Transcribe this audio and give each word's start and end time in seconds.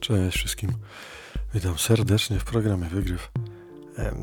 Cześć 0.00 0.36
wszystkim. 0.36 0.72
Witam 1.54 1.78
serdecznie 1.78 2.38
w 2.38 2.44
programie 2.44 2.88
Wygryw. 2.88 3.32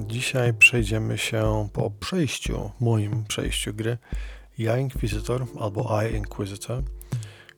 Dzisiaj 0.08 0.54
przejdziemy 0.54 1.18
się 1.18 1.70
po 1.74 1.92
przejściu, 1.92 2.72
moim 2.80 3.24
przejściu 3.24 3.74
gry 3.74 3.98
Ja 4.58 4.78
Inquisitor 4.78 5.46
albo 5.60 6.02
I 6.04 6.16
Inquisitor, 6.16 6.84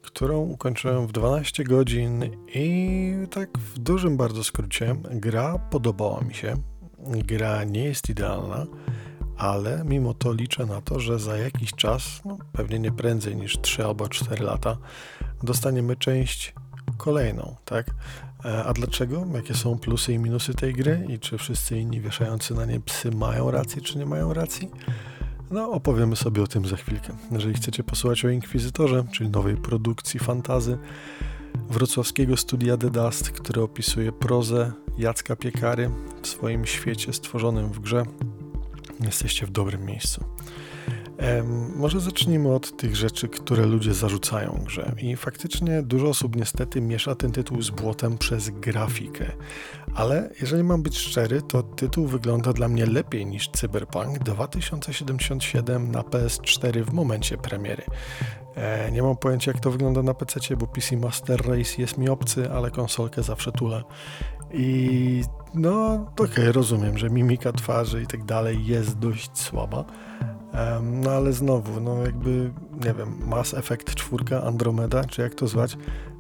którą 0.02 0.40
ukończyłem 0.40 1.08
w 1.08 1.12
12 1.12 1.64
godzin 1.64 2.24
i 2.56 3.12
tak 3.32 3.58
w 3.58 3.80
dużym 3.80 4.18
bardzo 4.18 4.44
skrócie 4.44 4.96
gra 5.12 5.60
podobała 5.60 6.22
mi 6.22 6.34
się. 6.34 6.56
Gra 7.08 7.64
nie 7.64 7.84
jest 7.84 8.10
idealna, 8.10 8.66
ale 9.38 9.84
mimo 9.86 10.14
to 10.14 10.34
liczę 10.34 10.66
na 10.66 10.82
to, 10.82 11.00
że 11.00 11.20
za 11.20 11.38
jakiś 11.38 11.74
czas, 11.74 12.22
no 12.26 12.38
pewnie 12.52 12.80
nie 12.80 12.92
prędzej 12.92 13.36
niż 13.36 13.62
3 13.62 13.86
albo 13.86 14.08
4 14.10 14.44
lata, 14.44 14.78
dostaniemy 15.44 15.96
część 15.96 16.54
kolejną, 17.00 17.56
tak? 17.66 17.86
E, 18.46 18.64
a 18.64 18.74
dlaczego? 18.74 19.26
Jakie 19.34 19.54
są 19.54 19.80
plusy 19.80 20.14
i 20.14 20.20
minusy 20.20 20.54
tej 20.54 20.74
gry 20.74 21.06
i 21.10 21.20
czy 21.20 21.38
wszyscy 21.38 21.80
inni 21.80 22.02
wieszający 22.02 22.54
na 22.54 22.66
nie 22.66 22.80
psy 22.80 23.12
mają 23.12 23.52
rację, 23.52 23.82
czy 23.82 23.98
nie 23.98 24.06
mają 24.06 24.34
racji? 24.34 24.70
No, 25.52 25.72
opowiemy 25.72 26.16
sobie 26.16 26.44
o 26.44 26.48
tym 26.48 26.66
za 26.66 26.76
chwilkę. 26.76 27.14
Jeżeli 27.32 27.54
chcecie 27.54 27.84
posłuchać 27.84 28.26
o 28.26 28.30
Inkwizytorze, 28.30 29.04
czyli 29.12 29.30
nowej 29.30 29.58
produkcji 29.58 30.20
fantazy 30.20 30.78
wrocławskiego 31.70 32.38
studia 32.38 32.78
The 32.78 32.90
Dust, 32.90 33.30
które 33.30 33.62
opisuje 33.64 34.12
prozę 34.12 34.72
Jacka 34.98 35.36
Piekary 35.36 35.90
w 36.22 36.28
swoim 36.28 36.66
świecie 36.66 37.14
stworzonym 37.14 37.70
w 37.70 37.80
grze, 37.80 38.04
jesteście 39.00 39.46
w 39.46 39.52
dobrym 39.52 39.86
miejscu. 39.86 40.24
Może 41.76 42.00
zacznijmy 42.00 42.56
od 42.56 42.78
tych 42.78 42.96
rzeczy, 42.96 43.28
które 43.28 43.66
ludzie 43.66 43.94
zarzucają 43.94 44.60
grze. 44.66 44.96
I 44.98 45.16
faktycznie 45.16 45.82
dużo 45.82 46.08
osób 46.08 46.36
niestety 46.36 46.82
miesza 46.82 47.16
ten 47.16 47.32
tytuł 47.32 47.62
z 47.62 47.70
błotem 47.70 48.18
przez 48.18 48.50
grafikę. 48.50 49.32
Ale 49.96 50.30
jeżeli 50.42 50.64
mam 50.64 50.84
być 50.84 50.98
szczery, 50.98 51.42
to 51.42 51.64
tytuł 51.64 52.08
wygląda 52.08 52.54
dla 52.54 52.68
mnie 52.68 52.86
lepiej 52.86 53.26
niż 53.26 53.50
Cyberpunk 53.50 54.20
2077 54.20 55.92
na 55.92 56.02
PS4 56.02 56.84
w 56.84 56.94
momencie 56.94 57.38
premiery. 57.38 57.84
E, 58.56 58.92
nie 58.92 59.04
mam 59.04 59.18
pojęcia 59.18 59.52
jak 59.52 59.62
to 59.62 59.72
wygląda 59.72 60.04
na 60.04 60.14
PC, 60.14 60.56
bo 60.58 60.68
PC 60.68 60.98
Master 60.98 61.48
Race 61.48 61.82
jest 61.82 61.98
mi 61.98 62.10
obcy, 62.10 62.52
ale 62.52 62.72
konsolkę 62.72 63.24
zawsze 63.24 63.52
tule. 63.52 63.84
I 64.54 65.24
no, 65.54 65.94
okej, 65.94 66.26
okay, 66.26 66.52
rozumiem, 66.52 66.98
że 66.98 67.10
mimika 67.10 67.52
twarzy 67.52 68.04
i 68.04 68.08
tak 68.08 68.24
dalej 68.26 68.66
jest 68.66 69.00
dość 69.00 69.38
słaba, 69.38 69.86
no 70.82 71.12
ale 71.12 71.34
znowu, 71.34 71.80
no 71.82 72.04
jakby, 72.04 72.52
nie 72.86 72.94
wiem, 72.94 73.18
Mass 73.28 73.54
Effect 73.54 73.96
4, 73.96 74.38
Andromeda, 74.44 75.04
czy 75.04 75.22
jak 75.22 75.36
to 75.36 75.48
zwać, 75.48 75.78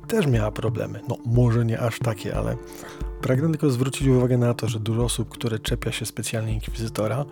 też 0.08 0.28
miała 0.28 0.52
problemy. 0.52 1.00
No 1.10 1.18
może 1.26 1.66
nie 1.66 1.80
aż 1.80 2.00
takie, 2.00 2.36
ale 2.38 2.56
pragnę 3.22 3.50
tylko 3.50 3.70
zwrócić 3.70 4.08
uwagę 4.08 4.38
na 4.38 4.54
to, 4.54 4.68
że 4.68 4.80
dużo 4.80 5.04
osób, 5.04 5.30
które 5.30 5.60
czepia 5.60 5.92
się 5.92 6.06
specjalnie 6.06 6.54
Inkwizytora, 6.54 7.26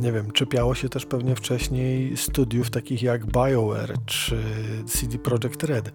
nie 0.00 0.12
wiem, 0.12 0.30
czepiało 0.30 0.74
się 0.74 0.88
też 0.88 1.06
pewnie 1.06 1.36
wcześniej 1.36 2.16
studiów 2.16 2.70
takich 2.70 3.02
jak 3.02 3.26
BioWare 3.26 3.94
czy 4.06 4.42
CD 4.86 5.18
Projekt 5.18 5.62
Red. 5.62 5.92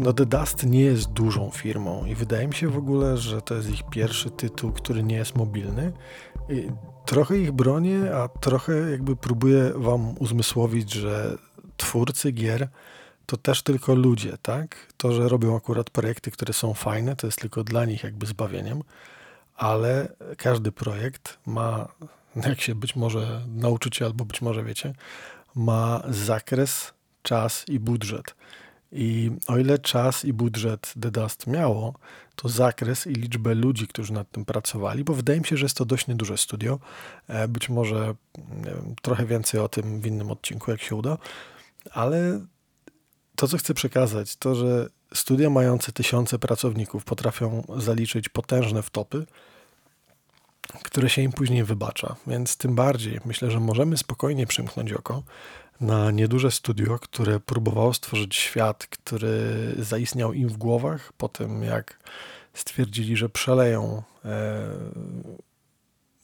No 0.00 0.12
The 0.12 0.26
Dust 0.26 0.66
nie 0.66 0.80
jest 0.80 1.12
dużą 1.12 1.50
firmą 1.50 2.04
i 2.04 2.14
wydaje 2.14 2.48
mi 2.48 2.54
się 2.54 2.68
w 2.68 2.76
ogóle, 2.76 3.16
że 3.16 3.42
to 3.42 3.54
jest 3.54 3.70
ich 3.70 3.82
pierwszy 3.90 4.30
tytuł, 4.30 4.72
który 4.72 5.02
nie 5.02 5.16
jest 5.16 5.36
mobilny. 5.36 5.92
I 6.48 6.68
trochę 7.06 7.38
ich 7.38 7.52
bronię, 7.52 8.14
a 8.14 8.28
trochę 8.28 8.90
jakby 8.90 9.16
próbuję 9.16 9.72
wam 9.74 10.14
uzmysłowić, 10.18 10.92
że 10.92 11.36
twórcy 11.76 12.32
gier 12.32 12.68
to 13.26 13.36
też 13.36 13.62
tylko 13.62 13.94
ludzie, 13.94 14.38
tak? 14.42 14.86
To, 14.96 15.12
że 15.12 15.28
robią 15.28 15.56
akurat 15.56 15.90
projekty, 15.90 16.30
które 16.30 16.52
są 16.52 16.74
fajne, 16.74 17.16
to 17.16 17.26
jest 17.26 17.40
tylko 17.40 17.64
dla 17.64 17.84
nich 17.84 18.04
jakby 18.04 18.26
zbawieniem, 18.26 18.82
ale 19.56 20.08
każdy 20.36 20.72
projekt 20.72 21.38
ma, 21.46 21.88
jak 22.48 22.60
się 22.60 22.74
być 22.74 22.96
może 22.96 23.40
nauczycie 23.48 24.04
albo 24.04 24.24
być 24.24 24.42
może 24.42 24.64
wiecie, 24.64 24.94
ma 25.54 26.02
zakres, 26.08 26.92
czas 27.22 27.64
i 27.68 27.80
budżet. 27.80 28.34
I 28.92 29.30
o 29.46 29.58
ile 29.58 29.78
czas 29.78 30.24
i 30.24 30.32
budżet 30.32 30.94
The 31.02 31.10
Dust 31.10 31.46
miało, 31.46 31.94
to 32.36 32.48
zakres 32.48 33.06
i 33.06 33.12
liczbę 33.12 33.54
ludzi, 33.54 33.88
którzy 33.88 34.12
nad 34.12 34.30
tym 34.30 34.44
pracowali, 34.44 35.04
bo 35.04 35.14
wydaje 35.14 35.40
mi 35.40 35.46
się, 35.46 35.56
że 35.56 35.64
jest 35.64 35.76
to 35.76 35.84
dość 35.84 36.06
nieduże 36.06 36.38
studio. 36.38 36.78
E, 37.28 37.48
być 37.48 37.68
może 37.68 38.14
wiem, 38.64 38.94
trochę 39.02 39.26
więcej 39.26 39.60
o 39.60 39.68
tym 39.68 40.00
w 40.00 40.06
innym 40.06 40.30
odcinku, 40.30 40.70
jak 40.70 40.82
się 40.82 40.96
uda, 40.96 41.18
ale 41.92 42.40
to, 43.36 43.48
co 43.48 43.58
chcę 43.58 43.74
przekazać, 43.74 44.36
to, 44.36 44.54
że 44.54 44.88
studia 45.14 45.50
mające 45.50 45.92
tysiące 45.92 46.38
pracowników 46.38 47.04
potrafią 47.04 47.64
zaliczyć 47.76 48.28
potężne 48.28 48.82
wtopy, 48.82 49.26
które 50.82 51.10
się 51.10 51.22
im 51.22 51.32
później 51.32 51.64
wybacza. 51.64 52.16
Więc 52.26 52.56
tym 52.56 52.74
bardziej 52.74 53.20
myślę, 53.24 53.50
że 53.50 53.60
możemy 53.60 53.96
spokojnie 53.96 54.46
przymknąć 54.46 54.92
oko 54.92 55.22
na 55.80 56.10
nieduże 56.10 56.50
studio, 56.50 56.98
które 56.98 57.40
próbowało 57.40 57.94
stworzyć 57.94 58.36
świat, 58.36 58.86
który 58.86 59.74
zaistniał 59.78 60.32
im 60.32 60.48
w 60.48 60.56
głowach, 60.56 61.12
po 61.12 61.28
tym 61.28 61.62
jak 61.62 61.98
stwierdzili, 62.54 63.16
że 63.16 63.28
przeleją 63.28 64.02
e, 64.24 64.68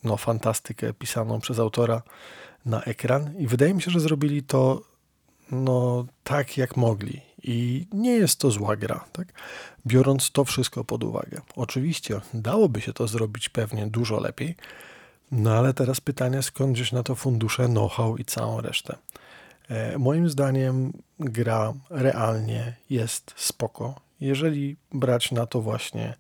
no, 0.04 0.16
fantastykę 0.16 0.92
pisaną 0.92 1.40
przez 1.40 1.58
autora 1.58 2.02
na 2.64 2.82
ekran 2.82 3.34
i 3.38 3.46
wydaje 3.46 3.74
mi 3.74 3.82
się, 3.82 3.90
że 3.90 4.00
zrobili 4.00 4.42
to 4.42 4.82
no, 5.50 6.06
tak 6.24 6.56
jak 6.56 6.76
mogli. 6.76 7.20
I 7.42 7.86
nie 7.92 8.10
jest 8.10 8.40
to 8.40 8.50
zła 8.50 8.76
gra, 8.76 9.04
tak? 9.12 9.32
biorąc 9.86 10.30
to 10.30 10.44
wszystko 10.44 10.84
pod 10.84 11.04
uwagę. 11.04 11.40
Oczywiście 11.56 12.20
dałoby 12.34 12.80
się 12.80 12.92
to 12.92 13.08
zrobić 13.08 13.48
pewnie 13.48 13.86
dużo 13.86 14.20
lepiej, 14.20 14.56
no 15.32 15.54
ale 15.54 15.74
teraz 15.74 16.00
pytanie, 16.00 16.42
skąd 16.42 16.72
gdzieś 16.72 16.92
na 16.92 17.02
to 17.02 17.14
fundusze, 17.14 17.66
know-how 17.66 18.16
i 18.16 18.24
całą 18.24 18.60
resztę. 18.60 18.96
E, 19.70 19.98
moim 19.98 20.28
zdaniem 20.28 20.92
gra 21.18 21.72
realnie 21.90 22.76
jest 22.90 23.34
spoko. 23.36 23.94
Jeżeli 24.20 24.76
brać 24.92 25.32
na 25.32 25.46
to 25.46 25.60
właśnie 25.60 26.14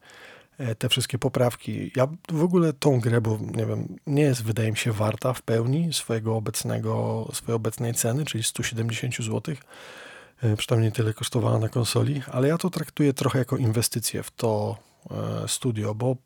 e, 0.58 0.74
te 0.74 0.88
wszystkie 0.88 1.18
poprawki, 1.18 1.90
ja 1.96 2.08
w 2.32 2.42
ogóle 2.42 2.72
tą 2.72 3.00
grę, 3.00 3.20
bo 3.20 3.38
nie 3.40 3.66
wiem, 3.66 3.96
nie 4.06 4.22
jest 4.22 4.44
wydaje 4.44 4.70
mi 4.70 4.76
się 4.76 4.92
warta 4.92 5.32
w 5.32 5.42
pełni 5.42 5.92
swojego 5.92 6.36
obecnego, 6.36 7.26
swojej 7.32 7.56
obecnej 7.56 7.94
ceny, 7.94 8.24
czyli 8.24 8.44
170 8.44 9.16
zł. 9.16 9.54
E, 10.42 10.56
przynajmniej 10.56 10.92
tyle 10.92 11.14
kosztowała 11.14 11.58
na 11.58 11.68
konsoli, 11.68 12.22
ale 12.32 12.48
ja 12.48 12.58
to 12.58 12.70
traktuję 12.70 13.12
trochę 13.12 13.38
jako 13.38 13.56
inwestycję 13.56 14.22
w 14.22 14.30
to 14.30 14.76
studio, 15.46 15.94
bo 15.94 16.16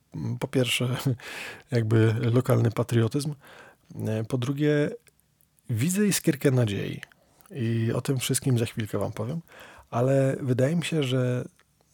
po 0.41 0.49
pierwsze 0.49 0.97
jakby 1.71 2.15
lokalny 2.33 2.71
patriotyzm, 2.71 3.35
po 4.29 4.39
drugie 4.39 4.91
widzę 5.71 6.07
iskierkę 6.07 6.51
nadziei. 6.51 7.01
I 7.51 7.93
o 7.95 8.01
tym 8.01 8.19
wszystkim 8.19 8.59
za 8.59 8.67
chwilkę 8.67 8.99
Wam 8.99 9.13
powiem. 9.13 9.41
Ale 9.91 10.37
wydaje 10.41 10.77
mi 10.77 10.85
się, 10.85 11.03
że 11.03 11.45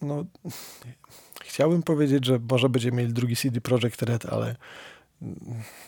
no, 0.03 0.25
chciałbym 1.45 1.83
powiedzieć, 1.83 2.25
że 2.25 2.39
może 2.51 2.69
będziemy 2.69 2.97
mieli 2.97 3.13
drugi 3.13 3.37
CD 3.37 3.61
Projekt 3.61 4.03
Red, 4.03 4.27
ale 4.27 4.57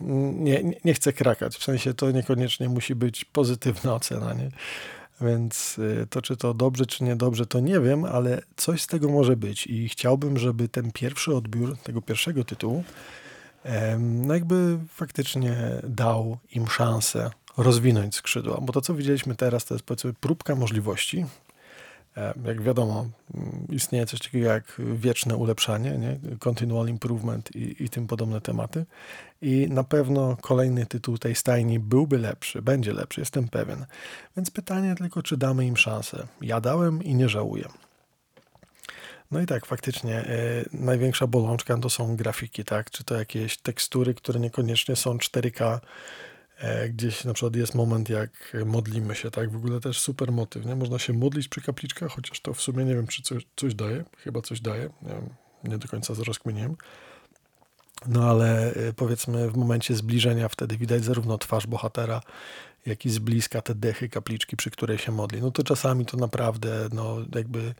nie, 0.00 0.64
nie, 0.84 0.94
chcę 0.94 1.12
krakać. 1.12 1.56
W 1.56 1.64
sensie 1.64 1.94
to 1.94 2.10
niekoniecznie 2.10 2.68
musi 2.68 2.94
być 2.94 3.24
pozytywna 3.24 3.94
ocena, 3.94 4.34
nie? 4.34 4.50
Więc 5.20 5.78
y, 5.78 6.06
to, 6.10 6.22
czy 6.22 6.36
to 6.36 6.54
dobrze, 6.54 6.86
czy 6.86 7.04
niedobrze, 7.04 7.46
to 7.46 7.60
nie 7.60 7.80
wiem, 7.80 8.04
ale 8.04 8.42
coś 8.56 8.82
z 8.82 8.86
tego 8.86 9.08
może 9.08 9.36
być. 9.36 9.66
I 9.66 9.88
chciałbym, 9.88 10.38
żeby 10.38 10.68
ten 10.68 10.92
pierwszy 10.92 11.34
odbiór 11.34 11.76
tego 11.76 12.02
pierwszego 12.02 12.44
tytułu, 12.44 12.84
no 13.98 14.34
jakby 14.34 14.78
faktycznie 14.88 15.56
dał 15.84 16.38
im 16.50 16.68
szansę 16.68 17.30
rozwinąć 17.58 18.14
skrzydła, 18.14 18.58
bo 18.62 18.72
to, 18.72 18.80
co 18.80 18.94
widzieliśmy 18.94 19.34
teraz, 19.34 19.64
to 19.64 19.74
jest 19.74 19.84
powiedzmy 19.84 20.12
próbka 20.12 20.54
możliwości. 20.54 21.26
E, 22.16 22.34
jak 22.44 22.62
wiadomo, 22.62 23.08
istnieje 23.68 24.06
coś 24.06 24.20
takiego 24.20 24.48
jak 24.48 24.80
wieczne 24.94 25.36
ulepszanie, 25.36 25.98
nie? 25.98 26.18
continual 26.38 26.88
improvement 26.88 27.56
i, 27.56 27.84
i 27.84 27.88
tym 27.88 28.06
podobne 28.06 28.40
tematy. 28.40 28.86
I 29.42 29.66
na 29.70 29.84
pewno 29.84 30.36
kolejny 30.40 30.86
tytuł 30.86 31.18
tej 31.18 31.34
stajni 31.34 31.78
byłby 31.78 32.18
lepszy, 32.18 32.62
będzie 32.62 32.92
lepszy, 32.92 33.20
jestem 33.20 33.48
pewien. 33.48 33.86
Więc 34.36 34.50
pytanie 34.50 34.94
tylko, 34.94 35.22
czy 35.22 35.36
damy 35.36 35.66
im 35.66 35.76
szansę. 35.76 36.26
Ja 36.40 36.60
dałem 36.60 37.02
i 37.02 37.14
nie 37.14 37.28
żałuję. 37.28 37.68
No 39.30 39.40
i 39.40 39.46
tak, 39.46 39.66
faktycznie 39.66 40.24
y, 40.24 40.68
największa 40.72 41.26
bolączka 41.26 41.78
to 41.78 41.90
są 41.90 42.16
grafiki, 42.16 42.64
tak? 42.64 42.90
Czy 42.90 43.04
to 43.04 43.14
jakieś 43.14 43.56
tekstury, 43.56 44.14
które 44.14 44.40
niekoniecznie 44.40 44.96
są 44.96 45.16
4K, 45.16 45.64
E, 45.64 45.80
gdzieś 46.90 47.24
na 47.24 47.34
przykład 47.34 47.56
jest 47.56 47.74
moment, 47.74 48.08
jak 48.08 48.56
modlimy 48.66 49.14
się, 49.14 49.30
tak? 49.30 49.50
W 49.50 49.56
ogóle 49.56 49.80
też 49.80 50.00
super 50.00 50.32
motyw, 50.32 50.66
nie? 50.66 50.76
Można 50.76 50.98
się 50.98 51.12
modlić 51.12 51.48
przy 51.48 51.60
kapliczkach, 51.60 52.12
chociaż 52.12 52.40
to 52.40 52.54
w 52.54 52.62
sumie 52.62 52.84
nie 52.84 52.94
wiem, 52.94 53.06
czy 53.06 53.22
coś, 53.22 53.46
coś 53.56 53.74
daje. 53.74 54.04
Chyba 54.16 54.42
coś 54.42 54.60
daje. 54.60 54.90
Nie, 55.02 55.08
wiem, 55.08 55.28
nie 55.64 55.78
do 55.78 55.88
końca 55.88 56.14
rozkminiłem. 56.26 56.76
No 58.06 58.30
ale 58.30 58.76
y, 58.76 58.92
powiedzmy 58.92 59.50
w 59.50 59.56
momencie 59.56 59.94
zbliżenia 59.94 60.48
wtedy 60.48 60.76
widać 60.78 61.04
zarówno 61.04 61.38
twarz 61.38 61.66
bohatera, 61.66 62.20
jak 62.86 63.06
i 63.06 63.10
z 63.10 63.18
bliska 63.18 63.62
te 63.62 63.74
dechy 63.74 64.08
kapliczki, 64.08 64.56
przy 64.56 64.70
której 64.70 64.98
się 64.98 65.12
modli. 65.12 65.40
No 65.40 65.50
to 65.50 65.62
czasami 65.62 66.06
to 66.06 66.16
naprawdę, 66.16 66.88
no 66.92 67.16
jakby, 67.34 67.74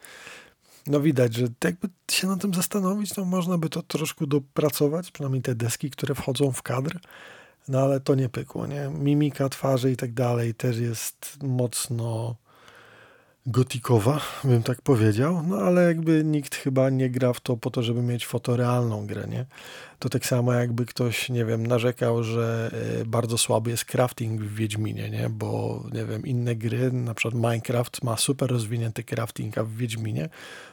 no 0.86 1.00
widać, 1.00 1.34
że 1.34 1.46
jakby 1.64 1.88
się 2.10 2.26
na 2.26 2.36
tym 2.36 2.54
zastanowić, 2.54 3.14
to 3.14 3.24
można 3.24 3.58
by 3.58 3.68
to 3.68 3.82
troszkę 3.82 4.26
dopracować, 4.26 5.10
przynajmniej 5.10 5.42
te 5.42 5.54
deski, 5.54 5.90
które 5.90 6.14
wchodzą 6.14 6.52
w 6.52 6.62
kadr, 6.62 6.98
no 7.68 7.80
ale 7.80 8.00
to 8.00 8.14
nie 8.14 8.28
pykło, 8.28 8.66
nie? 8.66 8.90
Mimika 8.98 9.48
twarzy 9.48 9.92
i 9.92 9.96
tak 9.96 10.12
dalej 10.12 10.54
też 10.54 10.78
jest 10.78 11.38
mocno 11.42 12.36
gotikowa, 13.50 14.20
bym 14.44 14.62
tak 14.62 14.82
powiedział, 14.82 15.42
no 15.46 15.56
ale 15.56 15.82
jakby 15.82 16.24
nikt 16.24 16.54
chyba 16.54 16.90
nie 16.90 17.10
gra 17.10 17.32
w 17.32 17.40
to 17.40 17.56
po 17.56 17.70
to, 17.70 17.82
żeby 17.82 18.02
mieć 18.02 18.26
fotorealną 18.26 19.06
grę, 19.06 19.26
nie? 19.28 19.46
To 19.98 20.08
tak 20.08 20.26
samo 20.26 20.52
jakby 20.52 20.86
ktoś, 20.86 21.28
nie 21.28 21.44
wiem, 21.44 21.66
narzekał, 21.66 22.24
że 22.24 22.70
e, 23.00 23.04
bardzo 23.04 23.38
słaby 23.38 23.70
jest 23.70 23.84
crafting 23.84 24.40
w 24.42 24.54
Wiedźminie, 24.54 25.10
nie? 25.10 25.28
Bo, 25.30 25.82
nie 25.92 26.04
wiem, 26.04 26.26
inne 26.26 26.56
gry, 26.56 26.92
na 26.92 27.14
przykład 27.14 27.34
Minecraft 27.34 28.04
ma 28.04 28.16
super 28.16 28.50
rozwinięty 28.50 29.04
crafting, 29.04 29.58
a 29.58 29.64
w 29.64 29.72
Wiedźminie, 29.72 30.28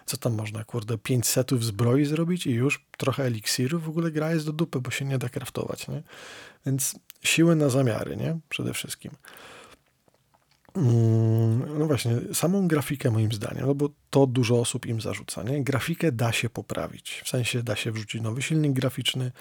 co 0.06 0.18
tam 0.18 0.34
można, 0.34 0.64
kurde, 0.64 0.98
5 0.98 1.28
setów 1.28 1.66
zbroi 1.66 2.06
zrobić 2.06 2.48
i 2.48 2.52
już 2.52 2.86
trochę 2.98 3.24
eliksirów, 3.24 3.84
w 3.84 3.90
ogóle 3.90 4.12
gra 4.12 4.34
jest 4.34 4.46
do 4.46 4.54
dupy, 4.54 4.80
bo 4.80 4.92
się 4.92 5.06
nie 5.06 5.18
da 5.18 5.30
craftować, 5.30 5.88
nie? 5.88 6.04
Więc 6.66 6.96
siły 7.24 7.56
na 7.56 7.70
zamiary, 7.70 8.18
nie? 8.18 8.40
Przede 8.50 8.74
wszystkim. 8.74 9.12
Mm, 10.76 11.80
no 11.80 11.86
właśnie, 11.86 12.12
samą 12.34 12.68
grafikę 12.68 13.12
moim 13.12 13.32
zdaniem, 13.32 13.66
no 13.66 13.76
bo 13.76 13.90
to 14.10 14.28
dużo 14.28 14.60
osób 14.60 14.86
im 14.86 15.02
zarzuca, 15.02 15.44
nie? 15.44 15.64
Grafikę 15.64 16.12
da 16.12 16.32
się 16.32 16.50
poprawić, 16.50 17.22
w 17.26 17.30
sensie 17.30 17.64
da 17.64 17.76
się 17.76 17.92
wrzucić 17.92 18.22
nowy 18.22 18.42
silnik 18.42 18.74
graficzny, 18.74 19.32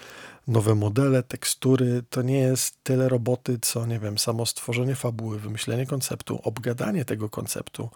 nowe 0.47 0.75
modele, 0.75 1.23
tekstury, 1.23 2.03
to 2.09 2.21
nie 2.21 2.39
jest 2.39 2.83
tyle 2.83 3.09
roboty, 3.09 3.59
co, 3.61 3.85
nie 3.85 3.99
wiem, 3.99 4.17
samo 4.17 4.45
stworzenie 4.45 4.95
fabuły, 4.95 5.39
wymyślenie 5.39 5.85
konceptu, 5.85 6.39
obgadanie 6.43 7.05
tego 7.05 7.29
konceptu, 7.29 7.89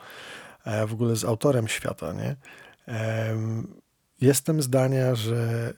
e, 0.65 0.87
w 0.87 0.93
ogóle 0.93 1.15
z 1.15 1.25
autorem 1.25 1.67
świata, 1.67 2.13
nie? 2.13 2.35
Jestem 4.21 4.61
zdania, 4.61 5.15
że 5.15 5.73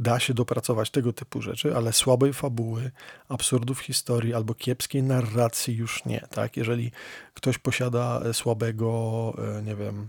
da 0.00 0.20
się 0.20 0.34
dopracować 0.34 0.90
tego 0.90 1.12
typu 1.12 1.42
rzeczy, 1.42 1.76
ale 1.76 1.92
słabej 1.92 2.32
fabuły, 2.32 2.90
absurdów 3.28 3.80
historii 3.80 4.34
albo 4.34 4.54
kiepskiej 4.54 5.02
narracji 5.02 5.76
już 5.76 6.04
nie, 6.04 6.20
tak? 6.30 6.56
Jeżeli 6.56 6.92
ktoś 7.34 7.58
posiada 7.58 8.20
e, 8.24 8.34
słabego, 8.34 9.32
e, 9.58 9.62
nie 9.62 9.76
wiem, 9.76 10.08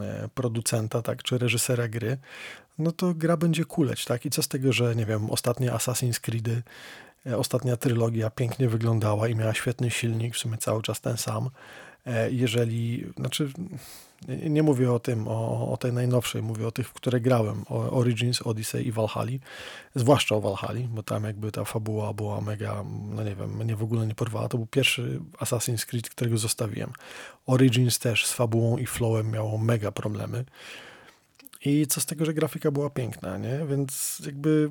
e, 0.00 0.28
producenta, 0.34 1.02
tak, 1.02 1.22
czy 1.22 1.38
reżysera 1.38 1.88
gry, 1.88 2.18
no 2.78 2.92
to 2.92 3.14
gra 3.14 3.36
będzie 3.36 3.64
kuleć, 3.64 4.04
tak? 4.04 4.26
I 4.26 4.30
co 4.30 4.42
z 4.42 4.48
tego, 4.48 4.72
że, 4.72 4.96
nie 4.96 5.06
wiem, 5.06 5.30
ostatnie 5.30 5.70
Assassin's 5.70 6.20
Creedy, 6.20 6.62
ostatnia 7.36 7.76
trylogia 7.76 8.30
pięknie 8.30 8.68
wyglądała 8.68 9.28
i 9.28 9.34
miała 9.34 9.54
świetny 9.54 9.90
silnik, 9.90 10.34
w 10.34 10.38
sumie 10.38 10.58
cały 10.58 10.82
czas 10.82 11.00
ten 11.00 11.16
sam, 11.16 11.50
jeżeli, 12.30 13.06
znaczy 13.16 13.52
nie 14.28 14.62
mówię 14.62 14.92
o 14.92 14.98
tym, 14.98 15.28
o, 15.28 15.72
o 15.72 15.76
tej 15.76 15.92
najnowszej, 15.92 16.42
mówię 16.42 16.66
o 16.66 16.70
tych, 16.70 16.88
w 16.88 16.92
które 16.92 17.20
grałem, 17.20 17.64
o 17.68 17.90
Origins, 17.90 18.42
Odyssey 18.42 18.86
i 18.86 18.92
Valhalla, 18.92 19.38
zwłaszcza 19.94 20.34
o 20.34 20.40
Valhalla, 20.40 20.80
bo 20.88 21.02
tam 21.02 21.24
jakby 21.24 21.52
ta 21.52 21.64
fabuła 21.64 22.12
była 22.12 22.40
mega, 22.40 22.84
no 23.10 23.24
nie 23.24 23.34
wiem, 23.34 23.56
mnie 23.56 23.76
w 23.76 23.82
ogóle 23.82 24.06
nie 24.06 24.14
porwała. 24.14 24.48
To 24.48 24.56
był 24.58 24.66
pierwszy 24.66 25.20
Assassin's 25.38 25.86
Creed, 25.86 26.10
którego 26.10 26.38
zostawiłem. 26.38 26.92
Origins 27.46 27.98
też 27.98 28.26
z 28.26 28.32
fabułą 28.32 28.78
i 28.78 28.86
flowem 28.86 29.30
miało 29.30 29.58
mega 29.58 29.92
problemy. 29.92 30.44
I 31.64 31.86
co 31.86 32.00
z 32.00 32.06
tego, 32.06 32.24
że 32.24 32.34
grafika 32.34 32.70
była 32.70 32.90
piękna, 32.90 33.38
nie? 33.38 33.60
Więc 33.68 34.22
jakby 34.26 34.70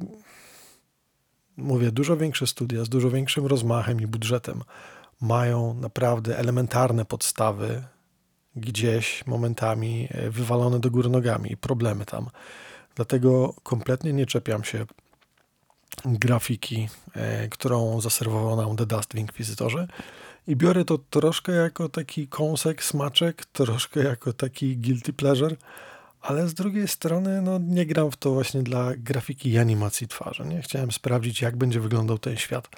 mówię, 1.58 1.92
dużo 1.92 2.18
większe 2.18 2.48
studia 2.48 2.86
z 2.86 2.90
dużo 2.90 3.12
większym 3.12 3.46
rozmachem 3.46 4.02
i 4.02 4.08
budżetem 4.08 4.64
mają 5.22 5.74
naprawdę 5.74 6.38
elementarne 6.38 7.06
podstawy 7.06 7.84
gdzieś 8.56 9.28
momentami 9.28 10.08
e, 10.12 10.30
wywalone 10.30 10.80
do 10.80 10.92
góry 10.92 11.10
nogami 11.10 11.52
i 11.52 11.58
problemy 11.58 12.06
tam. 12.06 12.30
Dlatego 12.96 13.54
kompletnie 13.64 14.14
nie 14.14 14.26
czepiam 14.26 14.64
się 14.64 14.86
grafiki, 16.06 16.90
e, 17.14 17.48
którą 17.48 18.02
zaserwował 18.02 18.56
nam 18.56 18.78
The 18.78 18.86
Dust 18.86 19.14
w 19.14 19.18
Inkwizytorze 19.18 19.88
i 20.48 20.56
biorę 20.56 20.86
to 20.86 20.98
troszkę 20.98 21.52
jako 21.52 21.90
taki 21.90 22.28
kąsek, 22.28 22.84
smaczek, 22.84 23.46
troszkę 23.46 24.04
jako 24.04 24.34
taki 24.34 24.78
guilty 24.78 25.14
pleasure, 25.14 25.56
ale 26.22 26.48
z 26.48 26.54
drugiej 26.54 26.88
strony 26.88 27.42
no, 27.42 27.60
nie 27.60 27.86
gram 27.86 28.12
w 28.12 28.18
to 28.18 28.32
właśnie 28.32 28.64
dla 28.64 28.96
grafiki 28.96 29.50
i 29.50 29.58
animacji 29.58 30.08
twarzy. 30.08 30.46
Nie? 30.46 30.62
Chciałem 30.62 30.92
sprawdzić, 30.92 31.42
jak 31.42 31.58
będzie 31.58 31.80
wyglądał 31.80 32.18
ten 32.18 32.38
świat, 32.38 32.70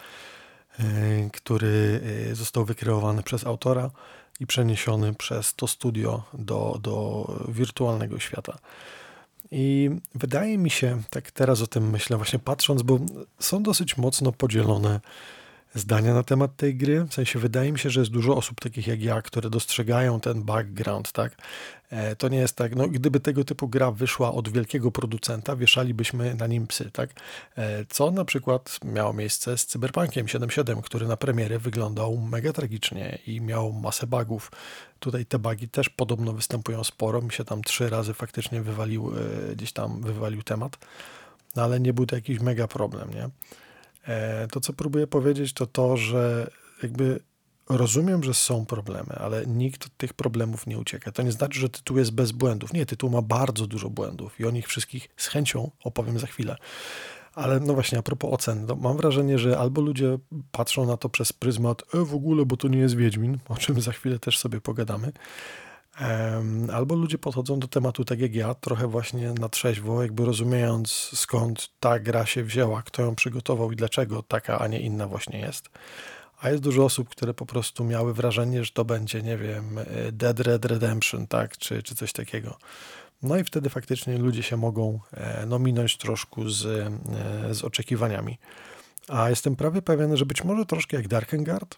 który 1.33 2.01
został 2.33 2.65
wykreowany 2.65 3.23
przez 3.23 3.45
autora 3.45 3.91
i 4.39 4.47
przeniesiony 4.47 5.13
przez 5.13 5.55
to 5.55 5.67
studio 5.67 6.23
do, 6.33 6.79
do 6.81 7.27
wirtualnego 7.47 8.19
świata. 8.19 8.57
I 9.51 9.89
wydaje 10.15 10.57
mi 10.57 10.69
się, 10.69 11.01
tak 11.09 11.31
teraz 11.31 11.61
o 11.61 11.67
tym 11.67 11.89
myślę, 11.89 12.17
właśnie 12.17 12.39
patrząc, 12.39 12.81
bo 12.81 12.99
są 13.39 13.63
dosyć 13.63 13.97
mocno 13.97 14.31
podzielone 14.31 14.99
zdania 15.75 16.13
na 16.13 16.23
temat 16.23 16.55
tej 16.55 16.75
gry. 16.75 17.03
W 17.03 17.13
sensie 17.13 17.39
wydaje 17.39 17.71
mi 17.71 17.79
się, 17.79 17.89
że 17.89 17.99
jest 17.99 18.11
dużo 18.11 18.35
osób 18.37 18.59
takich 18.59 18.87
jak 18.87 19.01
ja, 19.01 19.21
które 19.21 19.49
dostrzegają 19.49 20.19
ten 20.19 20.43
background, 20.43 21.11
tak? 21.11 21.35
E, 21.89 22.15
to 22.15 22.29
nie 22.29 22.37
jest 22.37 22.55
tak, 22.55 22.75
no 22.75 22.87
gdyby 22.87 23.19
tego 23.19 23.43
typu 23.43 23.67
gra 23.67 23.91
wyszła 23.91 24.33
od 24.33 24.49
wielkiego 24.49 24.91
producenta, 24.91 25.55
wieszalibyśmy 25.55 26.35
na 26.35 26.47
nim 26.47 26.67
psy, 26.67 26.91
tak? 26.93 27.09
E, 27.57 27.85
co 27.89 28.11
na 28.11 28.25
przykład 28.25 28.79
miało 28.85 29.13
miejsce 29.13 29.57
z 29.57 29.65
Cyberpunkiem 29.65 30.25
7.7, 30.25 30.81
który 30.81 31.07
na 31.07 31.17
premierę 31.17 31.59
wyglądał 31.59 32.17
mega 32.17 32.53
tragicznie 32.53 33.17
i 33.27 33.41
miał 33.41 33.73
masę 33.73 34.07
bugów. 34.07 34.51
Tutaj 34.99 35.25
te 35.25 35.39
bugi 35.39 35.69
też 35.69 35.89
podobno 35.89 36.33
występują 36.33 36.83
sporo. 36.83 37.21
Mi 37.21 37.31
się 37.31 37.45
tam 37.45 37.61
trzy 37.61 37.89
razy 37.89 38.13
faktycznie 38.13 38.61
wywalił, 38.61 39.11
e, 39.51 39.55
gdzieś 39.55 39.73
tam 39.73 40.01
wywalił 40.01 40.43
temat, 40.43 40.77
no 41.55 41.63
ale 41.63 41.79
nie 41.79 41.93
był 41.93 42.05
to 42.05 42.15
jakiś 42.15 42.39
mega 42.39 42.67
problem, 42.67 43.09
nie? 43.13 43.29
E, 44.07 44.47
to, 44.47 44.59
co 44.59 44.73
próbuję 44.73 45.07
powiedzieć, 45.07 45.53
to 45.53 45.67
to, 45.67 45.97
że 45.97 46.51
jakby 46.83 47.19
rozumiem, 47.69 48.23
że 48.23 48.33
są 48.33 48.65
problemy, 48.65 49.15
ale 49.19 49.45
nikt 49.45 49.85
od 49.85 49.97
tych 49.97 50.13
problemów 50.13 50.67
nie 50.67 50.77
ucieka. 50.77 51.11
To 51.11 51.21
nie 51.21 51.31
znaczy, 51.31 51.59
że 51.59 51.69
tytuł 51.69 51.97
jest 51.97 52.11
bez 52.11 52.31
błędów. 52.31 52.73
Nie, 52.73 52.85
tytuł 52.85 53.09
ma 53.09 53.21
bardzo 53.21 53.67
dużo 53.67 53.89
błędów 53.89 54.39
i 54.39 54.45
o 54.45 54.51
nich 54.51 54.67
wszystkich 54.67 55.09
z 55.17 55.27
chęcią 55.27 55.71
opowiem 55.83 56.19
za 56.19 56.27
chwilę. 56.27 56.55
Ale 57.35 57.59
no 57.59 57.73
właśnie, 57.73 57.97
a 57.97 58.01
propos 58.01 58.33
ocen, 58.33 58.65
no 58.65 58.75
mam 58.75 58.97
wrażenie, 58.97 59.39
że 59.39 59.57
albo 59.59 59.81
ludzie 59.81 60.17
patrzą 60.51 60.85
na 60.85 60.97
to 60.97 61.09
przez 61.09 61.33
pryzmat, 61.33 61.83
e, 61.93 62.05
w 62.05 62.15
ogóle, 62.15 62.45
bo 62.45 62.57
to 62.57 62.67
nie 62.67 62.79
jest 62.79 62.95
Wiedźmin, 62.95 63.37
o 63.49 63.55
czym 63.55 63.81
za 63.81 63.91
chwilę 63.91 64.19
też 64.19 64.39
sobie 64.39 64.61
pogadamy, 64.61 65.11
Albo 66.73 66.95
ludzie 66.95 67.17
podchodzą 67.17 67.59
do 67.59 67.67
tematu 67.67 68.05
tak 68.05 68.19
jak 68.19 68.35
ja, 68.35 68.53
trochę 68.53 68.87
właśnie 68.87 69.33
na 69.33 69.49
trzeźwo, 69.49 70.01
jakby 70.01 70.25
rozumiejąc 70.25 70.91
skąd 71.13 71.69
ta 71.79 71.99
gra 71.99 72.25
się 72.25 72.43
wzięła, 72.43 72.81
kto 72.81 73.01
ją 73.01 73.15
przygotował 73.15 73.71
i 73.71 73.75
dlaczego 73.75 74.23
taka, 74.23 74.59
a 74.59 74.67
nie 74.67 74.79
inna 74.79 75.07
właśnie 75.07 75.39
jest. 75.39 75.69
A 76.41 76.49
jest 76.49 76.63
dużo 76.63 76.85
osób, 76.85 77.09
które 77.09 77.33
po 77.33 77.45
prostu 77.45 77.83
miały 77.83 78.13
wrażenie, 78.13 78.63
że 78.63 78.71
to 78.71 78.85
będzie, 78.85 79.21
nie 79.21 79.37
wiem, 79.37 79.77
e, 79.77 80.11
Dead 80.11 80.39
Red 80.39 80.65
Redemption, 80.65 81.27
tak, 81.27 81.57
czy, 81.57 81.83
czy 81.83 81.95
coś 81.95 82.13
takiego. 82.13 82.57
No 83.23 83.37
i 83.37 83.43
wtedy 83.43 83.69
faktycznie 83.69 84.17
ludzie 84.17 84.43
się 84.43 84.57
mogą 84.57 84.99
e, 85.13 85.45
no, 85.45 85.59
minąć 85.59 85.97
troszkę 85.97 86.49
z, 86.49 86.65
e, 86.65 87.53
z 87.53 87.63
oczekiwaniami. 87.63 88.37
A 89.07 89.29
jestem 89.29 89.55
prawie 89.55 89.81
pewien, 89.81 90.17
że 90.17 90.25
być 90.25 90.43
może 90.43 90.65
troszkę 90.65 90.97
jak 90.97 91.07
Darkengard, 91.07 91.77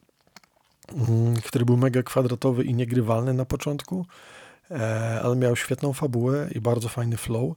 który 1.43 1.65
był 1.65 1.77
mega 1.77 2.03
kwadratowy 2.03 2.63
i 2.63 2.73
niegrywalny 2.73 3.33
na 3.33 3.45
początku, 3.45 4.05
e, 4.71 5.21
ale 5.23 5.35
miał 5.35 5.55
świetną 5.55 5.93
fabułę 5.93 6.49
i 6.55 6.61
bardzo 6.61 6.89
fajny 6.89 7.17
flow. 7.17 7.55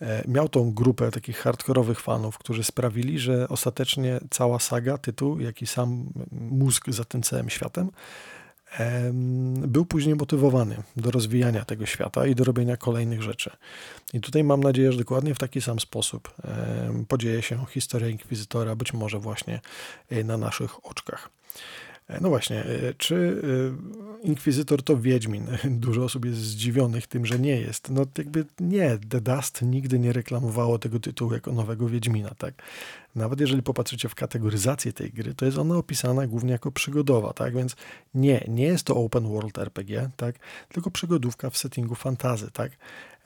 E, 0.00 0.24
miał 0.28 0.48
tą 0.48 0.72
grupę 0.72 1.10
takich 1.10 1.38
hardkorowych 1.38 2.00
fanów, 2.00 2.38
którzy 2.38 2.64
sprawili, 2.64 3.18
że 3.18 3.48
ostatecznie 3.48 4.20
cała 4.30 4.58
saga, 4.58 4.98
tytuł, 4.98 5.40
jak 5.40 5.62
i 5.62 5.66
sam 5.66 6.06
mózg 6.32 6.90
za 6.90 7.04
tym 7.04 7.22
całym 7.22 7.50
światem, 7.50 7.90
był 9.66 9.86
później 9.86 10.14
motywowany 10.14 10.76
do 10.96 11.10
rozwijania 11.10 11.64
tego 11.64 11.86
świata 11.86 12.26
i 12.26 12.34
do 12.34 12.44
robienia 12.44 12.76
kolejnych 12.76 13.22
rzeczy. 13.22 13.50
I 14.12 14.20
tutaj 14.20 14.44
mam 14.44 14.62
nadzieję, 14.62 14.92
że 14.92 14.98
dokładnie 14.98 15.34
w 15.34 15.38
taki 15.38 15.60
sam 15.60 15.80
sposób 15.80 16.34
podzieje 17.08 17.42
się 17.42 17.66
historia 17.68 18.08
Inkwizytora, 18.08 18.76
być 18.76 18.92
może 18.92 19.18
właśnie 19.18 19.60
e, 20.10 20.24
na 20.24 20.36
naszych 20.36 20.86
oczkach. 20.86 21.30
E, 22.08 22.20
no 22.20 22.28
właśnie, 22.28 22.64
e, 22.64 22.94
czy 22.94 23.42
Inkwizytor 24.22 24.82
to 24.82 24.96
Wiedźmin? 24.96 25.46
Dużo 25.70 26.04
osób 26.04 26.24
jest 26.24 26.38
zdziwionych 26.38 27.06
tym, 27.06 27.26
że 27.26 27.38
nie 27.38 27.60
jest. 27.60 27.90
No 27.90 28.06
jakby 28.18 28.44
nie, 28.60 28.98
The 29.08 29.20
Dust 29.20 29.62
nigdy 29.62 29.98
nie 29.98 30.12
reklamowało 30.12 30.78
tego 30.78 31.00
tytułu 31.00 31.32
jako 31.32 31.52
nowego 31.52 31.88
Wiedźmina, 31.88 32.30
tak? 32.38 32.54
Nawet 33.14 33.40
jeżeli 33.40 33.62
popatrzycie 33.62 34.08
w 34.08 34.14
kategoryzację 34.14 34.92
tej 34.92 35.10
gry, 35.10 35.34
to 35.34 35.44
jest 35.44 35.58
ona 35.58 35.76
opisana 35.76 36.26
głównie 36.26 36.52
jako 36.52 36.72
przygodowa, 36.72 37.32
tak? 37.32 37.54
Więc 37.54 37.76
nie, 38.14 38.44
nie 38.48 38.64
jest 38.64 38.84
to 38.84 38.96
open 38.96 39.28
world 39.28 39.58
RPG, 39.58 40.10
tak? 40.16 40.34
Tylko 40.68 40.90
przygodówka 40.90 41.50
w 41.50 41.56
settingu 41.56 41.94
fantazy, 41.94 42.50
tak? 42.50 42.72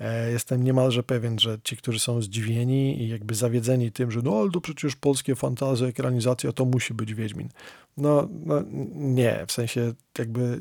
E, 0.00 0.30
jestem 0.30 0.64
niemalże 0.64 1.02
pewien, 1.02 1.38
że 1.38 1.58
ci, 1.64 1.76
którzy 1.76 1.98
są 1.98 2.22
zdziwieni 2.22 3.02
i 3.02 3.08
jakby 3.08 3.34
zawiedzeni 3.34 3.92
tym, 3.92 4.10
że 4.10 4.22
no 4.22 4.40
ale 4.40 4.50
to 4.50 4.60
przecież 4.60 4.96
polskie 4.96 5.34
fantazy, 5.34 5.86
ekranizacja, 5.86 6.52
to 6.52 6.64
musi 6.64 6.94
być 6.94 7.14
Wiedźmin. 7.14 7.48
No, 7.96 8.28
no 8.46 8.62
nie, 8.94 9.44
w 9.46 9.52
sensie 9.52 9.92
jakby 10.18 10.60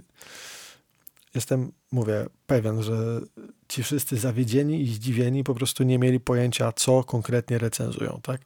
jestem, 1.35 1.71
mówię, 1.91 2.25
pewien, 2.47 2.83
że 2.83 3.21
ci 3.67 3.83
wszyscy 3.83 4.17
zawiedzieni 4.17 4.81
i 4.81 4.93
zdziwieni 4.93 5.43
po 5.43 5.55
prostu 5.55 5.83
nie 5.83 5.99
mieli 5.99 6.19
pojęcia, 6.19 6.71
co 6.71 7.03
konkretnie 7.03 7.57
recenzują, 7.57 8.19
tak? 8.23 8.41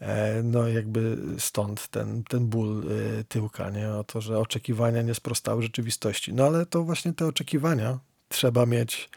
E, 0.00 0.42
no 0.42 0.68
jakby 0.68 1.16
stąd 1.38 1.88
ten, 1.88 2.24
ten 2.24 2.46
ból 2.46 2.82
e, 3.18 3.24
tyłka, 3.24 3.70
nie? 3.70 3.90
O 3.90 4.04
to, 4.04 4.20
że 4.20 4.38
oczekiwania 4.38 5.02
nie 5.02 5.14
sprostały 5.14 5.62
rzeczywistości. 5.62 6.34
No 6.34 6.46
ale 6.46 6.66
to 6.66 6.84
właśnie 6.84 7.12
te 7.12 7.26
oczekiwania 7.26 7.98
trzeba 8.28 8.66
mieć 8.66 9.10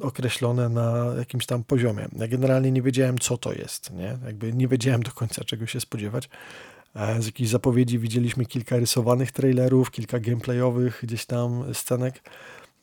określone 0.00 0.68
na 0.68 1.14
jakimś 1.18 1.46
tam 1.46 1.64
poziomie. 1.64 2.08
Ja 2.16 2.28
generalnie 2.28 2.72
nie 2.72 2.82
wiedziałem, 2.82 3.18
co 3.18 3.38
to 3.38 3.52
jest, 3.52 3.92
nie? 3.92 4.18
Jakby 4.26 4.52
nie 4.52 4.68
wiedziałem 4.68 5.02
do 5.02 5.10
końca, 5.10 5.44
czego 5.44 5.66
się 5.66 5.80
spodziewać. 5.80 6.28
E, 6.94 7.22
z 7.22 7.26
jakichś 7.26 7.50
zapowiedzi 7.50 7.98
widzieliśmy 7.98 8.46
kilka 8.46 8.76
rysowanych 8.76 9.32
trailerów, 9.32 9.90
kilka 9.90 10.20
gameplayowych 10.20 11.00
gdzieś 11.02 11.26
tam 11.26 11.74
scenek, 11.74 12.22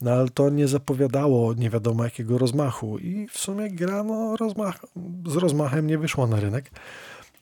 no 0.02 0.12
ale 0.12 0.30
to 0.30 0.50
nie 0.50 0.68
zapowiadało 0.68 1.54
nie 1.54 1.70
wiadomo 1.70 2.04
jakiego 2.04 2.38
rozmachu 2.38 2.98
i 2.98 3.28
w 3.28 3.38
sumie 3.38 3.72
gra 3.72 4.04
no, 4.04 4.38
rozmach, 4.38 4.86
z 5.28 5.36
rozmachem 5.36 5.88
nie 5.88 5.98
wyszła 5.98 6.28
na 6.28 6.40
rynek, 6.40 6.72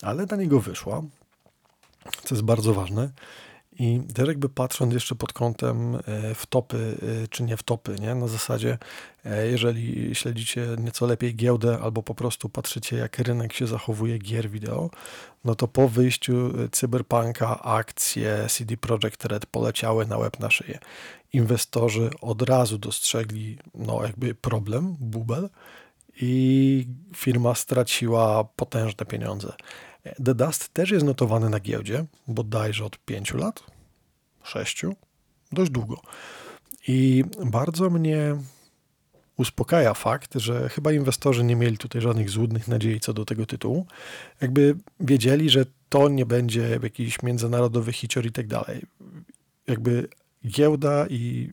ale 0.01 0.25
na 0.25 0.37
niego 0.37 0.59
wyszła, 0.59 1.03
co 2.23 2.35
jest 2.35 2.45
bardzo 2.45 2.73
ważne. 2.73 3.09
I 3.79 4.01
też 4.13 4.27
jakby 4.27 4.49
patrząc 4.49 4.93
jeszcze 4.93 5.15
pod 5.15 5.33
kątem 5.33 5.95
e, 5.95 5.99
w 6.35 6.45
topy, 6.45 6.97
e, 7.23 7.27
czy 7.27 7.43
nie 7.43 7.57
w 7.57 7.63
topy, 7.63 7.95
nie? 8.01 8.15
na 8.15 8.27
zasadzie, 8.27 8.77
e, 9.25 9.47
jeżeli 9.47 10.15
śledzicie 10.15 10.67
nieco 10.79 11.05
lepiej 11.05 11.35
giełdę, 11.35 11.79
albo 11.81 12.03
po 12.03 12.15
prostu 12.15 12.49
patrzycie, 12.49 12.97
jak 12.97 13.19
rynek 13.19 13.53
się 13.53 13.67
zachowuje 13.67 14.17
gier 14.17 14.49
wideo, 14.49 14.89
no 15.45 15.55
to 15.55 15.67
po 15.67 15.89
wyjściu 15.89 16.53
Cyberpunka 16.71 17.63
akcje 17.63 18.47
CD 18.49 18.77
Projekt 18.77 19.25
Red 19.25 19.45
poleciały 19.45 20.05
na 20.05 20.17
łeb 20.17 20.39
na 20.39 20.49
szyję. 20.49 20.79
Inwestorzy 21.33 22.09
od 22.21 22.41
razu 22.41 22.77
dostrzegli, 22.77 23.57
no 23.75 24.03
jakby 24.03 24.35
problem, 24.35 24.95
bubel, 24.99 25.49
i 26.21 26.87
firma 27.15 27.55
straciła 27.55 28.43
potężne 28.43 29.05
pieniądze. 29.05 29.53
The 30.25 30.35
Dust 30.35 30.73
też 30.73 30.91
jest 30.91 31.05
notowany 31.05 31.49
na 31.49 31.59
giełdzie, 31.59 32.05
bodajże 32.27 32.85
od 32.85 32.97
5 32.97 33.33
lat, 33.33 33.63
6, 34.43 34.85
dość 35.51 35.71
długo. 35.71 36.01
I 36.87 37.23
bardzo 37.45 37.89
mnie 37.89 38.35
uspokaja 39.37 39.93
fakt, 39.93 40.35
że 40.35 40.69
chyba 40.69 40.91
inwestorzy 40.91 41.43
nie 41.43 41.55
mieli 41.55 41.77
tutaj 41.77 42.01
żadnych 42.01 42.29
złudnych 42.29 42.67
nadziei 42.67 42.99
co 42.99 43.13
do 43.13 43.25
tego 43.25 43.45
tytułu. 43.45 43.85
Jakby 44.41 44.75
wiedzieli, 44.99 45.49
że 45.49 45.65
to 45.89 46.09
nie 46.09 46.25
będzie 46.25 46.79
jakiś 46.83 47.23
międzynarodowy 47.23 47.93
hicior 47.93 48.25
i 48.25 48.31
tak 48.31 48.47
dalej. 48.47 48.81
Jakby 49.67 50.07
giełda 50.47 51.07
i 51.07 51.51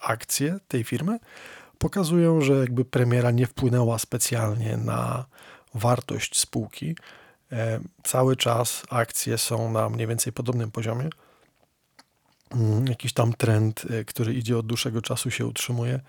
akcje 0.00 0.58
tej 0.68 0.84
firmy 0.84 1.18
pokazują, 1.78 2.40
że 2.40 2.52
jakby 2.52 2.84
premiera 2.84 3.30
nie 3.30 3.46
wpłynęła 3.46 3.98
specjalnie 3.98 4.76
na 4.76 5.24
wartość 5.74 6.38
spółki, 6.38 6.96
cały 8.02 8.36
czas 8.36 8.82
akcje 8.90 9.38
są 9.38 9.72
na 9.72 9.88
mniej 9.88 10.06
więcej 10.06 10.32
podobnym 10.32 10.70
poziomie. 10.70 11.08
Mm, 12.50 12.86
jakiś 12.86 13.12
tam 13.12 13.32
trend, 13.32 13.82
e, 13.90 14.04
który 14.04 14.34
idzie 14.34 14.58
od 14.58 14.66
dłuższego 14.66 15.02
czasu, 15.02 15.30
się 15.30 15.46
utrzymuje 15.46 16.00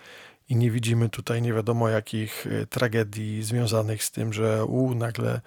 i 0.50 0.56
nie 0.56 0.72
widzimy 0.72 1.10
tutaj 1.10 1.42
nie 1.42 1.54
wiadomo 1.54 1.90
jakich 1.90 2.48
e, 2.48 2.66
tragedii 2.66 3.44
związanych 3.44 4.04
z 4.04 4.12
tym, 4.12 4.34
że 4.34 4.66
u, 4.66 4.96
nagle 4.96 5.42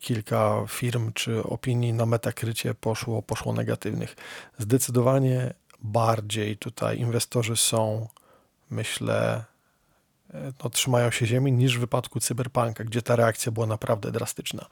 kilka 0.00 0.64
firm 0.68 1.12
czy 1.12 1.42
opinii 1.42 1.92
na 1.92 2.06
metakrycie 2.06 2.74
poszło, 2.74 3.22
poszło 3.22 3.52
negatywnych. 3.52 4.16
Zdecydowanie 4.58 5.54
bardziej 5.80 6.56
tutaj 6.56 6.98
inwestorzy 6.98 7.56
są, 7.56 8.08
myślę, 8.70 9.44
no, 10.64 10.70
trzymają 10.70 11.10
się 11.10 11.26
ziemi 11.26 11.52
niż 11.52 11.76
w 11.76 11.80
wypadku 11.80 12.20
Cyberpunka, 12.20 12.84
gdzie 12.84 13.02
ta 13.02 13.16
reakcja 13.16 13.52
była 13.52 13.66
naprawdę 13.66 14.12
drastyczna. 14.12 14.66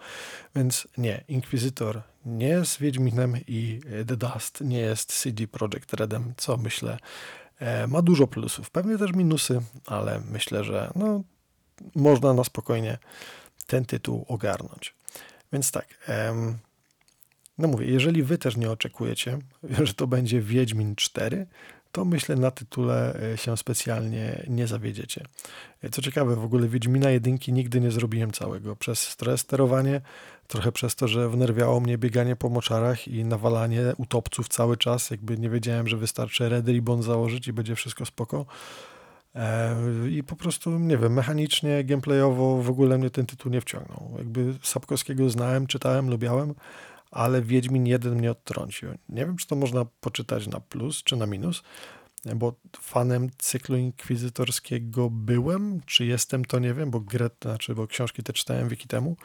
Więc 0.56 0.88
nie, 0.98 1.24
Inquisitor 1.28 2.02
nie 2.26 2.48
jest 2.48 2.78
Wiedźminem 2.78 3.36
i 3.46 3.80
The 4.06 4.16
Dust 4.16 4.60
nie 4.60 4.78
jest 4.78 5.12
CD 5.12 5.46
Projekt 5.46 5.94
Redem, 5.94 6.34
co 6.36 6.56
myślę 6.56 6.98
e, 7.58 7.86
ma 7.86 8.02
dużo 8.02 8.26
plusów. 8.26 8.70
Pewnie 8.70 8.98
też 8.98 9.12
minusy, 9.12 9.62
ale 9.86 10.20
myślę, 10.30 10.64
że 10.64 10.90
no, 10.96 11.22
można 11.94 12.34
na 12.34 12.44
spokojnie 12.44 12.98
ten 13.66 13.84
tytuł 13.84 14.24
ogarnąć. 14.28 14.94
Więc 15.52 15.70
tak, 15.70 15.86
no 17.58 17.68
mówię, 17.68 17.86
jeżeli 17.86 18.22
wy 18.22 18.38
też 18.38 18.56
nie 18.56 18.70
oczekujecie, 18.70 19.38
że 19.86 19.94
to 19.94 20.06
będzie 20.06 20.40
Wiedźmin 20.40 20.96
4, 20.96 21.46
to 21.92 22.04
myślę 22.04 22.36
na 22.36 22.50
tytule 22.50 23.20
e, 23.32 23.38
się 23.38 23.56
specjalnie 23.56 24.46
nie 24.48 24.66
zawiedziecie. 24.66 25.24
E, 25.82 25.90
co 25.90 26.02
ciekawe, 26.02 26.36
w 26.36 26.44
ogóle 26.44 26.68
Wiedźmina 26.68 27.10
jedynki 27.10 27.52
nigdy 27.52 27.80
nie 27.80 27.90
zrobiłem 27.90 28.32
całego. 28.32 28.76
Przez 28.76 28.98
stres 28.98 29.40
sterowanie, 29.40 30.00
trochę 30.48 30.72
przez 30.72 30.94
to, 30.94 31.08
że 31.08 31.28
wnerwiało 31.28 31.80
mnie 31.80 31.98
bieganie 31.98 32.36
po 32.36 32.48
moczarach 32.48 33.08
i 33.08 33.24
nawalanie 33.24 33.82
utopców 33.96 34.48
cały 34.48 34.76
czas, 34.76 35.10
jakby 35.10 35.38
nie 35.38 35.50
wiedziałem, 35.50 35.88
że 35.88 35.96
wystarczy 35.96 36.48
Red 36.48 36.68
Ribbon 36.68 37.02
założyć 37.02 37.48
i 37.48 37.52
będzie 37.52 37.76
wszystko 37.76 38.06
spoko. 38.06 38.46
E, 39.34 39.76
I 40.10 40.22
po 40.22 40.36
prostu, 40.36 40.70
nie 40.70 40.98
wiem, 40.98 41.12
mechanicznie, 41.12 41.84
gameplayowo 41.84 42.62
w 42.62 42.70
ogóle 42.70 42.98
mnie 42.98 43.10
ten 43.10 43.26
tytuł 43.26 43.52
nie 43.52 43.60
wciągnął. 43.60 44.10
Jakby 44.18 44.54
Sapkowskiego 44.62 45.30
znałem, 45.30 45.66
czytałem, 45.66 46.10
lubiałem, 46.10 46.54
ale 47.12 47.42
Wiedźmin 47.42 47.86
jeden 47.86 48.14
mnie 48.14 48.30
odtrącił. 48.30 48.88
Nie 49.08 49.26
wiem, 49.26 49.36
czy 49.36 49.46
to 49.46 49.56
można 49.56 49.84
poczytać 49.84 50.46
na 50.46 50.60
plus 50.60 51.02
czy 51.02 51.16
na 51.16 51.26
minus, 51.26 51.62
bo 52.36 52.54
fanem 52.80 53.30
cyklu 53.38 53.76
inkwizytorskiego 53.76 55.10
byłem, 55.10 55.80
czy 55.86 56.06
jestem, 56.06 56.44
to 56.44 56.58
nie 56.58 56.74
wiem, 56.74 56.90
bo 56.90 57.00
grę, 57.00 57.30
znaczy, 57.42 57.74
bo 57.74 57.86
książki 57.86 58.22
te 58.22 58.32
czytałem 58.32 58.68
wieki 58.68 58.88
temu, 58.88 59.16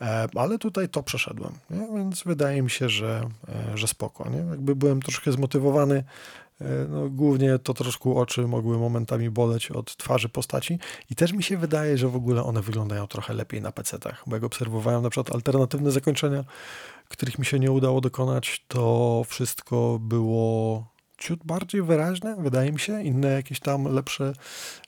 e, 0.00 0.28
ale 0.34 0.58
tutaj 0.58 0.88
to 0.88 1.02
przeszedłem, 1.02 1.52
nie? 1.70 1.88
więc 1.96 2.22
wydaje 2.22 2.62
mi 2.62 2.70
się, 2.70 2.88
że, 2.88 3.28
e, 3.48 3.78
że 3.78 3.88
spoko. 3.88 4.30
Nie? 4.30 4.38
Jakby 4.38 4.76
byłem 4.76 5.02
troszkę 5.02 5.32
zmotywowany, 5.32 6.04
e, 6.60 6.64
no, 6.88 7.08
głównie 7.08 7.58
to 7.58 7.74
troszkę 7.74 8.14
oczy 8.14 8.46
mogły 8.46 8.78
momentami 8.78 9.30
boleć 9.30 9.70
od 9.70 9.96
twarzy 9.96 10.28
postaci 10.28 10.78
i 11.10 11.14
też 11.14 11.32
mi 11.32 11.42
się 11.42 11.56
wydaje, 11.56 11.98
że 11.98 12.08
w 12.08 12.16
ogóle 12.16 12.42
one 12.42 12.62
wyglądają 12.62 13.06
trochę 13.06 13.34
lepiej 13.34 13.62
na 13.62 13.70
PC-tach, 13.72 14.24
bo 14.26 14.36
jak 14.36 14.44
obserwowałem 14.44 15.02
na 15.02 15.10
przykład 15.10 15.34
alternatywne 15.34 15.90
zakończenia 15.90 16.44
których 17.10 17.38
mi 17.38 17.46
się 17.46 17.58
nie 17.58 17.72
udało 17.72 18.00
dokonać, 18.00 18.64
to 18.68 19.22
wszystko 19.28 19.98
było 20.00 20.86
ciut 21.18 21.44
bardziej 21.44 21.82
wyraźne, 21.82 22.36
wydaje 22.38 22.72
mi 22.72 22.80
się. 22.80 23.02
Inne 23.02 23.28
jakieś 23.28 23.60
tam 23.60 23.84
lepsze, 23.84 24.32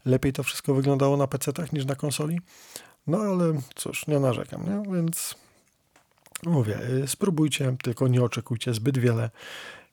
lepiej 0.05 0.33
to 0.33 0.43
wszystko 0.43 0.75
wyglądało 0.75 1.17
na 1.17 1.27
PC-tach 1.27 1.73
niż 1.73 1.85
na 1.85 1.95
konsoli. 1.95 2.41
No 3.07 3.19
ale 3.19 3.61
cóż, 3.75 4.07
nie 4.07 4.21
narzekam, 4.21 4.63
nie? 4.67 4.95
Więc 4.97 5.35
mówię, 6.47 6.79
y, 7.05 7.09
spróbujcie, 7.09 7.77
tylko 7.83 8.09
nie 8.09 8.23
oczekujcie 8.23 8.75
zbyt 8.75 8.99
wiele 8.99 9.31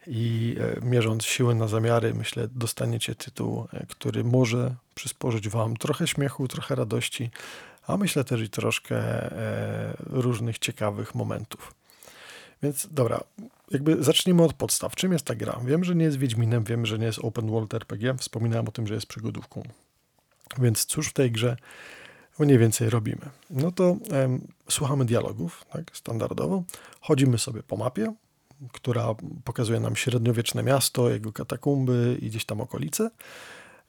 i 0.08 0.56
y, 0.78 0.86
mierząc 0.86 1.26
siły 1.26 1.56
na 1.56 1.68
zamiary, 1.68 2.14
myślę, 2.14 2.48
dostaniecie 2.52 3.16
tytuł, 3.16 3.68
y, 3.74 3.86
który 3.90 4.24
może 4.24 4.76
przysporzyć 4.96 5.50
Wam 5.50 5.78
trochę 5.78 6.08
śmiechu, 6.08 6.48
trochę 6.48 6.76
radości, 6.76 7.30
a 7.88 7.98
myślę 7.98 8.24
też 8.24 8.42
i 8.42 8.50
troszkę 8.50 9.30
różnych 10.00 10.60
ciekawych 10.60 11.16
momentów. 11.16 11.74
Więc 12.64 12.88
dobra, 12.92 13.24
jakby 13.72 14.04
zacznijmy 14.04 14.44
od 14.44 14.54
podstaw. 14.54 14.96
Czym 14.96 15.12
jest 15.12 15.26
ta 15.26 15.36
gra? 15.36 15.60
Wiem, 15.66 15.84
że 15.84 15.96
nie 15.96 16.06
jest 16.06 16.18
Wiedźminem, 16.18 16.64
wiem, 16.64 16.86
że 16.86 17.00
nie 17.00 17.06
jest 17.06 17.20
open 17.20 17.52
world 17.52 17.74
RPG. 17.74 18.18
Wspominałem 18.18 18.68
o 18.68 18.72
tym, 18.72 18.88
że 18.88 18.94
jest 18.94 19.08
przygodówką. 19.08 19.64
Więc 20.58 20.86
cóż 20.86 21.08
w 21.08 21.14
tej 21.14 21.32
grze 21.32 21.58
mniej 22.40 22.58
więcej 22.58 22.90
robimy? 22.90 23.30
No 23.50 23.72
to 23.72 23.98
em, 24.12 24.48
słuchamy 24.70 25.06
dialogów, 25.06 25.66
tak, 25.74 25.98
standardowo. 25.98 26.64
Chodzimy 27.02 27.38
sobie 27.38 27.64
po 27.64 27.78
mapie, 27.78 28.14
która 28.72 29.16
pokazuje 29.44 29.80
nam 29.80 29.96
średniowieczne 29.96 30.64
miasto, 30.64 31.10
jego 31.10 31.34
katakumby 31.34 32.18
i 32.22 32.30
gdzieś 32.30 32.46
tam 32.46 32.62
okolice. 32.62 33.12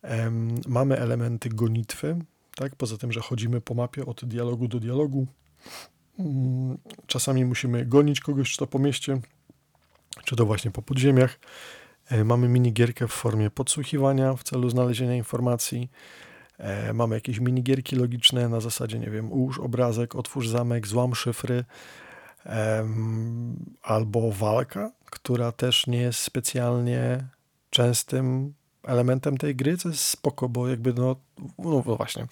Em, 0.02 0.54
mamy 0.66 0.98
elementy 0.98 1.48
gonitwy, 1.48 2.18
tak, 2.56 2.76
poza 2.76 2.96
tym, 2.96 3.12
że 3.12 3.20
chodzimy 3.20 3.60
po 3.60 3.74
mapie 3.74 4.06
od 4.06 4.24
dialogu 4.24 4.68
do 4.68 4.80
dialogu. 4.80 5.26
Czasami 7.06 7.44
musimy 7.44 7.86
gonić 7.86 8.20
kogoś, 8.20 8.56
kto 8.56 8.66
po 8.66 8.78
mieście 8.78 9.20
czy 10.24 10.36
to 10.36 10.46
właśnie 10.46 10.70
po 10.70 10.82
podziemiach. 10.82 11.38
E, 12.08 12.24
mamy 12.24 12.48
minigierkę 12.48 13.08
w 13.08 13.12
formie 13.12 13.50
podsłuchiwania 13.50 14.34
w 14.34 14.42
celu 14.42 14.70
znalezienia 14.70 15.14
informacji. 15.14 15.90
E, 16.58 16.92
mamy 16.92 17.14
jakieś 17.14 17.40
minigierki 17.40 17.96
logiczne 17.96 18.48
na 18.48 18.60
zasadzie, 18.60 18.98
nie 18.98 19.10
wiem, 19.10 19.32
ułóż 19.32 19.58
obrazek, 19.58 20.14
otwórz 20.14 20.48
zamek, 20.48 20.86
złam 20.86 21.14
szyfry, 21.14 21.64
albo 23.82 24.32
walka, 24.32 24.92
która 25.10 25.52
też 25.52 25.86
nie 25.86 25.98
jest 25.98 26.18
specjalnie 26.18 27.24
częstym 27.70 28.54
elementem 28.82 29.38
tej 29.38 29.56
gry, 29.56 29.76
co 29.76 29.88
jest 29.88 30.04
spoko, 30.04 30.48
bo 30.48 30.68
jakby 30.68 30.94
no, 30.94 31.16
no 31.58 31.82
właśnie, 31.82 32.26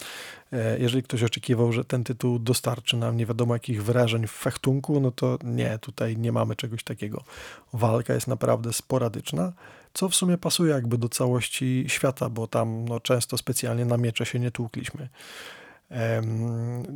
e, 0.53 0.79
jeżeli 0.79 1.03
ktoś 1.03 1.23
oczekiwał, 1.23 1.73
że 1.73 1.85
ten 1.85 2.05
tytuł 2.05 2.39
dostarczy 2.39 2.97
nam 2.97 3.17
nie 3.17 3.27
wiadomo 3.27 3.55
jakich 3.55 3.85
wrażeń 3.85 4.27
w 4.27 4.31
fechtunku, 4.31 5.01
no 5.01 5.11
to 5.11 5.39
nie, 5.45 5.79
tutaj 5.79 6.17
nie 6.17 6.33
mamy 6.33 6.57
czegoś 6.57 6.85
takiego. 6.85 7.25
Walka 7.73 8.15
jest 8.15 8.27
naprawdę 8.27 8.73
sporadyczna, 8.73 9.53
co 9.95 10.09
w 10.09 10.15
sumie 10.15 10.39
pasuje 10.39 10.73
jakby 10.73 10.99
do 10.99 11.09
całości 11.09 11.85
świata, 11.89 12.29
bo 12.29 12.47
tam 12.47 12.85
no, 12.85 13.01
często 13.01 13.39
specjalnie 13.39 13.85
na 13.85 13.97
miecze 13.97 14.27
się 14.27 14.39
nie 14.39 14.51
tłukliśmy. 14.51 15.09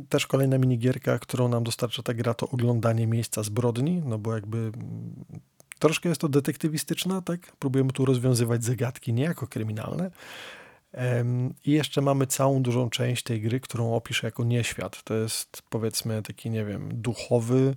Też 0.09 0.27
kolejna 0.27 0.57
minigierka, 0.57 1.19
którą 1.19 1.47
nam 1.47 1.63
dostarcza 1.63 2.03
ta 2.03 2.13
gra, 2.13 2.33
to 2.33 2.49
oglądanie 2.49 3.07
miejsca 3.07 3.43
zbrodni, 3.43 4.01
no 4.05 4.17
bo 4.17 4.35
jakby 4.35 4.71
Troszkę 5.79 6.09
jest 6.09 6.21
to 6.21 6.29
detektywistyczna, 6.29 7.21
tak? 7.21 7.39
Próbujemy 7.59 7.91
tu 7.91 8.05
rozwiązywać 8.05 8.63
zagadki 8.63 9.13
niejako 9.13 9.47
kryminalne. 9.47 10.11
I 11.65 11.71
jeszcze 11.71 12.01
mamy 12.01 12.27
całą 12.27 12.61
dużą 12.61 12.89
część 12.89 13.23
tej 13.23 13.41
gry, 13.41 13.59
którą 13.59 13.93
opiszę 13.93 14.27
jako 14.27 14.43
nieświat. 14.43 15.03
To 15.03 15.13
jest 15.13 15.63
powiedzmy 15.69 16.21
taki, 16.21 16.49
nie 16.49 16.65
wiem, 16.65 16.89
duchowy 17.01 17.75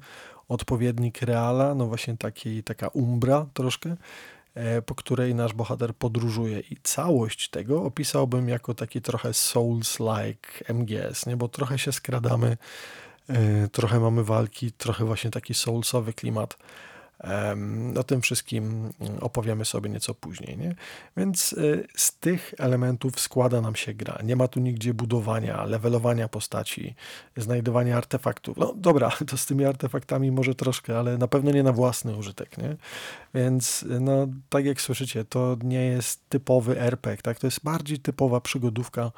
odpowiednik 0.49 1.23
reala, 1.23 1.75
no 1.75 1.87
właśnie 1.87 2.17
taki, 2.17 2.63
taka 2.63 2.89
umbra 2.89 3.47
troszkę, 3.55 3.97
e, 4.55 4.83
po 4.83 4.95
której 4.95 5.35
nasz 5.35 5.53
bohater 5.53 5.95
podróżuje. 5.95 6.61
I 6.61 6.77
całość 6.83 7.49
tego 7.49 7.83
opisałbym 7.83 8.49
jako 8.49 8.75
taki 8.75 9.01
trochę 9.01 9.29
Souls-like 9.29 10.75
MGS, 10.75 11.27
nie? 11.27 11.37
bo 11.37 11.49
trochę 11.49 11.79
się 11.79 11.93
skradamy, 11.93 12.57
e, 13.29 13.69
trochę 13.69 14.01
mamy 14.01 14.25
walki, 14.25 14.73
trochę 14.73 15.05
właśnie 15.05 15.31
taki 15.31 15.55
Soulsowy 15.55 16.13
klimat. 16.13 16.59
O 17.99 18.05
tym 18.05 18.21
wszystkim 18.21 18.93
opowiemy 19.21 19.65
sobie 19.65 19.91
nieco 19.91 20.15
później. 20.15 20.59
Nie? 20.59 20.75
Więc 21.17 21.53
y, 21.53 21.87
z 21.97 22.19
tych 22.19 22.55
elementów 22.59 23.21
składa 23.21 23.61
nam 23.61 23.77
się 23.77 23.95
gra. 23.95 24.19
Nie 24.25 24.37
ma 24.37 24.49
tu 24.49 24.61
nigdzie 24.61 24.95
budowania, 24.95 25.65
levelowania 25.65 26.29
postaci, 26.29 26.95
znajdowania 27.37 27.97
artefaktów. 27.97 28.57
No 28.57 28.75
dobra, 28.77 29.11
to 29.29 29.37
z 29.37 29.47
tymi 29.47 29.65
artefaktami 29.65 30.31
może 30.31 30.55
troszkę, 30.55 30.99
ale 30.99 31.19
na 31.19 31.29
pewno 31.29 31.51
nie 31.51 31.63
na 31.63 31.73
własny 31.73 32.17
użytek. 32.17 32.59
Nie? 32.59 32.77
Więc 33.35 33.85
no, 34.01 34.27
tak 34.49 34.65
jak 34.65 34.81
słyszycie, 34.81 35.25
to 35.25 35.57
nie 35.63 35.87
jest 35.87 36.29
typowy 36.29 36.81
RPG, 36.81 37.23
tak? 37.23 37.39
to 37.39 37.47
jest 37.47 37.65
bardziej 37.65 37.99
typowa 37.99 38.41
przygodówka 38.41 39.13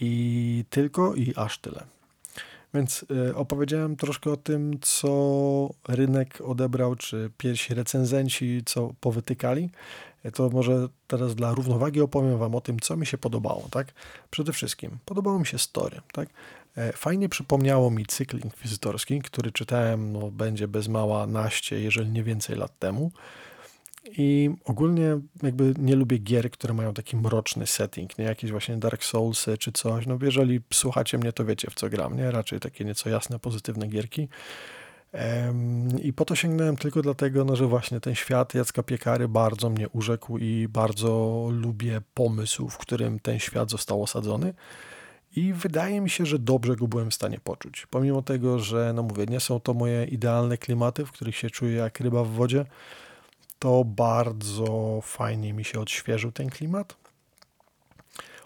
i 0.00 0.64
tylko 0.70 1.14
i 1.14 1.32
aż 1.36 1.58
tyle. 1.58 1.97
Więc 2.74 3.06
y, 3.30 3.36
opowiedziałem 3.36 3.96
troszkę 3.96 4.30
o 4.30 4.36
tym, 4.36 4.78
co 4.80 5.70
rynek 5.88 6.40
odebrał, 6.40 6.94
czy 6.94 7.30
pierwsi 7.38 7.74
recenzenci, 7.74 8.62
co 8.66 8.94
powytykali. 9.00 9.70
Y, 10.24 10.32
to 10.32 10.50
może 10.50 10.88
teraz 11.06 11.34
dla 11.34 11.54
równowagi 11.54 12.00
opowiem 12.00 12.38
Wam 12.38 12.54
o 12.54 12.60
tym, 12.60 12.80
co 12.80 12.96
mi 12.96 13.06
się 13.06 13.18
podobało. 13.18 13.68
Tak? 13.70 13.92
Przede 14.30 14.52
wszystkim 14.52 14.98
podobało 15.04 15.38
mi 15.38 15.46
się 15.46 15.58
story. 15.58 16.00
Tak? 16.12 16.28
E, 16.76 16.92
fajnie 16.92 17.28
przypomniało 17.28 17.90
mi 17.90 18.06
cykl 18.06 18.38
inkwizytorski, 18.38 19.22
który 19.22 19.52
czytałem, 19.52 20.12
no, 20.12 20.30
będzie 20.30 20.68
bez 20.68 20.88
mała 20.88 21.26
naście, 21.26 21.80
jeżeli 21.80 22.10
nie 22.10 22.22
więcej 22.22 22.56
lat 22.56 22.78
temu. 22.78 23.12
I 24.16 24.50
ogólnie 24.64 25.18
jakby 25.42 25.74
nie 25.78 25.96
lubię 25.96 26.18
gier, 26.18 26.50
które 26.50 26.74
mają 26.74 26.94
taki 26.94 27.16
mroczny 27.16 27.66
setting, 27.66 28.18
nie 28.18 28.24
jakieś 28.24 28.50
właśnie 28.50 28.76
Dark 28.76 29.04
Soulsy 29.04 29.58
czy 29.58 29.72
coś. 29.72 30.06
No 30.06 30.18
jeżeli 30.22 30.60
słuchacie 30.72 31.18
mnie, 31.18 31.32
to 31.32 31.44
wiecie 31.44 31.70
w 31.70 31.74
co 31.74 31.88
gram, 31.88 32.16
nie? 32.16 32.30
Raczej 32.30 32.60
takie 32.60 32.84
nieco 32.84 33.10
jasne, 33.10 33.38
pozytywne 33.38 33.88
gierki. 33.88 34.28
I 36.02 36.12
po 36.12 36.24
to 36.24 36.34
sięgnąłem 36.34 36.76
tylko 36.76 37.02
dlatego, 37.02 37.44
no, 37.44 37.56
że 37.56 37.66
właśnie 37.66 38.00
ten 38.00 38.14
świat 38.14 38.54
Jacka 38.54 38.82
Piekary 38.82 39.28
bardzo 39.28 39.70
mnie 39.70 39.88
urzekł 39.88 40.38
i 40.38 40.68
bardzo 40.68 41.48
lubię 41.52 42.00
pomysł, 42.14 42.68
w 42.68 42.78
którym 42.78 43.18
ten 43.18 43.38
świat 43.38 43.70
został 43.70 44.02
osadzony. 44.02 44.54
I 45.36 45.52
wydaje 45.52 46.00
mi 46.00 46.10
się, 46.10 46.26
że 46.26 46.38
dobrze 46.38 46.76
go 46.76 46.88
byłem 46.88 47.10
w 47.10 47.14
stanie 47.14 47.38
poczuć. 47.44 47.86
Pomimo 47.90 48.22
tego, 48.22 48.58
że, 48.58 48.92
no 48.94 49.02
mówię, 49.02 49.26
nie 49.26 49.40
są 49.40 49.60
to 49.60 49.74
moje 49.74 50.04
idealne 50.04 50.58
klimaty, 50.58 51.06
w 51.06 51.12
których 51.12 51.36
się 51.36 51.50
czuję 51.50 51.72
jak 51.72 52.00
ryba 52.00 52.24
w 52.24 52.28
wodzie, 52.28 52.64
to 53.58 53.84
bardzo 53.84 55.00
fajnie 55.02 55.52
mi 55.52 55.64
się 55.64 55.80
odświeżył 55.80 56.32
ten 56.32 56.50
klimat. 56.50 56.96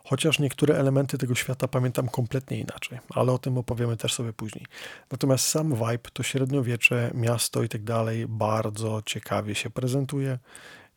Chociaż 0.04 0.38
niektóre 0.38 0.78
elementy 0.78 1.18
tego 1.18 1.34
świata 1.34 1.68
pamiętam 1.68 2.08
kompletnie 2.08 2.58
inaczej, 2.58 2.98
ale 3.10 3.32
o 3.32 3.38
tym 3.38 3.58
opowiemy 3.58 3.96
też 3.96 4.14
sobie 4.14 4.32
później. 4.32 4.66
Natomiast 5.10 5.44
sam 5.48 5.74
vibe, 5.74 6.10
to 6.12 6.22
średniowiecze, 6.22 7.10
miasto 7.14 7.62
i 7.62 7.68
tak 7.68 7.82
dalej 7.82 8.26
bardzo 8.28 9.02
ciekawie 9.06 9.54
się 9.54 9.70
prezentuje 9.70 10.38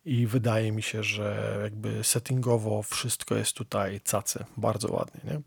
i 0.04 0.26
wydaje 0.26 0.72
mi 0.72 0.82
się, 0.82 1.02
że 1.02 1.58
jakby 1.62 2.04
settingowo 2.04 2.82
wszystko 2.82 3.34
jest 3.34 3.52
tutaj 3.52 4.00
cacy, 4.00 4.44
bardzo 4.56 4.92
ładnie, 4.92 5.20
nie? 5.24 5.40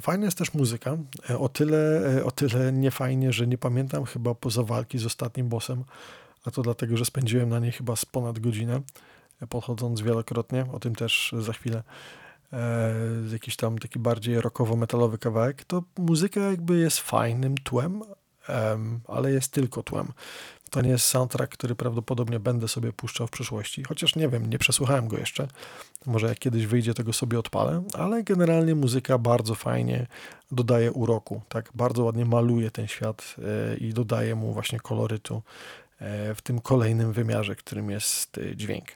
Fajna 0.00 0.24
jest 0.24 0.38
też 0.38 0.54
muzyka. 0.54 0.96
E, 1.30 1.38
o 1.38 1.48
tyle, 1.48 1.78
e, 2.16 2.24
o 2.24 2.30
tyle 2.30 2.72
niefajnie, 2.72 3.32
że 3.32 3.46
nie 3.46 3.58
pamiętam 3.58 4.04
chyba 4.04 4.34
poza 4.34 4.62
walki 4.62 4.98
z 4.98 5.06
ostatnim 5.06 5.48
bossem 5.48 5.84
a 6.44 6.50
to 6.50 6.62
dlatego, 6.62 6.96
że 6.96 7.04
spędziłem 7.04 7.48
na 7.48 7.58
niej 7.58 7.72
chyba 7.72 7.96
z 7.96 8.04
ponad 8.04 8.38
godzinę, 8.38 8.80
podchodząc 9.48 10.00
wielokrotnie, 10.00 10.66
o 10.72 10.80
tym 10.80 10.94
też 10.94 11.34
za 11.38 11.52
chwilę. 11.52 11.82
E, 12.52 12.94
jakiś 13.32 13.56
tam 13.56 13.78
taki 13.78 13.98
bardziej 13.98 14.40
rockowo-metalowy 14.40 15.18
kawałek, 15.18 15.64
to 15.64 15.82
muzyka 15.98 16.40
jakby 16.40 16.78
jest 16.78 16.98
fajnym 16.98 17.54
tłem, 17.58 18.02
ale 19.08 19.32
jest 19.32 19.52
tylko 19.52 19.82
tłem. 19.82 20.12
To 20.70 20.80
nie 20.80 20.90
jest 20.90 21.04
soundtrack, 21.04 21.52
który 21.52 21.74
prawdopodobnie 21.74 22.40
będę 22.40 22.68
sobie 22.68 22.92
puszczał 22.92 23.26
w 23.26 23.30
przyszłości, 23.30 23.82
chociaż 23.82 24.16
nie 24.16 24.28
wiem, 24.28 24.50
nie 24.50 24.58
przesłuchałem 24.58 25.08
go 25.08 25.18
jeszcze. 25.18 25.48
Może 26.06 26.26
jak 26.26 26.38
kiedyś 26.38 26.66
wyjdzie, 26.66 26.94
tego 26.94 27.12
sobie 27.12 27.38
odpalę, 27.38 27.82
ale 27.94 28.22
generalnie 28.22 28.74
muzyka 28.74 29.18
bardzo 29.18 29.54
fajnie 29.54 30.06
dodaje 30.50 30.92
uroku, 30.92 31.42
tak 31.48 31.70
bardzo 31.74 32.04
ładnie 32.04 32.24
maluje 32.24 32.70
ten 32.70 32.88
świat 32.88 33.36
e, 33.38 33.76
i 33.76 33.94
dodaje 33.94 34.34
mu 34.34 34.52
właśnie 34.52 34.80
kolorytu 34.80 35.42
w 36.34 36.38
tym 36.42 36.60
kolejnym 36.60 37.12
wymiarze, 37.12 37.56
którym 37.56 37.90
jest 37.90 38.38
e, 38.38 38.56
dźwięk. 38.56 38.88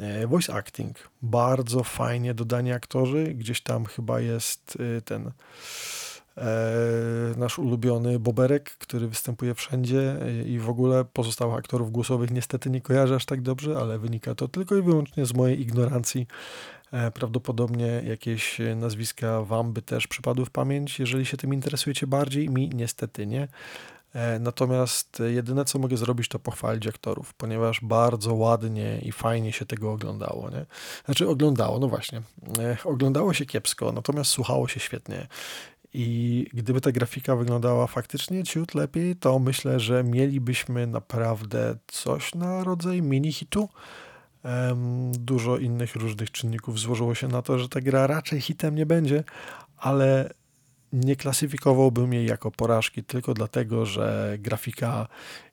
E, 0.00 0.26
voice 0.26 0.54
acting. 0.54 0.96
Bardzo 1.22 1.84
fajnie 1.84 2.34
dodani 2.34 2.72
aktorzy. 2.72 3.24
Gdzieś 3.24 3.60
tam 3.60 3.84
chyba 3.84 4.20
jest 4.20 4.78
ten 5.04 5.30
nasz 7.36 7.58
ulubiony 7.58 8.18
Boberek, 8.18 8.70
który 8.70 9.08
występuje 9.08 9.54
wszędzie 9.54 10.16
i 10.46 10.58
w 10.58 10.68
ogóle 10.68 11.04
pozostałych 11.04 11.56
aktorów 11.56 11.92
głosowych 11.92 12.30
niestety 12.30 12.70
nie 12.70 12.80
kojarzę 12.80 13.14
aż 13.14 13.24
tak 13.24 13.42
dobrze, 13.42 13.78
ale 13.78 13.98
wynika 13.98 14.34
to 14.34 14.48
tylko 14.48 14.76
i 14.76 14.82
wyłącznie 14.82 15.26
z 15.26 15.34
mojej 15.34 15.60
ignorancji. 15.60 16.26
Prawdopodobnie 17.14 18.02
jakieś 18.06 18.58
nazwiska 18.76 19.42
Wam 19.42 19.72
by 19.72 19.82
też 19.82 20.06
przypadły 20.06 20.44
w 20.44 20.50
pamięć, 20.50 20.98
jeżeli 20.98 21.26
się 21.26 21.36
tym 21.36 21.54
interesujecie 21.54 22.06
bardziej. 22.06 22.50
Mi 22.50 22.70
niestety 22.74 23.26
nie. 23.26 23.48
E, 24.14 24.38
natomiast 24.38 25.22
jedyne, 25.26 25.64
co 25.64 25.78
mogę 25.78 25.96
zrobić, 25.96 26.28
to 26.28 26.38
pochwalić 26.38 26.86
aktorów, 26.86 27.34
ponieważ 27.34 27.80
bardzo 27.82 28.34
ładnie 28.34 28.98
i 29.02 29.12
fajnie 29.12 29.52
się 29.52 29.66
tego 29.66 29.92
oglądało. 29.92 30.50
Nie? 30.50 30.66
Znaczy, 31.04 31.28
oglądało, 31.28 31.78
no 31.78 31.88
właśnie. 31.88 32.22
E, 32.58 32.76
oglądało 32.84 33.34
się 33.34 33.46
kiepsko, 33.46 33.92
natomiast 33.92 34.30
słuchało 34.30 34.68
się 34.68 34.80
świetnie. 34.80 35.26
I 35.98 36.46
gdyby 36.52 36.80
ta 36.80 36.92
grafika 36.92 37.36
wyglądała 37.36 37.86
faktycznie 37.86 38.44
ciut 38.44 38.74
lepiej, 38.74 39.16
to 39.16 39.38
myślę, 39.38 39.80
że 39.80 40.04
mielibyśmy 40.04 40.86
naprawdę 40.86 41.76
coś 41.86 42.34
na 42.34 42.64
rodzaj 42.64 43.02
mini-hitu. 43.02 43.68
Dużo 45.12 45.58
innych 45.58 45.96
różnych 45.96 46.30
czynników 46.30 46.78
złożyło 46.78 47.14
się 47.14 47.28
na 47.28 47.42
to, 47.42 47.58
że 47.58 47.68
ta 47.68 47.80
gra 47.80 48.06
raczej 48.06 48.40
hitem 48.40 48.74
nie 48.74 48.86
będzie, 48.86 49.24
ale 49.76 50.30
nie 50.96 51.16
klasyfikowałbym 51.16 52.12
jej 52.12 52.26
jako 52.26 52.50
porażki 52.50 53.04
tylko 53.04 53.34
dlatego, 53.34 53.86
że 53.86 54.36
grafika 54.38 55.08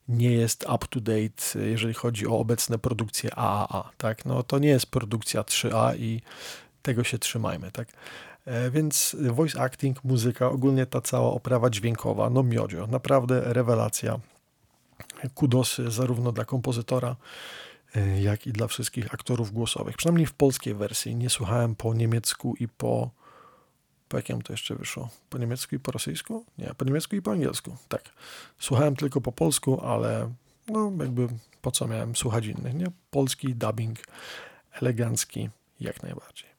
nie 0.08 0.32
jest 0.32 0.62
up 0.74 0.86
to 0.90 1.00
date, 1.00 1.58
jeżeli 1.70 1.94
chodzi 1.94 2.26
o 2.26 2.38
obecne 2.38 2.78
produkcje 2.78 3.34
AAA, 3.34 3.90
tak? 3.98 4.24
No 4.24 4.42
to 4.42 4.58
nie 4.58 4.68
jest 4.68 4.86
produkcja 4.86 5.42
3A 5.42 5.98
i 5.98 6.20
tego 6.82 7.04
się 7.04 7.18
trzymajmy, 7.18 7.72
tak? 7.72 7.88
E, 8.44 8.70
więc 8.70 9.16
voice 9.20 9.60
acting, 9.60 10.04
muzyka, 10.04 10.48
ogólnie 10.48 10.86
ta 10.86 11.00
cała 11.00 11.30
oprawa 11.30 11.70
dźwiękowa, 11.70 12.30
no 12.30 12.42
miodzio, 12.42 12.86
naprawdę 12.86 13.40
rewelacja. 13.44 14.18
Kudosy 15.34 15.90
zarówno 15.90 16.32
dla 16.32 16.44
kompozytora, 16.44 17.16
e, 17.96 18.22
jak 18.22 18.46
i 18.46 18.52
dla 18.52 18.66
wszystkich 18.66 19.14
aktorów 19.14 19.52
głosowych. 19.52 19.96
Przynajmniej 19.96 20.26
w 20.26 20.32
polskiej 20.32 20.74
wersji. 20.74 21.16
Nie 21.16 21.30
słuchałem 21.30 21.74
po 21.74 21.94
niemiecku 21.94 22.54
i 22.60 22.68
po 22.68 23.10
po 24.14 24.18
jakiemu 24.18 24.42
to 24.42 24.52
jeszcze 24.52 24.74
wyszło? 24.74 25.08
Po 25.30 25.38
niemiecku 25.38 25.74
i 25.74 25.78
po 25.78 25.92
rosyjsku? 25.92 26.44
Nie, 26.58 26.74
po 26.76 26.84
niemiecku 26.84 27.16
i 27.16 27.22
po 27.22 27.30
angielsku, 27.30 27.76
tak. 27.88 28.02
Słuchałem 28.58 28.96
tylko 28.96 29.20
po 29.20 29.32
polsku, 29.32 29.80
ale 29.80 30.32
no 30.68 30.92
jakby 31.00 31.28
po 31.62 31.70
co 31.70 31.88
miałem 31.88 32.16
słuchać 32.16 32.46
innych, 32.46 32.74
nie? 32.74 32.86
Polski 33.10 33.54
dubbing, 33.54 33.98
elegancki, 34.72 35.50
jak 35.80 36.02
najbardziej. 36.02 36.53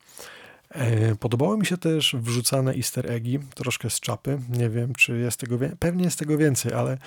E, 0.69 1.15
podobało 1.15 1.57
mi 1.57 1.65
się 1.65 1.77
też 1.77 2.15
wrzucane 2.19 2.73
easter 2.73 3.11
eggi, 3.11 3.39
troszkę 3.55 3.89
z 3.89 3.99
czapy. 3.99 4.39
Nie 4.49 4.69
wiem, 4.69 4.93
czy 4.95 5.17
jest 5.17 5.39
tego 5.39 5.57
więcej. 5.57 5.77
Pewnie 5.77 6.03
jest 6.03 6.19
tego 6.19 6.37
więcej, 6.37 6.73
ale 6.73 6.97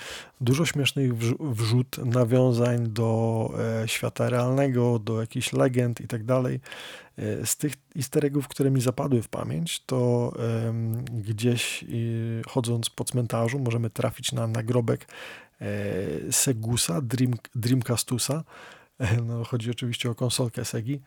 dużo 0.41 0.65
śmiesznych 0.65 1.17
wrzut, 1.39 1.97
nawiązań 1.97 2.89
do 2.89 3.49
e, 3.83 3.87
świata 3.87 4.29
realnego, 4.29 4.99
do 4.99 5.21
jakichś 5.21 5.53
legend 5.53 6.01
i 6.01 6.07
tak 6.07 6.23
dalej. 6.23 6.59
E, 7.17 7.45
z 7.45 7.57
tych 7.57 7.73
easter 7.97 8.25
eggów, 8.25 8.47
które 8.47 8.71
mi 8.71 8.81
zapadły 8.81 9.21
w 9.21 9.27
pamięć, 9.27 9.83
to 9.85 10.33
gdzieś 11.11 11.85
chodząc 12.47 12.89
po 12.89 13.03
cmentarzu 13.03 13.59
możemy 13.59 13.89
trafić 13.89 14.31
na 14.31 14.47
nagrobek 14.47 15.07
Segusa, 16.31 17.01
Dream, 17.01 17.33
Dreamcastusa, 17.55 18.43
no, 19.25 19.43
chodzi 19.43 19.71
oczywiście 19.71 20.09
o 20.09 20.15
konsolkę 20.15 20.65
Segi, 20.65 21.01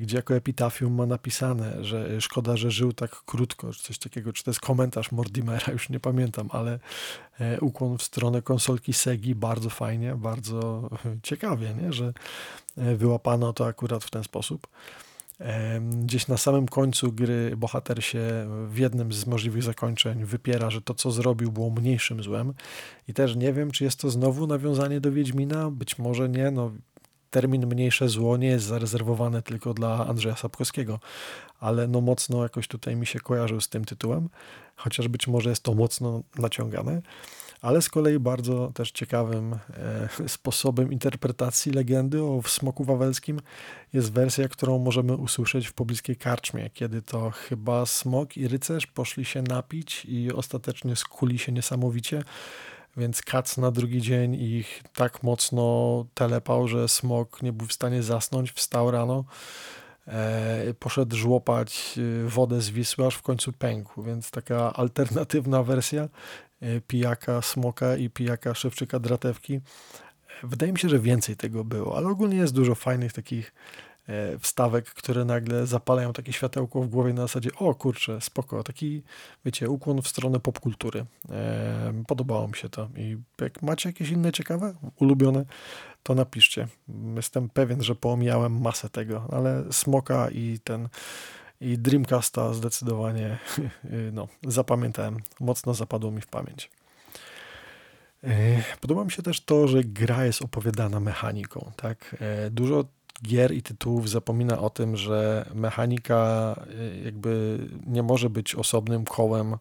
gdzie 0.00 0.16
jako 0.16 0.34
epitafium 0.34 0.94
ma 0.94 1.06
napisane, 1.06 1.84
że 1.84 2.20
szkoda, 2.20 2.56
że 2.56 2.70
żył 2.70 2.92
tak 2.92 3.22
krótko, 3.26 3.72
czy 3.72 3.82
coś 3.82 3.98
takiego, 3.98 4.32
czy 4.32 4.44
to 4.44 4.50
jest 4.50 4.60
komentarz 4.60 5.12
Mordimera, 5.12 5.72
już 5.72 5.88
nie 5.88 6.00
pamiętam, 6.00 6.48
ale 6.52 6.78
e, 7.40 7.60
ukłon 7.60 7.98
w 7.98 8.02
stronę 8.02 8.42
konsolki 8.42 8.92
Segi, 8.92 9.34
bardzo 9.34 9.70
fajnie, 9.70 10.14
bardzo 10.14 10.90
ciekawie, 11.22 11.74
nie? 11.82 11.92
że 11.92 12.12
e, 12.76 12.96
wyłapano 12.96 13.52
to 13.52 13.66
akurat 13.66 14.04
w 14.04 14.10
ten 14.10 14.24
sposób. 14.24 14.66
Gdzieś 15.80 16.28
na 16.28 16.36
samym 16.36 16.68
końcu 16.68 17.12
gry 17.12 17.56
bohater 17.56 18.04
się 18.04 18.20
w 18.68 18.78
jednym 18.78 19.12
z 19.12 19.26
możliwych 19.26 19.62
zakończeń 19.62 20.24
wypiera, 20.24 20.70
że 20.70 20.82
to, 20.82 20.94
co 20.94 21.10
zrobił, 21.10 21.52
było 21.52 21.70
mniejszym 21.70 22.22
złem. 22.22 22.54
I 23.08 23.14
też 23.14 23.36
nie 23.36 23.52
wiem, 23.52 23.70
czy 23.70 23.84
jest 23.84 24.00
to 24.00 24.10
znowu 24.10 24.46
nawiązanie 24.46 25.00
do 25.00 25.12
Wiedźmina. 25.12 25.70
Być 25.70 25.98
może 25.98 26.28
nie. 26.28 26.50
No, 26.50 26.72
termin 27.34 27.66
mniejsze 27.66 28.08
zło 28.08 28.36
nie 28.36 28.46
jest 28.46 28.66
zarezerwowany 28.66 29.42
tylko 29.42 29.74
dla 29.74 30.06
Andrzeja 30.06 30.36
Sapkowskiego, 30.36 31.00
ale 31.60 31.88
no 31.88 32.00
mocno 32.00 32.42
jakoś 32.42 32.68
tutaj 32.68 32.96
mi 32.96 33.06
się 33.06 33.20
kojarzył 33.20 33.60
z 33.60 33.68
tym 33.68 33.84
tytułem, 33.84 34.28
chociaż 34.76 35.08
być 35.08 35.26
może 35.26 35.50
jest 35.50 35.62
to 35.62 35.74
mocno 35.74 36.22
naciągane. 36.38 37.02
Ale 37.62 37.82
z 37.82 37.88
kolei 37.88 38.18
bardzo 38.18 38.70
też 38.74 38.92
ciekawym 38.92 39.52
e, 40.22 40.28
sposobem 40.28 40.92
interpretacji 40.92 41.72
legendy 41.72 42.22
o 42.22 42.42
smoku 42.46 42.84
wawelskim 42.84 43.40
jest 43.92 44.12
wersja, 44.12 44.48
którą 44.48 44.78
możemy 44.78 45.16
usłyszeć 45.16 45.66
w 45.66 45.72
pobliskiej 45.72 46.16
karczmie, 46.16 46.70
kiedy 46.70 47.02
to 47.02 47.30
chyba 47.30 47.86
smok 47.86 48.36
i 48.36 48.48
rycerz 48.48 48.86
poszli 48.86 49.24
się 49.24 49.42
napić 49.42 50.04
i 50.04 50.32
ostatecznie 50.32 50.96
skuli 50.96 51.38
się 51.38 51.52
niesamowicie 51.52 52.24
więc 52.96 53.22
kac 53.22 53.56
na 53.56 53.70
drugi 53.70 54.02
dzień 54.02 54.34
ich 54.34 54.82
tak 54.94 55.22
mocno 55.22 56.06
telepał, 56.14 56.68
że 56.68 56.88
smok 56.88 57.42
nie 57.42 57.52
był 57.52 57.66
w 57.66 57.72
stanie 57.72 58.02
zasnąć, 58.02 58.52
wstał 58.52 58.90
rano, 58.90 59.24
e, 60.06 60.74
poszedł 60.78 61.16
żłopać 61.16 61.98
e, 62.24 62.28
wodę 62.28 62.60
z 62.60 62.70
Wisły, 62.70 63.06
aż 63.06 63.14
w 63.14 63.22
końcu 63.22 63.52
pękł, 63.52 64.02
więc 64.02 64.30
taka 64.30 64.72
alternatywna 64.72 65.62
wersja 65.62 66.08
e, 66.60 66.80
pijaka 66.80 67.42
smoka 67.42 67.96
i 67.96 68.10
pijaka 68.10 68.54
szewczyka 68.54 68.98
dratewki. 68.98 69.60
Wydaje 70.42 70.72
mi 70.72 70.78
się, 70.78 70.88
że 70.88 70.98
więcej 70.98 71.36
tego 71.36 71.64
było, 71.64 71.96
ale 71.96 72.08
ogólnie 72.08 72.36
jest 72.36 72.54
dużo 72.54 72.74
fajnych 72.74 73.12
takich 73.12 73.52
E, 73.52 73.93
wstawek, 74.40 74.84
które 74.86 75.24
nagle 75.24 75.66
zapalają 75.66 76.12
takie 76.12 76.32
światełko 76.32 76.82
w 76.82 76.88
głowie 76.88 77.12
na 77.12 77.22
zasadzie 77.22 77.50
o 77.58 77.74
kurczę, 77.74 78.20
spoko, 78.20 78.62
taki 78.62 79.02
wiecie, 79.44 79.70
ukłon 79.70 80.02
w 80.02 80.08
stronę 80.08 80.40
popkultury. 80.40 81.06
E, 81.30 82.02
podobało 82.06 82.48
mi 82.48 82.54
się 82.56 82.68
to 82.68 82.88
i 82.96 83.16
jak 83.40 83.62
macie 83.62 83.88
jakieś 83.88 84.10
inne 84.10 84.32
ciekawe, 84.32 84.74
ulubione, 84.96 85.44
to 86.02 86.14
napiszcie. 86.14 86.68
Jestem 87.16 87.48
pewien, 87.48 87.82
że 87.82 87.94
pomijałem 87.94 88.60
masę 88.60 88.88
tego, 88.88 89.28
ale 89.32 89.64
Smoka 89.70 90.30
i 90.30 90.58
ten 90.64 90.88
i 91.60 91.78
Dreamcasta 91.78 92.54
zdecydowanie 92.54 93.38
no, 94.12 94.28
zapamiętałem, 94.46 95.16
mocno 95.40 95.74
zapadło 95.74 96.10
mi 96.10 96.20
w 96.20 96.26
pamięć. 96.26 96.70
E, 98.24 98.62
podoba 98.80 99.04
mi 99.04 99.10
się 99.10 99.22
też 99.22 99.40
to, 99.40 99.68
że 99.68 99.84
gra 99.84 100.24
jest 100.24 100.42
opowiadana 100.42 101.00
mechaniką. 101.00 101.72
Tak? 101.76 102.16
Dużo 102.50 102.84
gier 103.22 103.54
i 103.54 103.62
tytułów 103.62 104.10
zapomina 104.10 104.58
o 104.58 104.70
tym, 104.70 104.96
że 104.96 105.50
mechanika 105.54 106.54
y, 106.70 107.02
jakby 107.04 107.58
nie 107.86 108.02
może 108.02 108.30
być 108.30 108.54
osobnym 108.54 109.04
kołem, 109.04 109.56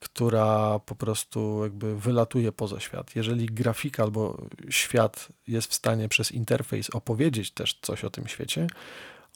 która 0.00 0.78
po 0.78 0.94
prostu 0.94 1.62
jakby 1.62 1.96
wylatuje 1.96 2.52
poza 2.52 2.80
świat. 2.80 3.16
Jeżeli 3.16 3.46
grafika 3.46 4.02
albo 4.02 4.38
świat 4.70 5.28
jest 5.48 5.70
w 5.70 5.74
stanie 5.74 6.08
przez 6.08 6.32
interfejs 6.32 6.90
opowiedzieć 6.90 7.50
też 7.50 7.78
coś 7.82 8.04
o 8.04 8.10
tym 8.10 8.26
świecie, 8.26 8.66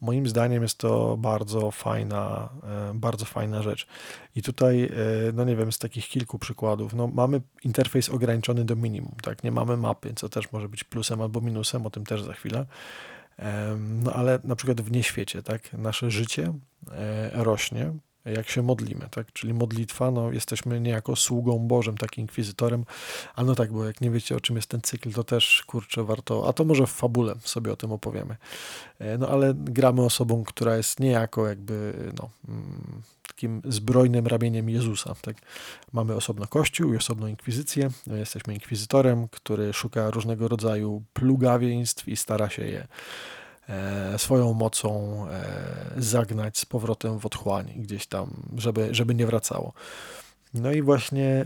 moim 0.01 0.29
zdaniem 0.29 0.63
jest 0.63 0.79
to 0.79 1.17
bardzo 1.17 1.71
fajna, 1.71 2.49
e, 2.91 2.95
bardzo 2.95 3.25
fajna 3.25 3.63
rzecz. 3.63 3.87
I 4.37 4.43
tutaj, 4.43 4.85
e, 4.85 4.89
no 5.35 5.45
nie 5.45 5.57
wiem, 5.57 5.73
z 5.73 5.79
takich 5.79 6.09
kilku 6.09 6.39
przykładów, 6.39 6.95
no 6.95 7.07
mamy 7.07 7.41
interfejs 7.65 8.09
ograniczony 8.09 8.65
do 8.65 8.77
minimum, 8.77 9.15
tak, 9.23 9.45
nie 9.45 9.53
mamy 9.53 9.77
mapy, 9.77 10.13
co 10.17 10.29
też 10.29 10.53
może 10.53 10.69
być 10.69 10.85
plusem 10.85 11.23
albo 11.23 11.41
minusem, 11.41 11.87
o 11.87 11.91
tym 11.91 12.05
też 12.07 12.23
za 12.23 12.33
chwilę. 12.33 12.67
No 13.79 14.13
ale 14.13 14.39
na 14.45 14.57
przykład 14.57 14.81
w 14.81 14.93
nieświecie, 14.93 15.43
tak, 15.43 15.73
nasze 15.73 16.11
życie 16.11 16.53
e, 16.93 17.31
rośnie, 17.45 17.93
jak 18.25 18.49
się 18.49 18.63
modlimy, 18.63 19.09
tak? 19.11 19.33
Czyli 19.33 19.55
modlitwa, 19.55 20.11
no 20.11 20.33
jesteśmy 20.33 20.81
niejako 20.81 21.17
sługą 21.17 21.59
Bożym, 21.59 21.99
takim 21.99 22.23
inkwizytorem. 22.23 22.85
A 23.35 23.45
no 23.45 23.55
tak, 23.55 23.73
bo 23.73 23.85
jak 23.85 24.01
nie 24.01 24.11
wiecie 24.11 24.37
o 24.37 24.41
czym 24.41 24.57
jest 24.57 24.69
ten 24.69 24.81
cykl, 24.83 25.13
to 25.13 25.25
też 25.25 25.65
kurczę 25.67 26.05
warto, 26.05 26.49
a 26.49 26.53
to 26.53 26.65
może 26.65 26.87
w 26.87 26.91
fabule 26.91 27.35
sobie 27.45 27.73
o 27.73 27.77
tym 27.77 27.93
opowiemy. 27.93 28.37
E, 28.99 29.19
no 29.19 29.29
ale 29.29 29.55
gramy 29.55 30.03
osobą, 30.03 30.45
która 30.45 30.77
jest 30.77 31.01
niejako 31.01 31.49
jakby 31.49 31.95
no, 32.19 32.31
mm, 32.49 33.03
takim 33.29 33.63
zbrojnym 33.65 34.27
ramieniem 34.27 34.71
Jezusa. 34.71 35.15
Tak? 35.23 35.37
Mamy 35.93 36.15
osobno 36.15 36.47
Kościół 36.47 36.95
i 36.95 36.97
osobną 36.97 37.27
inkwizycję. 37.27 37.91
My 38.07 38.19
jesteśmy 38.19 38.55
inkwizytorem, 38.55 39.29
który 39.29 39.73
szuka 39.73 40.11
różnego 40.11 40.49
rodzaju 40.49 41.03
plugawieństw 41.13 42.09
i 42.09 42.17
stara 42.17 42.51
się 42.51 42.65
je 42.67 42.87
swoją 44.17 44.53
mocą 44.53 45.25
e, 45.31 45.45
zagnać 45.97 46.59
z 46.59 46.67
powrotem 46.67 47.19
w 47.19 47.27
otchłań 47.27 47.73
gdzieś 47.77 48.07
tam, 48.07 48.31
żeby, 48.57 48.89
żeby 48.95 49.15
nie 49.15 49.27
wracało. 49.27 49.73
No 50.55 50.73
i 50.73 50.83
właśnie 50.83 51.27
e, 51.27 51.45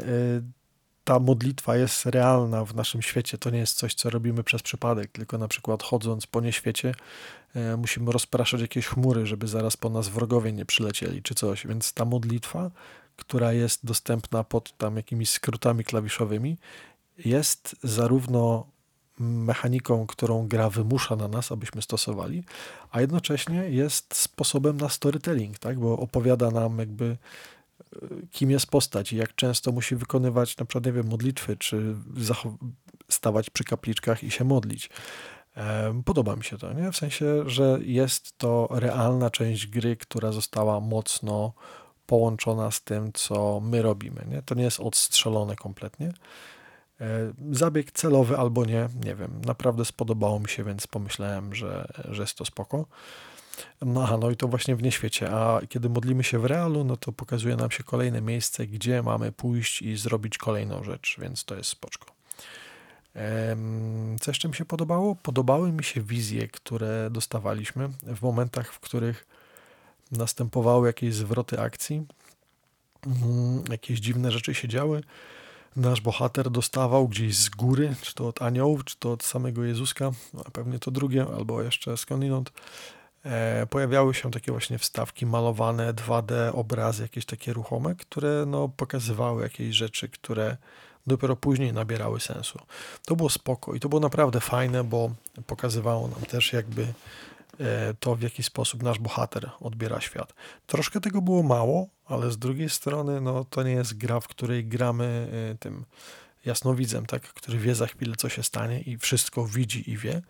ta 1.04 1.18
modlitwa 1.18 1.76
jest 1.76 2.06
realna 2.06 2.64
w 2.64 2.74
naszym 2.74 3.02
świecie. 3.02 3.38
To 3.38 3.50
nie 3.50 3.58
jest 3.58 3.76
coś, 3.76 3.94
co 3.94 4.10
robimy 4.10 4.44
przez 4.44 4.62
przypadek, 4.62 5.12
tylko 5.12 5.38
na 5.38 5.48
przykład 5.48 5.82
chodząc 5.82 6.26
po 6.26 6.40
nieświecie, 6.40 6.94
E, 7.54 7.76
musimy 7.76 8.12
rozpraszać 8.12 8.60
jakieś 8.60 8.86
chmury, 8.86 9.26
żeby 9.26 9.48
zaraz 9.48 9.76
po 9.76 9.90
nas 9.90 10.08
wrogowie 10.08 10.52
nie 10.52 10.64
przylecieli 10.64 11.22
czy 11.22 11.34
coś. 11.34 11.66
Więc 11.66 11.92
ta 11.92 12.04
modlitwa, 12.04 12.70
która 13.16 13.52
jest 13.52 13.86
dostępna 13.86 14.44
pod 14.44 14.76
tam 14.76 14.96
jakimiś 14.96 15.30
skrótami 15.30 15.84
klawiszowymi, 15.84 16.58
jest 17.18 17.76
zarówno 17.82 18.66
mechaniką, 19.18 20.06
którą 20.06 20.48
gra 20.48 20.70
wymusza 20.70 21.16
na 21.16 21.28
nas, 21.28 21.52
abyśmy 21.52 21.82
stosowali, 21.82 22.44
a 22.90 23.00
jednocześnie 23.00 23.58
jest 23.58 24.14
sposobem 24.14 24.76
na 24.76 24.88
storytelling, 24.88 25.58
tak? 25.58 25.78
bo 25.78 25.98
opowiada 25.98 26.50
nam 26.50 26.78
jakby 26.78 27.16
e, 28.02 28.06
kim 28.32 28.50
jest 28.50 28.66
postać 28.66 29.12
i 29.12 29.16
jak 29.16 29.34
często 29.34 29.72
musi 29.72 29.96
wykonywać 29.96 30.56
na 30.56 30.64
przykład, 30.64 30.86
nie 30.86 30.92
wiem, 30.92 31.06
modlitwy, 31.06 31.56
czy 31.56 31.94
stawać 33.08 33.50
przy 33.50 33.64
kapliczkach 33.64 34.24
i 34.24 34.30
się 34.30 34.44
modlić. 34.44 34.90
Podoba 36.04 36.36
mi 36.36 36.44
się 36.44 36.58
to, 36.58 36.72
nie? 36.72 36.92
w 36.92 36.96
sensie, 36.96 37.50
że 37.50 37.78
jest 37.82 38.38
to 38.38 38.68
realna 38.70 39.30
część 39.30 39.66
gry, 39.66 39.96
która 39.96 40.32
została 40.32 40.80
mocno 40.80 41.52
połączona 42.06 42.70
z 42.70 42.82
tym, 42.82 43.12
co 43.12 43.60
my 43.60 43.82
robimy. 43.82 44.24
Nie? 44.28 44.42
To 44.42 44.54
nie 44.54 44.64
jest 44.64 44.80
odstrzelone 44.80 45.56
kompletnie. 45.56 46.12
Zabieg 47.50 47.92
celowy 47.92 48.36
albo 48.36 48.64
nie, 48.64 48.88
nie 49.04 49.14
wiem. 49.14 49.40
Naprawdę 49.46 49.84
spodobało 49.84 50.40
mi 50.40 50.48
się, 50.48 50.64
więc 50.64 50.86
pomyślałem, 50.86 51.54
że, 51.54 51.88
że 52.08 52.22
jest 52.22 52.38
to 52.38 52.44
spoko. 52.44 52.86
No, 53.82 54.02
aha, 54.02 54.16
no 54.20 54.30
i 54.30 54.36
to 54.36 54.48
właśnie 54.48 54.76
w 54.76 54.82
nieświecie. 54.82 55.30
A 55.30 55.60
kiedy 55.68 55.88
modlimy 55.88 56.24
się 56.24 56.38
w 56.38 56.44
realu, 56.44 56.84
no 56.84 56.96
to 56.96 57.12
pokazuje 57.12 57.56
nam 57.56 57.70
się 57.70 57.84
kolejne 57.84 58.20
miejsce, 58.20 58.66
gdzie 58.66 59.02
mamy 59.02 59.32
pójść 59.32 59.82
i 59.82 59.96
zrobić 59.96 60.38
kolejną 60.38 60.84
rzecz, 60.84 61.16
więc 61.20 61.44
to 61.44 61.56
jest 61.56 61.70
spoczko. 61.70 62.06
Co 64.20 64.30
jeszcze 64.30 64.48
mi 64.48 64.54
się 64.54 64.64
podobało? 64.64 65.14
Podobały 65.14 65.72
mi 65.72 65.84
się 65.84 66.00
wizje, 66.00 66.48
które 66.48 67.08
dostawaliśmy 67.10 67.88
w 67.88 68.22
momentach, 68.22 68.72
w 68.72 68.80
których 68.80 69.26
następowały 70.12 70.86
jakieś 70.86 71.14
zwroty 71.14 71.60
akcji, 71.60 72.06
mhm, 73.06 73.64
jakieś 73.70 73.98
dziwne 73.98 74.30
rzeczy 74.30 74.54
się 74.54 74.68
działy. 74.68 75.02
Nasz 75.76 76.00
bohater 76.00 76.50
dostawał 76.50 77.08
gdzieś 77.08 77.36
z 77.36 77.48
góry, 77.48 77.94
czy 78.02 78.14
to 78.14 78.28
od 78.28 78.42
aniołów, 78.42 78.84
czy 78.84 78.96
to 78.98 79.12
od 79.12 79.22
samego 79.22 79.64
Jezuska, 79.64 80.10
no, 80.34 80.44
pewnie 80.52 80.78
to 80.78 80.90
drugie, 80.90 81.26
albo 81.36 81.62
jeszcze 81.62 81.96
skądinąd, 81.96 82.52
e, 83.24 83.66
pojawiały 83.66 84.14
się 84.14 84.30
takie 84.30 84.52
właśnie 84.52 84.78
wstawki 84.78 85.26
malowane, 85.26 85.94
2D, 85.94 86.50
obrazy 86.52 87.02
jakieś 87.02 87.26
takie 87.26 87.52
ruchome, 87.52 87.94
które 87.94 88.44
no, 88.46 88.68
pokazywały 88.68 89.42
jakieś 89.42 89.76
rzeczy, 89.76 90.08
które 90.08 90.56
dopiero 91.06 91.36
później 91.36 91.72
nabierały 91.72 92.20
sensu. 92.20 92.58
To 93.06 93.16
było 93.16 93.30
spoko 93.30 93.74
i 93.74 93.80
to 93.80 93.88
było 93.88 94.00
naprawdę 94.00 94.40
fajne, 94.40 94.84
bo 94.84 95.10
pokazywało 95.46 96.08
nam 96.08 96.20
też 96.20 96.52
jakby 96.52 96.94
to, 98.00 98.16
w 98.16 98.22
jaki 98.22 98.42
sposób 98.42 98.82
nasz 98.82 98.98
bohater 98.98 99.50
odbiera 99.60 100.00
świat. 100.00 100.34
Troszkę 100.66 101.00
tego 101.00 101.22
było 101.22 101.42
mało, 101.42 101.88
ale 102.06 102.30
z 102.30 102.38
drugiej 102.38 102.70
strony 102.70 103.20
no, 103.20 103.44
to 103.44 103.62
nie 103.62 103.72
jest 103.72 103.98
gra, 103.98 104.20
w 104.20 104.28
której 104.28 104.64
gramy 104.64 105.28
e, 105.52 105.58
tym 105.58 105.84
jasnowidzem, 106.44 107.06
tak, 107.06 107.22
który 107.22 107.58
wie 107.58 107.74
za 107.74 107.86
chwilę, 107.86 108.14
co 108.18 108.28
się 108.28 108.42
stanie 108.42 108.80
i 108.80 108.98
wszystko 108.98 109.46
widzi 109.46 109.90
i 109.90 109.96
wie, 109.96 110.22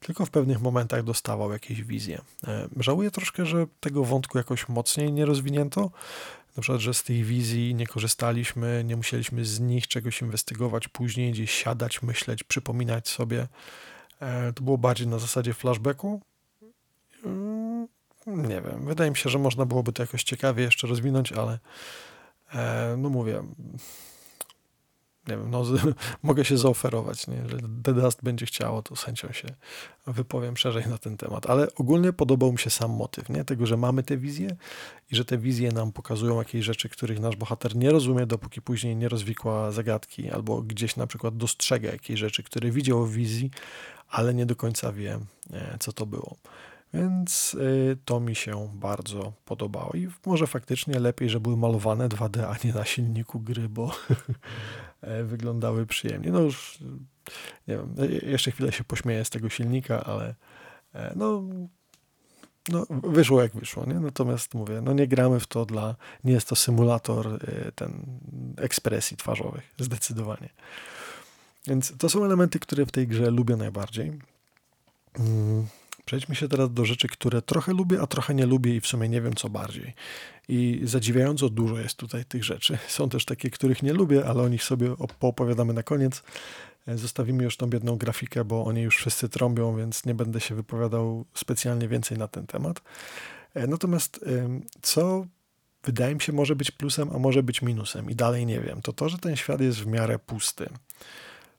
tylko 0.00 0.26
w 0.26 0.30
pewnych 0.30 0.60
momentach 0.60 1.02
dostawał 1.02 1.52
jakieś 1.52 1.82
wizje. 1.82 2.20
E, 2.46 2.68
żałuję 2.76 3.10
troszkę, 3.10 3.46
że 3.46 3.66
tego 3.80 4.04
wątku 4.04 4.38
jakoś 4.38 4.68
mocniej 4.68 5.12
nie 5.12 5.26
rozwinięto, 5.26 5.90
na 6.56 6.62
przykład, 6.62 6.80
że 6.80 6.94
z 6.94 7.02
tej 7.02 7.24
wizji 7.24 7.74
nie 7.74 7.86
korzystaliśmy, 7.86 8.84
nie 8.84 8.96
musieliśmy 8.96 9.44
z 9.44 9.60
nich 9.60 9.88
czegoś 9.88 10.22
inwestygować 10.22 10.88
później, 10.88 11.32
gdzieś 11.32 11.50
siadać, 11.50 12.02
myśleć, 12.02 12.44
przypominać 12.44 13.08
sobie. 13.08 13.48
E, 14.20 14.52
to 14.52 14.62
było 14.62 14.78
bardziej 14.78 15.06
na 15.06 15.18
zasadzie 15.18 15.54
flashbacku. 15.54 16.20
Mm, 17.24 17.88
nie 18.26 18.62
wiem, 18.62 18.86
wydaje 18.86 19.10
mi 19.10 19.16
się, 19.16 19.30
że 19.30 19.38
można 19.38 19.66
byłoby 19.66 19.92
to 19.92 20.02
jakoś 20.02 20.22
ciekawie 20.22 20.64
jeszcze 20.64 20.86
rozwinąć, 20.86 21.32
ale 21.32 21.58
e, 22.54 22.94
no 22.98 23.08
mówię, 23.08 23.42
nie 25.28 25.36
wiem, 25.36 25.50
no, 25.50 25.64
mogę 26.22 26.44
się 26.44 26.58
zaoferować, 26.58 27.26
nie? 27.26 27.36
Jeżeli 27.36 27.68
The 27.82 27.94
Dust 27.94 28.22
będzie 28.22 28.46
chciało, 28.46 28.82
to 28.82 28.96
z 28.96 29.02
chęcią 29.02 29.32
się 29.32 29.48
wypowiem 30.06 30.56
szerzej 30.56 30.86
na 30.88 30.98
ten 30.98 31.16
temat. 31.16 31.50
Ale 31.50 31.74
ogólnie 31.74 32.12
podobał 32.12 32.52
mi 32.52 32.58
się 32.58 32.70
sam 32.70 32.90
motyw, 32.90 33.28
nie? 33.28 33.44
Tego, 33.44 33.66
że 33.66 33.76
mamy 33.76 34.02
te 34.02 34.16
wizje 34.16 34.56
i 35.10 35.16
że 35.16 35.24
te 35.24 35.38
wizje 35.38 35.72
nam 35.72 35.92
pokazują 35.92 36.38
jakieś 36.38 36.64
rzeczy, 36.64 36.88
których 36.88 37.20
nasz 37.20 37.36
bohater 37.36 37.76
nie 37.76 37.90
rozumie, 37.90 38.26
dopóki 38.26 38.62
później 38.62 38.96
nie 38.96 39.08
rozwikła 39.08 39.72
zagadki, 39.72 40.30
albo 40.30 40.62
gdzieś 40.62 40.96
na 40.96 41.06
przykład 41.06 41.36
dostrzega 41.36 41.92
jakieś 41.92 42.20
rzeczy, 42.20 42.42
które 42.42 42.70
widział 42.70 43.06
w 43.06 43.12
wizji, 43.12 43.50
ale 44.08 44.34
nie 44.34 44.46
do 44.46 44.56
końca 44.56 44.92
wie, 44.92 45.18
e, 45.52 45.76
co 45.80 45.92
to 45.92 46.06
było. 46.06 46.36
Więc 46.94 47.54
y, 47.54 47.96
to 48.04 48.20
mi 48.20 48.34
się 48.34 48.70
bardzo 48.74 49.32
podobało. 49.44 49.92
I 49.94 50.08
może 50.26 50.46
faktycznie 50.46 51.00
lepiej, 51.00 51.30
że 51.30 51.40
były 51.40 51.56
malowane 51.56 52.08
2D, 52.08 52.44
a 52.44 52.66
nie 52.66 52.72
na 52.72 52.84
silniku 52.84 53.40
gry, 53.40 53.68
bo 53.68 53.94
e, 55.00 55.24
wyglądały 55.24 55.86
przyjemnie. 55.86 56.32
No 56.32 56.40
już 56.40 56.78
nie 57.68 57.76
wiem, 57.76 57.94
e, 57.98 58.06
jeszcze 58.06 58.50
chwilę 58.50 58.72
się 58.72 58.84
pośmieję 58.84 59.24
z 59.24 59.30
tego 59.30 59.48
silnika, 59.48 60.04
ale 60.04 60.34
e, 60.94 61.12
no, 61.16 61.42
no 62.68 62.86
wyszło 62.90 63.42
jak 63.42 63.52
wyszło, 63.52 63.86
nie? 63.86 63.94
Natomiast 63.94 64.54
mówię, 64.54 64.80
no 64.80 64.92
nie 64.92 65.08
gramy 65.08 65.40
w 65.40 65.46
to 65.46 65.66
dla, 65.66 65.96
nie 66.24 66.32
jest 66.32 66.48
to 66.48 66.56
symulator 66.56 67.40
ten 67.74 68.02
ekspresji 68.56 69.16
twarzowych, 69.16 69.74
zdecydowanie. 69.78 70.48
Więc 71.66 71.96
to 71.98 72.08
są 72.08 72.24
elementy, 72.24 72.58
które 72.58 72.86
w 72.86 72.92
tej 72.92 73.06
grze 73.06 73.30
lubię 73.30 73.56
najbardziej. 73.56 74.12
Przejdźmy 76.08 76.34
się 76.34 76.48
teraz 76.48 76.72
do 76.72 76.84
rzeczy, 76.84 77.08
które 77.08 77.42
trochę 77.42 77.72
lubię, 77.72 78.00
a 78.00 78.06
trochę 78.06 78.34
nie 78.34 78.46
lubię 78.46 78.76
i 78.76 78.80
w 78.80 78.86
sumie 78.86 79.08
nie 79.08 79.20
wiem 79.20 79.34
co 79.34 79.48
bardziej. 79.48 79.94
I 80.48 80.80
zadziwiająco 80.84 81.48
dużo 81.48 81.78
jest 81.78 81.96
tutaj 81.96 82.24
tych 82.24 82.44
rzeczy. 82.44 82.78
Są 82.88 83.08
też 83.08 83.24
takie, 83.24 83.50
których 83.50 83.82
nie 83.82 83.92
lubię, 83.92 84.26
ale 84.26 84.42
o 84.42 84.48
nich 84.48 84.64
sobie 84.64 84.94
poopowiadamy 85.18 85.72
na 85.72 85.82
koniec. 85.82 86.22
E, 86.86 86.98
zostawimy 86.98 87.44
już 87.44 87.56
tą 87.56 87.66
biedną 87.66 87.96
grafikę, 87.96 88.44
bo 88.44 88.64
oni 88.64 88.82
już 88.82 88.96
wszyscy 88.96 89.28
trąbią, 89.28 89.76
więc 89.76 90.06
nie 90.06 90.14
będę 90.14 90.40
się 90.40 90.54
wypowiadał 90.54 91.24
specjalnie 91.34 91.88
więcej 91.88 92.18
na 92.18 92.28
ten 92.28 92.46
temat. 92.46 92.80
E, 93.54 93.66
natomiast 93.66 94.24
co 94.82 95.26
wydaje 95.84 96.14
mi 96.14 96.20
się 96.20 96.32
może 96.32 96.56
być 96.56 96.70
plusem, 96.70 97.10
a 97.14 97.18
może 97.18 97.42
być 97.42 97.62
minusem 97.62 98.10
i 98.10 98.14
dalej 98.14 98.46
nie 98.46 98.60
wiem, 98.60 98.82
to 98.82 98.92
to, 98.92 99.08
że 99.08 99.18
ten 99.18 99.36
świat 99.36 99.60
jest 99.60 99.78
w 99.78 99.86
miarę 99.86 100.18
pusty. 100.18 100.68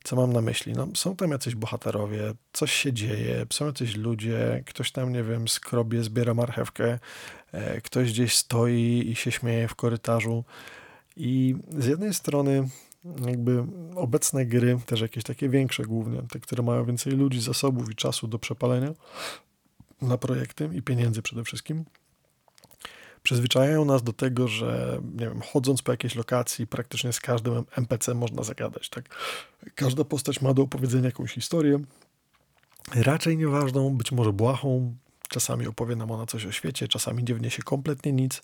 Co 0.03 0.15
mam 0.15 0.33
na 0.33 0.41
myśli? 0.41 0.73
No, 0.73 0.88
są 0.95 1.15
tam 1.15 1.31
jacyś 1.31 1.55
bohaterowie, 1.55 2.33
coś 2.53 2.73
się 2.73 2.93
dzieje, 2.93 3.45
są 3.53 3.65
jacyś 3.65 3.95
ludzie, 3.95 4.63
ktoś 4.65 4.91
tam, 4.91 5.13
nie 5.13 5.23
wiem, 5.23 5.47
skrobie, 5.47 6.03
zbiera 6.03 6.33
marchewkę, 6.33 6.99
e, 7.51 7.81
ktoś 7.81 8.12
gdzieś 8.12 8.35
stoi 8.35 9.09
i 9.09 9.15
się 9.15 9.31
śmieje 9.31 9.67
w 9.67 9.75
korytarzu. 9.75 10.43
I 11.15 11.55
z 11.77 11.85
jednej 11.85 12.13
strony 12.13 12.69
jakby 13.25 13.65
obecne 13.95 14.45
gry, 14.45 14.79
też 14.85 15.01
jakieś 15.01 15.23
takie 15.23 15.49
większe 15.49 15.83
głównie, 15.83 16.21
te, 16.31 16.39
które 16.39 16.63
mają 16.63 16.85
więcej 16.85 17.13
ludzi, 17.13 17.41
zasobów 17.41 17.91
i 17.91 17.95
czasu 17.95 18.27
do 18.27 18.39
przepalenia 18.39 18.93
na 20.01 20.17
projekty 20.17 20.69
i 20.73 20.81
pieniędzy 20.81 21.21
przede 21.21 21.43
wszystkim, 21.43 21.85
przyzwyczajają 23.23 23.86
nas 23.86 24.03
do 24.03 24.13
tego, 24.13 24.47
że 24.47 25.01
nie 25.03 25.25
wiem, 25.25 25.41
chodząc 25.41 25.82
po 25.82 25.91
jakiejś 25.91 26.15
lokacji, 26.15 26.67
praktycznie 26.67 27.13
z 27.13 27.19
każdym 27.19 27.63
NPC 27.77 28.13
można 28.13 28.43
zagadać. 28.43 28.89
Tak? 28.89 29.15
Każda 29.75 30.03
postać 30.03 30.41
ma 30.41 30.53
do 30.53 30.62
opowiedzenia 30.62 31.05
jakąś 31.05 31.34
historię, 31.34 31.79
raczej 32.95 33.38
nieważną, 33.38 33.97
być 33.97 34.12
może 34.12 34.34
błahą. 34.34 34.95
Czasami 35.29 35.67
opowie 35.67 35.95
nam 35.95 36.12
ona 36.12 36.25
coś 36.25 36.45
o 36.45 36.51
świecie, 36.51 36.88
czasami 36.88 37.23
nie 37.23 37.36
wniesie 37.36 37.63
kompletnie 37.63 38.13
nic, 38.13 38.41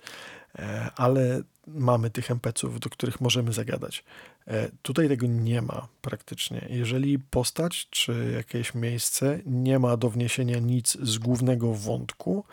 e, 0.55 0.89
ale 0.95 1.41
mamy 1.67 2.09
tych 2.09 2.31
NPC-ów, 2.31 2.79
do 2.79 2.89
których 2.89 3.21
możemy 3.21 3.53
zagadać. 3.53 4.03
E, 4.47 4.71
tutaj 4.81 5.07
tego 5.07 5.27
nie 5.27 5.61
ma 5.61 5.87
praktycznie. 6.01 6.67
Jeżeli 6.69 7.19
postać 7.19 7.87
czy 7.89 8.31
jakieś 8.35 8.73
miejsce 8.73 9.39
nie 9.45 9.79
ma 9.79 9.97
do 9.97 10.09
wniesienia 10.09 10.59
nic 10.59 10.97
z 11.01 11.17
głównego 11.17 11.73
wątku, 11.73 12.45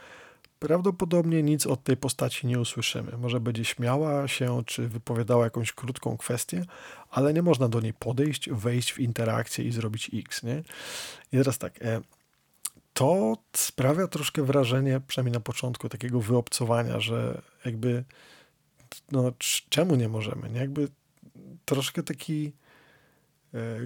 prawdopodobnie 0.62 1.42
nic 1.42 1.66
od 1.66 1.84
tej 1.84 1.96
postaci 1.96 2.46
nie 2.46 2.60
usłyszymy. 2.60 3.16
Może 3.18 3.40
będzie 3.40 3.64
śmiała 3.64 4.28
się, 4.28 4.62
czy 4.66 4.88
wypowiadała 4.88 5.44
jakąś 5.44 5.72
krótką 5.72 6.16
kwestię, 6.16 6.64
ale 7.10 7.32
nie 7.32 7.42
można 7.42 7.68
do 7.68 7.80
niej 7.80 7.94
podejść, 7.94 8.50
wejść 8.50 8.92
w 8.92 8.98
interakcję 8.98 9.64
i 9.64 9.72
zrobić 9.72 10.10
X, 10.14 10.42
nie? 10.42 10.62
I 11.32 11.36
teraz 11.36 11.58
tak, 11.58 11.82
e, 11.82 12.00
to 12.94 13.36
sprawia 13.56 14.06
troszkę 14.06 14.42
wrażenie, 14.42 15.00
przynajmniej 15.06 15.32
na 15.32 15.40
początku, 15.40 15.88
takiego 15.88 16.20
wyobcowania, 16.20 17.00
że 17.00 17.42
jakby 17.64 18.04
no 19.12 19.32
czemu 19.68 19.94
nie 19.94 20.08
możemy, 20.08 20.50
nie? 20.50 20.60
Jakby 20.60 20.88
troszkę 21.64 22.02
taki 22.02 22.52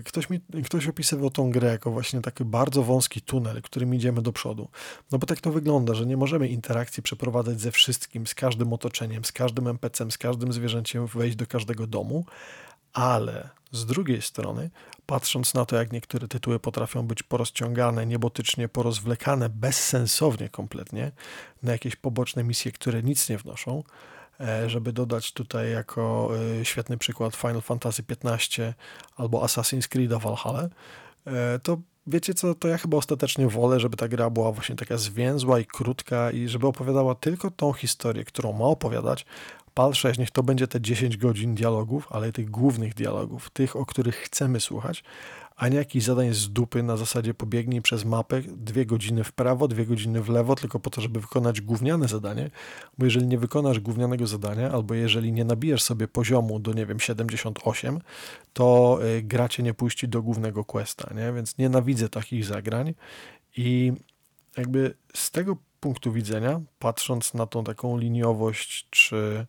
ktoś, 0.04 0.30
mi, 0.30 0.40
ktoś 0.64 0.88
opisywał 0.88 1.30
tą 1.30 1.50
grę 1.50 1.68
jako 1.68 1.90
właśnie 1.90 2.20
taki 2.20 2.44
bardzo 2.44 2.82
wąski 2.82 3.20
tunel, 3.20 3.62
którym 3.62 3.94
idziemy 3.94 4.22
do 4.22 4.32
przodu. 4.32 4.68
No 5.12 5.18
bo 5.18 5.26
tak 5.26 5.40
to 5.40 5.52
wygląda, 5.52 5.94
że 5.94 6.06
nie 6.06 6.16
możemy 6.16 6.48
interakcji 6.48 7.02
przeprowadzać 7.02 7.60
ze 7.60 7.72
wszystkim, 7.72 8.26
z 8.26 8.34
każdym 8.34 8.72
otoczeniem, 8.72 9.24
z 9.24 9.32
każdym 9.32 9.68
NPC-em, 9.68 10.10
z 10.10 10.18
każdym 10.18 10.52
zwierzęciem, 10.52 11.06
wejść 11.06 11.36
do 11.36 11.46
każdego 11.46 11.86
domu, 11.86 12.24
ale 12.92 13.48
z 13.72 13.86
drugiej 13.86 14.22
strony, 14.22 14.70
patrząc 15.06 15.54
na 15.54 15.64
to, 15.64 15.76
jak 15.76 15.92
niektóre 15.92 16.28
tytuły 16.28 16.58
potrafią 16.58 17.02
być 17.02 17.22
porozciągane, 17.22 18.06
niebotycznie 18.06 18.68
porozwlekane, 18.68 19.48
bezsensownie 19.48 20.48
kompletnie, 20.48 21.12
na 21.62 21.72
jakieś 21.72 21.96
poboczne 21.96 22.44
misje, 22.44 22.72
które 22.72 23.02
nic 23.02 23.28
nie 23.28 23.38
wnoszą, 23.38 23.82
E, 23.82 24.15
żeby 24.66 24.92
dodać 24.92 25.32
tutaj 25.32 25.70
jako 25.70 26.30
e, 26.60 26.64
świetny 26.64 26.98
przykład 26.98 27.36
Final 27.36 27.62
Fantasy 27.62 28.02
XV 28.08 28.74
albo 29.16 29.44
Assassin's 29.44 29.88
Creed 29.88 30.12
Valhalla, 30.12 30.68
e, 31.26 31.58
to 31.58 31.78
wiecie 32.06 32.34
co, 32.34 32.54
to 32.54 32.68
ja 32.68 32.78
chyba 32.78 32.96
ostatecznie 32.96 33.48
wolę, 33.48 33.80
żeby 33.80 33.96
ta 33.96 34.08
gra 34.08 34.30
była 34.30 34.52
właśnie 34.52 34.76
taka 34.76 34.96
zwięzła 34.96 35.60
i 35.60 35.64
krótka 35.64 36.30
i 36.30 36.48
żeby 36.48 36.66
opowiadała 36.66 37.14
tylko 37.14 37.50
tą 37.50 37.72
historię, 37.72 38.24
którą 38.24 38.52
ma 38.52 38.64
opowiadać. 38.64 39.26
PAL 39.74 39.94
6 39.94 40.18
niech 40.18 40.30
to 40.30 40.42
będzie 40.42 40.68
te 40.68 40.80
10 40.80 41.16
godzin 41.16 41.54
dialogów, 41.54 42.08
ale 42.10 42.32
tych 42.32 42.50
głównych 42.50 42.94
dialogów, 42.94 43.50
tych, 43.50 43.76
o 43.76 43.86
których 43.86 44.16
chcemy 44.16 44.60
słuchać, 44.60 45.04
a 45.56 45.68
nie 45.68 45.76
jakichś 45.76 46.04
zadań 46.04 46.34
z 46.34 46.48
dupy 46.48 46.82
na 46.82 46.96
zasadzie 46.96 47.34
pobiegnij 47.34 47.82
przez 47.82 48.04
mapę 48.04 48.42
dwie 48.42 48.86
godziny 48.86 49.24
w 49.24 49.32
prawo, 49.32 49.68
dwie 49.68 49.86
godziny 49.86 50.22
w 50.22 50.28
lewo, 50.28 50.54
tylko 50.54 50.80
po 50.80 50.90
to, 50.90 51.00
żeby 51.00 51.20
wykonać 51.20 51.60
gówniane 51.60 52.08
zadanie, 52.08 52.50
bo 52.98 53.04
jeżeli 53.04 53.26
nie 53.26 53.38
wykonasz 53.38 53.80
gównianego 53.80 54.26
zadania, 54.26 54.70
albo 54.70 54.94
jeżeli 54.94 55.32
nie 55.32 55.44
nabijesz 55.44 55.82
sobie 55.82 56.08
poziomu 56.08 56.58
do, 56.58 56.72
nie 56.72 56.86
wiem, 56.86 57.00
78, 57.00 58.00
to 58.52 58.98
y, 59.18 59.22
gra 59.22 59.48
cię 59.48 59.62
nie 59.62 59.74
puści 59.74 60.08
do 60.08 60.22
głównego 60.22 60.64
questa, 60.64 61.14
nie? 61.14 61.32
Więc 61.32 61.58
nienawidzę 61.58 62.08
takich 62.08 62.44
zagrań 62.44 62.94
i 63.56 63.92
jakby 64.56 64.94
z 65.14 65.30
tego 65.30 65.56
punktu 65.80 66.12
widzenia, 66.12 66.60
patrząc 66.78 67.34
na 67.34 67.46
tą 67.46 67.64
taką 67.64 67.98
liniowość, 67.98 68.86
czy 68.90 69.46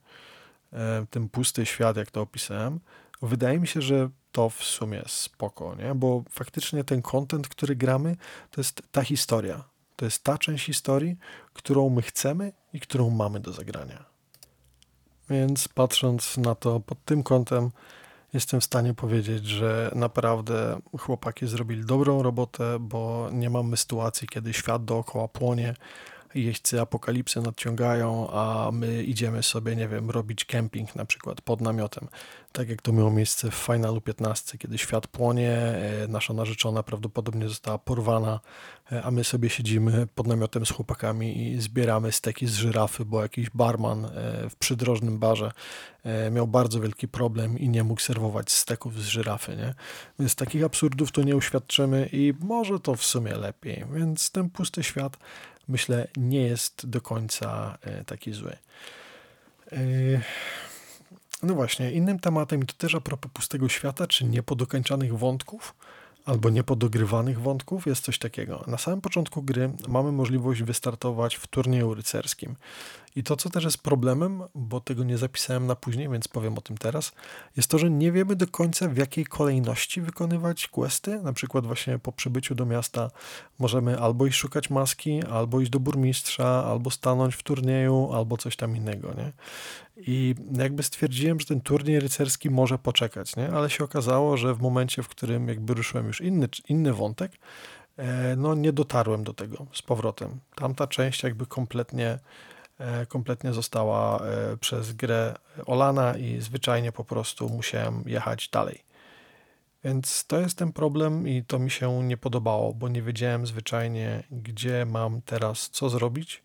e, 0.73 1.05
ten 1.09 1.29
pusty 1.29 1.65
świat, 1.65 1.97
jak 1.97 2.11
to 2.11 2.21
opisałem, 2.21 2.79
wydaje 3.21 3.59
mi 3.59 3.67
się, 3.67 3.81
że 3.81 4.09
to 4.31 4.49
w 4.49 4.63
sumie 4.63 5.03
spoko, 5.07 5.75
nie? 5.75 5.95
bo 5.95 6.23
faktycznie 6.29 6.83
ten 6.83 7.01
content, 7.01 7.47
który 7.47 7.75
gramy, 7.75 8.15
to 8.51 8.61
jest 8.61 8.81
ta 8.91 9.03
historia. 9.03 9.63
To 9.95 10.05
jest 10.05 10.23
ta 10.23 10.37
część 10.37 10.65
historii, 10.65 11.17
którą 11.53 11.89
my 11.89 12.01
chcemy 12.01 12.51
i 12.73 12.79
którą 12.79 13.09
mamy 13.09 13.39
do 13.39 13.53
zagrania. 13.53 14.05
Więc 15.29 15.67
patrząc 15.67 16.37
na 16.37 16.55
to 16.55 16.79
pod 16.79 17.05
tym 17.05 17.23
kątem, 17.23 17.71
jestem 18.33 18.61
w 18.61 18.63
stanie 18.63 18.93
powiedzieć, 18.93 19.45
że 19.45 19.91
naprawdę 19.95 20.79
chłopaki 20.99 21.47
zrobili 21.47 21.85
dobrą 21.85 22.23
robotę, 22.23 22.77
bo 22.79 23.29
nie 23.31 23.49
mamy 23.49 23.77
sytuacji, 23.77 24.27
kiedy 24.27 24.53
świat 24.53 24.85
dookoła 24.85 25.27
płonie 25.27 25.75
jeźdźcy 26.43 26.81
apokalipsy 26.81 27.41
nadciągają, 27.41 28.29
a 28.31 28.69
my 28.73 29.03
idziemy 29.03 29.43
sobie, 29.43 29.75
nie 29.75 29.87
wiem, 29.87 30.09
robić 30.09 30.45
kemping 30.45 30.95
na 30.95 31.05
przykład 31.05 31.41
pod 31.41 31.61
namiotem. 31.61 32.07
Tak 32.51 32.69
jak 32.69 32.81
to 32.81 32.93
miało 32.93 33.11
miejsce 33.11 33.51
w 33.51 33.55
Finalu 33.55 34.01
15, 34.01 34.57
kiedy 34.57 34.77
świat 34.77 35.07
płonie, 35.07 35.51
e, 35.51 36.07
nasza 36.07 36.33
narzeczona 36.33 36.83
prawdopodobnie 36.83 37.49
została 37.49 37.77
porwana, 37.77 38.39
e, 38.91 39.03
a 39.03 39.11
my 39.11 39.23
sobie 39.23 39.49
siedzimy 39.49 40.07
pod 40.15 40.27
namiotem 40.27 40.65
z 40.65 40.71
chłopakami 40.71 41.51
i 41.51 41.61
zbieramy 41.61 42.11
steki 42.11 42.47
z 42.47 42.53
żyrafy, 42.53 43.05
bo 43.05 43.21
jakiś 43.21 43.49
barman 43.49 44.05
e, 44.05 44.09
w 44.49 44.55
przydrożnym 44.55 45.19
barze 45.19 45.51
miał 46.31 46.47
bardzo 46.47 46.81
wielki 46.81 47.07
problem 47.07 47.59
i 47.59 47.69
nie 47.69 47.83
mógł 47.83 48.01
serwować 48.01 48.51
steków 48.51 49.01
z 49.01 49.05
żyrafy, 49.05 49.55
nie? 49.55 49.73
Więc 50.19 50.35
takich 50.35 50.63
absurdów 50.63 51.11
to 51.11 51.23
nie 51.23 51.35
uświadczymy 51.35 52.09
i 52.11 52.33
może 52.39 52.79
to 52.79 52.95
w 52.95 53.03
sumie 53.03 53.35
lepiej. 53.35 53.85
Więc 53.93 54.31
ten 54.31 54.49
pusty 54.49 54.83
świat 54.83 55.17
myślę, 55.67 56.07
nie 56.17 56.41
jest 56.41 56.89
do 56.89 57.01
końca 57.01 57.77
e, 57.81 58.03
taki 58.03 58.33
zły. 58.33 58.57
E, 59.71 59.77
no 61.43 61.53
właśnie, 61.53 61.91
innym 61.91 62.19
tematem, 62.19 62.65
to 62.65 62.73
też 62.73 62.95
a 62.95 63.01
propos 63.01 63.31
pustego 63.31 63.69
świata, 63.69 64.07
czy 64.07 64.25
niepodokończanych 64.25 65.17
wątków, 65.17 65.75
albo 66.25 66.49
niepodogrywanych 66.49 67.41
wątków, 67.41 67.87
jest 67.87 68.03
coś 68.03 68.19
takiego. 68.19 68.63
Na 68.67 68.77
samym 68.77 69.01
początku 69.01 69.43
gry 69.43 69.71
mamy 69.87 70.11
możliwość 70.11 70.63
wystartować 70.63 71.35
w 71.35 71.47
turnieju 71.47 71.93
rycerskim. 71.93 72.55
I 73.17 73.23
to, 73.23 73.35
co 73.35 73.49
też 73.49 73.63
jest 73.63 73.77
problemem, 73.77 74.43
bo 74.55 74.81
tego 74.81 75.03
nie 75.03 75.17
zapisałem 75.17 75.67
na 75.67 75.75
później, 75.75 76.09
więc 76.09 76.27
powiem 76.27 76.57
o 76.57 76.61
tym 76.61 76.77
teraz, 76.77 77.11
jest 77.55 77.69
to, 77.69 77.77
że 77.77 77.89
nie 77.89 78.11
wiemy 78.11 78.35
do 78.35 78.47
końca 78.47 78.87
w 78.89 78.97
jakiej 78.97 79.25
kolejności 79.25 80.01
wykonywać 80.01 80.67
questy. 80.67 81.21
Na 81.21 81.33
przykład 81.33 81.65
właśnie 81.65 81.99
po 81.99 82.11
przybyciu 82.11 82.55
do 82.55 82.65
miasta 82.65 83.11
możemy 83.59 83.99
albo 83.99 84.25
iść 84.25 84.37
szukać 84.37 84.69
maski, 84.69 85.23
albo 85.23 85.59
iść 85.59 85.71
do 85.71 85.79
burmistrza, 85.79 86.65
albo 86.65 86.91
stanąć 86.91 87.35
w 87.35 87.43
turnieju, 87.43 88.09
albo 88.13 88.37
coś 88.37 88.55
tam 88.55 88.75
innego, 88.75 89.13
nie? 89.13 89.31
I 89.97 90.35
jakby 90.57 90.83
stwierdziłem, 90.83 91.39
że 91.39 91.45
ten 91.45 91.61
turniej 91.61 91.99
rycerski 91.99 92.49
może 92.49 92.77
poczekać, 92.77 93.35
nie? 93.35 93.49
Ale 93.49 93.69
się 93.69 93.83
okazało, 93.83 94.37
że 94.37 94.55
w 94.55 94.61
momencie, 94.61 95.03
w 95.03 95.07
którym 95.07 95.47
jakby 95.47 95.73
ruszyłem 95.73 96.07
już 96.07 96.21
inny, 96.21 96.47
inny 96.69 96.93
wątek, 96.93 97.31
e, 97.97 98.35
no 98.35 98.55
nie 98.55 98.73
dotarłem 98.73 99.23
do 99.23 99.33
tego 99.33 99.65
z 99.73 99.81
powrotem. 99.81 100.39
Tamta 100.55 100.87
część 100.87 101.23
jakby 101.23 101.45
kompletnie 101.45 102.19
kompletnie 103.07 103.53
została 103.53 104.19
e, 104.19 104.57
przez 104.57 104.93
grę 104.93 105.35
olana 105.65 106.17
i 106.17 106.41
zwyczajnie 106.41 106.91
po 106.91 107.03
prostu 107.03 107.49
musiałem 107.49 108.03
jechać 108.05 108.49
dalej. 108.49 108.83
Więc 109.83 110.25
to 110.25 110.39
jest 110.39 110.57
ten 110.57 110.73
problem 110.73 111.27
i 111.27 111.43
to 111.43 111.59
mi 111.59 111.71
się 111.71 112.03
nie 112.03 112.17
podobało, 112.17 112.73
bo 112.73 112.87
nie 112.87 113.01
wiedziałem 113.01 113.47
zwyczajnie, 113.47 114.23
gdzie 114.31 114.85
mam 114.85 115.21
teraz 115.21 115.69
co 115.69 115.89
zrobić 115.89 116.43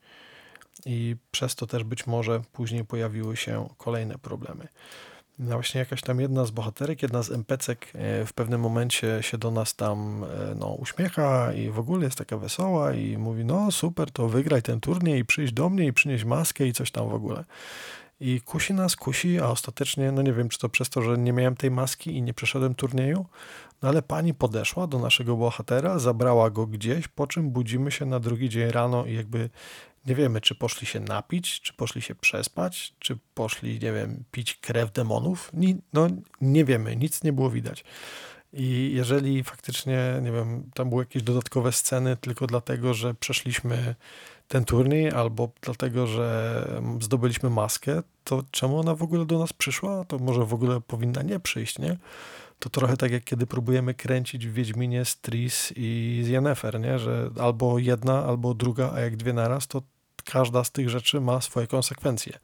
i 0.87 1.17
przez 1.31 1.55
to 1.55 1.67
też 1.67 1.85
być 1.85 2.07
może 2.07 2.41
później 2.53 2.85
pojawiły 2.85 3.37
się 3.37 3.69
kolejne 3.77 4.19
problemy. 4.19 4.69
No 5.39 5.55
właśnie 5.55 5.79
jakaś 5.79 6.03
tam 6.03 6.21
jedna 6.21 6.45
z 6.45 6.51
bohaterek, 6.51 7.03
jedna 7.03 7.23
z 7.23 7.31
NPC-ek 7.31 7.87
e, 7.95 8.27
w 8.27 8.33
pewnym 8.33 8.61
momencie 8.61 9.19
się 9.21 9.39
do 9.39 9.51
nas 9.51 9.75
tam 9.77 10.25
e, 10.25 10.55
no, 10.55 10.67
uśmiecha 10.67 11.53
i 11.53 11.71
w 11.71 11.79
ogóle 11.79 12.05
jest 12.05 12.19
taka 12.19 12.37
wesoła 12.37 12.93
i 12.93 13.19
mówi, 13.19 13.45
no 13.45 13.71
super, 13.71 14.11
to 14.11 14.29
wygraj 14.29 14.63
ten 14.63 14.81
turniej 14.81 15.21
i 15.21 15.25
przyjść 15.25 15.53
do 15.53 15.69
mnie 15.69 15.87
i 15.87 15.93
przynieść 15.93 16.25
maskę 16.25 16.67
i 16.67 16.73
coś 16.73 16.91
tam 16.91 17.09
w 17.09 17.15
ogóle. 17.15 17.45
I 18.21 18.41
kusi 18.41 18.75
nas, 18.75 18.97
kusi, 18.97 19.41
a 19.41 19.47
ostatecznie, 19.47 20.13
no 20.13 20.23
nie 20.23 20.33
wiem, 20.33 20.49
czy 20.49 20.59
to 20.59 20.69
przez 20.69 20.91
to, 20.91 21.03
że 21.03 21.19
nie 21.19 21.33
miałem 21.33 21.57
tej 21.57 21.71
maski 21.71 22.17
i 22.17 22.23
nie 22.23 22.35
przeszedłem 22.35 22.75
turnieju, 22.75 23.27
no 23.83 23.89
ale 23.89 24.03
pani 24.03 24.35
podeszła 24.35 24.87
do 24.87 24.99
naszego 24.99 25.37
bohatera, 25.37 25.99
zabrała 25.99 26.51
go 26.51 26.67
gdzieś, 26.67 27.09
po 27.09 27.27
czym 27.27 27.51
budzimy 27.51 27.91
się 27.91 28.07
na 28.07 28.21
drugi 28.21 28.49
dzień 28.49 28.71
rano 28.71 29.07
i 29.07 29.15
jakby 29.15 29.51
nie 30.07 30.15
wiemy, 30.15 30.41
czy 30.41 30.55
poszli 30.55 30.87
się 30.87 31.01
napić, 31.01 31.61
czy 31.61 31.73
poszli 31.73 32.03
się 32.03 32.15
przespać, 32.15 32.95
czy 32.99 33.19
poszli, 33.35 33.73
nie 33.73 33.93
wiem, 33.93 34.25
pić 34.31 34.55
krew 34.55 34.93
demonów. 34.93 35.51
Ni, 35.55 35.77
no, 35.93 36.09
nie 36.41 36.65
wiemy, 36.65 36.97
nic 36.97 37.25
nie 37.25 37.33
było 37.33 37.51
widać. 37.51 37.85
I 38.53 38.93
jeżeli 38.95 39.45
faktycznie, 39.45 40.21
nie 40.23 40.33
wiem, 40.33 40.71
tam 40.75 40.89
były 40.89 41.03
jakieś 41.03 41.23
dodatkowe 41.23 41.73
sceny 41.73 42.17
tylko 42.17 42.47
dlatego, 42.47 42.95
że 42.95 43.15
przeszliśmy 43.15 43.95
ten 44.49 44.65
turniej, 44.65 45.11
albo 45.11 45.53
dlatego, 45.61 46.07
że 46.07 46.69
zdobyliśmy 47.01 47.51
maskę, 47.51 48.03
to 48.25 48.43
czemu 48.51 48.79
ona 48.79 48.95
w 48.95 49.03
ogóle 49.03 49.27
do 49.27 49.39
nas 49.39 49.53
przyszła? 49.53 50.05
To 50.05 50.19
może 50.19 50.45
w 50.45 50.55
ogóle 50.55 50.81
powinna 50.81 51.23
nie 51.23 51.41
przyjść, 51.41 51.79
nie? 51.79 51.97
To 52.63 52.71
trochę 52.71 52.97
tak 52.97 53.13
jak 53.13 53.25
kiedy 53.25 53.47
próbujemy 53.47 53.95
kręcić 53.95 54.47
w 54.47 54.53
Wiedźminie 54.53 55.05
z 55.05 55.21
Tris 55.21 55.73
i 55.77 56.21
z 56.25 56.29
Yennefer, 56.29 56.81
nie? 56.81 56.99
Że 56.99 57.31
albo 57.41 57.79
jedna, 57.79 58.25
albo 58.25 58.55
druga, 58.55 58.93
a 58.95 59.01
jak 59.01 59.17
dwie 59.17 59.33
naraz, 59.33 59.67
to 59.67 59.83
każda 60.25 60.65
z 60.65 60.71
tych 60.71 60.91
rzeczy 60.91 61.21
ma 61.21 61.41
swoje 61.41 61.67
konsekwencje. 61.67 62.39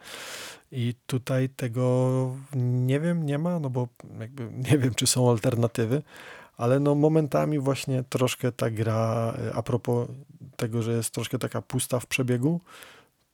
I 0.72 0.94
tutaj 1.06 1.48
tego 1.48 2.36
nie 2.56 3.00
wiem, 3.00 3.26
nie 3.26 3.38
ma, 3.38 3.58
no 3.58 3.70
bo 3.70 3.88
jakby 4.20 4.50
nie 4.70 4.78
wiem, 4.78 4.94
czy 4.94 5.06
są 5.06 5.30
alternatywy, 5.30 6.02
ale 6.56 6.80
no 6.80 6.94
momentami 6.94 7.58
właśnie 7.58 8.04
troszkę 8.08 8.52
ta 8.52 8.70
gra, 8.70 9.34
a 9.54 9.62
propos 9.62 10.08
tego, 10.56 10.82
że 10.82 10.92
jest 10.92 11.14
troszkę 11.14 11.38
taka 11.38 11.62
pusta 11.62 12.00
w 12.00 12.06
przebiegu, 12.06 12.60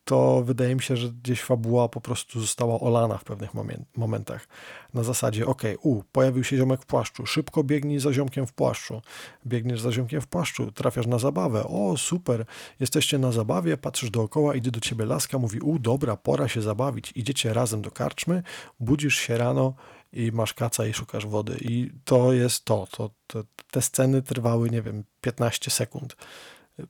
to 0.05 0.43
wydaje 0.43 0.75
mi 0.75 0.81
się, 0.81 0.97
że 0.97 1.09
gdzieś 1.09 1.41
fabuła 1.41 1.89
po 1.89 2.01
prostu 2.01 2.41
została 2.41 2.79
olana 2.79 3.17
w 3.17 3.23
pewnych 3.23 3.51
momentach. 3.95 4.47
Na 4.93 5.03
zasadzie, 5.03 5.45
ok, 5.45 5.61
u, 5.81 6.03
pojawił 6.11 6.43
się 6.43 6.57
ziomek 6.57 6.81
w 6.81 6.85
płaszczu, 6.85 7.25
szybko 7.25 7.63
biegnij 7.63 7.99
za 7.99 8.13
ziomkiem 8.13 8.47
w 8.47 8.53
płaszczu. 8.53 9.01
Biegniesz 9.45 9.81
za 9.81 9.91
ziomkiem 9.91 10.21
w 10.21 10.27
płaszczu, 10.27 10.71
trafiasz 10.71 11.07
na 11.07 11.19
zabawę, 11.19 11.63
o, 11.63 11.97
super, 11.97 12.45
jesteście 12.79 13.17
na 13.17 13.31
zabawie, 13.31 13.77
patrzysz 13.77 14.09
dookoła, 14.09 14.55
idzie 14.55 14.71
do 14.71 14.79
ciebie 14.79 15.05
laska, 15.05 15.37
mówi, 15.37 15.59
u, 15.59 15.79
dobra, 15.79 16.17
pora 16.17 16.47
się 16.47 16.61
zabawić. 16.61 17.11
Idziecie 17.15 17.53
razem 17.53 17.81
do 17.81 17.91
karczmy, 17.91 18.43
budzisz 18.79 19.15
się 19.15 19.37
rano 19.37 19.73
i 20.13 20.31
masz 20.31 20.53
kaca 20.53 20.87
i 20.87 20.93
szukasz 20.93 21.25
wody. 21.25 21.57
I 21.61 21.91
to 22.03 22.33
jest 22.33 22.65
to, 22.65 22.87
to, 22.91 23.09
to 23.27 23.43
te 23.71 23.81
sceny 23.81 24.21
trwały, 24.21 24.69
nie 24.69 24.81
wiem, 24.81 25.03
15 25.21 25.71
sekund 25.71 26.15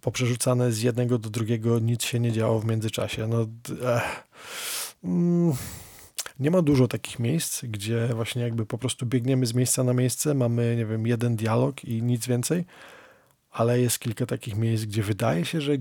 poprzerzucane 0.02 0.72
z 0.72 0.82
jednego 0.82 1.18
do 1.18 1.30
drugiego, 1.30 1.80
nic 1.80 2.04
się 2.04 2.20
nie 2.20 2.32
działo 2.32 2.60
w 2.60 2.66
międzyczasie. 2.66 3.28
No, 3.28 3.48
mm, 5.04 5.54
nie 6.40 6.52
ma 6.52 6.62
dużo 6.62 6.88
takich 6.88 7.20
miejsc, 7.20 7.66
gdzie 7.66 8.08
właśnie 8.16 8.42
jakby 8.42 8.66
po 8.66 8.78
prostu 8.78 9.06
biegniemy 9.06 9.46
z 9.46 9.54
miejsca 9.54 9.84
na 9.84 9.94
miejsce, 9.94 10.34
mamy, 10.34 10.76
nie 10.78 10.86
wiem, 10.86 11.08
jeden 11.08 11.36
dialog 11.36 11.86
i 11.86 12.04
nic 12.04 12.28
więcej, 12.28 12.66
ale 13.52 13.80
jest 13.80 14.00
kilka 14.00 14.26
takich 14.26 14.56
miejsc, 14.56 14.86
gdzie 14.86 15.04
wydaje 15.04 15.46
się, 15.46 15.62
że 15.62 15.72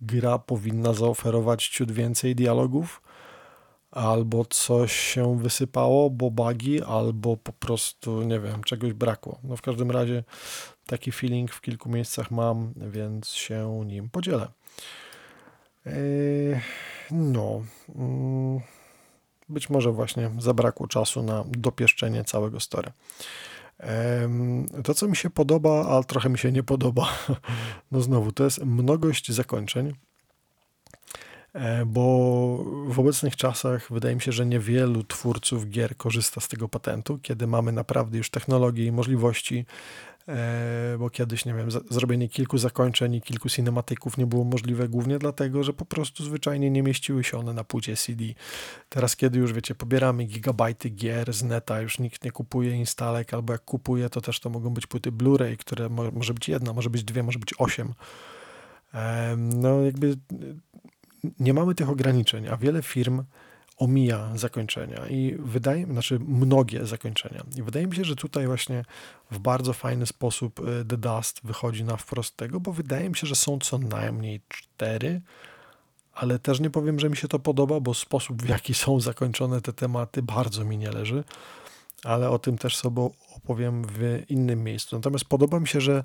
gra 0.00 0.38
powinna 0.38 0.92
zaoferować 0.92 1.68
ciut 1.68 1.92
więcej 1.92 2.34
dialogów, 2.34 3.02
albo 3.92 4.44
coś 4.44 4.92
się 4.92 5.38
wysypało, 5.38 6.10
bo 6.10 6.30
bugi, 6.30 6.82
albo 6.82 7.36
po 7.36 7.52
prostu, 7.52 8.22
nie 8.22 8.40
wiem, 8.40 8.64
czegoś 8.64 8.92
brakło. 8.92 9.38
No 9.44 9.56
w 9.56 9.62
każdym 9.62 9.90
razie 9.90 10.24
Taki 10.86 11.12
feeling 11.12 11.52
w 11.52 11.60
kilku 11.60 11.88
miejscach 11.88 12.30
mam, 12.30 12.72
więc 12.76 13.28
się 13.28 13.84
nim 13.86 14.10
podzielę. 14.10 14.48
Yy, 15.86 16.60
no. 17.10 17.62
Mm, 17.94 18.60
być 19.48 19.70
może 19.70 19.92
właśnie 19.92 20.30
zabrakło 20.38 20.88
czasu 20.88 21.22
na 21.22 21.44
dopieszczenie 21.48 22.24
całego 22.24 22.60
story. 22.60 22.92
To, 24.84 24.94
co 24.94 25.08
mi 25.08 25.16
się 25.16 25.30
podoba, 25.30 25.86
ale 25.86 26.04
trochę 26.04 26.28
mi 26.28 26.38
się 26.38 26.52
nie 26.52 26.62
podoba, 26.62 27.08
no 27.92 28.00
znowu, 28.00 28.32
to 28.32 28.44
jest 28.44 28.64
mnogość 28.64 29.32
zakończeń, 29.32 29.94
bo 31.86 32.64
w 32.86 33.00
obecnych 33.00 33.36
czasach 33.36 33.92
wydaje 33.92 34.14
mi 34.14 34.20
się, 34.20 34.32
że 34.32 34.46
niewielu 34.46 35.04
twórców 35.04 35.68
gier 35.68 35.96
korzysta 35.96 36.40
z 36.40 36.48
tego 36.48 36.68
patentu, 36.68 37.18
kiedy 37.22 37.46
mamy 37.46 37.72
naprawdę 37.72 38.18
już 38.18 38.30
technologię 38.30 38.86
i 38.86 38.92
możliwości 38.92 39.66
E, 40.28 40.96
bo 40.98 41.10
kiedyś, 41.10 41.44
nie 41.44 41.54
wiem, 41.54 41.68
zrobienie 41.90 42.28
kilku 42.28 42.58
zakończeń 42.58 43.14
i 43.14 43.22
kilku 43.22 43.48
cinematyków 43.48 44.18
nie 44.18 44.26
było 44.26 44.44
możliwe 44.44 44.88
głównie 44.88 45.18
dlatego, 45.18 45.64
że 45.64 45.72
po 45.72 45.84
prostu 45.84 46.24
zwyczajnie 46.24 46.70
nie 46.70 46.82
mieściły 46.82 47.24
się 47.24 47.38
one 47.38 47.52
na 47.52 47.64
płycie 47.64 47.96
CD. 47.96 48.24
Teraz, 48.88 49.16
kiedy 49.16 49.38
już, 49.38 49.52
wiecie, 49.52 49.74
pobieramy 49.74 50.24
gigabajty 50.24 50.90
gier 50.90 51.32
z 51.32 51.42
neta, 51.42 51.80
już 51.80 51.98
nikt 51.98 52.24
nie 52.24 52.30
kupuje 52.30 52.76
instalek, 52.76 53.34
albo 53.34 53.52
jak 53.52 53.64
kupuje, 53.64 54.08
to 54.10 54.20
też 54.20 54.40
to 54.40 54.50
mogą 54.50 54.70
być 54.70 54.86
płyty 54.86 55.12
Blu-ray, 55.12 55.56
które 55.56 55.88
może 55.88 56.34
być 56.34 56.48
jedna, 56.48 56.72
może 56.72 56.90
być 56.90 57.04
dwie, 57.04 57.22
może 57.22 57.38
być 57.38 57.54
osiem. 57.58 57.94
No 59.36 59.80
jakby 59.80 60.16
nie 61.40 61.54
mamy 61.54 61.74
tych 61.74 61.90
ograniczeń, 61.90 62.48
a 62.48 62.56
wiele 62.56 62.82
firm 62.82 63.22
omija 63.76 64.30
zakończenia 64.34 65.06
i 65.08 65.36
wydaje 65.38 65.86
znaczy 65.86 66.18
mnogie 66.18 66.86
zakończenia. 66.86 67.44
I 67.56 67.62
wydaje 67.62 67.86
mi 67.86 67.96
się, 67.96 68.04
że 68.04 68.16
tutaj 68.16 68.46
właśnie 68.46 68.84
w 69.30 69.38
bardzo 69.38 69.72
fajny 69.72 70.06
sposób 70.06 70.60
y, 70.60 70.84
The 70.84 70.96
Dust 70.96 71.40
wychodzi 71.44 71.84
na 71.84 71.96
wprost 71.96 72.36
tego, 72.36 72.60
bo 72.60 72.72
wydaje 72.72 73.08
mi 73.08 73.16
się, 73.16 73.26
że 73.26 73.34
są 73.34 73.58
co 73.58 73.78
najmniej 73.78 74.40
cztery, 74.48 75.20
ale 76.14 76.38
też 76.38 76.60
nie 76.60 76.70
powiem, 76.70 77.00
że 77.00 77.10
mi 77.10 77.16
się 77.16 77.28
to 77.28 77.38
podoba, 77.38 77.80
bo 77.80 77.94
sposób 77.94 78.42
w 78.42 78.48
jaki 78.48 78.74
są 78.74 79.00
zakończone 79.00 79.60
te 79.60 79.72
tematy 79.72 80.22
bardzo 80.22 80.64
mi 80.64 80.78
nie 80.78 80.90
leży, 80.90 81.24
ale 82.04 82.30
o 82.30 82.38
tym 82.38 82.58
też 82.58 82.76
sobie 82.76 83.10
opowiem 83.36 83.84
w 83.88 84.22
innym 84.28 84.64
miejscu. 84.64 84.96
Natomiast 84.96 85.24
podoba 85.24 85.60
mi 85.60 85.68
się, 85.68 85.80
że 85.80 86.04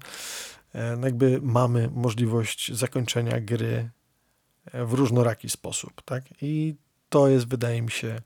e, 0.76 0.98
jakby 1.04 1.40
mamy 1.42 1.90
możliwość 1.94 2.74
zakończenia 2.74 3.42
gry 3.42 3.90
w 4.74 4.94
różnoraki 4.94 5.50
sposób, 5.50 6.02
tak? 6.06 6.24
I 6.42 6.76
to 7.10 7.28
jest, 7.28 7.48
wydaje 7.48 7.82
mi 7.82 7.92
się, 7.92 8.22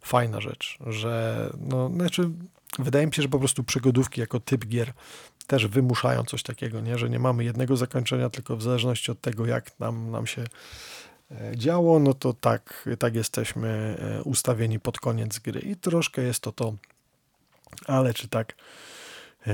fajna 0.00 0.40
rzecz, 0.40 0.78
że 0.86 1.50
no, 1.58 1.88
znaczy, 1.88 2.30
wydaje 2.78 3.06
mi 3.06 3.14
się, 3.14 3.22
że 3.22 3.28
po 3.28 3.38
prostu 3.38 3.64
przygodówki 3.64 4.20
jako 4.20 4.40
typ 4.40 4.66
gier 4.66 4.92
też 5.46 5.66
wymuszają 5.66 6.24
coś 6.24 6.42
takiego, 6.42 6.80
nie? 6.80 6.98
że 6.98 7.10
nie 7.10 7.18
mamy 7.18 7.44
jednego 7.44 7.76
zakończenia, 7.76 8.30
tylko 8.30 8.56
w 8.56 8.62
zależności 8.62 9.10
od 9.10 9.20
tego, 9.20 9.46
jak 9.46 9.80
nam, 9.80 10.10
nam 10.10 10.26
się 10.26 10.44
e, 11.30 11.56
działo, 11.56 11.98
no 11.98 12.14
to 12.14 12.32
tak, 12.32 12.88
tak 12.98 13.14
jesteśmy 13.14 13.68
e, 14.18 14.22
ustawieni 14.22 14.80
pod 14.80 14.98
koniec 14.98 15.38
gry 15.38 15.60
i 15.60 15.76
troszkę 15.76 16.22
jest 16.22 16.40
to 16.40 16.52
to, 16.52 16.74
ale 17.86 18.14
czy 18.14 18.28
tak, 18.28 18.54
e, 19.46 19.52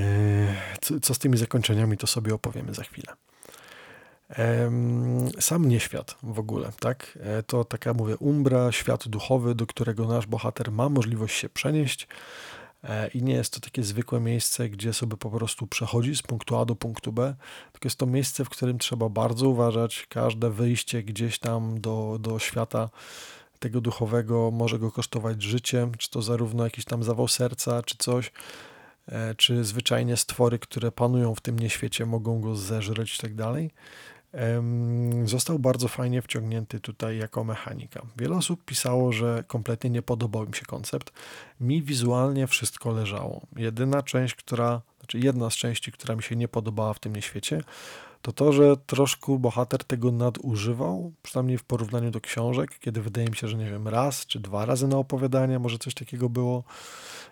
co 1.01 1.13
z 1.13 1.19
tymi 1.19 1.37
zakończeniami, 1.37 1.97
to 1.97 2.07
sobie 2.07 2.33
opowiemy 2.33 2.73
za 2.73 2.83
chwilę. 2.83 3.13
Sam 5.39 5.69
nieświat 5.69 6.15
w 6.23 6.39
ogóle, 6.39 6.71
tak? 6.79 7.19
To 7.47 7.65
taka, 7.65 7.93
mówię, 7.93 8.17
umbra, 8.17 8.71
świat 8.71 9.07
duchowy, 9.07 9.55
do 9.55 9.67
którego 9.67 10.07
nasz 10.07 10.27
bohater 10.27 10.71
ma 10.71 10.89
możliwość 10.89 11.39
się 11.39 11.49
przenieść, 11.49 12.07
E, 12.83 13.07
i 13.07 13.23
nie 13.23 13.33
jest 13.33 13.53
to 13.53 13.59
takie 13.59 13.83
zwykłe 13.83 14.19
miejsce, 14.19 14.69
gdzie 14.69 14.93
sobie 14.93 15.17
po 15.17 15.29
prostu 15.29 15.67
przechodzi 15.67 16.15
z 16.15 16.21
punktu 16.21 16.57
A 16.57 16.65
do 16.65 16.75
punktu 16.75 17.11
B, 17.11 17.35
tylko 17.71 17.85
jest 17.85 17.99
to 17.99 18.05
miejsce, 18.05 18.45
w 18.45 18.49
którym 18.49 18.77
trzeba 18.77 19.09
bardzo 19.09 19.49
uważać. 19.49 20.05
Każde 20.09 20.49
wyjście 20.49 21.03
gdzieś 21.03 21.39
tam 21.39 21.81
do, 21.81 22.17
do 22.19 22.39
świata 22.39 22.89
tego 23.59 23.81
duchowego 23.81 24.51
może 24.51 24.79
go 24.79 24.91
kosztować 24.91 25.43
życie, 25.43 25.89
czy 25.97 26.09
to 26.09 26.21
zarówno 26.21 26.63
jakiś 26.63 26.85
tam 26.85 27.03
zawał 27.03 27.27
serca, 27.27 27.83
czy 27.83 27.95
coś, 27.97 28.31
e, 29.07 29.35
czy 29.35 29.63
zwyczajnie 29.63 30.17
stwory, 30.17 30.59
które 30.59 30.91
panują 30.91 31.35
w 31.35 31.41
tym 31.41 31.59
nieświecie, 31.59 32.05
mogą 32.05 32.41
go 32.41 32.55
zeżreć 32.55 33.15
i 33.15 33.21
tak 33.21 33.35
dalej 33.35 33.71
został 35.25 35.59
bardzo 35.59 35.87
fajnie 35.87 36.21
wciągnięty 36.21 36.79
tutaj 36.79 37.17
jako 37.17 37.43
mechanika. 37.43 38.01
Wiele 38.17 38.35
osób 38.35 38.65
pisało, 38.65 39.11
że 39.11 39.43
kompletnie 39.47 39.89
nie 39.89 40.01
podobał 40.01 40.45
im 40.45 40.53
się 40.53 40.65
koncept. 40.65 41.11
Mi 41.59 41.83
wizualnie 41.83 42.47
wszystko 42.47 42.91
leżało. 42.91 43.41
Jedyna 43.55 44.01
część, 44.01 44.35
która, 44.35 44.81
znaczy 44.99 45.19
jedna 45.19 45.49
z 45.49 45.53
części, 45.55 45.91
która 45.91 46.15
mi 46.15 46.23
się 46.23 46.35
nie 46.35 46.47
podobała 46.47 46.93
w 46.93 46.99
tym 46.99 47.15
nieświecie, 47.15 47.61
to 48.23 48.31
to, 48.31 48.53
że 48.53 48.77
troszkę 48.77 49.37
bohater 49.39 49.83
tego 49.83 50.11
nadużywał, 50.11 51.11
przynajmniej 51.23 51.57
w 51.57 51.63
porównaniu 51.63 52.11
do 52.11 52.21
książek, 52.21 52.79
kiedy 52.79 53.01
wydaje 53.01 53.27
mi 53.27 53.35
się, 53.35 53.47
że 53.47 53.57
nie 53.57 53.69
wiem, 53.69 53.87
raz 53.87 54.25
czy 54.25 54.39
dwa 54.39 54.65
razy 54.65 54.87
na 54.87 54.97
opowiadanie, 54.97 55.59
może 55.59 55.77
coś 55.77 55.93
takiego 55.93 56.29
było 56.29 56.63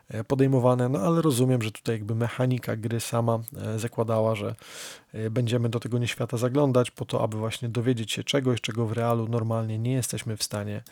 e, 0.10 0.24
podejmowane, 0.24 0.90
no 0.90 1.00
ale 1.00 1.22
rozumiem, 1.22 1.62
że 1.62 1.72
tutaj 1.72 1.96
jakby 1.96 2.16
mechanika 2.16 2.76
gry 2.76 3.00
sama 3.00 3.40
e, 3.58 3.80
zakładała, 3.80 4.36
że 4.36 4.56
e, 5.14 5.30
będziemy 5.30 5.70
do 5.70 5.80
tego 5.80 5.98
nieświata 5.98 6.38
zaglądać 6.38 6.92
po 6.92 7.06
to, 7.06 7.24
aby 7.24 7.38
właśnie 7.38 7.70
dowiedzieć 7.70 8.12
się 8.12 8.24
czegoś, 8.24 8.62
czego 8.62 8.86
w 8.86 8.92
realu 8.92 9.28
normalnie 9.28 9.80
nie 9.80 9.94
jesteśmy 9.94 10.38
w 10.38 10.44
stanie 10.44 10.84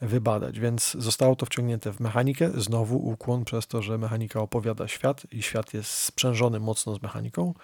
wybadać, 0.00 0.60
więc 0.60 0.96
zostało 0.98 1.36
to 1.36 1.46
wciągnięte 1.46 1.92
w 1.92 2.00
mechanikę, 2.00 2.50
znowu 2.54 2.96
ukłon 2.96 3.44
przez 3.44 3.66
to, 3.66 3.82
że 3.82 3.98
mechanika 3.98 4.40
opowiada 4.40 4.88
świat 4.88 5.22
i 5.32 5.42
świat 5.42 5.74
jest 5.74 5.90
sprzężony 5.90 6.60
mocno 6.60 6.94
z 6.94 7.02
mechaniką, 7.02 7.54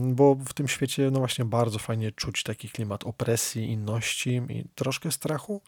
bo 0.00 0.34
w 0.34 0.52
tym 0.54 0.68
świecie 0.68 1.10
no 1.10 1.18
właśnie 1.18 1.44
bardzo 1.44 1.78
fajnie 1.78 2.12
czuć 2.12 2.42
taki 2.42 2.68
klimat 2.68 3.04
opresji, 3.04 3.70
inności 3.70 4.42
i 4.48 4.64
troszkę 4.74 5.12
strachu. 5.12 5.60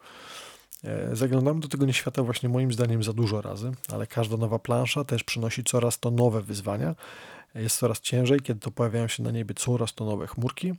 E, 0.85 1.17
zaglądamy 1.17 1.61
do 1.61 1.69
tego 1.69 1.87
nieświata 1.87 2.23
właśnie 2.23 2.49
moim 2.49 2.73
zdaniem 2.73 3.03
za 3.03 3.13
dużo 3.13 3.41
razy, 3.41 3.73
ale 3.93 4.07
każda 4.07 4.37
nowa 4.37 4.59
plansza 4.59 5.05
też 5.05 5.25
przynosi 5.25 5.65
coraz 5.65 5.99
to 5.99 6.11
nowe 6.11 6.43
wyzwania. 6.43 6.95
Jest 7.55 7.79
coraz 7.79 8.01
ciężej, 8.01 8.41
kiedy 8.41 8.61
to 8.61 8.71
pojawiają 8.71 9.09
się 9.09 9.23
na 9.23 9.31
niebie 9.31 9.55
coraz 9.55 9.95
to 9.95 10.05
nowe 10.05 10.27
chmurki. 10.27 10.75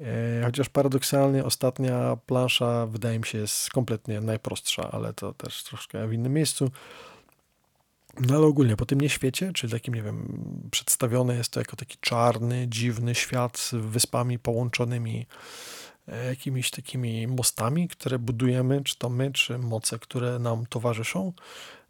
E, 0.00 0.42
chociaż 0.44 0.68
paradoksalnie 0.68 1.44
ostatnia 1.44 2.16
plansza 2.26 2.86
wydaje 2.86 3.18
mi 3.18 3.26
się 3.26 3.38
jest 3.38 3.70
kompletnie 3.70 4.20
najprostsza, 4.20 4.90
ale 4.90 5.12
to 5.12 5.32
też 5.32 5.64
troszkę 5.64 6.08
w 6.08 6.12
innym 6.12 6.32
miejscu. 6.32 6.70
No 8.20 8.36
ale 8.36 8.46
ogólnie 8.46 8.76
po 8.76 8.86
tym 8.86 9.00
nieświecie, 9.00 9.52
czyli 9.52 9.72
takim, 9.72 9.94
nie 9.94 10.02
wiem, 10.02 10.42
przedstawione 10.70 11.36
jest 11.36 11.50
to 11.50 11.60
jako 11.60 11.76
taki 11.76 11.96
czarny, 12.00 12.66
dziwny 12.68 13.14
świat 13.14 13.58
z 13.58 13.74
wyspami 13.74 14.38
połączonymi 14.38 15.26
e, 16.08 16.26
jakimiś 16.26 16.70
takimi 16.70 17.26
mostami, 17.26 17.88
które 17.88 18.18
budujemy, 18.18 18.84
czy 18.84 18.98
to 18.98 19.08
my, 19.08 19.32
czy 19.32 19.58
moce, 19.58 19.98
które 19.98 20.38
nam 20.38 20.66
towarzyszą. 20.66 21.32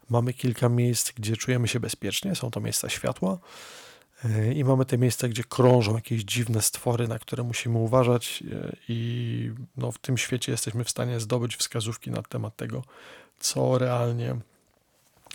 Mamy 0.09 0.33
kilka 0.33 0.69
miejsc, 0.69 1.11
gdzie 1.11 1.37
czujemy 1.37 1.67
się 1.67 1.79
bezpiecznie, 1.79 2.35
są 2.35 2.51
to 2.51 2.59
miejsca 2.59 2.89
światła. 2.89 3.37
E, 4.25 4.53
I 4.53 4.63
mamy 4.63 4.85
te 4.85 4.97
miejsca, 4.97 5.27
gdzie 5.27 5.43
krążą 5.43 5.95
jakieś 5.95 6.23
dziwne 6.23 6.61
stwory, 6.61 7.07
na 7.07 7.19
które 7.19 7.43
musimy 7.43 7.77
uważać, 7.77 8.43
e, 8.51 8.75
i 8.89 9.51
no, 9.77 9.91
w 9.91 9.97
tym 9.97 10.17
świecie 10.17 10.51
jesteśmy 10.51 10.83
w 10.83 10.89
stanie 10.89 11.19
zdobyć 11.19 11.55
wskazówki 11.55 12.11
na 12.11 12.21
temat 12.21 12.55
tego, 12.55 12.83
co 13.39 13.77
realnie 13.77 14.35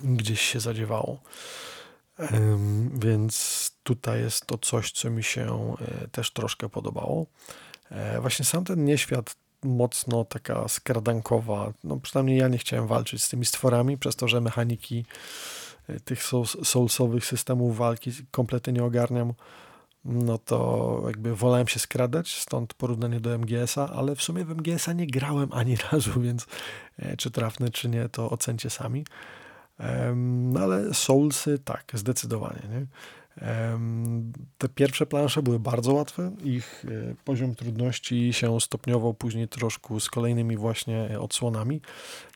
gdzieś 0.02 0.40
się 0.40 0.60
zadziewało. 0.60 1.20
Więc 2.92 3.70
tutaj 3.82 4.20
jest 4.20 4.46
to 4.46 4.58
coś, 4.58 4.92
co 4.92 5.10
mi 5.10 5.22
się 5.22 5.74
e, 5.80 6.08
też 6.08 6.30
troszkę 6.30 6.68
podobało. 6.68 7.26
E, 7.90 8.20
właśnie 8.20 8.44
sam 8.44 8.64
ten 8.64 8.84
nieświat 8.84 9.36
mocno 9.62 10.24
taka 10.24 10.68
skradankowa, 10.68 11.72
no 11.84 11.96
przynajmniej 11.96 12.38
ja 12.38 12.48
nie 12.48 12.58
chciałem 12.58 12.86
walczyć 12.86 13.22
z 13.22 13.28
tymi 13.28 13.44
stworami, 13.44 13.98
przez 13.98 14.16
to, 14.16 14.28
że 14.28 14.40
mechaniki 14.40 15.04
e, 15.88 16.00
tych 16.00 16.22
soulsowych 16.64 17.26
systemów 17.26 17.76
walki 17.76 18.12
kompletnie 18.30 18.72
nie 18.72 18.84
ogarniam, 18.84 19.34
no 20.04 20.38
to 20.38 21.02
jakby 21.06 21.36
wolałem 21.36 21.68
się 21.68 21.78
skradać, 21.78 22.40
stąd 22.40 22.74
porównanie 22.74 23.20
do 23.20 23.38
MGS-a, 23.38 23.88
ale 23.88 24.16
w 24.16 24.22
sumie 24.22 24.44
w 24.44 24.50
MGS-a 24.50 24.92
nie 24.92 25.06
grałem 25.06 25.52
ani 25.52 25.76
razu, 25.92 26.20
więc 26.20 26.46
czy 27.18 27.30
trafne, 27.30 27.70
czy 27.70 27.88
nie, 27.88 28.08
to 28.08 28.30
ocencie 28.30 28.70
sami. 28.70 29.04
No 30.16 30.60
ale 30.60 30.94
Soulsy 30.94 31.58
tak, 31.58 31.92
zdecydowanie. 31.94 32.62
Nie? 32.70 32.86
Te 34.58 34.68
pierwsze 34.68 35.06
plansze 35.06 35.42
były 35.42 35.58
bardzo 35.58 35.92
łatwe, 35.92 36.32
ich 36.44 36.84
e, 36.84 37.14
poziom 37.24 37.54
trudności 37.54 38.32
się 38.32 38.60
stopniował 38.60 39.14
później 39.14 39.48
troszkę 39.48 40.00
z 40.00 40.10
kolejnymi 40.10 40.56
właśnie 40.56 41.20
odsłonami, 41.20 41.80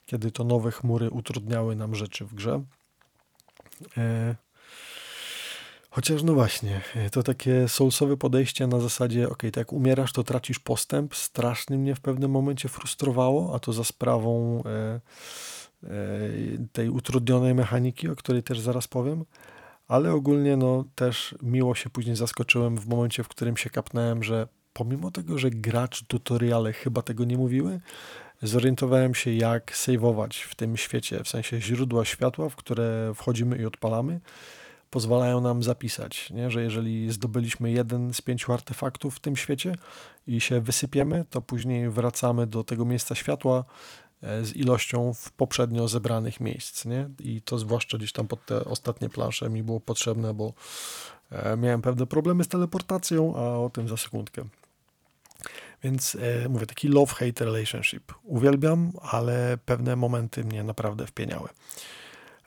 kiedy 0.07 0.31
to 0.31 0.45
nowe 0.45 0.71
chmury 0.71 1.11
utrudniały 1.11 1.77
nam 1.77 1.95
rzeczy 1.95 2.25
w 2.25 2.35
grze. 2.35 2.63
E, 3.97 4.35
chociaż 5.91 6.23
no 6.23 6.35
właśnie, 6.35 6.81
e, 6.95 7.11
to 7.11 7.23
takie 7.23 7.69
soulsowe 7.69 8.17
podejście 8.17 8.67
na 8.67 8.81
zasadzie, 8.81 9.29
ok, 9.29 9.43
tak 9.43 9.57
jak 9.57 9.73
umierasz, 9.73 10.13
to 10.13 10.25
tracisz 10.25 10.59
postęp, 10.59 11.17
strasznie 11.17 11.79
mnie 11.79 11.95
w 11.95 12.01
pewnym 12.01 12.31
momencie 12.31 12.69
frustrowało, 12.69 13.55
a 13.55 13.59
to 13.59 13.73
za 13.73 13.85
sprawą 13.85 14.63
tej 16.73 16.89
utrudnionej 16.89 17.55
mechaniki, 17.55 18.09
o 18.09 18.17
której 18.17 18.43
też 18.43 18.61
zaraz 18.61 18.89
powiem, 18.89 19.25
ale 19.89 20.13
ogólnie 20.13 20.57
no, 20.57 20.85
też 20.95 21.35
miło 21.43 21.75
się 21.75 21.91
później 21.91 22.17
zaskoczyłem 22.17 22.77
w 22.79 22.87
momencie, 22.87 23.25
w 23.25 23.29
którym 23.29 23.57
się 23.57 23.71
kapnąłem, 23.71 24.23
że 24.23 24.49
pomimo 24.73 25.11
tego, 25.11 25.39
że 25.39 25.51
gracz 25.51 26.05
tutoriale 26.05 26.73
chyba 26.73 27.03
tego 27.03 27.25
nie 27.25 27.39
mówiły, 27.39 27.81
zorientowałem 28.43 29.15
się 29.15 29.33
jak 29.33 29.77
saveować 29.77 30.37
w 30.43 30.55
tym 30.55 30.77
świecie, 30.77 31.25
w 31.25 31.29
sensie 31.29 31.61
źródła 31.61 32.05
światła, 32.05 32.49
w 32.49 32.57
które 32.57 33.13
wchodzimy 33.15 33.57
i 33.57 33.65
odpalamy, 33.65 34.21
pozwalają 34.91 35.41
nam 35.41 35.63
zapisać, 35.63 36.31
nie? 36.31 36.51
że 36.51 36.63
jeżeli 36.63 37.13
zdobyliśmy 37.13 37.71
jeden 37.71 38.15
z 38.15 38.21
pięciu 38.21 38.53
artefaktów 38.53 39.17
w 39.17 39.21
tym 39.21 39.37
świecie 39.37 39.75
i 40.27 40.41
się 40.41 40.61
wysypiemy, 40.61 41.25
to 41.31 41.43
później 41.43 41.91
wracamy 41.91 42.47
do 42.47 42.65
tego 42.65 42.85
miejsca 42.85 43.15
światła, 43.15 43.65
E, 43.65 44.02
z 44.23 44.57
ilością 44.57 45.15
w 45.15 45.33
poprzednio 45.33 45.89
zebranych 45.89 46.41
miejsc. 46.41 46.85
Nie? 46.85 47.09
I 47.21 47.43
to 47.43 47.59
zwłaszcza 47.59 47.99
gdzieś 47.99 48.13
tam 48.13 48.29
pod 48.29 48.47
te 48.47 48.65
ostatnie 48.65 49.09
plansze 49.09 49.51
mi 49.51 49.63
było 49.63 49.81
potrzebne, 49.81 50.35
bo 50.35 50.53
e, 51.31 51.57
miałem 51.57 51.83
pewne 51.83 52.07
problemy 52.07 52.45
z 52.45 52.49
teleportacją, 52.49 53.37
a 53.37 53.41
o 53.41 53.71
tym 53.71 53.89
za 53.89 53.97
sekundkę. 53.97 54.45
Więc 55.83 56.17
e, 56.45 56.49
mówię, 56.49 56.67
taki 56.67 56.89
love-hate 56.89 57.45
relationship. 57.45 58.13
Uwielbiam, 58.23 58.93
ale 59.01 59.59
pewne 59.65 59.97
momenty 59.97 60.45
mnie 60.45 60.65
naprawdę 60.65 61.07
wpieniały. 61.07 61.49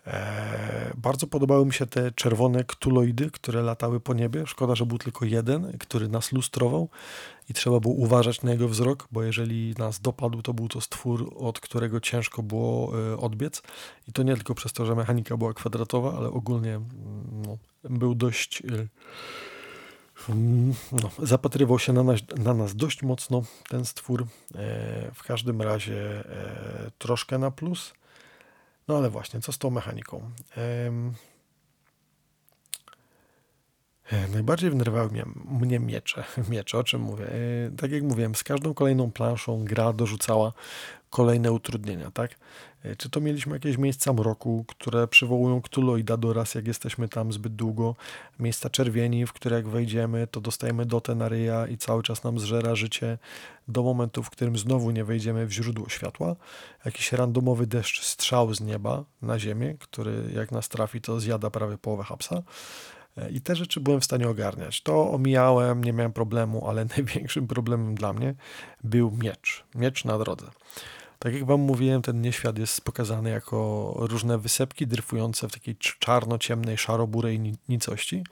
E, 0.07 0.93
bardzo 0.97 1.27
podobały 1.27 1.65
mi 1.65 1.73
się 1.73 1.85
te 1.85 2.11
czerwone 2.11 2.63
ktuloidy, 2.63 3.31
które 3.31 3.61
latały 3.61 3.99
po 3.99 4.13
niebie. 4.13 4.47
Szkoda, 4.47 4.75
że 4.75 4.85
był 4.85 4.97
tylko 4.97 5.25
jeden, 5.25 5.77
który 5.77 6.07
nas 6.07 6.31
lustrował 6.31 6.89
i 7.49 7.53
trzeba 7.53 7.79
było 7.79 7.93
uważać 7.93 8.41
na 8.41 8.51
jego 8.51 8.67
wzrok, 8.67 9.07
bo 9.11 9.23
jeżeli 9.23 9.73
nas 9.77 9.99
dopadł, 9.99 10.41
to 10.41 10.53
był 10.53 10.67
to 10.67 10.81
stwór, 10.81 11.33
od 11.37 11.59
którego 11.59 11.99
ciężko 11.99 12.43
było 12.43 12.91
e, 13.13 13.17
odbiec. 13.17 13.61
I 14.07 14.11
to 14.11 14.23
nie 14.23 14.35
tylko 14.35 14.55
przez 14.55 14.73
to, 14.73 14.85
że 14.85 14.95
mechanika 14.95 15.37
była 15.37 15.53
kwadratowa, 15.53 16.17
ale 16.17 16.29
ogólnie 16.29 16.75
mm, 16.75 16.85
no, 17.45 17.57
był 17.83 18.15
dość. 18.15 18.63
E, 18.65 18.87
mm, 20.29 20.73
no, 20.91 21.27
zapatrywał 21.27 21.79
się 21.79 21.93
na 21.93 22.03
nas, 22.03 22.19
na 22.37 22.53
nas 22.53 22.75
dość 22.75 23.03
mocno 23.03 23.43
ten 23.69 23.85
stwór. 23.85 24.25
W 25.13 25.23
każdym 25.23 25.61
razie 25.61 26.23
troszkę 26.97 27.37
na 27.37 27.51
plus. 27.51 27.93
No 28.87 28.97
ale 28.97 29.09
właśnie, 29.09 29.41
co 29.41 29.51
z 29.51 29.57
tą 29.57 29.69
mechaniką? 29.69 30.31
E, 34.11 34.27
najbardziej 34.27 34.69
wnerwały 34.69 35.09
mnie, 35.09 35.25
mnie 35.45 35.79
miecze. 35.79 36.23
Miecze, 36.49 36.77
o 36.77 36.83
czym 36.83 37.01
mówię? 37.01 37.25
E, 37.25 37.71
tak 37.77 37.91
jak 37.91 38.03
mówiłem, 38.03 38.35
z 38.35 38.43
każdą 38.43 38.73
kolejną 38.73 39.11
planszą 39.11 39.65
gra 39.65 39.93
dorzucała 39.93 40.53
kolejne 41.09 41.51
utrudnienia, 41.51 42.11
tak? 42.11 42.35
E, 42.83 42.95
czy 42.95 43.09
to 43.09 43.19
mieliśmy 43.19 43.53
jakieś 43.53 43.77
miejsca 43.77 44.13
mroku, 44.13 44.65
które 44.67 45.07
przywołują 45.07 45.61
Cthulhu 45.61 45.97
i 45.97 46.03
Dadoras, 46.03 46.55
jak 46.55 46.67
jesteśmy 46.67 47.09
tam 47.09 47.33
zbyt 47.33 47.55
długo, 47.55 47.95
miejsca 48.39 48.69
czerwieni, 48.69 49.25
w 49.25 49.33
które 49.33 49.55
jak 49.55 49.67
wejdziemy, 49.67 50.27
to 50.27 50.41
dostajemy 50.41 50.85
dotę 50.85 51.15
na 51.15 51.29
ryja 51.29 51.67
i 51.67 51.77
cały 51.77 52.03
czas 52.03 52.23
nam 52.23 52.39
zżera 52.39 52.75
życie 52.75 53.17
do 53.67 53.83
momentu, 53.83 54.23
w 54.23 54.29
którym 54.29 54.57
znowu 54.57 54.91
nie 54.91 55.03
wejdziemy 55.03 55.45
w 55.45 55.51
źródło 55.51 55.89
światła, 55.89 56.35
jakiś 56.85 57.11
randomowy 57.11 57.67
deszcz 57.67 58.03
strzał 58.03 58.53
z 58.53 58.61
nieba 58.61 59.03
na 59.21 59.39
ziemię, 59.39 59.75
który 59.79 60.23
jak 60.35 60.51
nas 60.51 60.69
trafi, 60.69 61.01
to 61.01 61.19
zjada 61.19 61.49
prawie 61.49 61.77
połowę 61.77 62.03
hapsa. 62.03 62.43
E, 63.17 63.29
I 63.29 63.41
te 63.41 63.55
rzeczy 63.55 63.79
byłem 63.79 64.01
w 64.01 64.05
stanie 64.05 64.29
ogarniać. 64.29 64.81
To 64.81 65.11
omijałem, 65.11 65.83
nie 65.83 65.93
miałem 65.93 66.13
problemu, 66.13 66.69
ale 66.69 66.85
największym 66.97 67.47
problemem 67.47 67.95
dla 67.95 68.13
mnie 68.13 68.35
był 68.83 69.11
miecz. 69.11 69.63
Miecz 69.75 70.05
na 70.05 70.17
drodze. 70.17 70.47
Tak 71.19 71.33
jak 71.33 71.45
wam 71.45 71.59
mówiłem, 71.59 72.01
ten 72.01 72.21
nieświat 72.21 72.57
jest 72.57 72.81
pokazany 72.81 73.29
jako 73.29 73.93
różne 73.97 74.37
wysepki 74.37 74.87
dryfujące 74.87 75.49
w 75.49 75.51
takiej 75.51 75.75
czarno-ciemnej, 75.99 76.77
szaro-burej 76.77 77.53
nicości, 77.69 78.23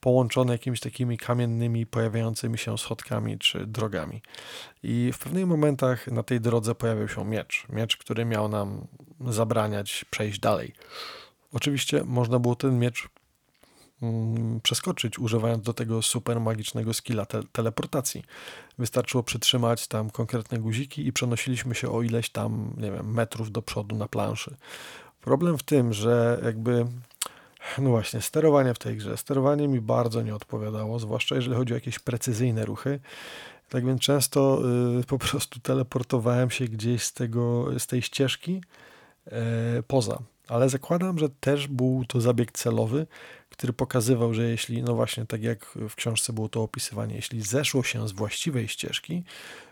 połączone 0.00 0.52
jakimiś 0.52 0.80
takimi 0.80 1.18
kamiennymi, 1.18 1.86
pojawiającymi 1.86 2.58
się 2.58 2.78
schodkami 2.78 3.38
czy 3.38 3.66
drogami. 3.66 4.22
I 4.82 5.10
w 5.12 5.18
pewnych 5.18 5.46
momentach 5.46 6.06
na 6.06 6.22
tej 6.22 6.40
drodze 6.40 6.74
pojawił 6.74 7.08
się 7.08 7.24
miecz. 7.24 7.66
Miecz, 7.68 7.96
który 7.96 8.24
miał 8.24 8.48
nam 8.48 8.86
zabraniać 9.20 10.04
przejść 10.10 10.40
dalej. 10.40 10.72
Oczywiście 11.52 12.04
można 12.04 12.38
było 12.38 12.54
ten 12.56 12.78
miecz 12.78 13.08
przeskoczyć, 14.62 15.18
używając 15.18 15.64
do 15.64 15.72
tego 15.72 16.02
super 16.02 16.40
magicznego 16.40 16.94
skilla 16.94 17.26
te 17.26 17.42
teleportacji. 17.52 18.24
Wystarczyło 18.78 19.22
przytrzymać 19.22 19.88
tam 19.88 20.10
konkretne 20.10 20.58
guziki 20.58 21.06
i 21.06 21.12
przenosiliśmy 21.12 21.74
się 21.74 21.90
o 21.90 22.02
ileś 22.02 22.30
tam, 22.30 22.74
nie 22.76 22.92
wiem, 22.92 23.12
metrów 23.12 23.52
do 23.52 23.62
przodu 23.62 23.96
na 23.96 24.08
planszy. 24.08 24.56
Problem 25.20 25.58
w 25.58 25.62
tym, 25.62 25.92
że 25.92 26.40
jakby 26.44 26.86
no 27.78 27.90
właśnie, 27.90 28.20
sterowanie 28.20 28.74
w 28.74 28.78
tej 28.78 28.96
grze. 28.96 29.16
Sterowanie 29.16 29.68
mi 29.68 29.80
bardzo 29.80 30.22
nie 30.22 30.34
odpowiadało, 30.34 30.98
zwłaszcza 30.98 31.34
jeżeli 31.34 31.56
chodzi 31.56 31.72
o 31.72 31.76
jakieś 31.76 31.98
precyzyjne 31.98 32.64
ruchy. 32.64 33.00
Tak 33.68 33.86
więc 33.86 34.00
często 34.00 34.62
y, 35.00 35.04
po 35.04 35.18
prostu 35.18 35.60
teleportowałem 35.60 36.50
się 36.50 36.64
gdzieś 36.64 37.02
z, 37.02 37.12
tego, 37.12 37.66
z 37.78 37.86
tej 37.86 38.02
ścieżki 38.02 38.62
y, 39.26 39.32
poza. 39.82 40.18
Ale 40.48 40.68
zakładam, 40.68 41.18
że 41.18 41.28
też 41.28 41.68
był 41.68 42.04
to 42.08 42.20
zabieg 42.20 42.52
celowy, 42.52 43.06
który 43.56 43.72
pokazywał, 43.72 44.34
że 44.34 44.42
jeśli, 44.42 44.82
no 44.82 44.94
właśnie, 44.94 45.26
tak 45.26 45.42
jak 45.42 45.66
w 45.88 45.94
książce 45.94 46.32
było 46.32 46.48
to 46.48 46.62
opisywanie, 46.62 47.14
jeśli 47.14 47.42
zeszło 47.42 47.82
się 47.82 48.08
z 48.08 48.12
właściwej 48.12 48.68
ścieżki, 48.68 49.24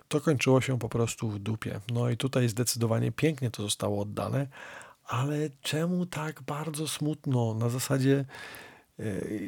to 0.09 0.21
kończyło 0.21 0.61
się 0.61 0.79
po 0.79 0.89
prostu 0.89 1.29
w 1.29 1.39
dupie. 1.39 1.81
No 1.93 2.11
i 2.11 2.17
tutaj 2.17 2.49
zdecydowanie 2.49 3.13
pięknie 3.13 3.51
to 3.51 3.63
zostało 3.63 4.03
oddane, 4.03 4.47
ale 5.07 5.51
czemu 5.63 6.07
tak 6.07 6.43
bardzo 6.43 6.89
smutno? 6.89 7.55
Na 7.55 7.69
zasadzie 7.69 8.25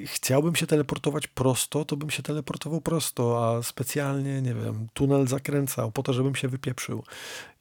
chciałbym 0.06 0.56
się 0.56 0.66
teleportować 0.66 1.26
prosto, 1.26 1.84
to 1.84 1.96
bym 1.96 2.10
się 2.10 2.22
teleportował 2.22 2.80
prosto, 2.80 3.48
a 3.48 3.62
specjalnie, 3.62 4.42
nie 4.42 4.54
wiem, 4.54 4.88
tunel 4.94 5.26
zakręcał 5.26 5.92
po 5.92 6.02
to, 6.02 6.12
żebym 6.12 6.34
się 6.34 6.48
wypieprzył. 6.48 7.02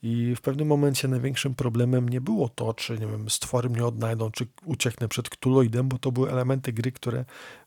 I 0.04 0.36
w 0.36 0.42
pewnym 0.42 0.68
momencie 0.68 1.08
największym 1.08 1.56
problemem 1.56 2.10
nie 2.10 2.22
było 2.22 2.50
to, 2.50 2.74
czy, 2.74 3.00
nie 3.00 3.08
wiem, 3.08 3.30
stwory 3.30 3.70
mnie 3.70 3.86
odnajdą, 3.86 4.32
czy 4.32 4.48
ucieknę 4.66 5.08
przed 5.08 5.30
Cthulhuidem, 5.30 5.90
bo 5.90 5.98
to 5.98 6.12
były 6.12 6.32
elementy 6.32 6.74
gry, 6.74 6.92
które 6.92 7.26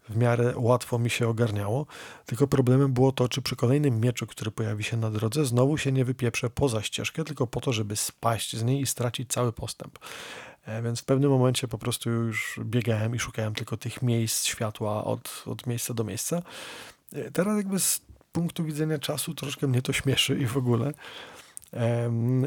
w 0.08 0.16
miarę 0.16 0.52
łatwo 0.56 0.98
mi 0.98 1.10
się 1.10 1.28
ogarniało. 1.28 1.86
Tylko 2.26 2.46
problemem 2.46 2.92
było 2.92 3.12
to, 3.12 3.28
czy 3.28 3.42
przy 3.42 3.56
kolejnym 3.56 4.00
mieczu, 4.00 4.26
który 4.26 4.50
pojawi 4.50 4.84
się 4.84 4.96
na 4.96 5.10
drodze, 5.10 5.44
znowu 5.44 5.78
się 5.78 5.92
nie 5.92 6.04
wypieprzę 6.04 6.50
poza 6.50 6.82
ścieżkę, 6.82 7.24
tylko 7.24 7.46
po 7.46 7.60
to, 7.60 7.72
żeby 7.72 7.96
spaść 7.96 8.56
z 8.56 8.62
niej 8.62 8.80
i 8.80 8.86
stracić 8.86 9.32
cały 9.32 9.52
postęp. 9.52 9.98
E, 10.66 10.82
więc 10.82 11.00
w 11.00 11.04
pewnym 11.04 11.30
momencie 11.30 11.68
po 11.68 11.78
prostu 11.78 12.10
już 12.10 12.60
biegałem 12.64 13.14
i 13.14 13.18
szukałem 13.18 13.54
tylko 13.54 13.76
tych 13.76 14.02
miejsc 14.02 14.44
światła 14.44 15.04
od, 15.04 15.42
od 15.46 15.66
miejsca 15.66 15.94
do 15.94 16.04
miejsca. 16.04 16.42
E, 17.12 17.30
teraz 17.30 17.56
jakby 17.56 17.80
z 17.80 18.00
punktu 18.32 18.64
widzenia 18.64 18.98
czasu 18.98 19.34
troszkę 19.34 19.66
mnie 19.66 19.82
to 19.82 19.92
śmieszy 19.92 20.38
i 20.38 20.46
w 20.46 20.56
ogóle. 20.56 20.92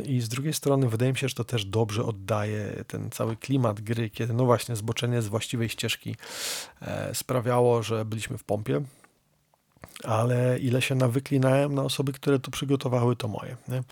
I 0.06 0.22
z 0.22 0.30
drugiej 0.30 0.54
strony 0.54 0.90
wydaje 0.90 1.12
mi 1.12 1.18
się, 1.18 1.28
że 1.28 1.36
to 1.36 1.44
też 1.44 1.66
dobrze 1.66 2.04
oddaje 2.04 2.84
ten 2.88 3.12
cały 3.12 3.36
klimat 3.36 3.82
gry, 3.82 4.10
kiedy 4.10 4.34
no 4.34 4.46
właśnie 4.46 4.76
zboczenie 4.76 5.22
z 5.22 5.28
właściwej 5.28 5.70
ścieżki 5.70 6.16
e, 6.82 7.16
sprawiało, 7.16 7.84
że 7.84 8.06
byliśmy 8.06 8.38
w 8.38 8.44
pompie, 8.44 8.82
ale 10.04 10.60
ile 10.60 10.82
się 10.82 10.96
nawyklinałem 10.96 11.76
na 11.76 11.84
osoby, 11.84 12.14
które 12.14 12.40
to 12.40 12.52
przygotowały, 12.52 13.16
to 13.16 13.28
moje. 13.28 13.58
Nie? 13.68 13.84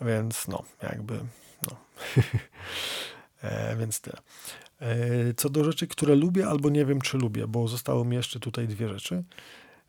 Więc 0.00 0.48
no, 0.48 0.62
jakby 0.82 1.20
no. 1.70 1.76
E, 3.46 3.76
więc 3.76 4.00
tyle. 4.00 4.16
E, 4.80 4.96
co 5.36 5.48
do 5.48 5.64
rzeczy, 5.64 5.86
które 5.86 6.14
lubię 6.14 6.48
albo 6.48 6.70
nie 6.70 6.84
wiem, 6.84 7.00
czy 7.00 7.18
lubię, 7.18 7.46
bo 7.46 7.68
zostało 7.68 8.04
mi 8.04 8.16
jeszcze 8.16 8.40
tutaj 8.40 8.68
dwie 8.68 8.88
rzeczy, 8.88 9.24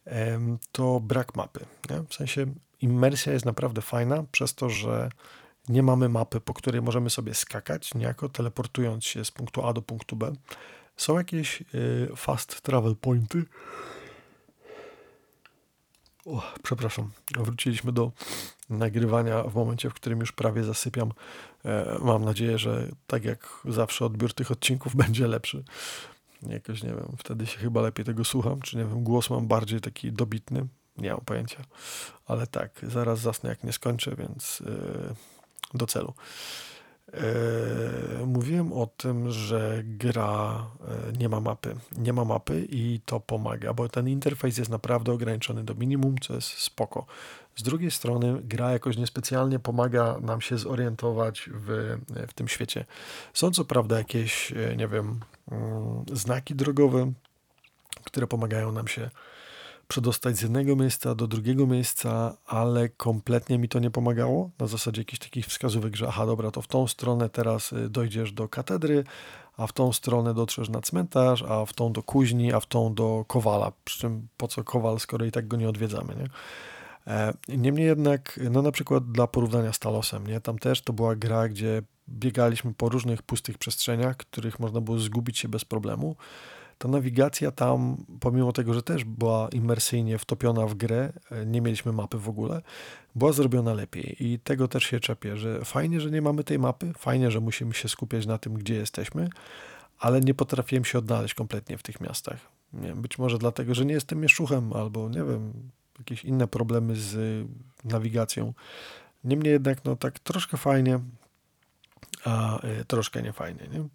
e, 0.07 0.39
to 0.71 0.99
brak 0.99 1.35
mapy. 1.35 1.65
Nie? 1.89 2.03
W 2.09 2.13
sensie 2.13 2.45
immersja 2.81 3.33
jest 3.33 3.45
naprawdę 3.45 3.81
fajna, 3.81 4.23
przez 4.31 4.55
to, 4.55 4.69
że 4.69 5.09
nie 5.69 5.83
mamy 5.83 6.09
mapy, 6.09 6.41
po 6.41 6.53
której 6.53 6.81
możemy 6.81 7.09
sobie 7.09 7.33
skakać, 7.33 7.93
niejako 7.93 8.29
teleportując 8.29 9.05
się 9.05 9.25
z 9.25 9.31
punktu 9.31 9.65
A 9.65 9.73
do 9.73 9.81
punktu 9.81 10.15
B. 10.15 10.33
Są 10.97 11.17
jakieś 11.17 11.63
fast 12.15 12.61
travel 12.61 12.95
pointy, 12.95 13.45
o, 16.27 16.41
przepraszam, 16.63 17.11
wróciliśmy 17.37 17.91
do 17.91 18.11
nagrywania 18.69 19.43
w 19.43 19.55
momencie, 19.55 19.89
w 19.89 19.93
którym 19.93 20.19
już 20.19 20.31
prawie 20.31 20.63
zasypiam. 20.63 21.11
E, 21.67 21.97
mam 22.01 22.25
nadzieję, 22.25 22.57
że 22.57 22.87
tak 23.07 23.25
jak 23.25 23.49
zawsze 23.65 24.05
odbiór 24.05 24.33
tych 24.33 24.51
odcinków 24.51 24.95
będzie 25.05 25.27
lepszy. 25.27 25.63
Jakoś 26.41 26.83
nie 26.83 26.89
wiem, 26.89 27.15
wtedy 27.17 27.45
się 27.45 27.57
chyba 27.57 27.81
lepiej 27.81 28.05
tego 28.05 28.25
słucham, 28.25 28.61
czy 28.61 28.77
nie 28.77 28.85
wiem, 28.85 29.03
głos 29.03 29.29
mam 29.29 29.47
bardziej 29.47 29.81
taki 29.81 30.11
dobitny. 30.11 30.67
Nie 30.97 31.11
mam 31.11 31.21
pojęcia, 31.21 31.63
ale 32.25 32.47
tak, 32.47 32.71
zaraz 32.83 33.19
zasnę 33.19 33.49
jak 33.49 33.63
nie 33.63 33.73
skończę, 33.73 34.15
więc 34.15 34.59
yy, 34.59 35.15
do 35.73 35.87
celu. 35.87 36.13
E, 37.13 38.25
mówiłem 38.25 38.73
o 38.73 38.87
tym, 38.87 39.31
że 39.31 39.81
gra 39.83 40.65
e, 40.87 41.17
nie 41.17 41.29
ma 41.29 41.39
mapy. 41.39 41.75
Nie 41.97 42.13
ma 42.13 42.25
mapy 42.25 42.67
i 42.69 42.99
to 43.05 43.19
pomaga, 43.19 43.73
bo 43.73 43.89
ten 43.89 44.07
interfejs 44.07 44.57
jest 44.57 44.71
naprawdę 44.71 45.11
ograniczony 45.11 45.63
do 45.63 45.75
minimum, 45.75 46.15
co 46.21 46.33
jest 46.33 46.47
spoko. 46.47 47.05
Z 47.57 47.63
drugiej 47.63 47.91
strony 47.91 48.41
gra 48.43 48.71
jakoś 48.71 48.97
niespecjalnie 48.97 49.59
pomaga 49.59 50.17
nam 50.21 50.41
się 50.41 50.57
zorientować 50.57 51.49
w, 51.53 51.97
w 52.27 52.33
tym 52.33 52.47
świecie. 52.47 52.85
Są 53.33 53.51
co 53.51 53.65
prawda 53.65 53.97
jakieś, 53.97 54.51
e, 54.51 54.75
nie 54.75 54.87
wiem, 54.87 55.19
mm, 55.51 56.05
znaki 56.13 56.55
drogowe, 56.55 57.11
które 58.03 58.27
pomagają 58.27 58.71
nam 58.71 58.87
się 58.87 59.09
przedostać 59.87 60.37
z 60.37 60.41
jednego 60.41 60.75
miejsca 60.75 61.15
do 61.15 61.27
drugiego 61.27 61.67
miejsca, 61.67 62.37
ale 62.47 62.89
kompletnie 62.89 63.57
mi 63.57 63.69
to 63.69 63.79
nie 63.79 63.91
pomagało. 63.91 64.49
Na 64.59 64.67
zasadzie 64.67 65.01
jakichś 65.01 65.19
takich 65.19 65.45
wskazówek, 65.45 65.95
że 65.95 66.07
aha, 66.07 66.25
dobra, 66.25 66.51
to 66.51 66.61
w 66.61 66.67
tą 66.67 66.87
stronę 66.87 67.29
teraz 67.29 67.73
y, 67.73 67.89
dojdziesz 67.89 68.31
do 68.31 68.49
katedry, 68.49 69.03
a 69.57 69.67
w 69.67 69.73
tą 69.73 69.93
stronę 69.93 70.33
dotrzesz 70.33 70.69
na 70.69 70.81
cmentarz, 70.81 71.43
a 71.43 71.65
w 71.65 71.73
tą 71.73 71.93
do 71.93 72.03
kuźni, 72.03 72.53
a 72.53 72.59
w 72.59 72.65
tą 72.65 72.93
do 72.93 73.25
kowala. 73.27 73.71
Przy 73.85 73.99
czym 73.99 74.27
po 74.37 74.47
co 74.47 74.63
kowal, 74.63 74.99
skoro 74.99 75.25
i 75.25 75.31
tak 75.31 75.47
go 75.47 75.57
nie 75.57 75.69
odwiedzamy, 75.69 76.15
nie? 76.15 76.29
E, 77.07 77.33
niemniej 77.47 77.87
jednak, 77.87 78.39
no 78.51 78.61
na 78.61 78.71
przykład 78.71 79.11
dla 79.11 79.27
porównania 79.27 79.73
z 79.73 79.79
Talosem, 79.79 80.27
nie? 80.27 80.41
Tam 80.41 80.59
też 80.59 80.81
to 80.81 80.93
była 80.93 81.15
gra, 81.15 81.49
gdzie 81.49 81.81
biegaliśmy 82.09 82.73
po 82.73 82.89
różnych 82.89 83.21
pustych 83.21 83.57
przestrzeniach, 83.57 84.17
których 84.17 84.59
można 84.59 84.81
było 84.81 84.99
zgubić 84.99 85.39
się 85.39 85.49
bez 85.49 85.65
problemu 85.65 86.15
ta 86.77 86.87
nawigacja 86.87 87.51
tam, 87.51 88.05
pomimo 88.19 88.51
tego, 88.51 88.73
że 88.73 88.83
też 88.83 89.03
była 89.03 89.49
imersyjnie 89.49 90.17
wtopiona 90.17 90.67
w 90.67 90.73
grę, 90.73 91.13
e, 91.31 91.45
nie 91.45 91.61
mieliśmy 91.61 91.91
mapy 91.91 92.17
w 92.17 92.29
ogóle, 92.29 92.61
była 93.15 93.31
zrobiona 93.31 93.73
lepiej 93.73 94.15
i 94.19 94.39
tego 94.39 94.67
też 94.67 94.83
się 94.83 94.99
czepię, 94.99 95.37
że 95.37 95.65
fajnie, 95.65 96.01
że 96.01 96.11
nie 96.11 96.21
mamy 96.21 96.43
tej 96.43 96.59
mapy, 96.59 96.93
fajnie, 96.97 97.31
że 97.31 97.39
musimy 97.39 97.73
się 97.73 97.89
skupiać 97.89 98.25
na 98.25 98.37
tym, 98.37 98.53
gdzie 98.53 98.75
jesteśmy, 98.75 99.29
ale 99.99 100.21
nie 100.21 100.33
potrafiłem 100.33 100.85
się 100.85 100.97
odnaleźć 100.97 101.33
kompletnie 101.33 101.77
w 101.77 101.83
tych 101.83 102.01
miastach. 102.01 102.39
Nie 102.73 102.95
być 102.95 103.17
może 103.17 103.37
dlatego, 103.37 103.75
że 103.75 103.85
nie 103.85 103.93
jestem 103.93 104.19
mieszuchem 104.19 104.73
albo 104.73 105.09
nie 105.09 105.23
wiem, 105.23 105.53
jakieś 105.99 106.25
inne 106.25 106.47
problemy 106.47 106.95
z 106.95 107.45
nawigacją. 107.83 108.53
Niemniej 109.23 109.53
jednak, 109.53 109.85
no 109.85 109.95
tak 109.95 110.19
troszkę 110.19 110.57
fajnie, 110.57 110.99
a 112.25 112.59
e, 112.61 112.85
troszkę 112.85 113.21
nie 113.21 113.33
fajnie, 113.33 113.67
nie? 113.71 113.87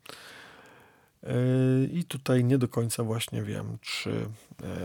I 1.92 2.04
tutaj 2.04 2.44
nie 2.44 2.58
do 2.58 2.68
końca 2.68 3.04
właśnie 3.04 3.42
wiem, 3.42 3.78
czy, 3.80 4.28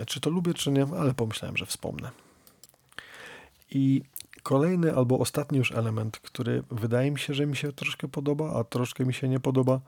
czy 0.07 0.19
to 0.19 0.29
lubię, 0.29 0.53
czy 0.53 0.71
nie, 0.71 0.87
ale 0.99 1.13
pomyślałem, 1.13 1.57
że 1.57 1.65
wspomnę. 1.65 2.11
I 3.71 4.01
kolejny 4.43 4.95
albo 4.95 5.19
ostatni 5.19 5.57
już 5.57 5.71
element, 5.71 6.19
który 6.19 6.63
wydaje 6.71 7.11
mi 7.11 7.19
się, 7.19 7.33
że 7.33 7.45
mi 7.45 7.55
się 7.55 7.73
troszkę 7.73 8.07
podoba, 8.07 8.59
a 8.59 8.63
troszkę 8.63 9.05
mi 9.05 9.13
się 9.13 9.27
nie 9.29 9.39
podoba, 9.39 9.81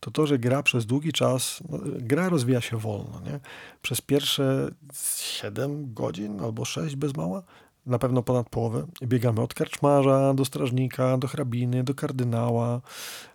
to 0.00 0.10
to, 0.10 0.26
że 0.26 0.38
gra 0.38 0.62
przez 0.62 0.86
długi 0.86 1.12
czas, 1.12 1.62
no, 1.68 1.78
gra 1.84 2.28
rozwija 2.28 2.60
się 2.60 2.76
wolno, 2.76 3.20
nie? 3.26 3.40
Przez 3.82 4.00
pierwsze 4.00 4.70
7 5.16 5.94
godzin 5.94 6.40
albo 6.40 6.64
6 6.64 6.96
bez 6.96 7.16
mała, 7.16 7.42
na 7.86 7.98
pewno 7.98 8.22
ponad 8.22 8.50
połowę, 8.50 8.86
biegamy 9.02 9.40
od 9.40 9.54
karczmarza 9.54 10.34
do 10.34 10.44
strażnika, 10.44 11.18
do 11.18 11.28
hrabiny, 11.28 11.84
do 11.84 11.94
kardynała, 11.94 12.80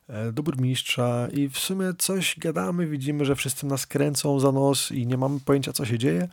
e, 0.08 0.32
do 0.32 0.44
burmistrza 0.44 1.28
i 1.34 1.50
w 1.50 1.58
sumie 1.58 1.94
coś 1.98 2.40
gadamy, 2.40 2.88
widzimy, 2.88 3.26
że 3.26 3.36
wszyscy 3.36 3.66
nas 3.66 3.88
kręcą 3.88 4.40
za 4.40 4.52
nos 4.52 4.92
i 4.92 5.08
nie 5.08 5.18
mamy 5.18 5.40
pojęcia, 5.40 5.74
co 5.74 5.86
się 5.86 5.98
dzieje, 5.98 6.28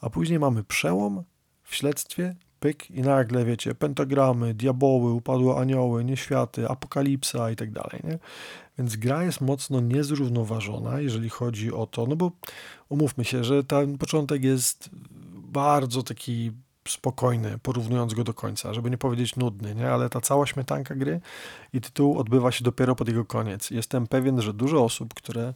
a 0.00 0.10
później 0.10 0.38
mamy 0.38 0.64
przełom 0.64 1.24
w 1.62 1.74
śledztwie, 1.74 2.36
pyk 2.60 2.90
i 2.90 3.00
nagle, 3.00 3.44
wiecie, 3.44 3.74
pentagramy, 3.74 4.54
diaboły, 4.54 5.12
upadłe 5.12 5.56
anioły, 5.56 6.04
nieświaty, 6.04 6.68
apokalipsa 6.68 7.50
i 7.50 7.56
tak 7.56 7.70
dalej, 7.70 8.00
nie? 8.04 8.18
Więc 8.80 8.96
gra 8.96 9.24
jest 9.24 9.40
mocno 9.40 9.80
niezrównoważona, 9.80 11.00
jeżeli 11.00 11.28
chodzi 11.28 11.72
o 11.72 11.86
to, 11.86 12.06
no 12.06 12.16
bo 12.16 12.32
umówmy 12.88 13.24
się, 13.24 13.44
że 13.44 13.64
ten 13.64 13.98
początek 13.98 14.44
jest 14.44 14.90
bardzo 15.34 16.02
taki 16.02 16.52
spokojny, 16.88 17.58
porównując 17.62 18.14
go 18.14 18.24
do 18.24 18.34
końca, 18.34 18.74
żeby 18.74 18.90
nie 18.90 18.98
powiedzieć 18.98 19.36
nudny, 19.36 19.74
nie? 19.74 19.90
ale 19.90 20.10
ta 20.10 20.20
cała 20.20 20.46
śmietanka 20.46 20.94
gry 20.94 21.20
i 21.72 21.80
tytuł 21.80 22.18
odbywa 22.18 22.52
się 22.52 22.64
dopiero 22.64 22.96
pod 22.96 23.08
jego 23.08 23.24
koniec. 23.24 23.70
Jestem 23.70 24.06
pewien, 24.06 24.42
że 24.42 24.52
dużo 24.52 24.84
osób, 24.84 25.14
które 25.14 25.54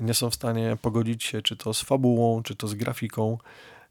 nie 0.00 0.14
są 0.14 0.30
w 0.30 0.34
stanie 0.34 0.76
pogodzić 0.82 1.24
się 1.24 1.42
czy 1.42 1.56
to 1.56 1.74
z 1.74 1.82
fabułą, 1.82 2.42
czy 2.42 2.56
to 2.56 2.68
z 2.68 2.74
grafiką, 2.74 3.38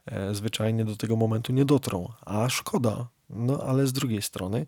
e, 0.05 0.35
zwyczajnie 0.35 0.85
do 0.85 0.95
tego 0.95 1.15
momentu 1.15 1.53
nie 1.53 1.65
dotrą. 1.65 2.09
A 2.25 2.49
szkoda, 2.49 3.07
no 3.29 3.63
ale 3.63 3.87
z 3.87 3.93
drugiej 3.93 4.21
strony 4.21 4.65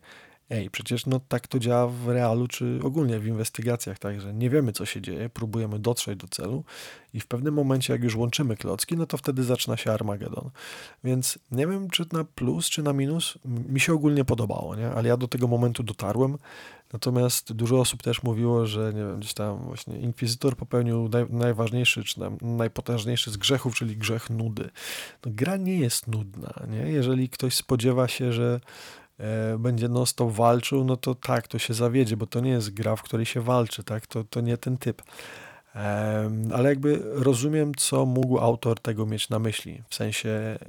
Ej, 0.50 0.70
przecież 0.70 1.06
no 1.06 1.20
tak 1.28 1.48
to 1.48 1.60
działa 1.60 1.88
w 1.88 2.08
realu, 2.08 2.48
czy 2.48 2.80
ogólnie 2.84 3.20
w 3.20 3.28
inwestygacjach, 3.28 4.00
także 4.00 4.34
nie 4.34 4.50
wiemy, 4.50 4.72
co 4.72 4.86
się 4.86 5.02
dzieje, 5.02 5.30
próbujemy 5.30 5.80
dotrzeć 5.80 6.20
do 6.20 6.28
celu 6.28 6.64
i 7.14 7.20
w 7.20 7.28
pewnym 7.28 7.54
momencie, 7.54 7.94
jak 7.94 8.04
już 8.04 8.16
łączymy 8.16 8.58
klocki, 8.58 8.98
no 8.98 9.06
to 9.06 9.18
wtedy 9.18 9.44
zaczyna 9.44 9.78
się 9.78 9.92
Armagedon. 9.92 10.50
Więc 11.04 11.40
nie 11.52 11.68
wiem, 11.68 11.90
czy 11.90 12.06
na 12.14 12.24
plus, 12.24 12.70
czy 12.70 12.84
na 12.84 12.94
minus, 12.94 13.38
mi 13.46 13.80
się 13.80 13.94
ogólnie 13.94 14.26
podobało, 14.26 14.76
nie? 14.76 14.92
ale 14.92 15.10
ja 15.10 15.18
do 15.18 15.28
tego 15.28 15.48
momentu 15.48 15.84
dotarłem, 15.84 16.38
natomiast 16.94 17.54
dużo 17.54 17.80
osób 17.80 18.04
też 18.04 18.24
mówiło, 18.24 18.66
że 18.66 18.94
nie 18.94 19.00
wiem, 19.00 19.20
gdzieś 19.20 19.34
tam 19.34 19.58
właśnie 19.58 20.00
Inkwizytor 20.00 20.56
popełnił 20.56 21.10
naj, 21.10 21.26
najważniejszy, 21.30 22.04
czy 22.04 22.20
najpotężniejszy 22.42 23.32
z 23.32 23.38
grzechów, 23.38 23.76
czyli 23.76 23.98
grzech 23.98 24.30
nudy. 24.30 24.70
No, 25.26 25.32
gra 25.36 25.58
nie 25.58 25.80
jest 25.80 26.08
nudna, 26.08 26.54
nie? 26.70 26.92
Jeżeli 26.92 27.30
ktoś 27.30 27.56
spodziewa 27.56 28.08
się, 28.08 28.34
że 28.34 28.60
E, 29.20 29.58
będzie 29.58 29.90
non-stop 29.90 30.32
walczył, 30.32 30.84
no 30.84 30.98
to 30.98 31.16
tak, 31.16 31.48
to 31.48 31.60
się 31.60 31.74
zawiedzie, 31.74 32.18
bo 32.18 32.28
to 32.28 32.40
nie 32.40 32.50
jest 32.50 32.74
gra, 32.74 32.96
w 32.96 33.04
której 33.04 33.26
się 33.26 33.42
walczy, 33.42 33.84
tak, 33.84 34.08
to, 34.08 34.24
to 34.24 34.42
nie 34.42 34.58
ten 34.58 34.78
typ. 34.78 35.02
Ale 36.54 36.70
jakby 36.70 37.02
rozumiem, 37.04 37.76
co 37.78 38.06
mógł 38.06 38.40
autor 38.40 38.80
tego 38.80 39.06
mieć 39.06 39.30
na 39.30 39.40
myśli. 39.40 39.84
W 39.90 39.96
sensie 39.96 40.60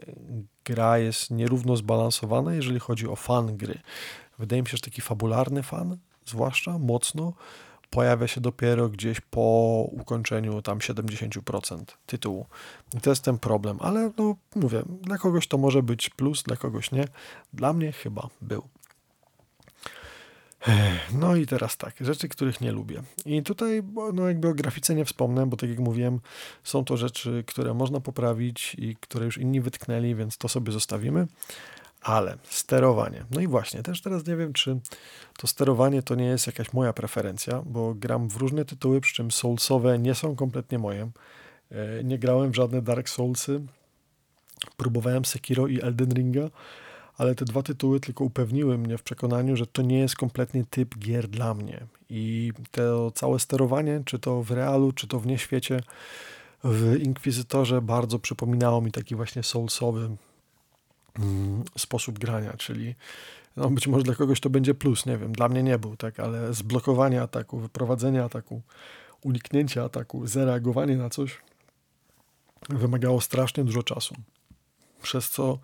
gra 0.64 0.98
jest 0.98 1.30
nierówno 1.30 1.76
zbalansowana, 1.76 2.54
jeżeli 2.54 2.80
chodzi 2.80 3.08
o 3.08 3.16
fan 3.16 3.56
gry. 3.56 3.78
Wydaje 4.38 4.62
mi 4.62 4.68
się, 4.68 4.76
że 4.76 4.82
taki 4.82 5.00
fabularny 5.00 5.62
fan, 5.62 5.98
zwłaszcza 6.24 6.78
mocno, 6.78 7.32
pojawia 7.90 8.26
się 8.26 8.40
dopiero 8.40 8.88
gdzieś 8.88 9.20
po 9.20 9.40
ukończeniu 9.90 10.62
tam 10.62 10.78
70% 10.78 11.84
tytułu. 12.06 12.46
I 12.96 13.00
to 13.00 13.10
jest 13.10 13.22
ten 13.22 13.38
problem, 13.38 13.78
ale 13.80 14.10
no 14.18 14.36
mówię, 14.54 14.82
dla 15.02 15.18
kogoś 15.18 15.48
to 15.48 15.58
może 15.58 15.82
być 15.82 16.10
plus, 16.10 16.42
dla 16.42 16.56
kogoś 16.56 16.92
nie. 16.92 17.04
Dla 17.52 17.72
mnie 17.72 17.92
chyba 17.92 18.28
był. 18.42 18.62
No 21.12 21.36
i 21.36 21.46
teraz 21.46 21.76
tak, 21.76 21.94
rzeczy, 22.00 22.28
których 22.28 22.60
nie 22.60 22.72
lubię. 22.72 23.02
I 23.26 23.42
tutaj 23.42 23.82
no 24.14 24.28
jakby 24.28 24.48
o 24.48 24.54
grafice 24.54 24.94
nie 24.94 25.04
wspomnę, 25.04 25.46
bo 25.46 25.56
tak 25.56 25.70
jak 25.70 25.78
mówiłem, 25.78 26.20
są 26.64 26.84
to 26.84 26.96
rzeczy, 26.96 27.44
które 27.46 27.74
można 27.74 28.00
poprawić 28.00 28.76
i 28.78 28.96
które 29.00 29.24
już 29.24 29.38
inni 29.38 29.60
wytknęli, 29.60 30.14
więc 30.14 30.38
to 30.38 30.48
sobie 30.48 30.72
zostawimy. 30.72 31.26
Ale 32.06 32.38
sterowanie. 32.50 33.24
No 33.30 33.40
i 33.40 33.46
właśnie, 33.46 33.82
też 33.82 34.00
teraz 34.00 34.26
nie 34.26 34.36
wiem, 34.36 34.52
czy 34.52 34.80
to 35.38 35.46
sterowanie 35.46 36.02
to 36.02 36.14
nie 36.14 36.24
jest 36.24 36.46
jakaś 36.46 36.72
moja 36.72 36.92
preferencja, 36.92 37.62
bo 37.66 37.94
gram 37.94 38.28
w 38.28 38.36
różne 38.36 38.64
tytuły, 38.64 39.00
przy 39.00 39.14
czym 39.14 39.30
Soulsowe 39.30 39.98
nie 39.98 40.14
są 40.14 40.36
kompletnie 40.36 40.78
moje. 40.78 41.10
E, 41.70 42.04
nie 42.04 42.18
grałem 42.18 42.50
w 42.50 42.54
żadne 42.54 42.82
Dark 42.82 43.08
Soulsy. 43.08 43.62
Próbowałem 44.76 45.24
Sekiro 45.24 45.66
i 45.66 45.80
Elden 45.80 46.12
Ringa, 46.14 46.48
ale 47.18 47.34
te 47.34 47.44
dwa 47.44 47.62
tytuły 47.62 48.00
tylko 48.00 48.24
upewniły 48.24 48.78
mnie 48.78 48.98
w 48.98 49.02
przekonaniu, 49.02 49.56
że 49.56 49.66
to 49.66 49.82
nie 49.82 49.98
jest 49.98 50.16
kompletnie 50.16 50.64
typ 50.70 50.98
gier 50.98 51.28
dla 51.28 51.54
mnie. 51.54 51.86
I 52.10 52.52
to 52.70 53.10
całe 53.10 53.38
sterowanie, 53.38 54.02
czy 54.04 54.18
to 54.18 54.42
w 54.42 54.50
realu, 54.50 54.92
czy 54.92 55.06
to 55.06 55.20
w 55.20 55.26
nieświecie, 55.26 55.80
w 56.64 56.96
Inkwizytorze 57.02 57.82
bardzo 57.82 58.18
przypominało 58.18 58.80
mi 58.80 58.92
taki 58.92 59.14
właśnie 59.14 59.42
soulsowy 59.42 60.10
sposób 61.78 62.18
grania, 62.18 62.52
czyli 62.52 62.94
no 63.56 63.70
być 63.70 63.86
może 63.86 64.04
dla 64.04 64.14
kogoś 64.14 64.40
to 64.40 64.50
będzie 64.50 64.74
plus, 64.74 65.06
nie 65.06 65.18
wiem, 65.18 65.32
dla 65.32 65.48
mnie 65.48 65.62
nie 65.62 65.78
był, 65.78 65.96
tak, 65.96 66.20
ale 66.20 66.54
zblokowanie 66.54 67.22
ataku, 67.22 67.58
wyprowadzenie 67.58 68.24
ataku, 68.24 68.62
uniknięcie 69.22 69.84
ataku, 69.84 70.26
zareagowanie 70.26 70.96
na 70.96 71.10
coś 71.10 71.38
wymagało 72.68 73.20
strasznie 73.20 73.64
dużo 73.64 73.82
czasu, 73.82 74.14
przez 75.02 75.30
co 75.30 75.58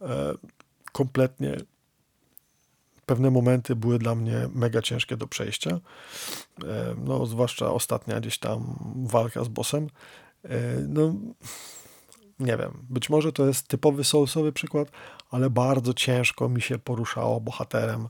e, 0.00 0.34
kompletnie 0.92 1.56
pewne 3.06 3.30
momenty 3.30 3.76
były 3.76 3.98
dla 3.98 4.14
mnie 4.14 4.48
mega 4.54 4.82
ciężkie 4.82 5.16
do 5.16 5.26
przejścia, 5.26 5.70
e, 6.64 6.94
no 7.04 7.26
zwłaszcza 7.26 7.72
ostatnia 7.72 8.20
gdzieś 8.20 8.38
tam 8.38 8.78
walka 9.06 9.44
z 9.44 9.48
bossem, 9.48 9.90
e, 10.44 10.58
no 10.88 11.14
nie 12.40 12.56
wiem, 12.56 12.86
być 12.90 13.10
może 13.10 13.32
to 13.32 13.46
jest 13.46 13.68
typowy 13.68 14.04
soulsowy 14.04 14.52
przykład, 14.52 14.90
ale 15.30 15.50
bardzo 15.50 15.94
ciężko 15.94 16.48
mi 16.48 16.62
się 16.62 16.78
poruszało 16.78 17.40
bohaterem 17.40 18.08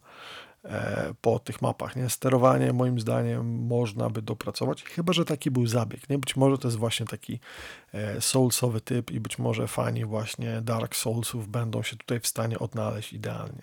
e, 0.65 1.15
po 1.21 1.39
tych 1.39 1.63
mapach. 1.63 1.97
Nie? 1.97 2.11
Sterowanie 2.11 2.73
moim 2.73 3.01
zdaniem 3.01 3.67
można 3.67 4.11
by 4.11 4.23
dopracować, 4.23 4.83
chyba 4.85 5.13
że 5.13 5.25
taki 5.25 5.51
był 5.51 5.67
zabieg. 5.67 6.11
Nie? 6.11 6.19
Być 6.19 6.37
może 6.37 6.59
to 6.59 6.69
jest 6.69 6.79
właśnie 6.79 7.07
taki 7.07 7.41
e, 7.93 8.21
soulsowy 8.21 8.81
typ 8.81 9.11
i 9.11 9.21
być 9.21 9.39
może 9.39 9.69
fani 9.69 10.05
właśnie 10.05 10.61
Dark 10.63 10.97
Soulsów 10.97 11.49
będą 11.49 11.83
się 11.83 11.97
tutaj 11.97 12.21
w 12.21 12.27
stanie 12.27 12.59
odnaleźć 12.59 13.13
idealnie. 13.13 13.63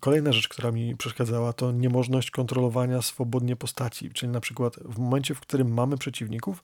Kolejna 0.00 0.32
rzecz, 0.32 0.48
która 0.48 0.72
mi 0.72 0.96
przeszkadzała, 0.96 1.52
to 1.52 1.72
niemożność 1.72 2.30
kontrolowania 2.30 3.02
swobodnie 3.02 3.56
postaci, 3.56 4.10
czyli 4.10 4.32
na 4.32 4.40
przykład 4.40 4.76
w 4.84 4.98
momencie, 4.98 5.34
w 5.34 5.40
którym 5.40 5.74
mamy 5.74 5.98
przeciwników, 5.98 6.62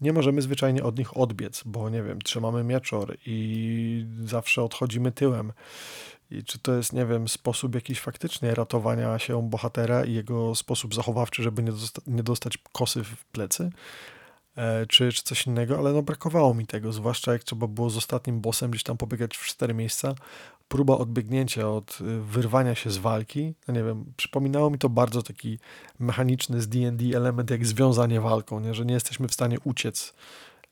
nie 0.00 0.12
możemy 0.12 0.42
zwyczajnie 0.42 0.82
od 0.82 0.98
nich 0.98 1.16
odbiec, 1.16 1.62
bo 1.66 1.90
nie 1.90 2.02
wiem, 2.02 2.22
trzymamy 2.22 2.64
mieczor 2.64 3.16
i 3.26 4.06
zawsze 4.24 4.62
odchodzimy 4.62 5.12
tyłem. 5.12 5.52
I 6.30 6.44
czy 6.44 6.58
to 6.58 6.74
jest, 6.74 6.92
nie 6.92 7.06
wiem, 7.06 7.28
sposób 7.28 7.74
jakiś 7.74 8.00
faktycznie 8.00 8.54
ratowania 8.54 9.18
się 9.18 9.48
bohatera 9.50 10.04
i 10.04 10.12
jego 10.12 10.54
sposób 10.54 10.94
zachowawczy, 10.94 11.42
żeby 11.42 11.62
nie, 11.62 11.72
dosta 11.72 12.02
nie 12.06 12.22
dostać 12.22 12.58
kosy 12.72 13.04
w 13.04 13.24
plecy? 13.24 13.70
E, 14.56 14.86
czy, 14.86 15.12
czy 15.12 15.22
coś 15.22 15.46
innego, 15.46 15.78
ale 15.78 15.92
no 15.92 16.02
brakowało 16.02 16.54
mi 16.54 16.66
tego, 16.66 16.92
zwłaszcza 16.92 17.32
jak 17.32 17.44
trzeba 17.44 17.66
było 17.66 17.90
z 17.90 17.96
ostatnim 17.96 18.40
bossem 18.40 18.70
gdzieś 18.70 18.82
tam 18.82 18.96
pobiegać 18.96 19.36
w 19.36 19.46
cztery 19.46 19.74
miejsca. 19.74 20.14
Próba 20.70 20.98
odbiegnięcia 20.98 21.68
od 21.68 21.98
y, 22.00 22.20
wyrwania 22.20 22.74
się 22.74 22.90
z 22.90 22.98
walki, 22.98 23.54
no 23.68 23.74
nie 23.74 23.84
wiem, 23.84 24.12
przypominało 24.16 24.70
mi 24.70 24.78
to 24.78 24.88
bardzo 24.88 25.22
taki 25.22 25.58
mechaniczny 25.98 26.60
z 26.60 26.68
D&D 26.68 27.16
element 27.16 27.50
jak 27.50 27.66
związanie 27.66 28.20
walką, 28.20 28.60
nie? 28.60 28.74
że 28.74 28.84
nie 28.84 28.94
jesteśmy 28.94 29.28
w 29.28 29.32
stanie 29.32 29.56
uciec, 29.64 30.14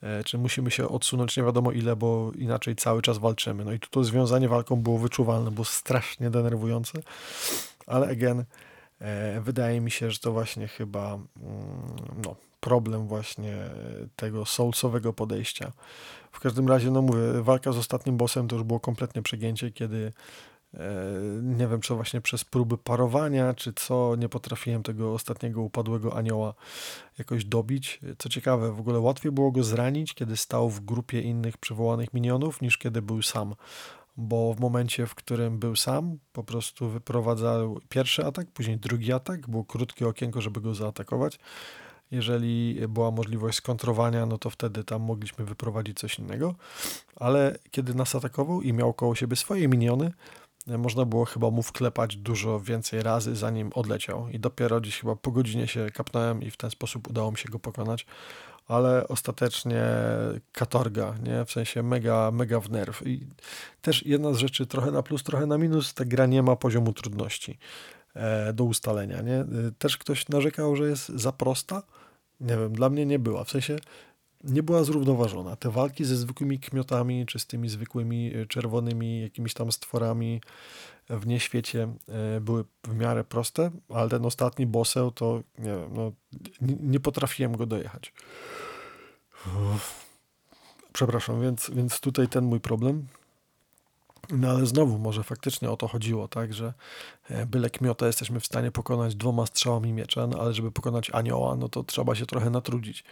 e, 0.03 0.25
czy 0.25 0.39
musimy 0.39 0.71
się 0.71 0.89
odsunąć 0.89 1.37
nie 1.37 1.43
wiadomo 1.43 1.73
ile, 1.73 1.97
bo 1.97 2.33
inaczej 2.39 2.77
cały 2.77 3.03
czas 3.03 3.19
walczymy. 3.19 3.65
No 3.65 3.73
i 3.73 3.81
tu 3.81 3.89
to 3.91 4.05
związanie 4.05 4.49
walką 4.49 4.77
było 4.77 4.99
wyczuwalne, 4.99 5.51
było 5.51 5.65
strasznie 5.65 6.31
denerwujące, 6.31 7.03
ale 7.87 8.09
again, 8.09 8.45
e, 9.01 9.41
wydaje 9.41 9.81
mi 9.81 9.91
się, 9.91 10.11
że 10.11 10.19
to 10.19 10.33
właśnie 10.33 10.69
chyba 10.69 11.15
mm, 11.15 11.27
no, 12.25 12.37
problem 12.61 13.09
właśnie 13.09 13.57
tego 14.17 14.47
soulsowego 14.47 15.13
podejścia. 15.13 15.73
W 16.39 16.41
każdym 16.41 16.69
razie, 16.69 16.91
no 16.91 17.03
mówię, 17.03 17.43
walka 17.43 17.73
z 17.73 17.79
ostatnim 17.79 18.17
bossem 18.17 18.49
to 18.49 18.57
już 18.57 18.65
było 18.65 18.81
kompletnie 18.81 19.23
przegięcie, 19.23 19.71
kiedy 19.71 20.13
e, 20.75 20.81
nie 21.43 21.69
wiem, 21.69 21.81
czy 21.81 21.95
właśnie 21.95 22.21
przez 22.21 22.45
próby 22.45 22.79
parowania, 22.79 23.55
czy 23.55 23.73
co, 23.73 24.17
nie 24.17 24.29
potrafiłem 24.29 24.83
tego 24.83 25.15
ostatniego 25.15 25.63
upadłego 25.63 26.17
anioła 26.17 26.55
jakoś 27.19 27.45
dobić. 27.45 28.01
Co 28.19 28.29
ciekawe, 28.29 28.73
w 28.73 28.81
ogóle 28.81 28.99
łatwiej 28.99 29.33
było 29.33 29.51
go 29.51 29.65
zranić, 29.65 30.15
kiedy 30.15 30.37
stał 30.37 30.71
w 30.71 30.81
grupie 30.81 31.21
innych 31.21 31.57
przywołanych 31.57 32.15
minionów, 32.15 32.61
niż 32.63 32.79
kiedy 32.79 33.03
był 33.03 33.23
sam. 33.23 33.55
Bo 34.17 34.55
w 34.55 34.61
momencie, 34.61 35.07
w 35.07 35.15
którym 35.15 35.59
był 35.59 35.77
sam, 35.77 36.19
po 36.33 36.45
prostu 36.45 36.89
wyprowadzał 36.89 37.81
pierwszy 37.89 38.27
atak, 38.27 38.51
później 38.51 38.77
drugi 38.77 39.13
atak, 39.13 39.49
było 39.49 39.65
krótkie 39.65 40.09
okienko, 40.09 40.41
żeby 40.41 40.61
go 40.61 40.75
zaatakować 40.75 41.39
jeżeli 42.11 42.81
była 42.89 43.11
możliwość 43.11 43.59
skontrowania, 43.59 44.27
no 44.27 44.39
to 44.39 44.51
wtedy 44.51 44.85
tam 44.85 45.03
mogliśmy 45.03 45.45
wyprowadzić 45.45 45.99
coś 45.99 46.19
innego. 46.19 46.55
Ale 47.17 47.59
kiedy 47.71 47.95
nas 47.95 48.15
atakował 48.15 48.63
i 48.63 48.73
miał 48.73 48.93
koło 48.93 49.15
siebie 49.15 49.37
swoje 49.37 49.69
miniony, 49.69 50.13
można 50.77 51.05
było 51.05 51.25
chyba 51.25 51.51
mu 51.51 51.63
wklepać 51.63 52.17
dużo 52.17 52.61
więcej 52.61 53.03
razy, 53.03 53.37
zanim 53.37 53.71
odleciał. 53.75 54.29
I 54.29 54.41
dopiero 54.41 54.81
dziś 54.81 55.01
chyba 55.01 55.17
po 55.17 55.31
godzinie 55.31 55.67
się 55.67 55.91
kapnąłem 55.95 56.43
i 56.43 56.51
w 56.51 56.57
ten 56.57 56.71
sposób 56.71 57.09
udało 57.09 57.31
mi 57.31 57.39
się 57.39 57.49
go 57.49 57.59
pokonać. 57.59 58.07
Ale 58.67 59.09
ostatecznie 59.09 59.85
katorga, 60.53 61.15
nie? 61.23 61.45
W 61.45 61.53
sensie 61.53 61.83
mega, 61.83 62.31
mega 62.31 62.61
w 62.61 62.71
nerw. 62.71 63.07
I 63.07 63.27
też 63.83 64.07
jedna 64.07 64.33
z 64.33 64.37
rzeczy, 64.37 64.67
trochę 64.67 64.91
na 64.91 65.03
plus, 65.03 65.23
trochę 65.23 65.47
na 65.47 65.59
minus, 65.59 65.95
ta 65.95 66.05
gra 66.05 66.27
nie 66.27 66.43
ma 66.43 66.57
poziomu 66.57 66.93
trudności 66.93 67.59
e, 68.15 68.53
do 68.53 68.65
ustalenia, 68.65 69.23
nie? 69.23 69.45
Też 69.79 69.97
ktoś 69.97 70.29
narzekał, 70.29 70.77
że 70.77 70.89
jest 70.89 71.09
za 71.09 71.33
prosta. 71.33 71.83
Nie 72.41 72.57
wiem, 72.57 72.73
dla 72.73 72.91
mnie 72.91 73.07
nie 73.07 73.19
była. 73.19 73.45
W 73.45 73.51
sensie 73.51 73.77
nie 74.45 74.63
była 74.63 74.85
zrównoważona. 74.85 75.57
Te 75.57 75.71
walki 75.71 76.05
ze 76.05 76.17
zwykłymi 76.17 76.59
kmiotami, 76.59 77.27
czy 77.27 77.39
z 77.39 77.47
tymi 77.47 77.69
zwykłymi 77.69 78.35
e, 78.35 78.47
czerwonymi 78.47 79.21
jakimiś 79.23 79.55
tam 79.55 79.73
stworami 79.73 80.41
w 81.11 81.27
nieświecie 81.27 81.89
e, 82.09 82.41
były 82.41 82.65
w 82.85 82.95
miarę 82.95 83.25
proste, 83.25 83.71
ale 83.89 84.09
ten 84.09 84.27
ostatni 84.27 84.67
boseł 84.67 85.11
to 85.11 85.43
nie 85.59 85.71
wiem, 85.71 85.95
no, 85.95 86.13
nie 86.81 87.01
potrafiłem 87.01 87.57
go 87.57 87.67
dojechać. 87.67 88.13
Przepraszam, 90.93 91.43
więc, 91.43 91.71
więc 91.75 92.01
tutaj 92.01 92.29
ten 92.29 92.45
mój 92.45 92.61
problem. 92.61 93.07
No 94.31 94.51
ale 94.51 94.67
znowu, 94.67 94.99
może 94.99 95.23
faktycznie 95.23 95.71
o 95.71 95.77
to 95.77 95.89
chodziło, 95.89 96.29
tak, 96.29 96.55
że 96.55 96.75
e, 97.31 97.47
byle 97.47 97.71
kmiota 97.71 98.07
jesteśmy 98.07 98.41
w 98.41 98.47
stanie 98.47 98.71
pokonać 98.71 99.15
dwoma 99.15 99.47
strzałami 99.47 99.93
miecza, 99.93 100.27
no 100.27 100.41
ale 100.41 100.55
żeby 100.55 100.73
pokonać 100.73 101.11
anioła, 101.11 101.57
no 101.57 101.69
to 101.69 101.85
trzeba 101.85 102.15
się 102.15 102.27
trochę 102.27 102.51
natrudzić. 102.51 103.05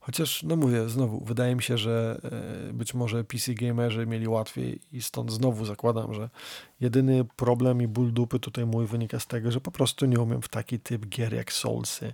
Chociaż, 0.00 0.42
no 0.42 0.56
mówię, 0.56 0.88
znowu, 0.88 1.24
wydaje 1.24 1.56
mi 1.56 1.62
się, 1.62 1.78
że 1.78 2.20
e, 2.70 2.72
być 2.72 2.94
może 2.94 3.24
PC 3.24 3.54
gamerzy 3.54 4.06
mieli 4.06 4.28
łatwiej 4.28 4.80
i 4.92 5.02
stąd 5.02 5.32
znowu 5.32 5.64
zakładam, 5.64 6.14
że 6.14 6.30
jedyny 6.80 7.24
problem 7.36 7.82
i 7.82 7.88
ból 7.88 8.12
dupy 8.12 8.40
tutaj 8.40 8.66
mój 8.66 8.86
wynika 8.86 9.20
z 9.20 9.26
tego, 9.26 9.50
że 9.50 9.60
po 9.60 9.70
prostu 9.70 10.06
nie 10.06 10.20
umiem 10.20 10.42
w 10.42 10.48
taki 10.48 10.80
typ 10.80 11.06
gier 11.06 11.34
jak 11.34 11.52
Soulsy 11.52 12.12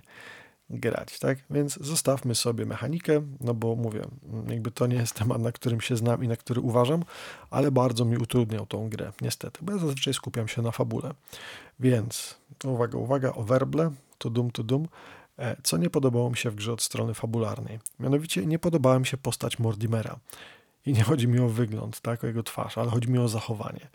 grać, 0.71 1.19
tak? 1.19 1.37
Więc 1.49 1.77
zostawmy 1.81 2.35
sobie 2.35 2.65
mechanikę, 2.65 3.21
no 3.39 3.53
bo 3.53 3.75
mówię, 3.75 4.01
jakby 4.49 4.71
to 4.71 4.87
nie 4.87 4.95
jest 4.95 5.13
temat, 5.15 5.41
na 5.41 5.51
którym 5.51 5.81
się 5.81 5.97
znam 5.97 6.23
i 6.23 6.27
na 6.27 6.35
który 6.35 6.61
uważam, 6.61 7.03
ale 7.49 7.71
bardzo 7.71 8.05
mi 8.05 8.17
utrudniał 8.17 8.65
tą 8.65 8.89
grę, 8.89 9.11
niestety, 9.21 9.59
bo 9.61 9.73
ja 9.73 9.79
zazwyczaj 9.79 10.13
skupiam 10.13 10.47
się 10.47 10.61
na 10.61 10.71
fabule. 10.71 11.13
Więc, 11.79 12.35
uwaga, 12.63 12.97
uwaga, 12.97 13.33
o 13.33 13.43
werble, 13.43 13.91
to 14.17 14.29
dum, 14.29 14.51
to 14.51 14.63
dum. 14.63 14.87
E, 15.39 15.55
co 15.63 15.77
nie 15.77 15.89
podobało 15.89 16.29
mi 16.29 16.37
się 16.37 16.49
w 16.49 16.55
grze 16.55 16.73
od 16.73 16.81
strony 16.81 17.13
fabularnej? 17.13 17.79
Mianowicie 17.99 18.45
nie 18.45 18.59
podobała 18.59 18.99
mi 18.99 19.05
się 19.05 19.17
postać 19.17 19.59
Mordimera. 19.59 20.19
I 20.85 20.93
nie 20.93 21.03
chodzi 21.03 21.27
mi 21.27 21.39
o 21.39 21.47
wygląd, 21.47 22.01
tak, 22.01 22.23
o 22.23 22.27
jego 22.27 22.43
twarz, 22.43 22.77
ale 22.77 22.91
chodzi 22.91 23.09
mi 23.09 23.19
o 23.19 23.27
zachowanie. 23.27 23.87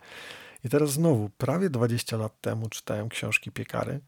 I 0.63 0.69
teraz 0.69 0.91
znowu, 0.91 1.29
prawie 1.37 1.69
20 1.69 2.17
lat 2.17 2.41
temu 2.41 2.69
czytałem 2.69 3.09
książki 3.09 3.51
Piekary 3.51 3.99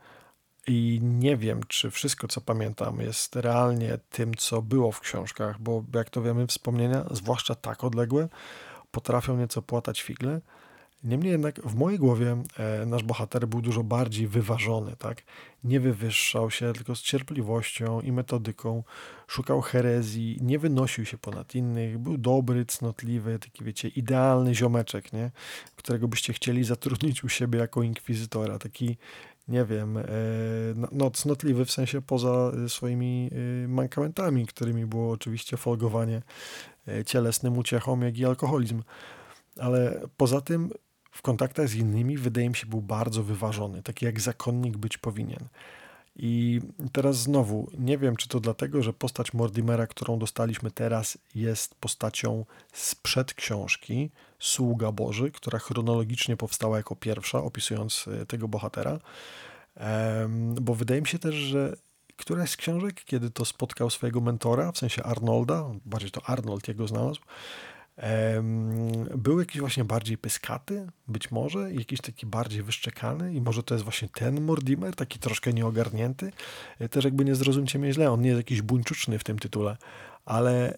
i 0.70 1.00
nie 1.04 1.38
wiem, 1.38 1.62
czy 1.68 1.92
wszystko, 1.92 2.28
co 2.28 2.42
pamiętam, 2.42 3.00
jest 3.00 3.36
realnie 3.36 3.98
tym, 4.10 4.36
co 4.36 4.62
było 4.62 4.92
w 4.92 5.00
książkach, 5.00 5.62
bo 5.62 5.84
jak 5.94 6.10
to 6.10 6.22
wiemy, 6.22 6.48
wspomnienia, 6.48 7.06
zwłaszcza 7.12 7.56
tak 7.56 7.84
odległe, 7.84 8.30
potrafią 8.92 9.38
nieco 9.38 9.62
płatać 9.62 10.02
figle. 10.02 10.42
Niemniej 11.04 11.32
jednak 11.32 11.62
w 11.62 11.76
mojej 11.76 12.00
głowie 12.00 12.44
e, 12.58 12.86
nasz 12.86 13.04
bohater 13.04 13.48
był 13.48 13.62
dużo 13.62 13.84
bardziej 13.84 14.28
wyważony, 14.28 14.96
tak? 14.96 15.24
Nie 15.64 15.80
wywyższał 15.80 16.52
się, 16.52 16.74
tylko 16.74 16.96
z 16.96 17.02
cierpliwością 17.02 18.02
i 18.02 18.12
metodyką 18.12 18.84
szukał 19.28 19.62
herezji, 19.62 20.38
nie 20.42 20.60
wynosił 20.60 21.06
się 21.06 21.18
ponad 21.18 21.56
innych, 21.56 21.98
był 21.98 22.18
dobry, 22.18 22.66
cnotliwy, 22.66 23.40
taki 23.40 23.64
wiecie, 23.64 23.88
idealny 23.88 24.56
ziomeczek, 24.56 25.14
nie? 25.14 25.32
Którego 25.76 26.08
byście 26.08 26.34
chcieli 26.34 26.64
zatrudnić 26.64 27.24
u 27.24 27.30
siebie 27.30 27.60
jako 27.60 27.84
inkwizytora, 27.84 28.60
taki 28.60 28.98
nie 29.50 29.66
wiem, 29.66 29.98
e, 29.98 30.04
no, 30.76 30.88
no 30.92 31.12
cnotliwy 31.12 31.66
w 31.66 31.72
sensie 31.72 32.02
poza 32.02 32.52
swoimi 32.68 33.30
e, 33.64 33.68
mankamentami, 33.68 34.48
którymi 34.48 34.86
było 34.86 35.12
oczywiście 35.12 35.58
folgowanie 35.58 36.22
cielesnym 37.06 37.58
uciechom, 37.58 38.02
jak 38.02 38.18
i 38.18 38.26
alkoholizm. 38.26 38.84
Ale 39.60 40.02
poza 40.18 40.42
tym 40.42 40.70
w 41.12 41.22
kontaktach 41.22 41.68
z 41.68 41.76
innymi, 41.76 42.18
wydaje 42.18 42.50
mi 42.50 42.56
się, 42.56 42.68
był 42.68 42.82
bardzo 42.82 43.24
wyważony, 43.24 43.84
taki 43.84 44.06
jak 44.06 44.22
zakonnik 44.22 44.78
być 44.78 44.98
powinien. 44.98 45.48
I 46.16 46.62
teraz 46.92 47.18
znowu, 47.18 47.70
nie 47.78 47.98
wiem, 47.98 48.16
czy 48.16 48.28
to 48.28 48.40
dlatego, 48.40 48.84
że 48.84 48.94
postać 48.94 49.34
Mordimera, 49.34 49.88
którą 49.88 50.20
dostaliśmy 50.20 50.72
teraz, 50.72 51.18
jest 51.36 51.76
postacią 51.76 52.46
sprzed 52.74 53.34
książki 53.34 54.12
Sługa 54.40 54.92
Boży, 54.92 55.32
która 55.32 55.60
chronologicznie 55.60 56.38
powstała 56.38 56.78
jako 56.78 56.96
pierwsza, 56.96 57.44
opisując 57.44 58.06
e, 58.22 58.26
tego 58.26 58.48
bohatera. 58.48 59.00
Bo 60.62 60.76
wydaje 60.76 61.02
mi 61.02 61.08
się 61.08 61.20
też, 61.20 61.36
że 61.36 61.76
któraś 62.18 62.50
z 62.50 62.58
książek, 62.58 63.04
kiedy 63.04 63.30
to 63.30 63.46
spotkał 63.46 63.90
swojego 63.90 64.22
mentora, 64.22 64.72
w 64.72 64.78
sensie 64.78 65.04
Arnolda, 65.04 65.70
bardziej 65.86 66.12
to 66.12 66.22
Arnold 66.26 66.68
jego 66.68 66.88
znalazł, 66.88 67.22
był 69.16 69.40
jakiś 69.40 69.60
właśnie 69.60 69.84
bardziej 69.84 70.18
pyskaty, 70.18 70.88
być 71.08 71.32
może, 71.32 71.74
jakiś 71.74 72.02
taki 72.02 72.26
bardziej 72.26 72.64
wyszczekany 72.64 73.34
i 73.34 73.42
może 73.42 73.64
to 73.64 73.76
jest 73.76 73.84
właśnie 73.84 74.10
ten 74.10 74.42
Mortimer, 74.42 74.96
taki 74.96 75.20
troszkę 75.20 75.54
nieogarnięty. 75.54 76.32
E, 76.80 76.90
też 76.90 77.06
jakby 77.06 77.26
nie 77.26 77.36
zrozumcie 77.36 77.80
mnie 77.80 77.94
źle, 77.94 78.12
on 78.12 78.22
nie 78.22 78.30
jest 78.30 78.40
jakiś 78.40 78.62
buńczuczny 78.62 79.20
w 79.20 79.24
tym 79.24 79.40
tytule, 79.40 79.78
ale 80.26 80.78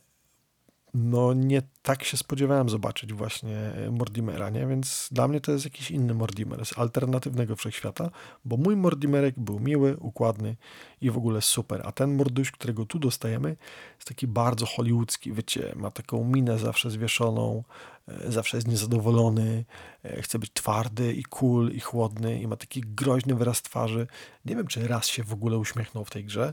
no 0.93 1.33
nie 1.33 1.61
tak 1.81 2.03
się 2.03 2.17
spodziewałem 2.17 2.69
zobaczyć 2.69 3.13
właśnie 3.13 3.57
e, 3.57 3.91
Mordimera, 3.91 4.49
nie? 4.49 4.67
Więc 4.67 5.09
dla 5.11 5.27
mnie 5.27 5.41
to 5.41 5.51
jest 5.51 5.65
jakiś 5.65 5.91
inny 5.91 6.13
Mordimer 6.13 6.65
z 6.65 6.77
alternatywnego 6.77 7.55
wszechświata, 7.55 8.09
bo 8.45 8.57
mój 8.57 8.75
Mordimerek 8.75 9.39
był 9.39 9.59
miły, 9.59 9.97
układny 9.97 10.55
i 11.01 11.11
w 11.11 11.17
ogóle 11.17 11.41
super, 11.41 11.81
a 11.85 11.91
ten 11.91 12.15
Morduś, 12.15 12.51
którego 12.51 12.85
tu 12.85 12.99
dostajemy 12.99 13.55
jest 13.95 14.07
taki 14.07 14.27
bardzo 14.27 14.65
hollywoodzki, 14.65 15.33
wiecie, 15.33 15.73
ma 15.75 15.91
taką 15.91 16.23
minę 16.23 16.57
zawsze 16.57 16.89
zwieszoną, 16.89 17.63
e, 18.07 18.31
zawsze 18.31 18.57
jest 18.57 18.67
niezadowolony, 18.67 19.65
e, 20.03 20.21
chce 20.21 20.39
być 20.39 20.51
twardy 20.53 21.13
i 21.13 21.23
cool 21.23 21.71
i 21.71 21.79
chłodny 21.79 22.41
i 22.41 22.47
ma 22.47 22.55
taki 22.55 22.81
groźny 22.81 23.35
wyraz 23.35 23.61
twarzy. 23.61 24.07
Nie 24.45 24.55
wiem, 24.55 24.67
czy 24.67 24.87
raz 24.87 25.07
się 25.07 25.23
w 25.23 25.33
ogóle 25.33 25.57
uśmiechnął 25.57 26.05
w 26.05 26.09
tej 26.09 26.25
grze, 26.25 26.51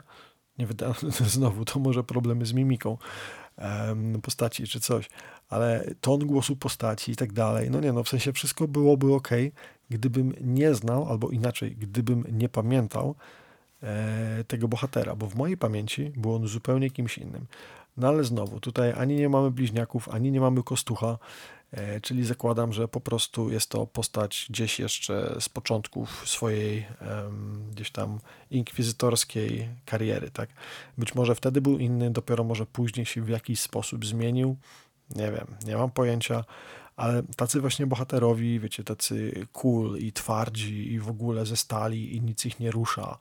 nie 0.58 0.66
wydaje, 0.66 0.94
znowu 1.36 1.64
to 1.64 1.78
może 1.78 2.04
problemy 2.04 2.46
z 2.46 2.52
mimiką, 2.52 2.98
postaci 4.22 4.66
czy 4.66 4.80
coś, 4.80 5.08
ale 5.50 5.90
ton 6.00 6.26
głosu 6.26 6.56
postaci 6.56 7.12
i 7.12 7.16
tak 7.16 7.32
dalej, 7.32 7.70
no 7.70 7.80
nie, 7.80 7.92
no 7.92 8.04
w 8.04 8.08
sensie 8.08 8.32
wszystko 8.32 8.68
byłoby 8.68 9.14
ok, 9.14 9.28
gdybym 9.90 10.34
nie 10.40 10.74
znał, 10.74 11.08
albo 11.08 11.30
inaczej, 11.30 11.76
gdybym 11.76 12.24
nie 12.32 12.48
pamiętał 12.48 13.14
e, 13.82 14.44
tego 14.44 14.68
bohatera, 14.68 15.16
bo 15.16 15.26
w 15.26 15.34
mojej 15.34 15.56
pamięci 15.56 16.12
był 16.16 16.34
on 16.34 16.48
zupełnie 16.48 16.90
kimś 16.90 17.18
innym. 17.18 17.46
No 17.96 18.08
ale 18.08 18.24
znowu, 18.24 18.60
tutaj 18.60 18.92
ani 18.96 19.16
nie 19.16 19.28
mamy 19.28 19.50
bliźniaków, 19.50 20.08
ani 20.08 20.32
nie 20.32 20.40
mamy 20.40 20.62
kostucha, 20.62 21.18
czyli 22.02 22.24
zakładam, 22.24 22.72
że 22.72 22.88
po 22.88 23.00
prostu 23.00 23.50
jest 23.50 23.70
to 23.70 23.86
postać 23.86 24.46
gdzieś 24.50 24.78
jeszcze 24.78 25.36
z 25.40 25.48
początków 25.48 26.28
swojej 26.28 26.86
gdzieś 27.70 27.90
tam 27.90 28.20
inkwizytorskiej 28.50 29.68
kariery, 29.84 30.30
tak? 30.30 30.48
Być 30.98 31.14
może 31.14 31.34
wtedy 31.34 31.60
był 31.60 31.78
inny, 31.78 32.10
dopiero 32.10 32.44
może 32.44 32.66
później 32.66 33.06
się 33.06 33.22
w 33.22 33.28
jakiś 33.28 33.60
sposób 33.60 34.06
zmienił, 34.06 34.56
nie 35.16 35.32
wiem, 35.32 35.46
nie 35.66 35.76
mam 35.76 35.90
pojęcia, 35.90 36.44
ale 36.96 37.22
tacy 37.36 37.60
właśnie 37.60 37.86
bohaterowi, 37.86 38.60
wiecie, 38.60 38.84
tacy 38.84 39.46
cool 39.52 39.98
i 39.98 40.12
twardzi 40.12 40.92
i 40.92 40.98
w 40.98 41.08
ogóle 41.08 41.46
ze 41.46 41.56
stali 41.56 42.16
i 42.16 42.20
nic 42.20 42.46
ich 42.46 42.60
nie 42.60 42.70
rusza. 42.70 43.18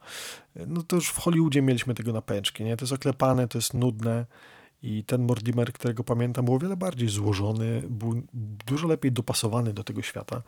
No 0.66 0.82
to 0.82 0.96
już 0.96 1.08
w 1.08 1.18
Hollywoodzie 1.18 1.62
mieliśmy 1.62 1.94
tego 1.94 2.12
na 2.12 2.22
pęczki, 2.22 2.64
nie? 2.64 2.76
To 2.76 2.84
jest 2.84 2.92
oklepane, 2.92 3.48
to 3.48 3.58
jest 3.58 3.74
nudne, 3.74 4.26
i 4.82 5.04
ten 5.04 5.22
Mortimer, 5.22 5.72
którego 5.72 6.04
pamiętam, 6.04 6.44
był 6.44 6.54
o 6.54 6.58
wiele 6.58 6.76
bardziej 6.76 7.08
złożony, 7.08 7.82
był 7.90 8.22
dużo 8.66 8.88
lepiej 8.88 9.12
dopasowany 9.12 9.72
do 9.72 9.84
tego 9.84 10.02
świata. 10.02 10.42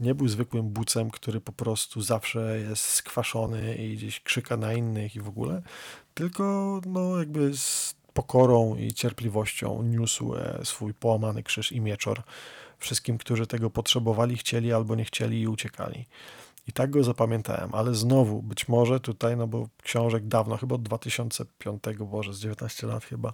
Nie 0.00 0.14
był 0.14 0.28
zwykłym 0.28 0.68
bucem, 0.68 1.10
który 1.10 1.40
po 1.40 1.52
prostu 1.52 2.02
zawsze 2.02 2.58
jest 2.60 2.82
skwaszony 2.82 3.76
i 3.76 3.96
gdzieś 3.96 4.20
krzyka 4.20 4.56
na 4.56 4.72
innych 4.72 5.16
i 5.16 5.20
w 5.20 5.28
ogóle, 5.28 5.62
tylko 6.14 6.80
no 6.86 7.18
jakby 7.18 7.56
z 7.56 7.94
pokorą 8.12 8.76
i 8.76 8.92
cierpliwością 8.92 9.82
niósł 9.82 10.34
e, 10.34 10.60
swój 10.64 10.94
połamany 10.94 11.42
krzyż 11.42 11.72
i 11.72 11.80
mieczor 11.80 12.22
wszystkim, 12.78 13.18
którzy 13.18 13.46
tego 13.46 13.70
potrzebowali, 13.70 14.36
chcieli 14.36 14.72
albo 14.72 14.94
nie 14.94 15.04
chcieli 15.04 15.40
i 15.40 15.48
uciekali. 15.48 16.06
I 16.68 16.72
tak 16.72 16.90
go 16.90 17.04
zapamiętałem, 17.04 17.74
ale 17.74 17.94
znowu, 17.94 18.42
być 18.42 18.68
może 18.68 19.00
tutaj, 19.00 19.36
no 19.36 19.46
bo 19.46 19.68
książek 19.82 20.26
dawno, 20.26 20.56
chyba 20.56 20.74
od 20.74 20.82
2005, 20.82 21.82
Boże, 21.98 22.34
z 22.34 22.40
19 22.40 22.86
lat 22.86 23.04
chyba, 23.04 23.32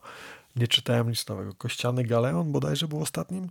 nie 0.57 0.69
czytałem 0.69 1.09
nic 1.09 1.29
nowego. 1.29 1.55
Kościany 1.55 2.05
Galeon 2.05 2.53
bodajże 2.53 2.89
był 2.89 3.03
ostatnim. 3.03 3.49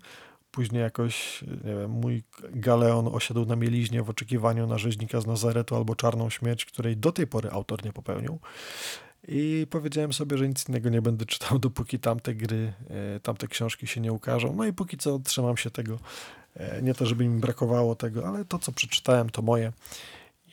Później 0.51 0.81
jakoś, 0.81 1.41
nie 1.41 1.75
wiem, 1.75 1.91
mój 1.91 2.23
Galeon 2.51 3.07
osiadł 3.07 3.45
na 3.45 3.55
mieliźnie 3.55 4.03
w 4.03 4.09
oczekiwaniu 4.09 4.67
na 4.67 4.77
rzeźnika 4.77 5.21
z 5.21 5.27
Nazaretu 5.27 5.75
albo 5.75 5.95
Czarną 5.95 6.29
Śmierć, 6.29 6.65
której 6.65 6.97
do 6.97 7.11
tej 7.11 7.27
pory 7.27 7.51
autor 7.51 7.85
nie 7.85 7.93
popełnił. 7.93 8.39
I 9.27 9.67
powiedziałem 9.69 10.13
sobie, 10.13 10.37
że 10.37 10.47
nic 10.47 10.69
innego 10.69 10.89
nie 10.89 11.01
będę 11.01 11.25
czytał, 11.25 11.59
dopóki 11.69 11.99
tamte 11.99 12.35
gry, 12.35 12.73
e, 12.89 13.19
tamte 13.19 13.47
książki 13.47 13.87
się 13.87 14.01
nie 14.01 14.13
ukażą. 14.13 14.53
No 14.55 14.65
i 14.65 14.73
póki 14.73 14.97
co 14.97 15.19
trzymam 15.19 15.57
się 15.57 15.71
tego 15.71 15.99
nie 16.81 16.93
to, 16.93 17.05
żeby 17.05 17.27
mi 17.27 17.39
brakowało 17.39 17.95
tego, 17.95 18.27
ale 18.27 18.45
to, 18.45 18.59
co 18.59 18.71
przeczytałem, 18.71 19.29
to 19.29 19.41
moje 19.41 19.71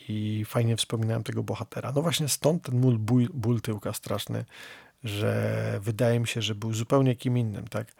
i 0.08 0.44
fajnie 0.44 0.76
wspominałem 0.76 1.22
tego 1.22 1.42
bohatera. 1.42 1.92
No 1.96 2.02
właśnie 2.02 2.28
stąd 2.28 2.62
ten 2.62 2.80
mój 2.80 2.98
ból, 2.98 3.28
ból 3.34 3.60
tyłka 3.60 3.92
straszny, 3.92 4.44
że 5.04 5.80
wydaje 5.82 6.20
mi 6.20 6.26
się, 6.26 6.42
że 6.42 6.54
był 6.54 6.72
zupełnie 6.72 7.16
kim 7.16 7.38
innym, 7.38 7.68
tak? 7.68 7.94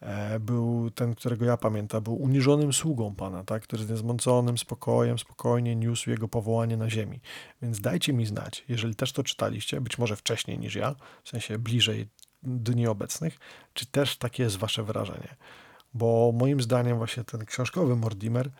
E, 0.00 0.40
był 0.40 0.90
ten, 0.90 1.14
którego 1.14 1.44
ja 1.44 1.56
pamiętam, 1.56 2.02
był 2.02 2.22
uniżonym 2.22 2.72
sługą 2.72 3.14
Pana, 3.14 3.44
tak? 3.44 3.62
który 3.62 3.84
z 3.84 3.90
niezmąconym 3.90 4.58
spokojem, 4.58 5.18
spokojnie 5.18 5.76
niósł 5.76 6.10
jego 6.10 6.28
powołanie 6.28 6.76
na 6.76 6.90
ziemi. 6.90 7.20
Więc 7.62 7.80
dajcie 7.80 8.12
mi 8.12 8.26
znać, 8.26 8.64
jeżeli 8.68 8.94
też 8.94 9.12
to 9.12 9.22
czytaliście, 9.22 9.80
być 9.80 9.98
może 9.98 10.16
wcześniej 10.16 10.58
niż 10.58 10.74
ja, 10.74 10.94
w 11.24 11.28
sensie 11.28 11.58
bliżej 11.58 12.08
dni 12.42 12.86
obecnych, 12.86 13.38
czy 13.74 13.86
też 13.86 14.16
takie 14.16 14.42
jest 14.42 14.56
wasze 14.56 14.82
wrażenie. 14.82 15.36
Bo 15.94 16.32
moim 16.34 16.60
zdaniem 16.60 16.98
właśnie 16.98 17.24
ten 17.24 17.44
książkowy 17.44 17.96
Mortimer 17.96 18.50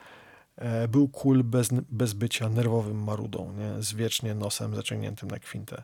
e, 0.57 0.89
był 0.89 1.09
kul 1.09 1.45
bez, 1.45 1.68
bez 1.91 2.12
bycia 2.12 2.49
nerwowym 2.49 3.05
marudą, 3.05 3.53
nie? 3.53 3.82
z 3.82 3.93
wiecznie 3.93 4.35
nosem 4.35 4.74
zaciągniętym 4.76 5.30
na 5.30 5.39
kwintę. 5.39 5.82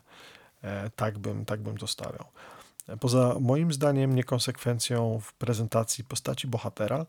E, 0.63 0.89
tak 0.89 1.19
bym, 1.19 1.45
tak 1.45 1.61
bym 1.61 1.77
to 1.77 1.87
stawiał. 1.87 2.25
Poza 2.99 3.35
moim 3.39 3.73
zdaniem 3.73 4.15
niekonsekwencją 4.15 5.19
w 5.19 5.33
prezentacji 5.33 6.03
postaci 6.03 6.47
bohatera 6.47 7.05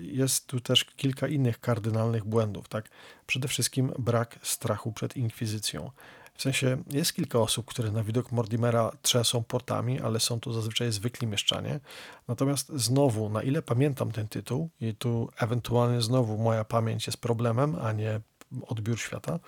jest 0.00 0.46
tu 0.46 0.60
też 0.60 0.84
kilka 0.84 1.28
innych 1.28 1.60
kardynalnych 1.60 2.24
błędów. 2.24 2.68
Tak? 2.68 2.88
Przede 3.26 3.48
wszystkim 3.48 3.92
brak 3.98 4.38
strachu 4.42 4.92
przed 4.92 5.16
inkwizycją. 5.16 5.90
W 6.38 6.42
sensie 6.42 6.82
jest 6.90 7.12
kilka 7.12 7.38
osób, 7.38 7.66
które 7.66 7.90
na 7.90 8.02
widok 8.02 8.32
Mordimera 8.32 8.90
trzęsą 9.02 9.42
portami, 9.42 10.00
ale 10.00 10.20
są 10.20 10.40
to 10.40 10.52
zazwyczaj 10.52 10.92
zwykli 10.92 11.26
mieszczanie. 11.26 11.80
Natomiast 12.28 12.68
znowu, 12.68 13.28
na 13.28 13.42
ile 13.42 13.62
pamiętam 13.62 14.12
ten 14.12 14.28
tytuł, 14.28 14.70
i 14.80 14.94
tu 14.94 15.28
ewentualnie 15.40 16.02
znowu 16.02 16.38
moja 16.38 16.64
pamięć 16.64 17.06
jest 17.06 17.20
problemem, 17.20 17.76
a 17.82 17.92
nie 17.92 18.20
odbiór 18.66 18.98
świata, 18.98 19.38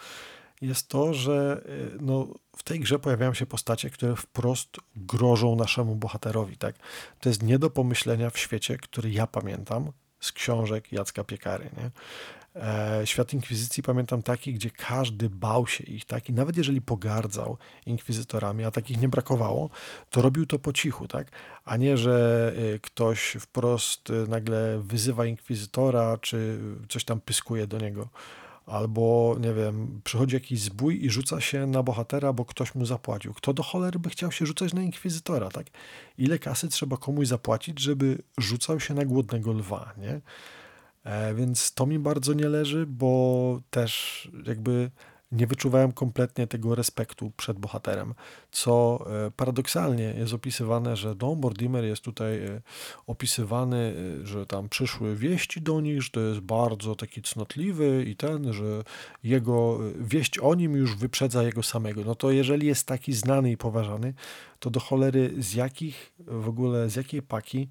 jest 0.60 0.88
to, 0.88 1.14
że 1.14 1.62
y, 1.94 1.98
no, 2.00 2.28
w 2.56 2.62
tej 2.62 2.80
grze 2.80 2.98
pojawiają 2.98 3.34
się 3.34 3.46
postacie, 3.46 3.90
które 3.90 4.16
wprost 4.16 4.76
grożą 4.96 5.56
naszemu 5.56 5.96
bohaterowi. 5.96 6.56
Tak? 6.56 6.74
To 7.20 7.28
jest 7.28 7.42
nie 7.42 7.58
do 7.58 7.70
pomyślenia 7.70 8.30
w 8.30 8.38
świecie, 8.38 8.76
który 8.76 9.10
ja 9.10 9.26
pamiętam 9.26 9.92
z 10.20 10.32
książek 10.32 10.92
Jacka 10.92 11.24
Piekary. 11.24 11.70
Nie? 11.76 11.90
E, 12.56 13.02
świat 13.04 13.32
Inkwizycji 13.32 13.82
pamiętam 13.82 14.22
taki, 14.22 14.54
gdzie 14.54 14.70
każdy 14.70 15.30
bał 15.30 15.66
się 15.66 15.84
ich, 15.84 16.04
tak? 16.04 16.28
I 16.28 16.32
nawet 16.32 16.56
jeżeli 16.56 16.82
pogardzał 16.82 17.58
inkwizytorami, 17.86 18.64
a 18.64 18.70
takich 18.70 19.00
nie 19.00 19.08
brakowało, 19.08 19.70
to 20.10 20.22
robił 20.22 20.46
to 20.46 20.58
po 20.58 20.72
cichu, 20.72 21.08
tak? 21.08 21.30
A 21.64 21.76
nie, 21.76 21.96
że 21.96 22.52
y, 22.74 22.80
ktoś 22.80 23.36
wprost 23.40 24.10
y, 24.10 24.12
nagle 24.28 24.80
wyzywa 24.82 25.26
inkwizytora, 25.26 26.18
czy 26.18 26.58
coś 26.88 27.04
tam 27.04 27.20
pyskuje 27.20 27.66
do 27.66 27.78
niego 27.78 28.08
albo 28.66 29.36
nie 29.40 29.52
wiem, 29.52 30.00
przychodzi 30.04 30.34
jakiś 30.34 30.60
zbój 30.60 31.04
i 31.04 31.10
rzuca 31.10 31.40
się 31.40 31.66
na 31.66 31.82
bohatera, 31.82 32.32
bo 32.32 32.44
ktoś 32.44 32.74
mu 32.74 32.86
zapłacił. 32.86 33.34
Kto 33.34 33.52
do 33.52 33.62
cholery 33.62 33.98
by 33.98 34.10
chciał 34.10 34.32
się 34.32 34.46
rzucać 34.46 34.74
na 34.74 34.82
inkwizytora, 34.82 35.48
tak? 35.48 35.66
Ile 36.18 36.38
kasy 36.38 36.68
trzeba 36.68 36.96
komuś 36.96 37.26
zapłacić, 37.26 37.80
żeby 37.80 38.18
rzucał 38.38 38.80
się 38.80 38.94
na 38.94 39.04
głodnego 39.04 39.52
lwa, 39.52 39.92
nie? 39.98 40.20
E, 41.04 41.34
więc 41.34 41.74
to 41.74 41.86
mi 41.86 41.98
bardzo 41.98 42.32
nie 42.32 42.48
leży, 42.48 42.86
bo 42.86 43.60
też 43.70 44.28
jakby 44.46 44.90
nie 45.32 45.46
wyczuwałem 45.46 45.92
kompletnie 45.92 46.46
tego 46.46 46.74
respektu 46.74 47.32
przed 47.36 47.58
bohaterem, 47.58 48.14
co 48.50 49.04
e, 49.26 49.30
paradoksalnie 49.30 50.14
jest 50.18 50.32
opisywane, 50.32 50.96
że 50.96 51.14
Don 51.14 51.40
Mortimer 51.40 51.84
jest 51.84 52.02
tutaj 52.02 52.44
e, 52.44 52.60
opisywany, 53.06 53.94
że 54.24 54.46
tam 54.46 54.68
przyszły 54.68 55.16
wieści 55.16 55.62
do 55.62 55.80
nich, 55.80 56.02
że 56.02 56.10
to 56.10 56.20
jest 56.20 56.40
bardzo 56.40 56.94
taki 56.94 57.22
cnotliwy 57.22 58.04
i 58.08 58.16
ten, 58.16 58.52
że 58.52 58.82
jego 59.24 59.78
wieść 60.00 60.38
o 60.38 60.54
nim 60.54 60.76
już 60.76 60.96
wyprzedza 60.96 61.42
jego 61.42 61.62
samego. 61.62 62.04
No 62.04 62.14
to 62.14 62.30
jeżeli 62.30 62.66
jest 62.66 62.86
taki 62.86 63.12
znany 63.12 63.50
i 63.50 63.56
poważany, 63.56 64.14
to 64.58 64.70
do 64.70 64.80
cholery 64.80 65.34
z 65.38 65.54
jakich 65.54 66.12
w 66.18 66.48
ogóle, 66.48 66.90
z 66.90 66.96
jakiej 66.96 67.22
paki 67.22 67.68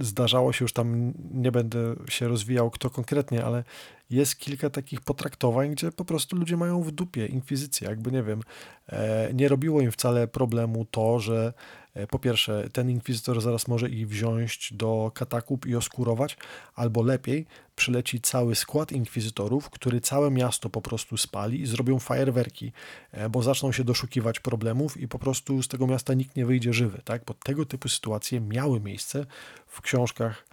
Zdarzało 0.00 0.52
się 0.52 0.64
już 0.64 0.72
tam, 0.72 1.12
nie 1.34 1.52
będę 1.52 1.78
się 2.08 2.28
rozwijał 2.28 2.70
kto 2.70 2.90
konkretnie, 2.90 3.44
ale 3.44 3.64
jest 4.10 4.36
kilka 4.36 4.70
takich 4.70 5.00
potraktowań, 5.00 5.70
gdzie 5.70 5.92
po 5.92 6.04
prostu 6.04 6.36
ludzie 6.36 6.56
mają 6.56 6.82
w 6.82 6.90
dupie 6.90 7.26
inkwizycję. 7.26 7.88
Jakby 7.88 8.12
nie 8.12 8.22
wiem, 8.22 8.40
e, 8.88 9.30
nie 9.34 9.48
robiło 9.48 9.80
im 9.80 9.92
wcale 9.92 10.28
problemu 10.28 10.84
to, 10.84 11.18
że 11.18 11.46
e, 11.46 11.85
po 12.10 12.18
pierwsze, 12.18 12.68
ten 12.72 12.90
inkwizytor 12.90 13.40
zaraz 13.40 13.68
może 13.68 13.88
ich 13.88 14.08
wziąć 14.08 14.72
do 14.72 15.10
katakumb 15.14 15.66
i 15.66 15.76
oskurować, 15.76 16.36
albo 16.74 17.02
lepiej, 17.02 17.46
przyleci 17.76 18.20
cały 18.20 18.54
skład 18.54 18.92
inkwizytorów, 18.92 19.70
który 19.70 20.00
całe 20.00 20.30
miasto 20.30 20.70
po 20.70 20.82
prostu 20.82 21.16
spali 21.16 21.60
i 21.60 21.66
zrobią 21.66 21.98
fajerwerki, 21.98 22.72
e, 23.12 23.28
bo 23.28 23.42
zaczną 23.42 23.72
się 23.72 23.84
doszukiwać 23.84 24.40
problemów 24.40 24.96
i 24.96 25.08
po 25.08 25.18
prostu 25.18 25.62
z 25.62 25.68
tego 25.68 25.86
miasta 25.86 26.14
nikt 26.14 26.36
nie 26.36 26.46
wyjdzie 26.46 26.72
żywy, 26.72 27.00
tak? 27.04 27.24
Bo 27.24 27.34
tego 27.34 27.66
typu 27.66 27.88
sytuacje 27.88 28.40
miały 28.40 28.80
miejsce 28.80 29.26
w 29.66 29.80
książkach 29.80 30.44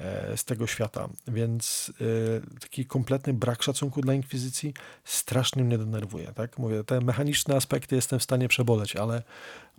E, 0.00 0.36
z 0.36 0.44
tego 0.44 0.66
świata. 0.66 1.08
Więc 1.28 1.92
e, 2.00 2.60
taki 2.60 2.86
kompletny 2.86 3.32
brak 3.32 3.62
szacunku 3.62 4.00
dla 4.00 4.14
inkwizycji 4.14 4.74
strasznie 5.04 5.64
mnie 5.64 5.78
denerwuje. 5.78 6.32
Tak? 6.32 6.58
Mówię, 6.58 6.84
te 6.84 7.00
mechaniczne 7.00 7.56
aspekty 7.56 7.96
jestem 7.96 8.18
w 8.18 8.22
stanie 8.22 8.48
przeboleć, 8.48 8.96
ale 8.96 9.22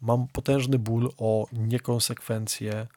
mam 0.01 0.27
potężny 0.27 0.79
ból 0.79 1.09
o 1.17 1.47
niekonsekwencje 1.51 2.87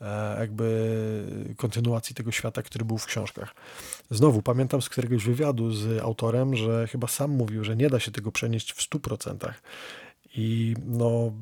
e, 0.00 0.40
jakby 0.40 1.54
kontynuacji 1.56 2.14
tego 2.14 2.32
świata, 2.32 2.62
który 2.62 2.84
był 2.84 2.98
w 2.98 3.06
książkach. 3.06 3.54
Znowu 4.10 4.42
pamiętam 4.42 4.82
z 4.82 4.88
któregoś 4.88 5.24
wywiadu 5.24 5.72
z 5.72 6.02
autorem, 6.02 6.56
że 6.56 6.86
chyba 6.86 7.08
sam 7.08 7.30
mówił, 7.30 7.64
że 7.64 7.76
nie 7.76 7.90
da 7.90 8.00
się 8.00 8.10
tego 8.10 8.32
przenieść 8.32 8.72
w 8.72 8.90
100%. 8.90 9.52
I 10.36 10.74
no, 10.86 11.32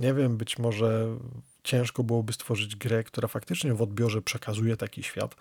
nie 0.00 0.14
wiem, 0.14 0.36
być 0.36 0.58
może 0.58 1.16
ciężko 1.62 2.04
byłoby 2.04 2.32
stworzyć 2.32 2.76
grę, 2.76 3.04
która 3.04 3.28
faktycznie 3.28 3.74
w 3.74 3.82
odbiorze 3.82 4.22
przekazuje 4.22 4.76
taki 4.76 5.02
świat, 5.02 5.36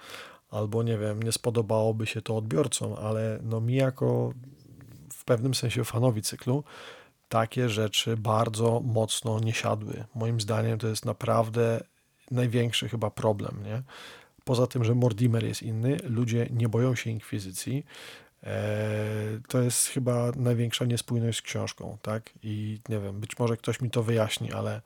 albo 0.52 0.84
nie 0.84 0.98
wiem, 0.98 1.24
nie 1.24 1.32
spodobałoby 1.32 2.06
się 2.06 2.22
to 2.22 2.38
odbiorcom, 2.38 2.94
ale 2.94 3.40
no 3.44 3.62
mi 3.62 3.76
jako 3.76 4.34
w 5.14 5.24
pewnym 5.26 5.54
sensie 5.54 5.84
fanowi 5.84 6.22
cyklu 6.22 6.64
takie 7.32 7.70
rzeczy 7.70 8.18
bardzo 8.18 8.82
mocno 8.86 9.40
nie 9.40 9.54
siadły. 9.54 10.04
Moim 10.16 10.42
zdaniem 10.42 10.80
to 10.80 10.88
jest 10.88 11.06
naprawdę 11.06 11.84
największy 12.32 12.90
chyba 12.90 13.10
problem, 13.10 13.64
nie? 13.64 13.84
Poza 14.44 14.68
tym, 14.68 14.84
że 14.84 14.96
Mortimer 14.96 15.44
jest 15.44 15.62
inny, 15.62 15.98
ludzie 16.04 16.48
nie 16.50 16.70
boją 16.70 16.96
się 16.96 17.10
inkwizycji. 17.10 17.86
Eee, 18.44 18.54
to 19.48 19.62
jest 19.62 19.88
chyba 19.88 20.32
największa 20.36 20.86
niespójność 20.86 21.38
z 21.38 21.42
książką, 21.42 21.98
tak? 22.02 22.30
I 22.44 22.80
nie 22.90 23.00
wiem, 23.00 23.20
być 23.20 23.40
może 23.40 23.58
ktoś 23.58 23.82
mi 23.82 23.90
to 23.90 24.04
wyjaśni, 24.04 24.52
ale 24.52 24.82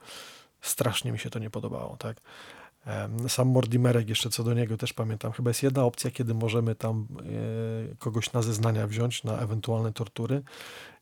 strasznie 0.62 1.12
mi 1.12 1.20
się 1.20 1.30
to 1.30 1.39
nie 1.39 1.50
podobało, 1.50 1.98
tak. 1.98 2.18
Sam 3.28 3.48
Mordimerek, 3.48 4.10
jeszcze 4.10 4.30
co 4.30 4.44
do 4.44 4.54
niego 4.54 4.78
też 4.78 4.94
pamiętam, 4.94 5.32
chyba 5.32 5.50
jest 5.50 5.64
jedna 5.64 5.84
opcja, 5.84 6.12
kiedy 6.12 6.34
możemy 6.34 6.76
tam 6.76 7.08
e, 7.92 7.96
kogoś 7.96 8.34
na 8.34 8.42
zeznania 8.42 8.88
wziąć, 8.88 9.24
na 9.24 9.40
ewentualne 9.40 9.94
tortury. 9.94 10.44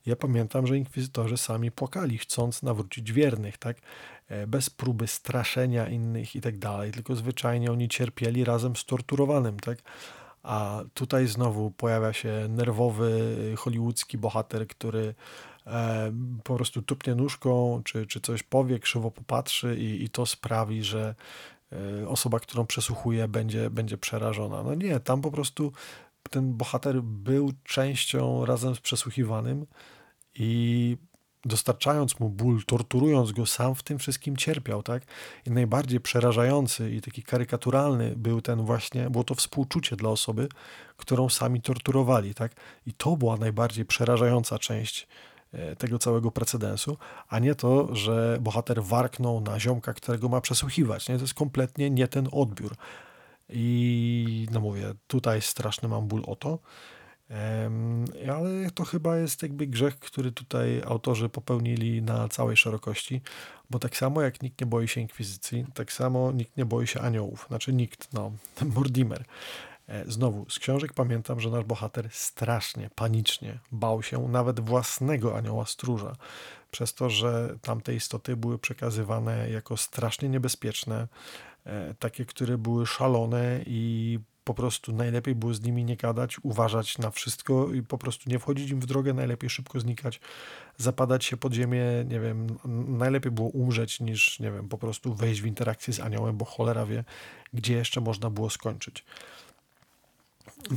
Ja 0.05 0.15
pamiętam, 0.15 0.67
że 0.67 0.77
inkwizytorzy 0.77 1.37
sami 1.37 1.71
płakali, 1.71 2.17
chcąc 2.17 2.63
nawrócić 2.63 3.11
wiernych, 3.11 3.57
tak? 3.57 3.77
E, 4.27 4.47
bez 4.47 4.69
próby 4.69 5.07
straszenia 5.07 5.87
innych 5.87 6.35
i 6.35 6.41
tak 6.41 6.57
dalej, 6.57 6.91
tylko 6.91 7.15
zwyczajnie 7.15 7.71
oni 7.71 7.89
cierpieli 7.89 8.43
razem 8.43 8.75
z 8.75 8.85
torturowanym, 8.85 9.59
tak? 9.59 9.77
A 10.43 10.83
tutaj 10.93 11.27
znowu 11.27 11.71
pojawia 11.71 12.13
się 12.13 12.47
nerwowy 12.49 13.35
hollywoodzki 13.57 14.17
bohater, 14.17 14.67
który 14.67 15.13
E, 15.67 16.11
po 16.43 16.55
prostu 16.55 16.81
tupnie 16.81 17.15
nóżką, 17.15 17.81
czy, 17.83 18.07
czy 18.07 18.21
coś 18.21 18.43
powie, 18.43 18.79
krzywo 18.79 19.11
popatrzy 19.11 19.75
i, 19.79 20.03
i 20.03 20.09
to 20.09 20.25
sprawi, 20.25 20.83
że 20.83 21.09
e, 21.09 21.15
osoba, 22.07 22.39
którą 22.39 22.65
przesłuchuje, 22.65 23.27
będzie, 23.27 23.69
będzie 23.69 23.97
przerażona. 23.97 24.63
No 24.63 24.75
nie, 24.75 24.99
tam 24.99 25.21
po 25.21 25.31
prostu 25.31 25.71
ten 26.29 26.53
bohater 26.53 27.01
był 27.01 27.51
częścią 27.63 28.45
razem 28.45 28.75
z 28.75 28.79
przesłuchiwanym 28.79 29.65
i 30.35 30.97
dostarczając 31.45 32.19
mu 32.19 32.29
ból, 32.29 32.63
torturując 32.65 33.31
go, 33.31 33.45
sam 33.45 33.75
w 33.75 33.83
tym 33.83 33.99
wszystkim 33.99 34.37
cierpiał, 34.37 34.83
tak? 34.83 35.03
I 35.45 35.51
najbardziej 35.51 35.99
przerażający 35.99 36.91
i 36.91 37.01
taki 37.01 37.23
karykaturalny 37.23 38.13
był 38.17 38.41
ten 38.41 38.61
właśnie, 38.61 39.09
było 39.09 39.23
to 39.23 39.35
współczucie 39.35 39.95
dla 39.95 40.09
osoby, 40.09 40.49
którą 40.97 41.29
sami 41.29 41.61
torturowali, 41.61 42.33
tak? 42.33 42.51
I 42.85 42.93
to 42.93 43.17
była 43.17 43.37
najbardziej 43.37 43.85
przerażająca 43.85 44.59
część 44.59 45.07
tego 45.77 45.99
całego 45.99 46.31
precedensu, 46.31 46.97
a 47.27 47.39
nie 47.39 47.55
to, 47.55 47.95
że 47.95 48.37
bohater 48.41 48.83
warknął 48.83 49.41
na 49.41 49.59
ziomka, 49.59 49.93
którego 49.93 50.29
ma 50.29 50.41
przesłuchiwać. 50.41 51.09
Nie? 51.09 51.15
To 51.15 51.21
jest 51.21 51.33
kompletnie 51.33 51.89
nie 51.89 52.07
ten 52.07 52.27
odbiór. 52.31 52.75
I 53.49 54.47
no 54.51 54.59
mówię, 54.59 54.93
tutaj 55.07 55.41
straszny 55.41 55.89
mam 55.89 56.07
ból 56.07 56.23
o 56.27 56.35
to. 56.35 56.59
ale 58.35 58.71
to 58.71 58.85
chyba 58.85 59.17
jest 59.17 59.43
jakby 59.43 59.67
grzech, 59.67 59.99
który 59.99 60.31
tutaj 60.31 60.81
autorzy 60.85 61.29
popełnili 61.29 62.01
na 62.01 62.27
całej 62.27 62.57
szerokości, 62.57 63.21
bo 63.69 63.79
tak 63.79 63.97
samo 63.97 64.21
jak 64.21 64.41
nikt 64.41 64.61
nie 64.61 64.67
boi 64.67 64.87
się 64.87 65.01
inkwizycji, 65.01 65.65
tak 65.73 65.91
samo 65.91 66.31
nikt 66.31 66.57
nie 66.57 66.65
boi 66.65 66.87
się 66.87 67.01
aniołów. 67.01 67.45
Znaczy 67.47 67.73
nikt, 67.73 68.13
no, 68.13 68.31
Mortimer. 68.75 69.25
E, 69.87 70.11
znowu, 70.11 70.49
z 70.49 70.59
książek 70.59 70.93
pamiętam, 70.93 71.39
że 71.39 71.49
nasz 71.49 71.63
bohater 71.63 72.09
strasznie, 72.11 72.89
panicznie 72.95 73.59
bał 73.71 74.03
się 74.03 74.27
nawet 74.27 74.59
własnego 74.59 75.37
anioła 75.37 75.65
stróża, 75.65 76.15
przez 76.71 76.93
to, 76.93 77.09
że 77.09 77.55
tamte 77.61 77.95
istoty 77.95 78.35
były 78.35 78.59
przekazywane 78.59 79.49
jako 79.49 79.77
strasznie 79.77 80.29
niebezpieczne, 80.29 81.07
e, 81.65 81.93
takie, 81.93 82.25
które 82.25 82.57
były 82.57 82.85
szalone 82.85 83.59
i 83.65 84.19
po 84.43 84.53
prostu 84.53 84.93
najlepiej 84.93 85.35
było 85.35 85.53
z 85.53 85.61
nimi 85.61 85.85
nie 85.85 85.97
gadać, 85.97 86.37
uważać 86.43 86.97
na 86.97 87.11
wszystko 87.11 87.73
i 87.73 87.83
po 87.83 87.97
prostu 87.97 88.29
nie 88.29 88.39
wchodzić 88.39 88.69
im 88.71 88.79
w 88.79 88.85
drogę, 88.85 89.13
najlepiej 89.13 89.49
szybko 89.49 89.79
znikać, 89.79 90.19
zapadać 90.77 91.25
się 91.25 91.37
pod 91.37 91.53
ziemię, 91.53 91.83
nie 92.07 92.19
wiem, 92.19 92.47
najlepiej 92.97 93.31
było 93.31 93.49
umrzeć 93.49 93.99
niż, 93.99 94.39
nie 94.39 94.51
wiem, 94.51 94.69
po 94.69 94.77
prostu 94.77 95.13
wejść 95.13 95.41
w 95.41 95.45
interakcję 95.45 95.93
z 95.93 95.99
aniołem, 95.99 96.37
bo 96.37 96.45
cholera 96.45 96.85
wie, 96.85 97.03
gdzie 97.53 97.73
jeszcze 97.73 98.01
można 98.01 98.29
było 98.29 98.49
skończyć. 98.49 99.05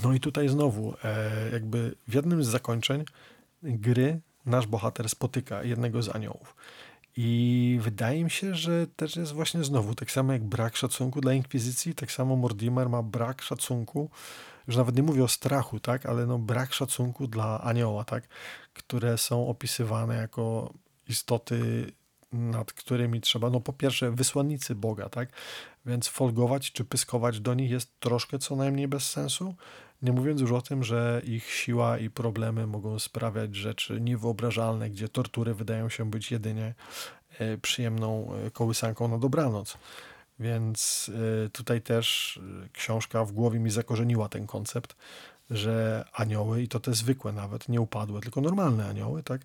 No 0.03 0.13
i 0.13 0.21
tutaj 0.21 0.49
znowu, 0.49 0.95
e, 1.05 1.51
jakby 1.53 1.95
w 2.09 2.15
jednym 2.15 2.45
z 2.45 2.49
zakończeń 2.49 3.05
gry 3.63 4.21
nasz 4.47 4.67
bohater 4.67 5.09
spotyka 5.09 5.63
jednego 5.63 6.03
z 6.03 6.09
aniołów. 6.09 6.57
I 7.17 7.79
wydaje 7.83 8.25
mi 8.25 8.31
się, 8.31 8.55
że 8.55 8.87
też 8.87 9.17
jest 9.17 9.33
właśnie 9.33 9.65
znowu 9.65 9.95
tak 9.95 10.11
samo 10.11 10.33
jak 10.33 10.45
brak 10.45 10.77
szacunku 10.77 11.21
dla 11.21 11.33
Inkwizycji, 11.33 11.95
tak 11.95 12.13
samo 12.13 12.37
Mortimer 12.37 12.89
ma 12.89 13.03
brak 13.03 13.43
szacunku, 13.43 14.11
już 14.67 14.77
nawet 14.77 14.97
nie 14.97 15.03
mówię 15.03 15.25
o 15.25 15.29
strachu, 15.29 15.81
tak, 15.81 16.07
ale 16.07 16.27
no 16.27 16.39
brak 16.39 16.73
szacunku 16.73 17.27
dla 17.27 17.61
anioła, 17.61 18.05
tak, 18.05 18.29
które 18.75 19.19
są 19.19 19.49
opisywane 19.49 20.17
jako 20.17 20.73
istoty, 21.09 21.93
nad 22.33 22.73
którymi 22.73 23.21
trzeba, 23.21 23.51
no 23.51 23.61
po 23.61 23.73
pierwsze 23.73 24.11
wysłannicy 24.11 24.75
Boga, 24.75 25.09
tak, 25.09 25.29
więc 25.87 26.09
folgować 26.09 26.73
czy 26.73 26.85
pyskować 26.85 27.41
do 27.41 27.55
nich 27.55 27.71
jest 27.71 28.01
troszkę 28.01 28.39
co 28.39 28.57
najmniej 28.57 28.89
bez 28.89 29.11
sensu, 29.11 29.55
nie 30.03 30.13
mówiąc 30.13 30.41
już 30.41 30.53
o 30.53 30.63
tym, 30.63 30.85
że 30.85 31.23
ich 31.25 31.51
siła 31.51 31.99
i 31.99 32.11
problemy 32.11 32.67
mogą 32.67 32.99
sprawiać 32.99 33.55
rzeczy 33.57 34.01
niewyobrażalne, 34.01 34.91
gdzie 34.91 35.09
tortury 35.09 35.55
wydają 35.55 35.89
się 35.89 36.11
być 36.11 36.31
jedynie 36.31 36.75
e, 37.39 37.59
przyjemną 37.59 38.35
e, 38.35 38.51
kołysanką 38.51 39.09
na 39.09 39.19
dobranoc. 39.19 39.79
Więc 40.39 41.11
e, 41.47 41.49
tutaj 41.51 41.83
też 41.83 42.41
książka 42.73 43.25
w 43.25 43.33
głowie 43.33 43.59
mi 43.61 43.71
zakorzeniła 43.71 44.29
ten 44.29 44.47
koncept, 44.47 44.97
że 45.51 46.05
anioły, 46.13 46.63
i 46.63 46.69
to 46.69 46.81
te 46.81 46.95
zwykłe 46.95 47.33
nawet, 47.33 47.69
nie 47.69 47.81
upadłe, 47.81 48.21
tylko 48.21 48.41
normalne 48.41 48.89
anioły, 48.89 49.23
tak, 49.23 49.41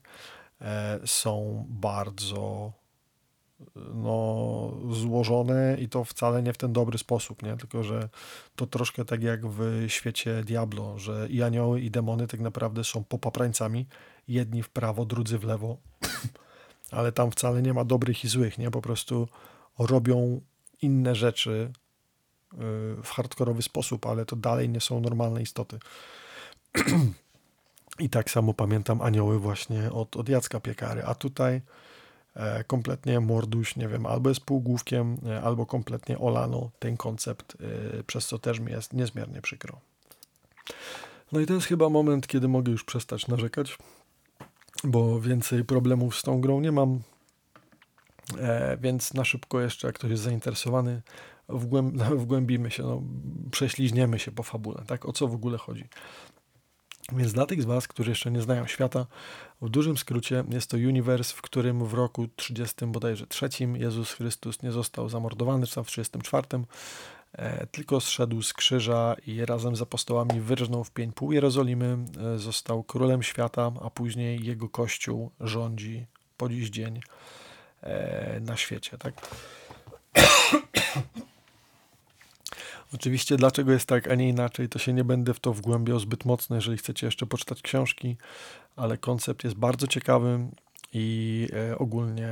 są 1.05 1.65
bardzo 1.69 2.71
no, 3.93 4.71
złożone 4.91 5.77
i 5.79 5.89
to 5.89 6.03
wcale 6.03 6.43
nie 6.43 6.53
w 6.53 6.57
ten 6.57 6.73
dobry 6.73 6.97
sposób, 6.97 7.43
nie? 7.43 7.57
Tylko, 7.57 7.83
że 7.83 8.09
to 8.55 8.67
troszkę 8.67 9.05
tak 9.05 9.23
jak 9.23 9.47
w 9.47 9.85
świecie 9.87 10.43
Diablo, 10.43 10.99
że 10.99 11.27
i 11.29 11.43
anioły, 11.43 11.81
i 11.81 11.91
demony 11.91 12.27
tak 12.27 12.39
naprawdę 12.39 12.83
są 12.83 13.03
popaprańcami, 13.03 13.87
jedni 14.27 14.63
w 14.63 14.69
prawo, 14.69 15.05
drudzy 15.05 15.39
w 15.39 15.43
lewo, 15.43 15.77
ale 16.91 17.11
tam 17.11 17.31
wcale 17.31 17.61
nie 17.61 17.73
ma 17.73 17.85
dobrych 17.85 18.23
i 18.23 18.27
złych, 18.27 18.57
nie? 18.57 18.71
Po 18.71 18.81
prostu 18.81 19.27
robią 19.79 20.41
inne 20.81 21.15
rzeczy 21.15 21.71
y, 22.53 22.57
w 23.03 23.09
hardkorowy 23.09 23.61
sposób, 23.61 24.05
ale 24.05 24.25
to 24.25 24.35
dalej 24.35 24.69
nie 24.69 24.81
są 24.81 24.99
normalne 24.99 25.41
istoty. 25.41 25.79
I 27.99 28.09
tak 28.09 28.31
samo 28.31 28.53
pamiętam 28.53 29.01
anioły 29.01 29.39
właśnie 29.39 29.91
od, 29.91 30.17
od 30.17 30.29
Jacka 30.29 30.59
Piekary, 30.59 31.03
a 31.05 31.15
tutaj 31.15 31.61
E, 32.35 32.63
kompletnie 32.63 33.19
morduś, 33.19 33.75
nie 33.75 33.87
wiem, 33.87 34.05
albo 34.05 34.29
jest 34.29 34.41
półgłówkiem, 34.41 35.17
e, 35.25 35.41
albo 35.41 35.65
kompletnie 35.65 36.19
olano 36.19 36.71
ten 36.79 36.97
koncept, 36.97 37.57
e, 37.99 38.03
przez 38.03 38.27
co 38.27 38.39
też 38.39 38.59
mi 38.59 38.71
jest 38.71 38.93
niezmiernie 38.93 39.41
przykro. 39.41 39.79
No 41.31 41.39
i 41.39 41.45
to 41.45 41.53
jest 41.53 41.67
chyba 41.67 41.89
moment, 41.89 42.27
kiedy 42.27 42.47
mogę 42.47 42.71
już 42.71 42.83
przestać 42.83 43.27
narzekać, 43.27 43.77
bo 44.83 45.21
więcej 45.21 45.65
problemów 45.65 46.15
z 46.15 46.21
tą 46.21 46.41
grą 46.41 46.61
nie 46.61 46.71
mam. 46.71 46.99
więc 48.79 49.13
na 49.13 49.25
szybko 49.25 49.61
jeszcze, 49.61 49.87
jak 49.87 49.95
ktoś 49.95 50.11
jest 50.11 50.23
zainteresowany, 50.23 51.01
wgłęb 51.49 51.95
wgłębimy 52.23 52.71
się, 52.71 52.83
no, 52.83 53.01
prześliźniemy 53.51 54.19
się 54.19 54.31
po 54.31 54.43
fabule, 54.43 54.83
tak, 54.87 55.05
o 55.05 55.13
co 55.13 55.27
w 55.27 55.33
ogóle 55.33 55.57
chodzi. 55.57 55.87
Więc 57.11 57.33
dla 57.33 57.45
tych 57.45 57.61
z 57.61 57.65
Was, 57.65 57.87
którzy 57.87 58.09
jeszcze 58.09 58.31
nie 58.31 58.41
znają 58.41 58.67
świata, 58.67 59.05
w 59.61 59.69
dużym 59.69 59.97
skrócie 59.97 60.43
jest 60.49 60.69
to 60.69 60.77
uniwers, 60.77 61.31
w 61.31 61.41
którym 61.41 61.85
w 61.85 61.93
roku 61.93 62.27
30 62.35 62.85
bodajże 62.85 63.27
trzecim 63.27 63.75
Jezus 63.75 64.11
Chrystus 64.11 64.63
nie 64.63 64.71
został 64.71 65.09
zamordowany, 65.09 65.67
czy 65.67 65.75
tam 65.75 65.83
w 65.83 65.87
34, 65.87 66.47
e, 67.31 67.67
tylko 67.67 68.01
zszedł 68.01 68.41
z 68.41 68.53
krzyża 68.53 69.15
i 69.27 69.45
razem 69.45 69.75
z 69.75 69.81
apostołami 69.81 70.41
wyrżnął 70.41 70.83
w 70.83 70.91
pień 70.91 71.11
pół 71.11 71.31
Jerozolimy, 71.31 71.97
e, 72.35 72.37
został 72.37 72.83
królem 72.83 73.23
świata, 73.23 73.71
a 73.81 73.89
później 73.89 74.45
jego 74.45 74.69
kościół 74.69 75.31
rządzi 75.39 76.05
po 76.37 76.49
dziś 76.49 76.69
dzień 76.69 77.01
e, 77.81 78.39
na 78.39 78.57
świecie. 78.57 78.97
Tak? 78.97 79.13
Oczywiście, 82.93 83.37
dlaczego 83.37 83.71
jest 83.71 83.85
tak, 83.85 84.07
a 84.07 84.15
nie 84.15 84.29
inaczej, 84.29 84.69
to 84.69 84.79
się 84.79 84.93
nie 84.93 85.03
będę 85.03 85.33
w 85.33 85.39
to 85.39 85.53
wgłębiał 85.53 85.99
zbyt 85.99 86.25
mocno, 86.25 86.55
jeżeli 86.55 86.77
chcecie 86.77 87.07
jeszcze 87.07 87.25
poczytać 87.25 87.61
książki, 87.61 88.17
ale 88.75 88.97
koncept 88.97 89.43
jest 89.43 89.55
bardzo 89.55 89.87
ciekawy 89.87 90.39
i 90.93 91.47
e, 91.53 91.77
ogólnie 91.77 92.29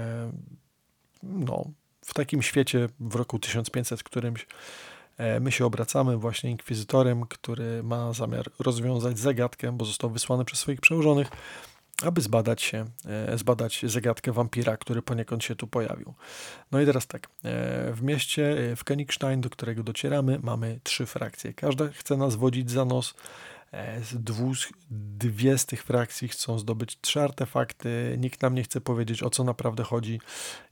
no, 1.24 1.66
w 2.06 2.14
takim 2.14 2.42
świecie 2.42 2.90
w 3.00 3.16
roku 3.16 3.40
1500 3.40 4.04
którymś 4.04 4.48
e, 5.18 5.40
my 5.40 5.52
się 5.52 5.66
obracamy 5.66 6.18
właśnie 6.18 6.52
inkwizytorem, 6.52 7.26
który 7.26 7.84
ma 7.84 8.14
zamiar 8.14 8.46
rozwiązać 8.60 9.20
zagadkę, 9.20 9.72
bo 9.72 9.86
został 9.86 10.10
wysłany 10.10 10.46
przez 10.46 10.60
swoich 10.60 10.82
przełożonych 10.82 11.28
aby 12.04 12.22
zbadać 12.22 12.62
się, 12.62 12.86
e, 13.06 13.38
zbadać 13.38 13.82
zagadkę 13.84 14.32
wampira, 14.32 14.78
który 14.78 15.02
poniekąd 15.02 15.44
się 15.44 15.56
tu 15.56 15.68
pojawił. 15.68 16.14
No 16.72 16.82
i 16.82 16.86
teraz 16.86 17.08
tak, 17.08 17.28
e, 17.28 17.30
w 17.94 18.02
mieście, 18.02 18.72
e, 18.72 18.76
w 18.76 18.86
Königstein, 18.86 19.40
do 19.40 19.50
którego 19.50 19.84
docieramy, 19.84 20.40
mamy 20.44 20.80
trzy 20.84 21.06
frakcje. 21.06 21.54
Każda 21.54 21.88
chce 21.88 22.18
nas 22.18 22.36
wodzić 22.36 22.72
za 22.72 22.86
nos. 22.86 23.14
Dwóch, 24.14 24.58
dwie 24.92 25.58
z 25.58 25.66
tych 25.66 25.84
frakcji 25.84 26.28
chcą 26.28 26.60
zdobyć 26.60 26.98
trzy 27.02 27.22
artefakty. 27.22 28.16
Nikt 28.20 28.42
nam 28.42 28.56
nie 28.56 28.64
chce 28.64 28.82
powiedzieć, 28.82 29.24
o 29.24 29.30
co 29.30 29.44
naprawdę 29.44 29.84
chodzi, 29.84 30.22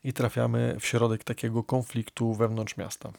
i 0.03 0.13
trafiamy 0.13 0.75
w 0.79 0.85
środek 0.85 1.23
takiego 1.23 1.63
konfliktu 1.63 2.33
wewnątrz 2.33 2.77
miasta. 2.77 3.11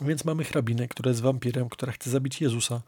Więc 0.00 0.24
mamy 0.24 0.44
hrabinę, 0.44 0.88
która 0.88 1.08
jest 1.08 1.20
wampirem, 1.20 1.68
która 1.68 1.92
chce 1.92 2.10
zabić 2.10 2.40
Jezusa, 2.40 2.82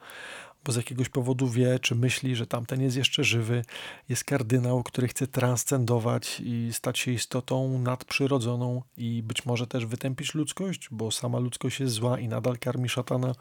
bo 0.64 0.72
z 0.72 0.76
jakiegoś 0.76 1.08
powodu 1.08 1.48
wie, 1.48 1.78
czy 1.78 1.94
myśli, 1.94 2.36
że 2.36 2.46
tamten 2.46 2.80
jest 2.82 2.96
jeszcze 2.96 3.24
żywy. 3.24 3.64
Jest 4.08 4.24
kardynał, 4.24 4.82
który 4.82 5.08
chce 5.08 5.26
transcendować 5.26 6.40
i 6.44 6.68
stać 6.72 6.98
się 6.98 7.12
istotą 7.12 7.78
nadprzyrodzoną 7.78 8.82
i 8.96 9.22
być 9.22 9.46
może 9.46 9.66
też 9.66 9.86
wytępić 9.86 10.34
ludzkość, 10.34 10.88
bo 10.90 11.10
sama 11.10 11.38
ludzkość 11.38 11.80
jest 11.80 11.94
zła 11.94 12.18
i 12.18 12.28
nadal 12.28 12.58
karmi 12.58 12.88
szatana 12.88 13.34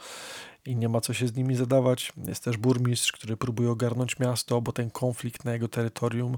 i 0.66 0.76
nie 0.76 0.90
ma 0.90 1.02
co 1.02 1.14
się 1.14 1.28
z 1.28 1.36
nimi 1.36 1.56
zadawać. 1.56 2.14
Jest 2.28 2.44
też 2.44 2.58
burmistrz, 2.58 3.12
który 3.12 3.38
próbuje 3.38 3.72
ogarnąć 3.72 4.20
miasto, 4.20 4.62
bo 4.62 4.72
ten 4.72 4.92
konflikt 4.92 5.46
na 5.46 5.54
jego 5.54 5.68
terytorium 5.68 6.38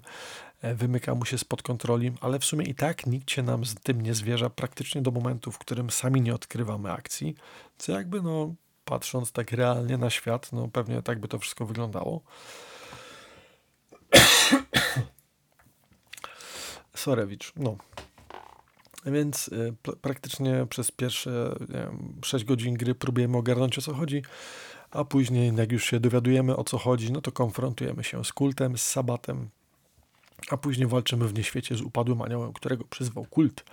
e, 0.61 0.75
wymyka 0.75 1.15
mu 1.15 1.25
się 1.25 1.37
spod 1.37 1.63
kontroli, 1.63 2.11
ale 2.21 2.39
w 2.39 2.45
sumie 2.45 2.65
i 2.65 2.75
tak 2.75 3.05
nikt 3.05 3.31
się 3.31 3.43
nam 3.43 3.65
z 3.65 3.75
tym 3.75 4.01
nie 4.01 4.13
zwierza 4.13 4.49
praktycznie 4.49 5.01
do 5.01 5.11
momentu, 5.11 5.51
w 5.51 5.57
którym 5.57 5.89
sami 5.89 6.21
nie 6.21 6.35
odkrywamy 6.35 6.91
akcji, 6.91 7.35
co 7.77 7.91
jakby 7.91 8.21
no 8.21 8.55
patrząc 8.91 9.31
tak 9.31 9.51
realnie 9.51 9.97
na 9.97 10.09
świat, 10.09 10.53
no 10.53 10.67
pewnie 10.67 11.01
tak 11.01 11.19
by 11.19 11.27
to 11.27 11.39
wszystko 11.39 11.65
wyglądało. 11.65 12.21
Sorewicz, 16.95 17.53
no. 17.55 17.75
Więc 19.05 19.47
y, 19.47 19.73
praktycznie 20.01 20.65
przez 20.69 20.91
pierwsze 20.91 21.55
wiem, 21.69 22.21
6 22.25 22.45
godzin 22.45 22.73
gry 22.73 22.95
próbujemy 22.95 23.37
ogarnąć 23.37 23.77
o 23.77 23.81
co 23.81 23.93
chodzi, 23.93 24.21
a 24.91 25.03
później 25.05 25.55
jak 25.55 25.71
już 25.71 25.85
się 25.85 25.99
dowiadujemy 25.99 26.55
o 26.55 26.63
co 26.63 26.77
chodzi, 26.77 27.11
no 27.11 27.21
to 27.21 27.31
konfrontujemy 27.31 28.03
się 28.03 28.25
z 28.25 28.33
kultem, 28.33 28.77
z 28.77 28.81
sabatem, 28.81 29.49
a 30.49 30.57
później 30.57 30.87
walczymy 30.87 31.27
w 31.27 31.33
nieświecie 31.33 31.75
z 31.75 31.81
upadłym 31.81 32.21
aniołem, 32.21 32.53
którego 32.53 32.83
przyzwał 32.83 33.25
kult. 33.25 33.63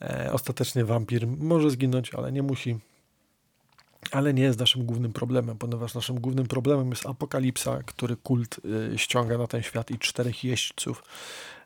E, 0.00 0.32
ostatecznie 0.32 0.84
wampir 0.84 1.26
może 1.26 1.70
zginąć, 1.70 2.14
ale 2.14 2.32
nie 2.32 2.42
musi 2.42 2.78
ale 4.10 4.34
nie 4.34 4.42
jest 4.42 4.58
naszym 4.58 4.84
głównym 4.84 5.12
problemem, 5.12 5.58
ponieważ 5.58 5.94
naszym 5.94 6.20
głównym 6.20 6.46
problemem 6.46 6.90
jest 6.90 7.06
apokalipsa, 7.06 7.82
który 7.82 8.16
kult 8.16 8.60
y, 8.94 8.98
ściąga 8.98 9.38
na 9.38 9.46
ten 9.46 9.62
świat 9.62 9.90
i 9.90 9.98
czterech 9.98 10.44
jeźdźców 10.44 11.04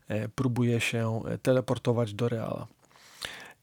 e, 0.09 0.29
próbuje 0.29 0.81
się 0.81 1.23
e, 1.29 1.39
teleportować 1.39 2.15
do 2.15 2.29
Reala. 2.29 2.67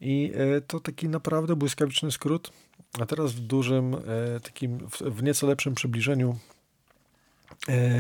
I 0.02 0.34
to 0.68 0.80
taki 0.80 1.10
naprawdę 1.10 1.56
błyskawiczny 1.56 2.12
skrót. 2.12 2.52
A 3.00 3.06
teraz 3.06 3.32
w 3.32 3.40
dużym, 3.40 3.96
takim, 4.44 4.88
w 5.02 5.24
nieco 5.24 5.48
lepszym 5.48 5.76
przybliżeniu 5.76 6.38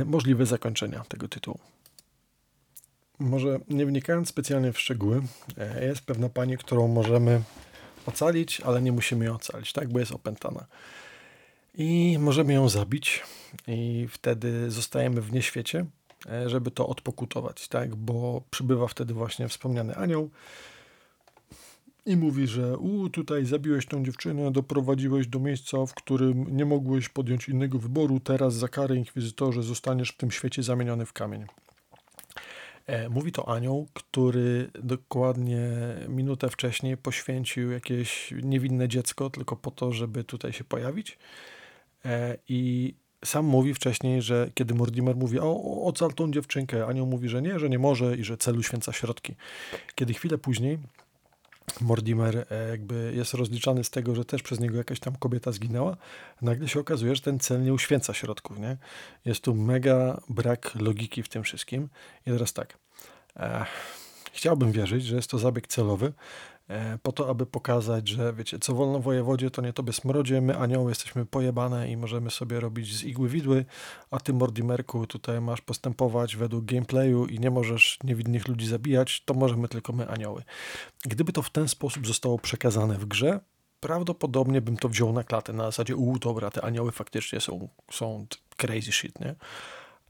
możliwe 0.06 0.46
zakończenia 0.46 1.04
tego 1.08 1.28
tytułu. 1.28 1.60
Może 3.20 3.60
nie 3.70 3.86
wnikając 3.86 4.30
specjalnie 4.30 4.74
w 4.74 4.80
szczegóły, 4.80 5.22
jest 5.82 6.02
pewna 6.02 6.30
pani, 6.30 6.58
którą 6.58 6.88
możemy 6.88 7.42
ocalić, 8.06 8.62
ale 8.62 8.82
nie 8.82 8.92
musimy 8.92 9.26
ją 9.26 9.36
ocalić, 9.36 9.74
tak, 9.74 9.92
bo 9.92 10.00
jest 10.00 10.12
opętana. 10.12 10.66
I 11.76 12.18
możemy 12.20 12.54
ją 12.54 12.70
zabić, 12.70 13.24
i 13.68 14.08
wtedy 14.12 14.72
zostajemy 14.72 15.22
w 15.22 15.32
nieświecie, 15.32 15.86
e, 16.30 16.50
żeby 16.50 16.72
to 16.72 16.88
odpokutować, 16.88 17.68
tak, 17.68 17.96
bo 17.96 18.42
przybywa 18.52 18.88
wtedy 18.88 19.14
właśnie 19.14 19.48
wspomniany 19.48 19.96
anioł 19.96 20.30
i 22.06 22.18
mówi, 22.18 22.48
że 22.48 22.78
u, 22.78 23.10
tutaj 23.10 23.46
zabiłeś 23.46 23.86
tą 23.86 24.06
dziewczynę, 24.06 24.52
doprowadziłeś 24.52 25.28
do 25.28 25.40
miejsca, 25.40 25.86
w 25.86 25.94
którym 25.94 26.58
nie 26.58 26.66
mogłeś 26.66 27.10
podjąć 27.10 27.50
innego 27.50 27.80
wyboru, 27.80 28.20
teraz 28.20 28.54
za 28.54 28.68
karę 28.68 28.96
inkwizytorze 28.96 29.64
zostaniesz 29.64 30.10
w 30.10 30.18
tym 30.18 30.32
świecie 30.32 30.64
zamieniony 30.64 31.06
w 31.06 31.14
kamień. 31.14 31.46
E, 32.86 33.10
mówi 33.10 33.32
to 33.32 33.50
anioł, 33.50 33.88
który 33.94 34.70
dokładnie 34.84 35.70
minutę 36.08 36.50
wcześniej 36.50 36.98
poświęcił 36.98 37.72
jakieś 37.72 38.34
niewinne 38.44 38.88
dziecko 38.88 39.30
tylko 39.30 39.56
po 39.56 39.72
to, 39.72 39.92
żeby 39.92 40.24
tutaj 40.24 40.54
się 40.54 40.64
pojawić. 40.64 41.18
E, 42.06 42.38
I 42.50 42.94
sam 43.26 43.46
mówi 43.46 43.74
wcześniej, 43.74 44.22
że 44.22 44.50
kiedy 44.54 44.74
Mortimer 44.74 45.16
mówi, 45.16 45.40
o, 45.40 45.84
ocal 45.84 46.14
tą 46.14 46.32
dziewczynkę, 46.32 46.86
anioł 46.86 47.06
mówi, 47.06 47.30
że 47.30 47.42
nie, 47.42 47.60
że 47.60 47.70
nie 47.70 47.80
może 47.80 48.18
i 48.18 48.24
że 48.24 48.38
celu 48.38 48.64
święca 48.64 48.92
środki. 48.92 49.36
Kiedy 49.96 50.14
chwilę 50.14 50.38
później 50.38 50.80
Mortimer 51.82 52.46
e, 52.50 52.70
jakby 52.70 53.14
jest 53.16 53.34
rozliczany 53.34 53.84
z 53.84 53.90
tego, 53.90 54.16
że 54.16 54.26
też 54.26 54.44
przez 54.44 54.60
niego 54.60 54.78
jakaś 54.78 55.00
tam 55.00 55.16
kobieta 55.16 55.52
zginęła, 55.52 55.98
nagle 56.42 56.68
się 56.68 56.80
okazuje, 56.80 57.16
że 57.16 57.22
ten 57.22 57.40
cel 57.40 57.64
nie 57.64 57.74
uświęca 57.74 58.14
środków, 58.14 58.60
nie? 58.60 58.78
Jest 59.26 59.42
tu 59.42 59.56
mega 59.56 60.22
brak 60.30 60.76
logiki 60.76 61.24
w 61.24 61.30
tym 61.30 61.44
wszystkim. 61.44 61.90
I 62.28 62.32
teraz 62.32 62.54
tak, 62.54 62.78
e, 63.36 63.66
chciałbym 64.34 64.72
wierzyć, 64.72 65.06
że 65.06 65.16
jest 65.16 65.30
to 65.30 65.38
zabieg 65.38 65.68
celowy, 65.68 66.14
po 67.04 67.12
to, 67.12 67.30
aby 67.30 67.46
pokazać, 67.46 68.08
że 68.08 68.34
wiecie, 68.34 68.60
co 68.60 68.74
wolno 68.74 69.00
wojewodzie, 69.00 69.52
to 69.52 69.62
nie 69.62 69.74
tobie 69.74 69.94
smrodzie, 69.94 70.42
my 70.42 70.58
anioły 70.58 70.92
jesteśmy 70.92 71.26
pojebane 71.26 71.92
i 71.92 71.98
możemy 71.98 72.32
sobie 72.32 72.60
robić 72.60 72.96
z 72.96 73.04
igły 73.04 73.30
widły, 73.30 73.66
a 74.12 74.20
ty 74.20 74.34
Mordimerku 74.34 75.08
tutaj 75.08 75.42
masz 75.42 75.62
postępować 75.62 76.36
według 76.36 76.66
gameplayu 76.66 77.26
i 77.26 77.40
nie 77.40 77.52
możesz 77.52 78.00
niewinnych 78.04 78.48
ludzi 78.48 78.68
zabijać, 78.68 79.24
to 79.26 79.34
możemy 79.34 79.68
tylko 79.68 79.94
my 79.94 80.10
anioły. 80.10 80.44
Gdyby 81.06 81.34
to 81.34 81.42
w 81.42 81.50
ten 81.50 81.68
sposób 81.68 82.08
zostało 82.08 82.40
przekazane 82.40 82.98
w 82.98 83.06
grze, 83.06 83.40
prawdopodobnie 83.80 84.62
bym 84.62 84.78
to 84.78 84.90
wziął 84.90 85.14
na 85.14 85.24
klatę, 85.24 85.54
na 85.54 85.64
zasadzie, 85.64 85.96
u, 85.96 86.20
dobra, 86.20 86.52
te 86.52 86.66
anioły 86.66 86.92
faktycznie 86.92 87.40
są, 87.40 87.68
są 87.92 88.26
crazy 88.58 88.92
shit, 88.92 89.20
nie? 89.20 89.36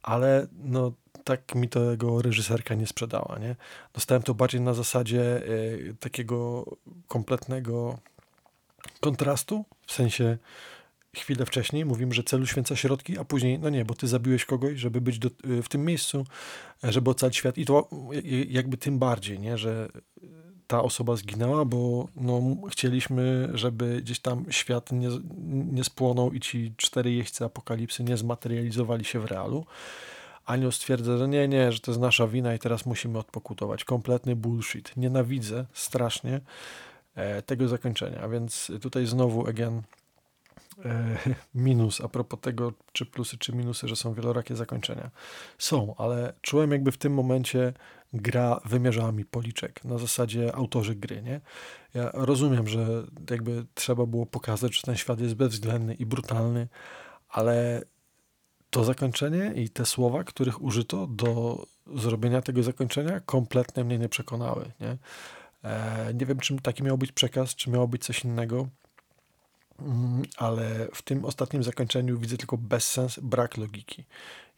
Ale 0.04 0.48
no 0.64 0.92
tak 1.24 1.56
mi 1.56 1.70
tego 1.70 2.22
reżyserka 2.22 2.76
nie 2.76 2.88
sprzedała, 2.88 3.40
nie? 3.40 3.56
Dostałem 3.94 4.24
to 4.24 4.34
bardziej 4.34 4.62
na 4.62 4.74
zasadzie 4.74 5.22
y, 5.48 5.96
takiego 6.00 6.66
kompletnego 7.08 8.00
kontrastu, 9.00 9.66
w 9.88 9.92
sensie 9.92 10.38
chwilę 11.16 11.46
wcześniej 11.46 11.86
mówimy, 11.86 12.14
że 12.14 12.24
celu 12.24 12.46
święca 12.46 12.76
środki, 12.76 13.18
a 13.18 13.24
później, 13.24 13.60
no 13.60 13.70
nie, 13.70 13.86
bo 13.86 13.94
ty 13.94 14.08
zabiłeś 14.08 14.46
kogoś, 14.46 14.80
żeby 14.80 15.02
być 15.02 15.20
do, 15.20 15.28
y, 15.28 15.64
w 15.64 15.70
tym 15.70 15.86
miejscu, 15.86 16.26
żeby 16.84 17.10
ocalić 17.10 17.38
świat 17.38 17.58
i 17.58 17.66
to 17.66 17.90
jakby 18.48 18.78
tym 18.78 19.00
bardziej, 19.00 19.40
nie, 19.40 19.58
że 19.58 19.90
ta 20.68 20.84
osoba 20.84 21.16
zginęła, 21.16 21.66
bo 21.66 22.08
no, 22.16 22.42
chcieliśmy, 22.70 23.50
żeby 23.54 24.02
gdzieś 24.02 24.20
tam 24.20 24.46
świat 24.50 24.92
nie, 24.92 25.10
nie 25.72 25.84
spłonął 25.84 26.34
i 26.34 26.40
ci 26.40 26.74
cztery 26.78 27.12
jeźdźcy 27.12 27.46
apokalipsy 27.46 28.04
nie 28.04 28.18
zmaterializowali 28.18 29.06
się 29.06 29.20
w 29.20 29.26
realu. 29.26 29.66
Anioł 30.46 30.72
stwierdza, 30.72 31.18
że 31.18 31.28
nie, 31.28 31.48
nie, 31.48 31.72
że 31.72 31.80
to 31.80 31.92
jest 31.92 32.02
nasza 32.02 32.28
wina 32.28 32.54
i 32.54 32.60
teraz 32.60 32.86
musimy 32.86 33.20
odpokutować. 33.20 33.84
Kompletny 33.84 34.36
bullshit. 34.36 34.98
Nienawidzę 34.98 35.66
strasznie 35.74 36.42
e, 37.16 37.42
tego 37.42 37.68
zakończenia, 37.68 38.30
więc 38.30 38.72
tutaj 38.82 39.06
znowu, 39.06 39.48
again, 39.48 39.82
e, 40.86 41.18
minus 41.56 42.02
a 42.02 42.08
propos 42.08 42.40
tego, 42.40 42.74
czy 42.92 43.06
plusy, 43.06 43.38
czy 43.38 43.54
minusy, 43.54 43.88
że 43.88 43.96
są 43.96 44.14
wielorakie 44.14 44.56
zakończenia. 44.56 45.12
Są, 45.58 45.96
ale 45.98 46.34
czułem 46.42 46.72
jakby 46.72 46.92
w 46.92 46.98
tym 46.98 47.14
momencie 47.14 47.74
gra 48.14 48.60
wymierzała 48.66 49.12
mi 49.12 49.26
policzek, 49.26 49.86
na 49.86 49.98
zasadzie 49.98 50.56
autorzy 50.56 50.96
gry, 50.96 51.22
nie? 51.22 51.42
Ja 51.94 52.10
rozumiem, 52.14 52.68
że 52.68 53.04
jakby 53.30 53.66
trzeba 53.74 54.06
było 54.06 54.26
pokazać, 54.26 54.76
że 54.76 54.82
ten 54.82 54.96
świat 54.96 55.20
jest 55.20 55.34
bezwzględny 55.34 55.94
i 55.94 56.06
brutalny, 56.06 56.68
ale 57.30 57.84
to 58.70 58.84
zakończenie 58.84 59.54
i 59.56 59.70
te 59.70 59.86
słowa, 59.86 60.24
których 60.24 60.62
użyto 60.62 61.08
do 61.08 61.66
zrobienia 61.96 62.42
tego 62.42 62.64
zakończenia, 62.64 63.20
kompletnie 63.20 63.84
mnie 63.84 63.98
nie 63.98 64.10
przekonały. 64.10 64.72
Nie, 64.80 64.98
e, 65.64 66.14
nie 66.14 66.26
wiem, 66.26 66.40
czym 66.40 66.60
taki 66.60 66.84
miał 66.84 66.98
być 66.98 67.12
przekaz, 67.12 67.56
czy 67.56 67.70
miało 67.70 67.88
być 67.88 68.06
coś 68.06 68.26
innego, 68.26 68.68
ale 70.38 70.88
w 70.94 71.02
tym 71.02 71.26
ostatnim 71.26 71.64
zakończeniu 71.64 72.20
widzę 72.20 72.38
tylko 72.38 72.58
bezsens, 72.58 73.20
brak 73.20 73.58
logiki. 73.58 74.04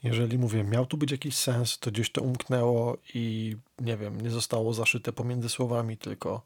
Jeżeli 0.03 0.37
mówię, 0.37 0.63
miał 0.63 0.85
tu 0.85 0.97
być 0.97 1.11
jakiś 1.11 1.35
sens, 1.35 1.79
to 1.79 1.91
gdzieś 1.91 2.11
to 2.11 2.21
umknęło 2.21 2.97
i 3.13 3.55
nie 3.79 3.97
wiem, 3.97 4.21
nie 4.21 4.29
zostało 4.29 4.73
zaszyte 4.73 5.13
pomiędzy 5.13 5.49
słowami, 5.49 5.97
tylko 5.97 6.41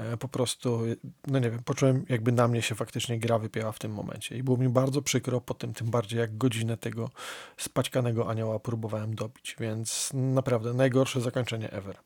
E, 0.00 0.16
po 0.16 0.28
prostu, 0.28 0.80
no 1.26 1.38
nie 1.38 1.50
wiem, 1.50 1.62
poczułem 1.62 2.04
jakby 2.08 2.32
na 2.32 2.48
mnie 2.48 2.62
się 2.62 2.74
faktycznie 2.74 3.18
gra 3.18 3.38
wypięła 3.38 3.72
w 3.72 3.78
tym 3.78 3.92
momencie 3.92 4.36
i 4.36 4.42
było 4.42 4.56
mi 4.56 4.68
bardzo 4.68 5.02
przykro 5.02 5.40
po 5.40 5.54
tym, 5.54 5.74
tym 5.74 5.90
bardziej 5.90 6.20
jak 6.20 6.36
godzinę 6.36 6.76
tego 6.76 7.10
spaćkanego 7.56 8.30
anioła 8.30 8.58
próbowałem 8.58 9.14
dobić, 9.14 9.56
więc 9.60 10.10
naprawdę 10.14 10.74
najgorsze 10.74 11.20
zakończenie 11.20 11.72
ever. 11.72 11.96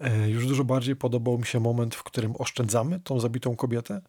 E, 0.00 0.30
już 0.30 0.46
dużo 0.46 0.64
bardziej 0.64 0.96
podobał 0.96 1.38
mi 1.38 1.46
się 1.46 1.60
moment, 1.60 1.94
w 1.94 2.02
którym 2.02 2.34
oszczędzamy 2.38 3.00
tą 3.00 3.20
zabitą 3.20 3.56
kobietę, 3.56 4.00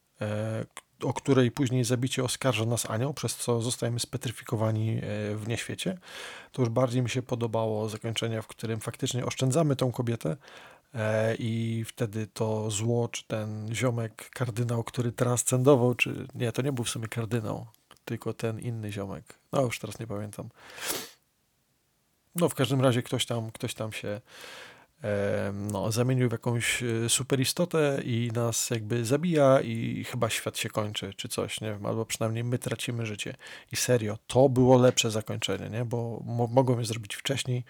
o 1.04 1.14
której 1.14 1.52
później 1.52 1.84
zabicie 1.84 2.24
oskarża 2.24 2.66
nas 2.66 2.90
anioł, 2.90 3.14
przez 3.14 3.36
co 3.36 3.62
zostajemy 3.62 4.00
spetryfikowani 4.00 5.02
w 5.36 5.44
nieświecie. 5.48 5.98
To 6.52 6.62
już 6.62 6.70
bardziej 6.70 7.02
mi 7.02 7.10
się 7.10 7.22
podobało 7.22 7.90
zakończenie, 7.90 8.42
w 8.42 8.48
którym 8.48 8.80
faktycznie 8.80 9.26
oszczędzamy 9.26 9.76
tą 9.76 9.92
kobietę, 9.92 10.38
E, 10.96 11.36
i 11.36 11.84
wtedy 11.88 12.28
to 12.28 12.72
zło, 12.72 13.08
czy 13.08 13.24
ten 13.24 13.76
ziomek 13.76 14.30
kardynał, 14.30 14.84
który 14.84 15.12
transcendował, 15.12 15.96
czy 15.96 16.28
nie, 16.36 16.52
to 16.52 16.62
nie 16.62 16.72
był 16.72 16.84
w 16.84 16.90
sumie 16.90 17.08
kardynał, 17.08 17.66
tylko 18.06 18.34
ten 18.34 18.60
inny 18.60 18.92
ziomek. 18.92 19.24
No 19.52 19.62
już 19.62 19.80
teraz 19.80 20.00
nie 20.00 20.08
pamiętam. 20.08 20.50
No 22.36 22.50
w 22.50 22.56
każdym 22.56 22.82
razie 22.82 23.04
ktoś 23.04 23.26
tam, 23.26 23.52
ktoś 23.52 23.74
tam 23.74 23.92
się 23.92 24.22
no, 25.54 25.92
zamienił 25.92 26.30
w 26.30 26.32
jakąś 26.32 26.84
e, 26.84 27.10
superistotę 27.10 28.02
i 28.04 28.32
nas 28.34 28.70
jakby 28.70 29.06
zabija 29.06 29.62
i 29.62 30.04
chyba 30.04 30.30
świat 30.30 30.58
się 30.58 30.70
kończy, 30.70 31.14
czy 31.14 31.30
coś, 31.30 31.62
nie 31.62 31.68
wiem, 31.68 31.86
albo 31.86 32.06
przynajmniej 32.06 32.44
my 32.44 32.60
tracimy 32.60 33.06
życie. 33.06 33.36
I 33.72 33.76
serio, 33.76 34.18
to 34.28 34.50
było 34.50 34.78
lepsze 34.78 35.12
zakończenie, 35.12 35.70
nie? 35.70 35.86
Bo 35.86 36.22
mo 36.26 36.48
mogłem 36.48 36.80
je 36.80 36.86
zrobić 36.86 37.16
wcześniej, 37.16 37.64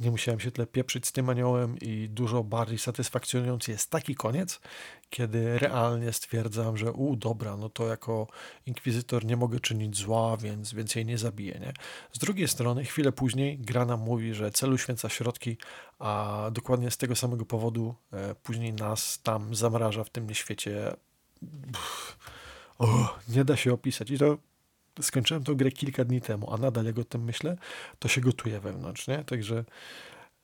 nie 0.00 0.10
musiałem 0.10 0.40
się 0.40 0.50
tyle 0.50 0.66
pieprzyć 0.66 1.06
z 1.06 1.12
tym 1.12 1.28
aniołem 1.28 1.78
i 1.78 2.08
dużo 2.08 2.44
bardziej 2.44 2.78
satysfakcjonujący 2.78 3.70
jest 3.70 3.90
taki 3.90 4.14
koniec, 4.14 4.60
kiedy 5.10 5.58
realnie 5.58 6.12
stwierdzam, 6.12 6.76
że 6.76 6.92
u, 6.92 7.16
dobra, 7.16 7.56
no 7.56 7.68
to 7.68 7.86
jako 7.86 8.26
inkwizytor 8.66 9.24
nie 9.24 9.36
mogę 9.36 9.60
czynić 9.60 9.96
zła, 9.96 10.36
więc, 10.36 10.74
więc 10.74 10.94
jej 10.94 11.06
nie 11.06 11.18
zabiję, 11.18 11.58
nie? 11.60 11.72
Z 12.12 12.18
drugiej 12.18 12.48
strony, 12.48 12.84
chwilę 12.84 13.12
później 13.12 13.58
gra 13.58 13.84
nam 13.84 14.00
mówi, 14.00 14.34
że 14.34 14.50
celu 14.50 14.78
święca 14.78 15.08
środki, 15.08 15.56
a 15.98 16.44
dokładnie 16.52 16.90
z 16.90 16.96
tego 16.96 17.16
samego 17.16 17.46
powodu 17.46 17.94
e, 18.12 18.34
później 18.34 18.72
nas 18.72 19.22
tam 19.22 19.54
zamraża 19.54 20.04
w 20.04 20.10
tym 20.10 20.34
świecie. 20.34 20.96
o, 22.78 23.18
nie 23.28 23.44
da 23.44 23.56
się 23.56 23.72
opisać. 23.72 24.10
I 24.10 24.18
to 24.18 24.38
skończyłem 25.00 25.44
tą 25.44 25.54
grę 25.54 25.70
kilka 25.70 26.04
dni 26.04 26.20
temu, 26.20 26.54
a 26.54 26.56
nadal 26.56 26.84
jak 26.84 26.98
o 26.98 27.04
tym 27.04 27.24
myślę, 27.24 27.56
to 27.98 28.08
się 28.08 28.20
gotuje 28.20 28.60
wewnątrz, 28.60 29.08
nie? 29.08 29.24
Także 29.24 29.64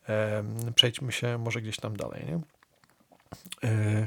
e, 0.09 0.45
przejdźmy 0.75 1.13
się 1.13 1.39
może 1.39 1.63
gdzieś 1.63 1.77
tam 1.77 1.97
dalej, 1.97 2.25
nie? 2.27 2.41
E, 3.65 4.07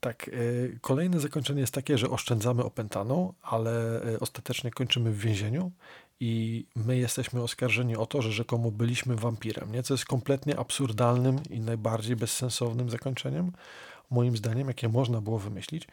tak, 0.00 0.28
e, 0.28 0.32
kolejne 0.80 1.20
zakończenie 1.20 1.60
jest 1.60 1.74
takie, 1.74 1.98
że 1.98 2.10
oszczędzamy 2.10 2.64
opętaną, 2.64 3.32
ale 3.42 4.02
e, 4.02 4.20
ostatecznie 4.20 4.70
kończymy 4.70 5.10
w 5.12 5.18
więzieniu 5.18 5.72
i 6.20 6.64
my 6.76 6.96
jesteśmy 6.96 7.42
oskarżeni 7.42 7.96
o 7.96 8.06
to, 8.06 8.22
że 8.22 8.32
rzekomo 8.32 8.70
byliśmy 8.70 9.16
wampirem, 9.16 9.72
nie? 9.72 9.82
co 9.82 9.94
jest 9.94 10.04
kompletnie 10.04 10.58
absurdalnym 10.58 11.40
i 11.50 11.60
najbardziej 11.60 12.16
bezsensownym 12.16 12.90
zakończeniem, 12.90 13.52
moim 14.10 14.36
zdaniem, 14.36 14.68
jakie 14.68 14.88
można 14.88 15.20
było 15.20 15.38
wymyślić, 15.38 15.88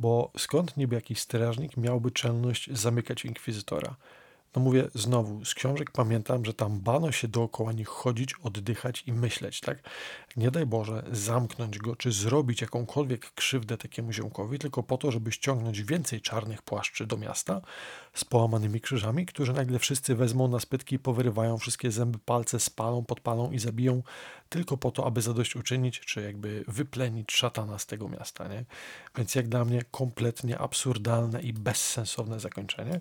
bo 0.00 0.32
skąd 0.38 0.76
niby 0.76 0.94
jakiś 0.94 1.20
strażnik 1.20 1.76
miałby 1.76 2.10
czelność 2.10 2.70
zamykać 2.72 3.24
inkwizytora? 3.24 3.96
No 4.56 4.62
mówię 4.62 4.88
znowu, 4.94 5.44
z 5.44 5.54
książek 5.54 5.90
pamiętam, 5.90 6.44
że 6.44 6.54
tam 6.54 6.80
bano 6.80 7.12
się 7.12 7.28
dookoła 7.28 7.72
nich 7.72 7.88
chodzić, 7.88 8.34
oddychać 8.42 9.02
i 9.06 9.12
myśleć, 9.12 9.60
tak? 9.60 9.78
Nie 10.36 10.50
daj 10.50 10.66
Boże 10.66 11.02
zamknąć 11.12 11.78
go, 11.78 11.96
czy 11.96 12.12
zrobić 12.12 12.60
jakąkolwiek 12.60 13.30
krzywdę 13.34 13.76
takiemu 13.76 14.12
ziomkowi, 14.12 14.58
tylko 14.58 14.82
po 14.82 14.98
to, 14.98 15.10
żeby 15.10 15.32
ściągnąć 15.32 15.82
więcej 15.82 16.20
czarnych 16.20 16.62
płaszczy 16.62 17.06
do 17.06 17.16
miasta 17.16 17.60
z 18.14 18.24
połamanymi 18.24 18.80
krzyżami, 18.80 19.26
którzy 19.26 19.52
nagle 19.52 19.78
wszyscy 19.78 20.14
wezmą 20.14 20.48
na 20.48 20.60
spytki, 20.60 20.98
powyrywają 20.98 21.58
wszystkie 21.58 21.90
zęby, 21.90 22.18
palce, 22.18 22.60
spalą, 22.60 23.04
podpalą 23.04 23.50
i 23.50 23.58
zabiją 23.58 24.02
tylko 24.48 24.76
po 24.76 24.90
to, 24.90 25.06
aby 25.06 25.22
zadośćuczynić, 25.22 26.00
czy 26.00 26.22
jakby 26.22 26.64
wyplenić 26.68 27.32
szatana 27.32 27.78
z 27.78 27.86
tego 27.86 28.08
miasta, 28.08 28.48
nie? 28.48 28.64
Więc 29.16 29.34
jak 29.34 29.48
dla 29.48 29.64
mnie 29.64 29.82
kompletnie 29.90 30.58
absurdalne 30.58 31.42
i 31.42 31.52
bezsensowne 31.52 32.40
zakończenie. 32.40 33.00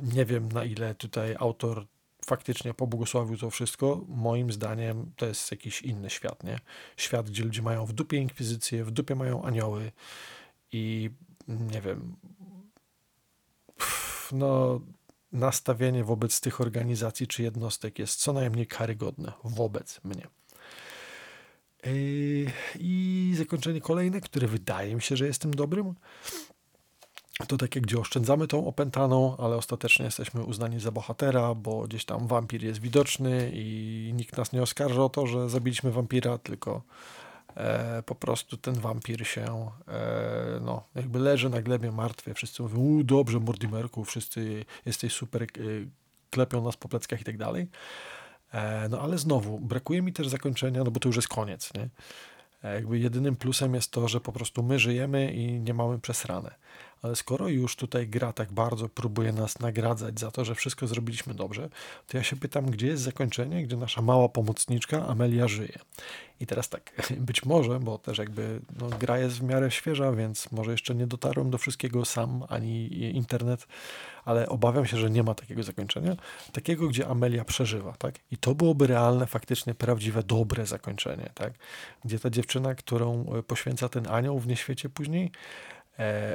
Nie 0.00 0.24
wiem, 0.24 0.52
na 0.52 0.64
ile 0.64 0.94
tutaj 0.94 1.36
autor 1.38 1.86
faktycznie 2.26 2.74
pobłogosławił 2.74 3.36
to 3.36 3.50
wszystko. 3.50 4.04
Moim 4.08 4.52
zdaniem 4.52 5.12
to 5.16 5.26
jest 5.26 5.50
jakiś 5.50 5.82
inny 5.82 6.10
świat, 6.10 6.44
nie? 6.44 6.58
Świat, 6.96 7.30
gdzie 7.30 7.44
ludzie 7.44 7.62
mają 7.62 7.86
w 7.86 7.92
dupie 7.92 8.16
inkwizycję, 8.16 8.84
w 8.84 8.90
dupie 8.90 9.14
mają 9.14 9.44
anioły 9.44 9.92
i 10.72 11.10
nie 11.48 11.80
wiem, 11.80 12.16
no 14.32 14.80
nastawienie 15.32 16.04
wobec 16.04 16.40
tych 16.40 16.60
organizacji 16.60 17.26
czy 17.26 17.42
jednostek 17.42 17.98
jest 17.98 18.20
co 18.20 18.32
najmniej 18.32 18.66
karygodne 18.66 19.32
wobec 19.44 20.00
mnie. 20.04 20.26
I 22.78 23.34
zakończenie 23.38 23.80
kolejne, 23.80 24.20
które 24.20 24.48
wydaje 24.48 24.94
mi 24.94 25.02
się, 25.02 25.16
że 25.16 25.26
jest 25.26 25.42
tym 25.42 25.54
dobrym, 25.54 25.94
to 27.48 27.56
takie, 27.56 27.80
gdzie 27.80 27.98
oszczędzamy 27.98 28.46
tą 28.48 28.66
opętaną, 28.66 29.36
ale 29.36 29.56
ostatecznie 29.56 30.04
jesteśmy 30.04 30.44
uznani 30.44 30.80
za 30.80 30.92
bohatera, 30.92 31.54
bo 31.54 31.82
gdzieś 31.82 32.04
tam 32.04 32.26
wampir 32.26 32.64
jest 32.64 32.80
widoczny 32.80 33.50
i 33.54 34.10
nikt 34.14 34.36
nas 34.36 34.52
nie 34.52 34.62
oskarża 34.62 35.04
o 35.04 35.08
to, 35.08 35.26
że 35.26 35.48
zabiliśmy 35.48 35.92
wampira, 35.92 36.38
tylko 36.38 36.82
e, 37.56 38.02
po 38.02 38.14
prostu 38.14 38.56
ten 38.56 38.74
wampir 38.74 39.26
się 39.26 39.70
e, 39.88 40.60
no, 40.60 40.82
jakby 40.94 41.18
leży 41.18 41.50
na 41.50 41.62
glebie 41.62 41.92
martwy. 41.92 42.34
Wszyscy 42.34 42.62
mówią, 42.62 42.78
u 42.78 43.04
dobrze 43.04 43.40
Mortimerku, 43.40 44.04
wszyscy 44.04 44.64
jesteś 44.86 45.12
super, 45.12 45.42
e, 45.42 45.46
klepią 46.30 46.64
nas 46.64 46.76
po 46.76 46.88
pleckach 46.88 47.20
i 47.20 47.24
tak 47.24 47.36
dalej. 47.36 47.68
E, 48.52 48.88
no 48.88 49.00
ale 49.00 49.18
znowu, 49.18 49.60
brakuje 49.60 50.02
mi 50.02 50.12
też 50.12 50.28
zakończenia, 50.28 50.84
no 50.84 50.90
bo 50.90 51.00
to 51.00 51.08
już 51.08 51.16
jest 51.16 51.28
koniec, 51.28 51.74
nie? 51.74 51.88
E, 52.64 52.74
jakby 52.74 52.98
jedynym 52.98 53.36
plusem 53.36 53.74
jest 53.74 53.90
to, 53.90 54.08
że 54.08 54.20
po 54.20 54.32
prostu 54.32 54.62
my 54.62 54.78
żyjemy 54.78 55.32
i 55.32 55.60
nie 55.60 55.74
mamy 55.74 55.98
przesrane. 55.98 56.54
Ale 57.02 57.16
skoro 57.16 57.48
już 57.48 57.76
tutaj 57.76 58.08
gra 58.08 58.32
tak 58.32 58.52
bardzo 58.52 58.88
próbuje 58.88 59.32
nas 59.32 59.60
nagradzać 59.60 60.20
za 60.20 60.30
to, 60.30 60.44
że 60.44 60.54
wszystko 60.54 60.86
zrobiliśmy 60.86 61.34
dobrze, 61.34 61.68
to 62.06 62.16
ja 62.16 62.22
się 62.22 62.36
pytam, 62.36 62.66
gdzie 62.66 62.86
jest 62.86 63.02
zakończenie, 63.02 63.62
gdzie 63.62 63.76
nasza 63.76 64.02
mała 64.02 64.28
pomocniczka 64.28 65.06
Amelia 65.06 65.48
żyje. 65.48 65.78
I 66.40 66.46
teraz 66.46 66.68
tak, 66.68 67.02
być 67.28 67.44
może, 67.44 67.80
bo 67.80 67.98
też 67.98 68.18
jakby 68.18 68.60
no, 68.80 68.88
gra 68.88 69.18
jest 69.18 69.38
w 69.38 69.42
miarę 69.42 69.70
świeża, 69.70 70.12
więc 70.12 70.52
może 70.52 70.72
jeszcze 70.72 70.94
nie 70.94 71.06
dotarłem 71.06 71.50
do 71.50 71.58
wszystkiego 71.58 72.04
sam, 72.04 72.44
ani 72.48 73.02
internet, 73.16 73.66
ale 74.24 74.48
obawiam 74.48 74.86
się, 74.86 74.96
że 74.96 75.10
nie 75.10 75.22
ma 75.22 75.34
takiego 75.34 75.62
zakończenia, 75.62 76.16
takiego, 76.52 76.88
gdzie 76.88 77.08
Amelia 77.08 77.44
przeżywa, 77.44 77.92
tak? 77.92 78.14
I 78.30 78.36
to 78.36 78.54
byłoby 78.54 78.86
realne, 78.86 79.26
faktycznie 79.26 79.74
prawdziwe, 79.74 80.22
dobre 80.22 80.66
zakończenie, 80.66 81.30
tak? 81.34 81.52
Gdzie 82.04 82.18
ta 82.18 82.30
dziewczyna, 82.30 82.74
którą 82.74 83.26
e, 83.38 83.42
poświęca 83.42 83.88
ten 83.88 84.06
anioł 84.08 84.38
w 84.38 84.46
nieświecie 84.46 84.88
później, 84.88 85.30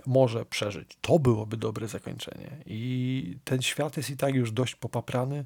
może 0.06 0.46
przeżyć. 0.46 0.98
To 1.02 1.20
byłoby 1.20 1.58
dobre 1.58 1.88
zakończenie. 1.88 2.58
I 2.66 3.38
ten 3.44 3.62
świat 3.62 3.98
jest 3.98 4.10
i 4.10 4.18
tak 4.18 4.36
już 4.36 4.52
dość 4.52 4.76
popaprany, 4.76 5.46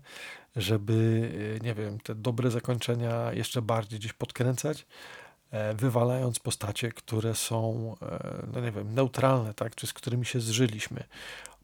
żeby, 0.55 1.29
e, 1.57 1.65
nie 1.65 1.73
wiem, 1.73 1.99
te 1.99 2.15
dobre 2.15 2.51
zakończenia 2.51 3.33
jeszcze 3.33 3.61
bardziej 3.61 3.99
gdzieś 3.99 4.13
podkręcać, 4.13 4.85
e, 5.51 5.73
wywalając 5.73 6.39
postacie, 6.39 6.91
które 6.91 7.35
są, 7.35 7.95
e, 8.01 8.47
no 8.53 8.61
nie 8.61 8.71
wiem, 8.71 8.93
neutralne, 8.93 9.53
tak, 9.53 9.75
czy 9.75 9.87
z 9.87 9.93
którymi 9.93 10.25
się 10.25 10.39
zżyliśmy. 10.39 11.03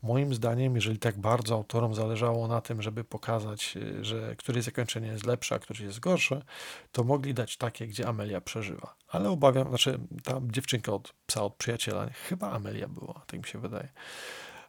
Moim 0.03 0.34
zdaniem, 0.34 0.76
jeżeli 0.76 0.99
tak 0.99 1.18
bardzo 1.18 1.56
autorom 1.56 1.95
zależało 1.95 2.48
na 2.48 2.61
tym, 2.61 2.82
żeby 2.82 3.03
pokazać, 3.03 3.78
y, 3.78 4.06
że 4.06 4.36
któreś 4.36 4.64
zakończenie 4.64 5.07
jest 5.07 5.26
lepsze, 5.26 5.56
a 5.56 5.60
któreś 5.60 5.80
jest 5.80 5.99
gorsze, 5.99 6.41
to 6.91 7.03
mogli 7.03 7.34
dać 7.34 7.57
takie, 7.57 7.88
gdzie 7.88 8.07
Amelia 8.07 8.41
przeżywa. 8.41 8.95
Ale 9.07 9.30
obawiam, 9.30 9.69
znaczy 9.69 9.99
ta 10.24 10.41
dziewczynka 10.44 10.94
od 10.94 11.14
psa 11.28 11.44
od 11.44 11.56
przyjaciela, 11.56 12.10
chyba 12.10 12.52
Amelia 12.52 12.88
była, 12.88 13.22
tak 13.28 13.40
mi 13.40 13.48
się 13.48 13.60
wydaje. 13.60 13.90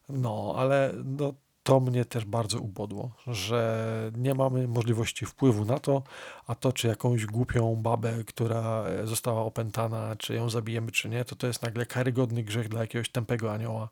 No, 0.09 0.55
ale 0.57 0.95
no, 1.05 1.35
to 1.69 1.81
mnie 1.81 2.05
też 2.05 2.25
bardzo 2.25 2.61
ubodło, 2.61 3.11
że 3.27 4.13
nie 4.17 4.35
mamy 4.35 4.69
możliwości 4.69 5.27
wpływu 5.27 5.65
na 5.65 5.79
to, 5.79 6.03
a 6.47 6.55
to, 6.55 6.73
czy 6.73 6.89
jakąś 6.89 7.27
głupią 7.27 7.77
babę, 7.77 8.25
która 8.27 8.85
e, 8.85 9.07
została 9.07 9.43
opętana, 9.43 10.17
czy 10.17 10.35
ją 10.35 10.51
zabijemy, 10.51 10.91
czy 10.91 11.09
nie, 11.09 11.25
to 11.25 11.37
to 11.37 11.47
jest 11.47 11.63
nagle 11.63 11.87
karygodny 11.87 12.43
grzech 12.43 12.69
dla 12.69 12.81
jakiegoś 12.81 13.11
tępego 13.11 13.53
anioła 13.53 13.89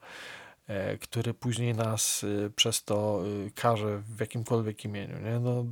który 1.01 1.34
później 1.34 1.74
nas 1.74 2.24
y, 2.24 2.51
przez 2.56 2.84
to 2.84 3.22
y, 3.47 3.51
karze 3.51 3.98
w 3.98 4.20
jakimkolwiek 4.20 4.84
imieniu. 4.84 5.18
Nie? 5.18 5.40
No, 5.40 5.64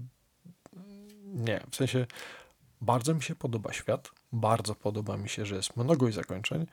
nie, 1.25 1.61
w 1.71 1.77
sensie 1.77 2.07
bardzo 2.81 3.15
mi 3.15 3.23
się 3.23 3.35
podoba 3.35 3.73
świat, 3.73 4.11
bardzo 4.33 4.75
podoba 4.75 5.17
mi 5.17 5.29
się, 5.29 5.47
że 5.47 5.57
jest 5.57 5.77
mnogość 5.77 6.17
zakończeń, 6.17 6.67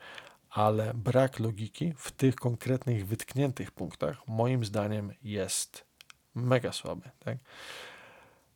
ale 0.50 0.94
brak 0.94 1.38
logiki 1.38 1.92
w 1.96 2.12
tych 2.12 2.34
konkretnych 2.36 3.06
wytkniętych 3.06 3.70
punktach 3.70 4.28
moim 4.28 4.64
zdaniem 4.64 5.12
jest 5.22 5.84
mega 6.34 6.72
słaby. 6.72 7.10
Tak? 7.18 7.38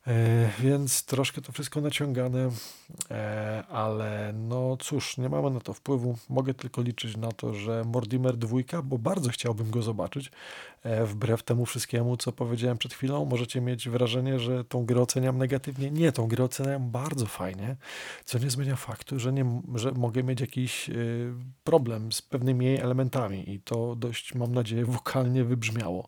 E, 0.07 0.49
więc 0.59 1.03
troszkę 1.03 1.41
to 1.41 1.51
wszystko 1.51 1.81
naciągane, 1.81 2.49
e, 3.11 3.63
ale 3.69 4.33
no 4.33 4.77
cóż, 4.77 5.17
nie 5.17 5.29
mamy 5.29 5.49
na 5.51 5.59
to 5.59 5.73
wpływu. 5.73 6.17
Mogę 6.29 6.53
tylko 6.53 6.81
liczyć 6.81 7.17
na 7.17 7.31
to, 7.31 7.53
że 7.53 7.83
Mortimer 7.85 8.37
dwójka, 8.37 8.81
bo 8.81 8.97
bardzo 8.97 9.29
chciałbym 9.29 9.71
go 9.71 9.81
zobaczyć. 9.81 10.31
E, 10.87 11.05
wbrew 11.05 11.43
temu 11.43 11.65
wszystkiemu, 11.65 12.17
co 12.17 12.31
powiedziałem 12.31 12.77
przed 12.77 12.93
chwilą, 12.93 13.25
możecie 13.25 13.61
mieć 13.61 13.89
wrażenie, 13.89 14.39
że 14.39 14.65
tą 14.65 14.85
grę 14.85 15.01
oceniam 15.01 15.37
negatywnie. 15.37 15.91
Nie, 15.91 16.11
tą 16.11 16.27
grę 16.27 16.43
oceniam 16.43 16.91
bardzo 16.91 17.25
fajnie, 17.25 17.75
co 18.25 18.39
nie 18.39 18.49
zmienia 18.49 18.75
faktu, 18.75 19.19
że, 19.19 19.33
nie, 19.33 19.61
że 19.75 19.91
mogę 19.91 20.23
mieć 20.23 20.41
jakiś 20.41 20.89
problem 21.63 22.11
z 22.11 22.21
pewnymi 22.21 22.65
jej 22.65 22.77
elementami 22.77 23.53
i 23.53 23.59
to 23.59 23.95
dość, 23.95 24.35
mam 24.35 24.53
nadzieję, 24.53 24.85
wokalnie 24.85 25.43
wybrzmiało 25.43 26.07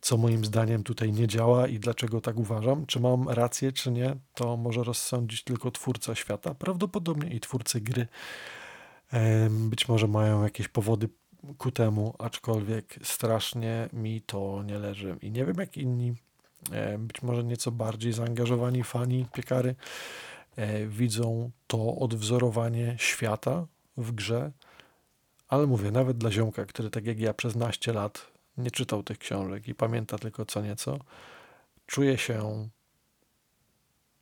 co 0.00 0.16
moim 0.16 0.44
zdaniem 0.44 0.82
tutaj 0.82 1.12
nie 1.12 1.26
działa 1.26 1.66
i 1.66 1.78
dlaczego 1.78 2.20
tak 2.20 2.36
uważam. 2.36 2.86
Czy 2.86 3.00
mam 3.00 3.28
rację, 3.28 3.72
czy 3.72 3.90
nie, 3.90 4.16
to 4.34 4.56
może 4.56 4.84
rozsądzić 4.84 5.44
tylko 5.44 5.70
twórca 5.70 6.14
świata, 6.14 6.54
prawdopodobnie 6.54 7.30
i 7.30 7.40
twórcy 7.40 7.80
gry. 7.80 8.06
Być 9.50 9.88
może 9.88 10.08
mają 10.08 10.42
jakieś 10.42 10.68
powody 10.68 11.08
ku 11.58 11.70
temu, 11.70 12.14
aczkolwiek 12.18 12.98
strasznie 13.02 13.88
mi 13.92 14.20
to 14.20 14.62
nie 14.62 14.78
leży. 14.78 15.16
I 15.22 15.30
nie 15.30 15.44
wiem 15.44 15.56
jak 15.58 15.76
inni, 15.76 16.14
być 16.98 17.22
może 17.22 17.44
nieco 17.44 17.72
bardziej 17.72 18.12
zaangażowani 18.12 18.84
fani 18.84 19.26
piekary 19.32 19.74
e, 20.56 20.86
widzą 20.86 21.50
to 21.66 21.96
odwzorowanie 21.96 22.96
świata 22.98 23.66
w 23.96 24.12
grze, 24.12 24.52
ale 25.48 25.66
mówię, 25.66 25.90
nawet 25.90 26.18
dla 26.18 26.30
ziomka, 26.30 26.64
który 26.66 26.90
tak 26.90 27.06
jak 27.06 27.20
ja 27.20 27.34
przez 27.34 27.56
naście 27.56 27.92
lat 27.92 28.26
nie 28.58 28.70
czytał 28.70 29.02
tych 29.02 29.18
książek 29.18 29.68
i 29.68 29.74
pamięta 29.74 30.18
tylko 30.18 30.44
co 30.44 30.62
nieco, 30.62 30.98
czuje 31.86 32.18
się 32.18 32.68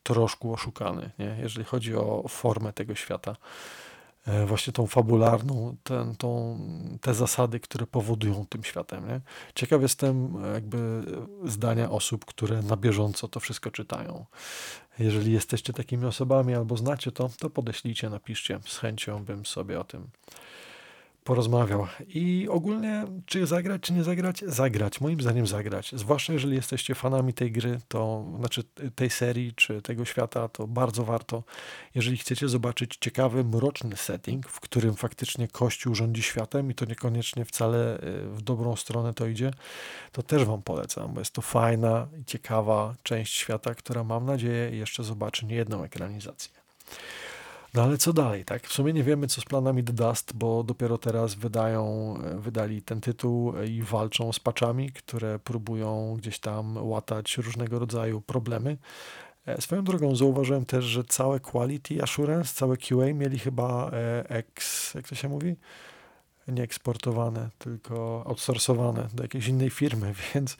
troszkę 0.03 0.51
oszukany, 0.51 1.11
nie? 1.19 1.37
jeżeli 1.41 1.65
chodzi 1.65 1.95
o 1.95 2.25
formę 2.29 2.73
tego 2.73 2.95
świata. 2.95 3.35
E, 4.27 4.45
właśnie 4.45 4.73
tą 4.73 4.87
fabularną, 4.87 5.75
ten, 5.83 6.15
tą, 6.15 6.59
te 7.01 7.13
zasady, 7.13 7.59
które 7.59 7.87
powodują 7.87 8.45
tym 8.49 8.63
światem. 8.63 9.07
Nie? 9.07 9.21
Ciekaw 9.55 9.81
jestem 9.81 10.43
jakby 10.53 11.03
zdania 11.45 11.89
osób, 11.91 12.25
które 12.25 12.61
na 12.61 12.77
bieżąco 12.77 13.27
to 13.27 13.39
wszystko 13.39 13.71
czytają. 13.71 14.25
Jeżeli 14.99 15.31
jesteście 15.31 15.73
takimi 15.73 16.05
osobami 16.05 16.55
albo 16.55 16.77
znacie 16.77 17.11
to, 17.11 17.29
to 17.39 17.49
podeślijcie, 17.49 18.09
napiszcie. 18.09 18.59
Z 18.65 18.77
chęcią 18.77 19.25
bym 19.25 19.45
sobie 19.45 19.79
o 19.79 19.83
tym 19.83 20.07
porozmawiał. 21.27 21.87
I 22.07 22.47
ogólnie, 22.49 23.05
czy 23.25 23.45
zagrać, 23.45 23.81
czy 23.81 23.93
nie 23.93 24.03
zagrać? 24.03 24.43
Zagrać, 24.47 25.01
moim 25.01 25.21
zdaniem 25.21 25.47
zagrać. 25.47 25.91
Zwłaszcza 25.95 26.33
jeżeli 26.33 26.55
jesteście 26.55 26.95
fanami 26.95 27.33
tej 27.33 27.51
gry, 27.51 27.79
to 27.87 28.25
znaczy 28.39 28.63
tej 28.95 29.09
serii, 29.09 29.53
czy 29.53 29.81
tego 29.81 30.05
świata, 30.05 30.47
to 30.47 30.67
bardzo 30.67 31.03
warto. 31.03 31.43
Jeżeli 31.95 32.17
chcecie 32.17 32.49
zobaczyć 32.49 32.97
ciekawy, 33.01 33.43
mroczny 33.43 33.95
setting, 33.95 34.47
w 34.47 34.59
którym 34.59 34.95
faktycznie 34.95 35.47
Kościół 35.47 35.95
rządzi 35.95 36.21
światem 36.21 36.71
i 36.71 36.75
to 36.75 36.85
niekoniecznie 36.85 37.45
wcale 37.45 37.97
y, 37.97 38.29
w 38.29 38.41
dobrą 38.41 38.75
stronę 38.75 39.13
to 39.13 39.27
idzie, 39.27 39.51
to 40.11 40.23
też 40.23 40.45
Wam 40.45 40.61
polecam, 40.61 41.13
bo 41.13 41.21
jest 41.21 41.33
to 41.33 41.41
fajna 41.41 42.07
i 42.21 42.25
ciekawa 42.25 42.95
część 43.03 43.33
świata, 43.33 43.75
która 43.75 44.03
mam 44.03 44.25
nadzieję 44.25 44.77
jeszcze 44.77 45.03
zobaczy 45.03 45.45
niejedną 45.45 45.83
ekranizację. 45.83 46.51
No 47.73 47.83
ale 47.83 47.97
co 47.97 48.13
dalej, 48.13 48.45
tak? 48.45 48.67
W 48.67 48.73
sumie 48.73 48.93
nie 48.93 49.03
wiemy, 49.03 49.27
co 49.27 49.41
z 49.41 49.45
planami 49.45 49.83
The 49.83 49.93
Dust, 49.93 50.33
bo 50.35 50.63
dopiero 50.63 50.97
teraz 50.97 51.35
wydają, 51.35 52.13
wydali 52.35 52.81
ten 52.81 53.01
tytuł 53.01 53.53
i 53.63 53.81
walczą 53.81 54.33
z 54.33 54.39
paczami, 54.39 54.91
które 54.91 55.39
próbują 55.39 56.15
gdzieś 56.17 56.39
tam 56.39 56.77
łatać 56.87 57.37
różnego 57.37 57.79
rodzaju 57.79 58.21
problemy. 58.21 58.77
E, 59.47 59.61
swoją 59.61 59.83
drogą 59.83 60.15
zauważyłem 60.15 60.65
też, 60.65 60.85
że 60.85 61.03
całe 61.03 61.39
quality 61.39 62.03
assurance, 62.03 62.53
całe 62.53 62.77
QA 62.77 63.13
mieli 63.13 63.39
chyba 63.39 63.91
e, 63.93 64.29
ex, 64.29 64.93
jak 64.93 65.07
to 65.07 65.15
się 65.15 65.29
mówi? 65.29 65.55
Nie 66.47 66.63
eksportowane, 66.63 67.49
tylko 67.57 68.23
outsourcowane 68.25 69.07
do 69.13 69.23
jakiejś 69.23 69.47
innej 69.47 69.69
firmy, 69.69 70.13
więc 70.33 70.57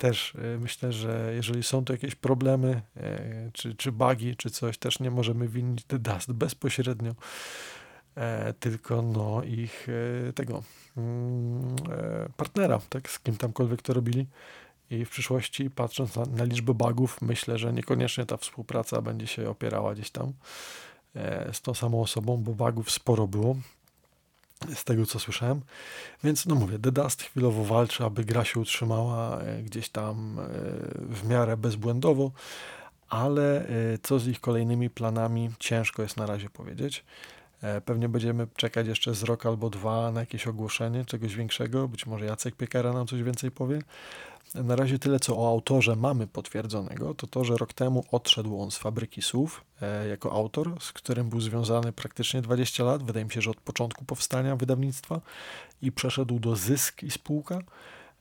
też 0.00 0.34
e, 0.34 0.58
myślę, 0.58 0.92
że 0.92 1.32
jeżeli 1.34 1.62
są 1.62 1.84
to 1.84 1.92
jakieś 1.92 2.14
problemy, 2.14 2.82
czy, 3.52 3.74
czy 3.74 3.92
bugi, 3.92 4.36
czy 4.36 4.50
coś, 4.50 4.78
też 4.78 5.00
nie 5.00 5.10
możemy 5.10 5.48
winić 5.48 5.84
The 5.84 5.98
Dust 5.98 6.32
bezpośrednio, 6.32 7.14
tylko 8.60 9.02
no 9.02 9.42
ich 9.44 9.86
tego 10.34 10.62
mm, 10.96 11.76
partnera, 12.36 12.80
tak, 12.88 13.10
z 13.10 13.20
kim 13.20 13.36
tamkolwiek 13.36 13.82
to 13.82 13.94
robili. 13.94 14.26
I 14.90 15.04
w 15.04 15.10
przyszłości, 15.10 15.70
patrząc 15.70 16.16
na, 16.16 16.24
na 16.26 16.44
liczbę 16.44 16.74
bugów, 16.74 17.22
myślę, 17.22 17.58
że 17.58 17.72
niekoniecznie 17.72 18.26
ta 18.26 18.36
współpraca 18.36 19.02
będzie 19.02 19.26
się 19.26 19.50
opierała 19.50 19.94
gdzieś 19.94 20.10
tam 20.10 20.32
e, 21.14 21.54
z 21.54 21.60
tą 21.60 21.74
samą 21.74 22.00
osobą, 22.00 22.36
bo 22.36 22.52
bugów 22.52 22.90
sporo 22.90 23.26
było 23.26 23.56
z 24.74 24.84
tego 24.84 25.06
co 25.06 25.18
słyszałem. 25.18 25.60
Więc 26.24 26.46
no 26.46 26.54
mówię, 26.54 26.78
The 26.78 26.92
Dust 26.92 27.22
chwilowo 27.22 27.64
walczy, 27.64 28.04
aby 28.04 28.24
gra 28.24 28.44
się 28.44 28.60
utrzymała 28.60 29.40
e, 29.40 29.62
gdzieś 29.62 29.88
tam 29.88 30.38
e, 30.38 30.44
w 31.14 31.28
miarę 31.28 31.56
bezbłędowo, 31.56 32.30
ale 33.08 33.66
co 34.02 34.18
z 34.18 34.26
ich 34.26 34.40
kolejnymi 34.40 34.90
planami 34.90 35.50
ciężko 35.58 36.02
jest 36.02 36.16
na 36.16 36.26
razie 36.26 36.50
powiedzieć. 36.50 37.04
Pewnie 37.84 38.08
będziemy 38.08 38.46
czekać 38.56 38.86
jeszcze 38.86 39.14
z 39.14 39.22
rok 39.22 39.46
albo 39.46 39.70
dwa 39.70 40.12
na 40.12 40.20
jakieś 40.20 40.46
ogłoszenie 40.46 41.04
czegoś 41.04 41.34
większego. 41.36 41.88
Być 41.88 42.06
może 42.06 42.24
Jacek 42.24 42.56
Piekara 42.56 42.92
nam 42.92 43.06
coś 43.06 43.22
więcej 43.22 43.50
powie. 43.50 43.78
Na 44.54 44.76
razie 44.76 44.98
tyle, 44.98 45.20
co 45.20 45.38
o 45.38 45.48
autorze 45.48 45.96
mamy 45.96 46.26
potwierdzonego, 46.26 47.14
to 47.14 47.26
to, 47.26 47.44
że 47.44 47.56
rok 47.56 47.72
temu 47.72 48.04
odszedł 48.12 48.62
on 48.62 48.70
z 48.70 48.78
fabryki 48.78 49.22
słów 49.22 49.64
e, 49.82 50.08
jako 50.08 50.32
autor, 50.32 50.76
z 50.80 50.92
którym 50.92 51.28
był 51.28 51.40
związany 51.40 51.92
praktycznie 51.92 52.42
20 52.42 52.84
lat, 52.84 53.02
wydaje 53.02 53.24
mi 53.24 53.32
się, 53.32 53.40
że 53.40 53.50
od 53.50 53.60
początku 53.60 54.04
powstania 54.04 54.56
wydawnictwa 54.56 55.20
i 55.82 55.92
przeszedł 55.92 56.38
do 56.38 56.56
Zysk 56.56 57.02
i 57.02 57.10
Spółka, 57.10 57.58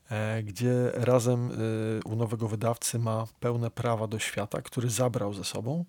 e, 0.10 0.43
gdzie 0.43 0.91
razem 0.93 1.51
e, 1.51 1.56
u 2.06 2.15
nowego 2.15 2.47
wydawcy 2.47 2.99
ma 2.99 3.27
pełne 3.39 3.72
prawa 3.72 4.07
do 4.07 4.19
świata, 4.19 4.61
który 4.61 4.89
zabrał 4.89 5.34
ze 5.34 5.43
sobą. 5.43 5.85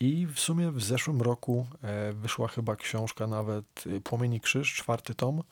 I 0.00 0.26
w 0.26 0.40
sumie 0.40 0.70
w 0.70 0.82
zeszłym 0.82 1.22
roku 1.22 1.66
wyszła 2.12 2.48
chyba 2.48 2.76
książka 2.76 3.26
nawet 3.26 3.84
Płomieni 4.04 4.40
Krzyż, 4.40 4.74
czwarty 4.74 5.14
tom, 5.14 5.42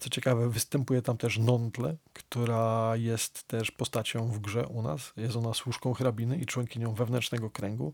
co 0.00 0.10
ciekawe, 0.10 0.48
występuje 0.48 1.02
tam 1.02 1.16
też 1.16 1.38
Nontle, 1.38 1.96
która 2.12 2.96
jest 2.96 3.48
też 3.48 3.70
postacią 3.70 4.28
w 4.28 4.38
grze 4.38 4.66
u 4.66 4.82
nas. 4.82 5.12
Jest 5.16 5.36
ona 5.36 5.54
służką 5.54 5.94
hrabiny 5.94 6.36
i 6.36 6.46
członkinią 6.46 6.94
wewnętrznego 6.94 7.50
kręgu. 7.50 7.92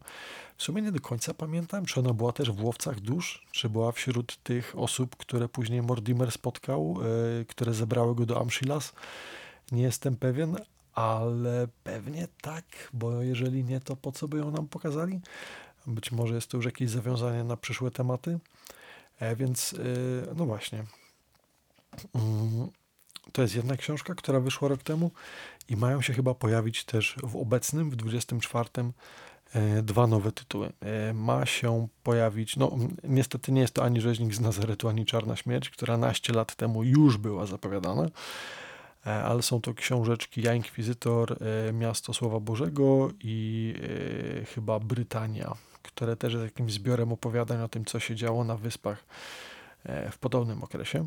W 0.56 0.62
sumie 0.62 0.82
nie 0.82 0.92
do 0.92 1.00
końca 1.00 1.34
pamiętam, 1.34 1.84
czy 1.84 2.00
ona 2.00 2.12
była 2.12 2.32
też 2.32 2.50
w 2.52 2.64
Łowcach 2.64 3.00
Dusz, 3.00 3.46
czy 3.52 3.68
była 3.68 3.92
wśród 3.92 4.36
tych 4.42 4.78
osób, 4.78 5.16
które 5.16 5.48
później 5.48 5.82
Mortimer 5.82 6.32
spotkał, 6.32 6.96
yy, 7.38 7.44
które 7.44 7.74
zebrały 7.74 8.14
go 8.14 8.26
do 8.26 8.40
Amshilas. 8.40 8.92
Nie 9.72 9.82
jestem 9.82 10.16
pewien, 10.16 10.56
ale 10.94 11.68
pewnie 11.84 12.28
tak, 12.40 12.64
bo 12.92 13.22
jeżeli 13.22 13.64
nie, 13.64 13.80
to 13.80 13.96
po 13.96 14.12
co 14.12 14.28
by 14.28 14.38
ją 14.38 14.50
nam 14.50 14.68
pokazali? 14.68 15.20
Być 15.86 16.12
może 16.12 16.34
jest 16.34 16.50
to 16.50 16.56
już 16.56 16.66
jakieś 16.66 16.90
zawiązanie 16.90 17.44
na 17.44 17.56
przyszłe 17.56 17.90
tematy. 17.90 18.38
E, 19.20 19.36
więc 19.36 19.74
no 20.36 20.46
właśnie, 20.46 20.84
to 23.32 23.42
jest 23.42 23.54
jedna 23.54 23.76
książka, 23.76 24.14
która 24.14 24.40
wyszła 24.40 24.68
rok 24.68 24.82
temu 24.82 25.10
i 25.68 25.76
mają 25.76 26.02
się 26.02 26.12
chyba 26.12 26.34
pojawić 26.34 26.84
też 26.84 27.16
w 27.22 27.36
obecnym, 27.36 27.90
w 27.90 27.96
24 27.96 28.68
e, 29.54 29.82
dwa 29.82 30.06
nowe 30.06 30.32
tytuły. 30.32 30.72
E, 30.80 31.14
ma 31.14 31.46
się 31.46 31.88
pojawić, 32.02 32.56
no 32.56 32.76
niestety 33.04 33.52
nie 33.52 33.60
jest 33.60 33.74
to 33.74 33.84
ani 33.84 34.00
Rzeźnik 34.00 34.34
z 34.34 34.40
Nazaretu, 34.40 34.88
ani 34.88 35.06
Czarna 35.06 35.36
Śmierć, 35.36 35.70
która 35.70 35.96
naście 35.96 36.32
lat 36.32 36.54
temu 36.54 36.84
już 36.84 37.16
była 37.16 37.46
zapowiadana, 37.46 38.06
e, 39.06 39.24
ale 39.24 39.42
są 39.42 39.60
to 39.60 39.74
książeczki 39.74 40.42
Ja 40.42 40.54
Inkwizytor, 40.54 41.38
Miasto 41.72 42.14
Słowa 42.14 42.40
Bożego 42.40 43.10
i 43.20 43.74
chyba 44.54 44.80
Brytania, 44.80 45.54
które 45.82 46.16
też 46.16 46.32
jest 46.32 46.44
jakimś 46.44 46.72
zbiorem 46.72 47.12
opowiadań 47.12 47.62
o 47.62 47.68
tym, 47.68 47.84
co 47.84 48.00
się 48.00 48.16
działo 48.16 48.44
na 48.44 48.56
wyspach 48.56 49.04
w 50.10 50.18
podobnym 50.18 50.62
okresie. 50.62 51.06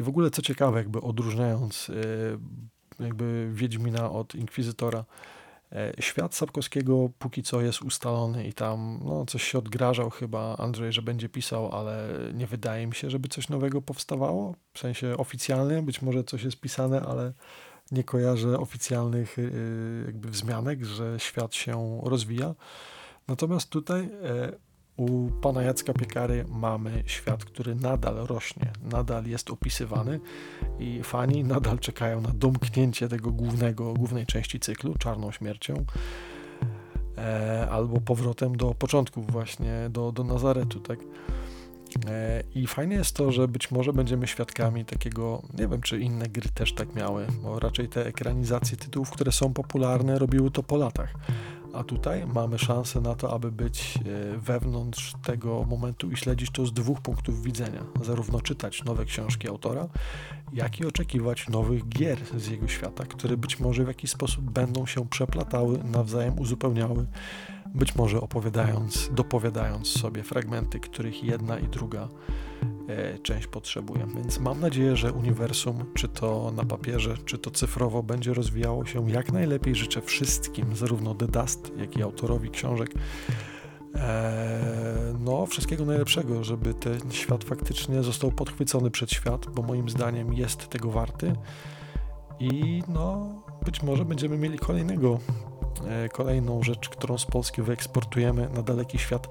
I 0.00 0.02
w 0.02 0.08
ogóle 0.08 0.30
co 0.30 0.42
ciekawe, 0.42 0.78
jakby 0.78 1.00
odróżniając 1.00 1.90
e, 1.90 3.04
jakby 3.04 3.50
Wiedźmina 3.52 4.10
od 4.10 4.34
Inkwizytora, 4.34 5.04
e, 5.72 5.92
świat 6.00 6.34
Sapkowskiego 6.34 7.10
póki 7.18 7.42
co 7.42 7.60
jest 7.60 7.82
ustalony 7.82 8.46
i 8.46 8.52
tam 8.52 9.00
no, 9.04 9.26
coś 9.26 9.42
się 9.42 9.58
odgrażał 9.58 10.10
chyba 10.10 10.56
Andrzej, 10.56 10.92
że 10.92 11.02
będzie 11.02 11.28
pisał, 11.28 11.74
ale 11.74 12.08
nie 12.34 12.46
wydaje 12.46 12.86
mi 12.86 12.94
się, 12.94 13.10
żeby 13.10 13.28
coś 13.28 13.48
nowego 13.48 13.82
powstawało, 13.82 14.54
w 14.72 14.78
sensie 14.78 15.16
oficjalnie, 15.16 15.82
być 15.82 16.02
może 16.02 16.24
coś 16.24 16.42
jest 16.42 16.60
pisane, 16.60 17.00
ale 17.00 17.32
nie 17.90 18.04
kojarzę 18.04 18.58
oficjalnych 18.58 19.38
e, 19.38 19.42
jakby 20.06 20.30
wzmianek, 20.30 20.84
że 20.84 21.20
świat 21.20 21.54
się 21.54 22.00
rozwija. 22.04 22.54
Natomiast 23.28 23.70
tutaj 23.70 24.08
u 24.96 25.30
pana 25.30 25.62
Jacka 25.62 25.92
Piekary 25.92 26.44
mamy 26.48 27.02
świat, 27.06 27.44
który 27.44 27.74
nadal 27.74 28.14
rośnie, 28.14 28.72
nadal 28.90 29.26
jest 29.26 29.50
opisywany 29.50 30.20
i 30.78 31.02
fani 31.02 31.44
nadal 31.44 31.78
czekają 31.78 32.20
na 32.20 32.30
domknięcie 32.34 33.08
tego 33.08 33.30
głównego, 33.30 33.94
głównej 33.94 34.26
części 34.26 34.60
cyklu, 34.60 34.94
Czarną 34.98 35.32
Śmiercią, 35.32 35.84
e, 37.18 37.68
albo 37.70 38.00
powrotem 38.00 38.56
do 38.56 38.74
początków 38.74 39.30
właśnie, 39.30 39.88
do, 39.90 40.12
do 40.12 40.24
Nazaretu, 40.24 40.80
tak? 40.80 40.98
E, 42.06 42.42
I 42.54 42.66
fajne 42.66 42.94
jest 42.94 43.16
to, 43.16 43.32
że 43.32 43.48
być 43.48 43.70
może 43.70 43.92
będziemy 43.92 44.26
świadkami 44.26 44.84
takiego, 44.84 45.42
nie 45.58 45.68
wiem 45.68 45.80
czy 45.80 46.00
inne 46.00 46.28
gry 46.28 46.48
też 46.54 46.74
tak 46.74 46.94
miały, 46.94 47.26
bo 47.42 47.58
raczej 47.58 47.88
te 47.88 48.06
ekranizacje 48.06 48.76
tytułów, 48.76 49.10
które 49.10 49.32
są 49.32 49.52
popularne, 49.52 50.18
robiły 50.18 50.50
to 50.50 50.62
po 50.62 50.76
latach 50.76 51.14
a 51.74 51.84
tutaj 51.84 52.26
mamy 52.26 52.58
szansę 52.58 53.00
na 53.00 53.14
to, 53.14 53.34
aby 53.34 53.52
być 53.52 53.98
e, 53.98 54.38
wewnątrz 54.38 55.14
tego 55.22 55.64
momentu 55.64 56.10
i 56.10 56.16
śledzić 56.16 56.50
to 56.50 56.66
z 56.66 56.72
dwóch 56.72 57.00
punktów 57.00 57.42
widzenia. 57.42 57.84
Zarówno 58.02 58.40
czytać 58.40 58.84
nowe 58.84 59.04
książki 59.04 59.48
autora, 59.48 59.88
jak 60.52 60.80
i 60.80 60.86
oczekiwać 60.86 61.48
nowych 61.48 61.88
gier 61.88 62.18
z 62.36 62.48
jego 62.48 62.68
świata, 62.68 63.04
które 63.04 63.36
być 63.36 63.60
może 63.60 63.84
w 63.84 63.88
jakiś 63.88 64.10
sposób 64.10 64.50
będą 64.50 64.86
się 64.86 65.08
przeplatały, 65.08 65.78
nawzajem 65.84 66.38
uzupełniały, 66.38 67.06
być 67.74 67.94
może 67.94 68.20
opowiadając, 68.20 69.10
dopowiadając 69.12 69.88
sobie 69.88 70.22
fragmenty, 70.22 70.80
których 70.80 71.24
jedna 71.24 71.58
i 71.58 71.68
druga 71.68 72.08
E, 72.90 73.18
część 73.18 73.46
potrzebuje. 73.46 74.06
Więc 74.14 74.40
mam 74.40 74.60
nadzieję, 74.60 74.96
że 74.96 75.12
uniwersum, 75.12 75.84
czy 75.94 76.08
to 76.08 76.52
na 76.56 76.64
papierze, 76.64 77.16
czy 77.24 77.38
to 77.38 77.50
cyfrowo, 77.50 78.02
będzie 78.02 78.34
rozwijało 78.34 78.84
się 78.84 79.10
jak 79.10 79.32
najlepiej. 79.32 79.74
Życzę 79.74 80.00
wszystkim, 80.00 80.76
zarówno 80.76 81.14
The 81.14 81.26
Dust, 81.28 81.72
jak 81.76 81.96
i 81.96 82.02
autorowi 82.02 82.50
książek, 82.50 82.94
e, 83.94 85.14
no, 85.20 85.46
wszystkiego 85.46 85.84
najlepszego, 85.84 86.44
żeby 86.44 86.74
ten 86.74 87.10
świat 87.10 87.44
faktycznie 87.44 88.02
został 88.02 88.32
podchwycony 88.32 88.90
przed 88.90 89.10
świat, 89.10 89.46
bo 89.54 89.62
moim 89.62 89.88
zdaniem 89.88 90.32
jest 90.32 90.68
tego 90.68 90.90
warty. 90.90 91.32
I 92.40 92.82
no, 92.88 93.28
być 93.64 93.82
może 93.82 94.04
będziemy 94.04 94.38
mieli 94.38 94.58
kolejnego, 94.58 95.18
kolejną 96.12 96.62
rzecz, 96.62 96.88
którą 96.88 97.18
z 97.18 97.26
Polski 97.26 97.62
wyeksportujemy 97.62 98.48
na 98.48 98.62
daleki 98.62 98.98
świat. 98.98 99.28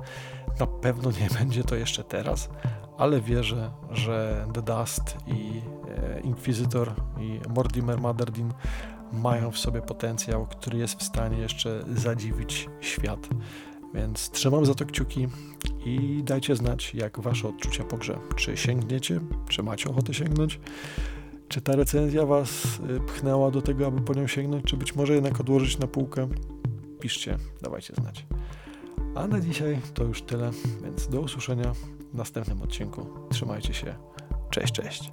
Na 0.59 0.67
pewno 0.67 1.11
nie 1.11 1.27
będzie 1.39 1.63
to 1.63 1.75
jeszcze 1.75 2.03
teraz, 2.03 2.49
ale 2.97 3.21
wierzę, 3.21 3.71
że 3.91 4.47
The 4.53 4.61
Dust 4.61 5.17
i 5.27 5.61
e, 5.97 6.19
Inquisitor 6.19 6.93
i 7.19 7.39
Mortimer 7.49 8.01
Madderdin 8.01 8.53
mają 9.13 9.51
w 9.51 9.57
sobie 9.57 9.81
potencjał, 9.81 10.45
który 10.45 10.77
jest 10.77 10.99
w 10.99 11.03
stanie 11.03 11.37
jeszcze 11.37 11.83
zadziwić 11.95 12.69
świat. 12.81 13.29
Więc 13.93 14.29
trzymam 14.29 14.65
za 14.65 14.75
to 14.75 14.85
kciuki 14.85 15.27
i 15.85 16.23
dajcie 16.23 16.55
znać, 16.55 16.95
jak 16.95 17.19
wasze 17.19 17.47
odczucia 17.47 17.83
po 17.83 17.97
grze. 17.97 18.17
Czy 18.35 18.57
sięgniecie, 18.57 19.19
czy 19.49 19.63
macie 19.63 19.89
ochotę 19.89 20.13
sięgnąć? 20.13 20.59
Czy 21.49 21.61
ta 21.61 21.75
recenzja 21.75 22.25
was 22.25 22.79
e, 22.95 22.99
pchnęła 22.99 23.51
do 23.51 23.61
tego, 23.61 23.87
aby 23.87 24.01
po 24.01 24.13
nią 24.13 24.27
sięgnąć, 24.27 24.65
czy 24.65 24.77
być 24.77 24.95
może 24.95 25.13
jednak 25.13 25.39
odłożyć 25.39 25.77
na 25.77 25.87
półkę? 25.87 26.27
Piszcie, 26.99 27.37
dawajcie 27.61 27.93
znać. 27.95 28.25
A 29.15 29.27
na 29.27 29.39
dzisiaj 29.39 29.79
to 29.93 30.03
już 30.03 30.21
tyle, 30.21 30.51
więc 30.83 31.07
do 31.07 31.21
usłyszenia 31.21 31.73
w 32.13 32.13
następnym 32.13 32.61
odcinku. 32.61 33.05
Trzymajcie 33.29 33.73
się. 33.73 33.95
Cześć, 34.49 34.73
cześć. 34.73 35.11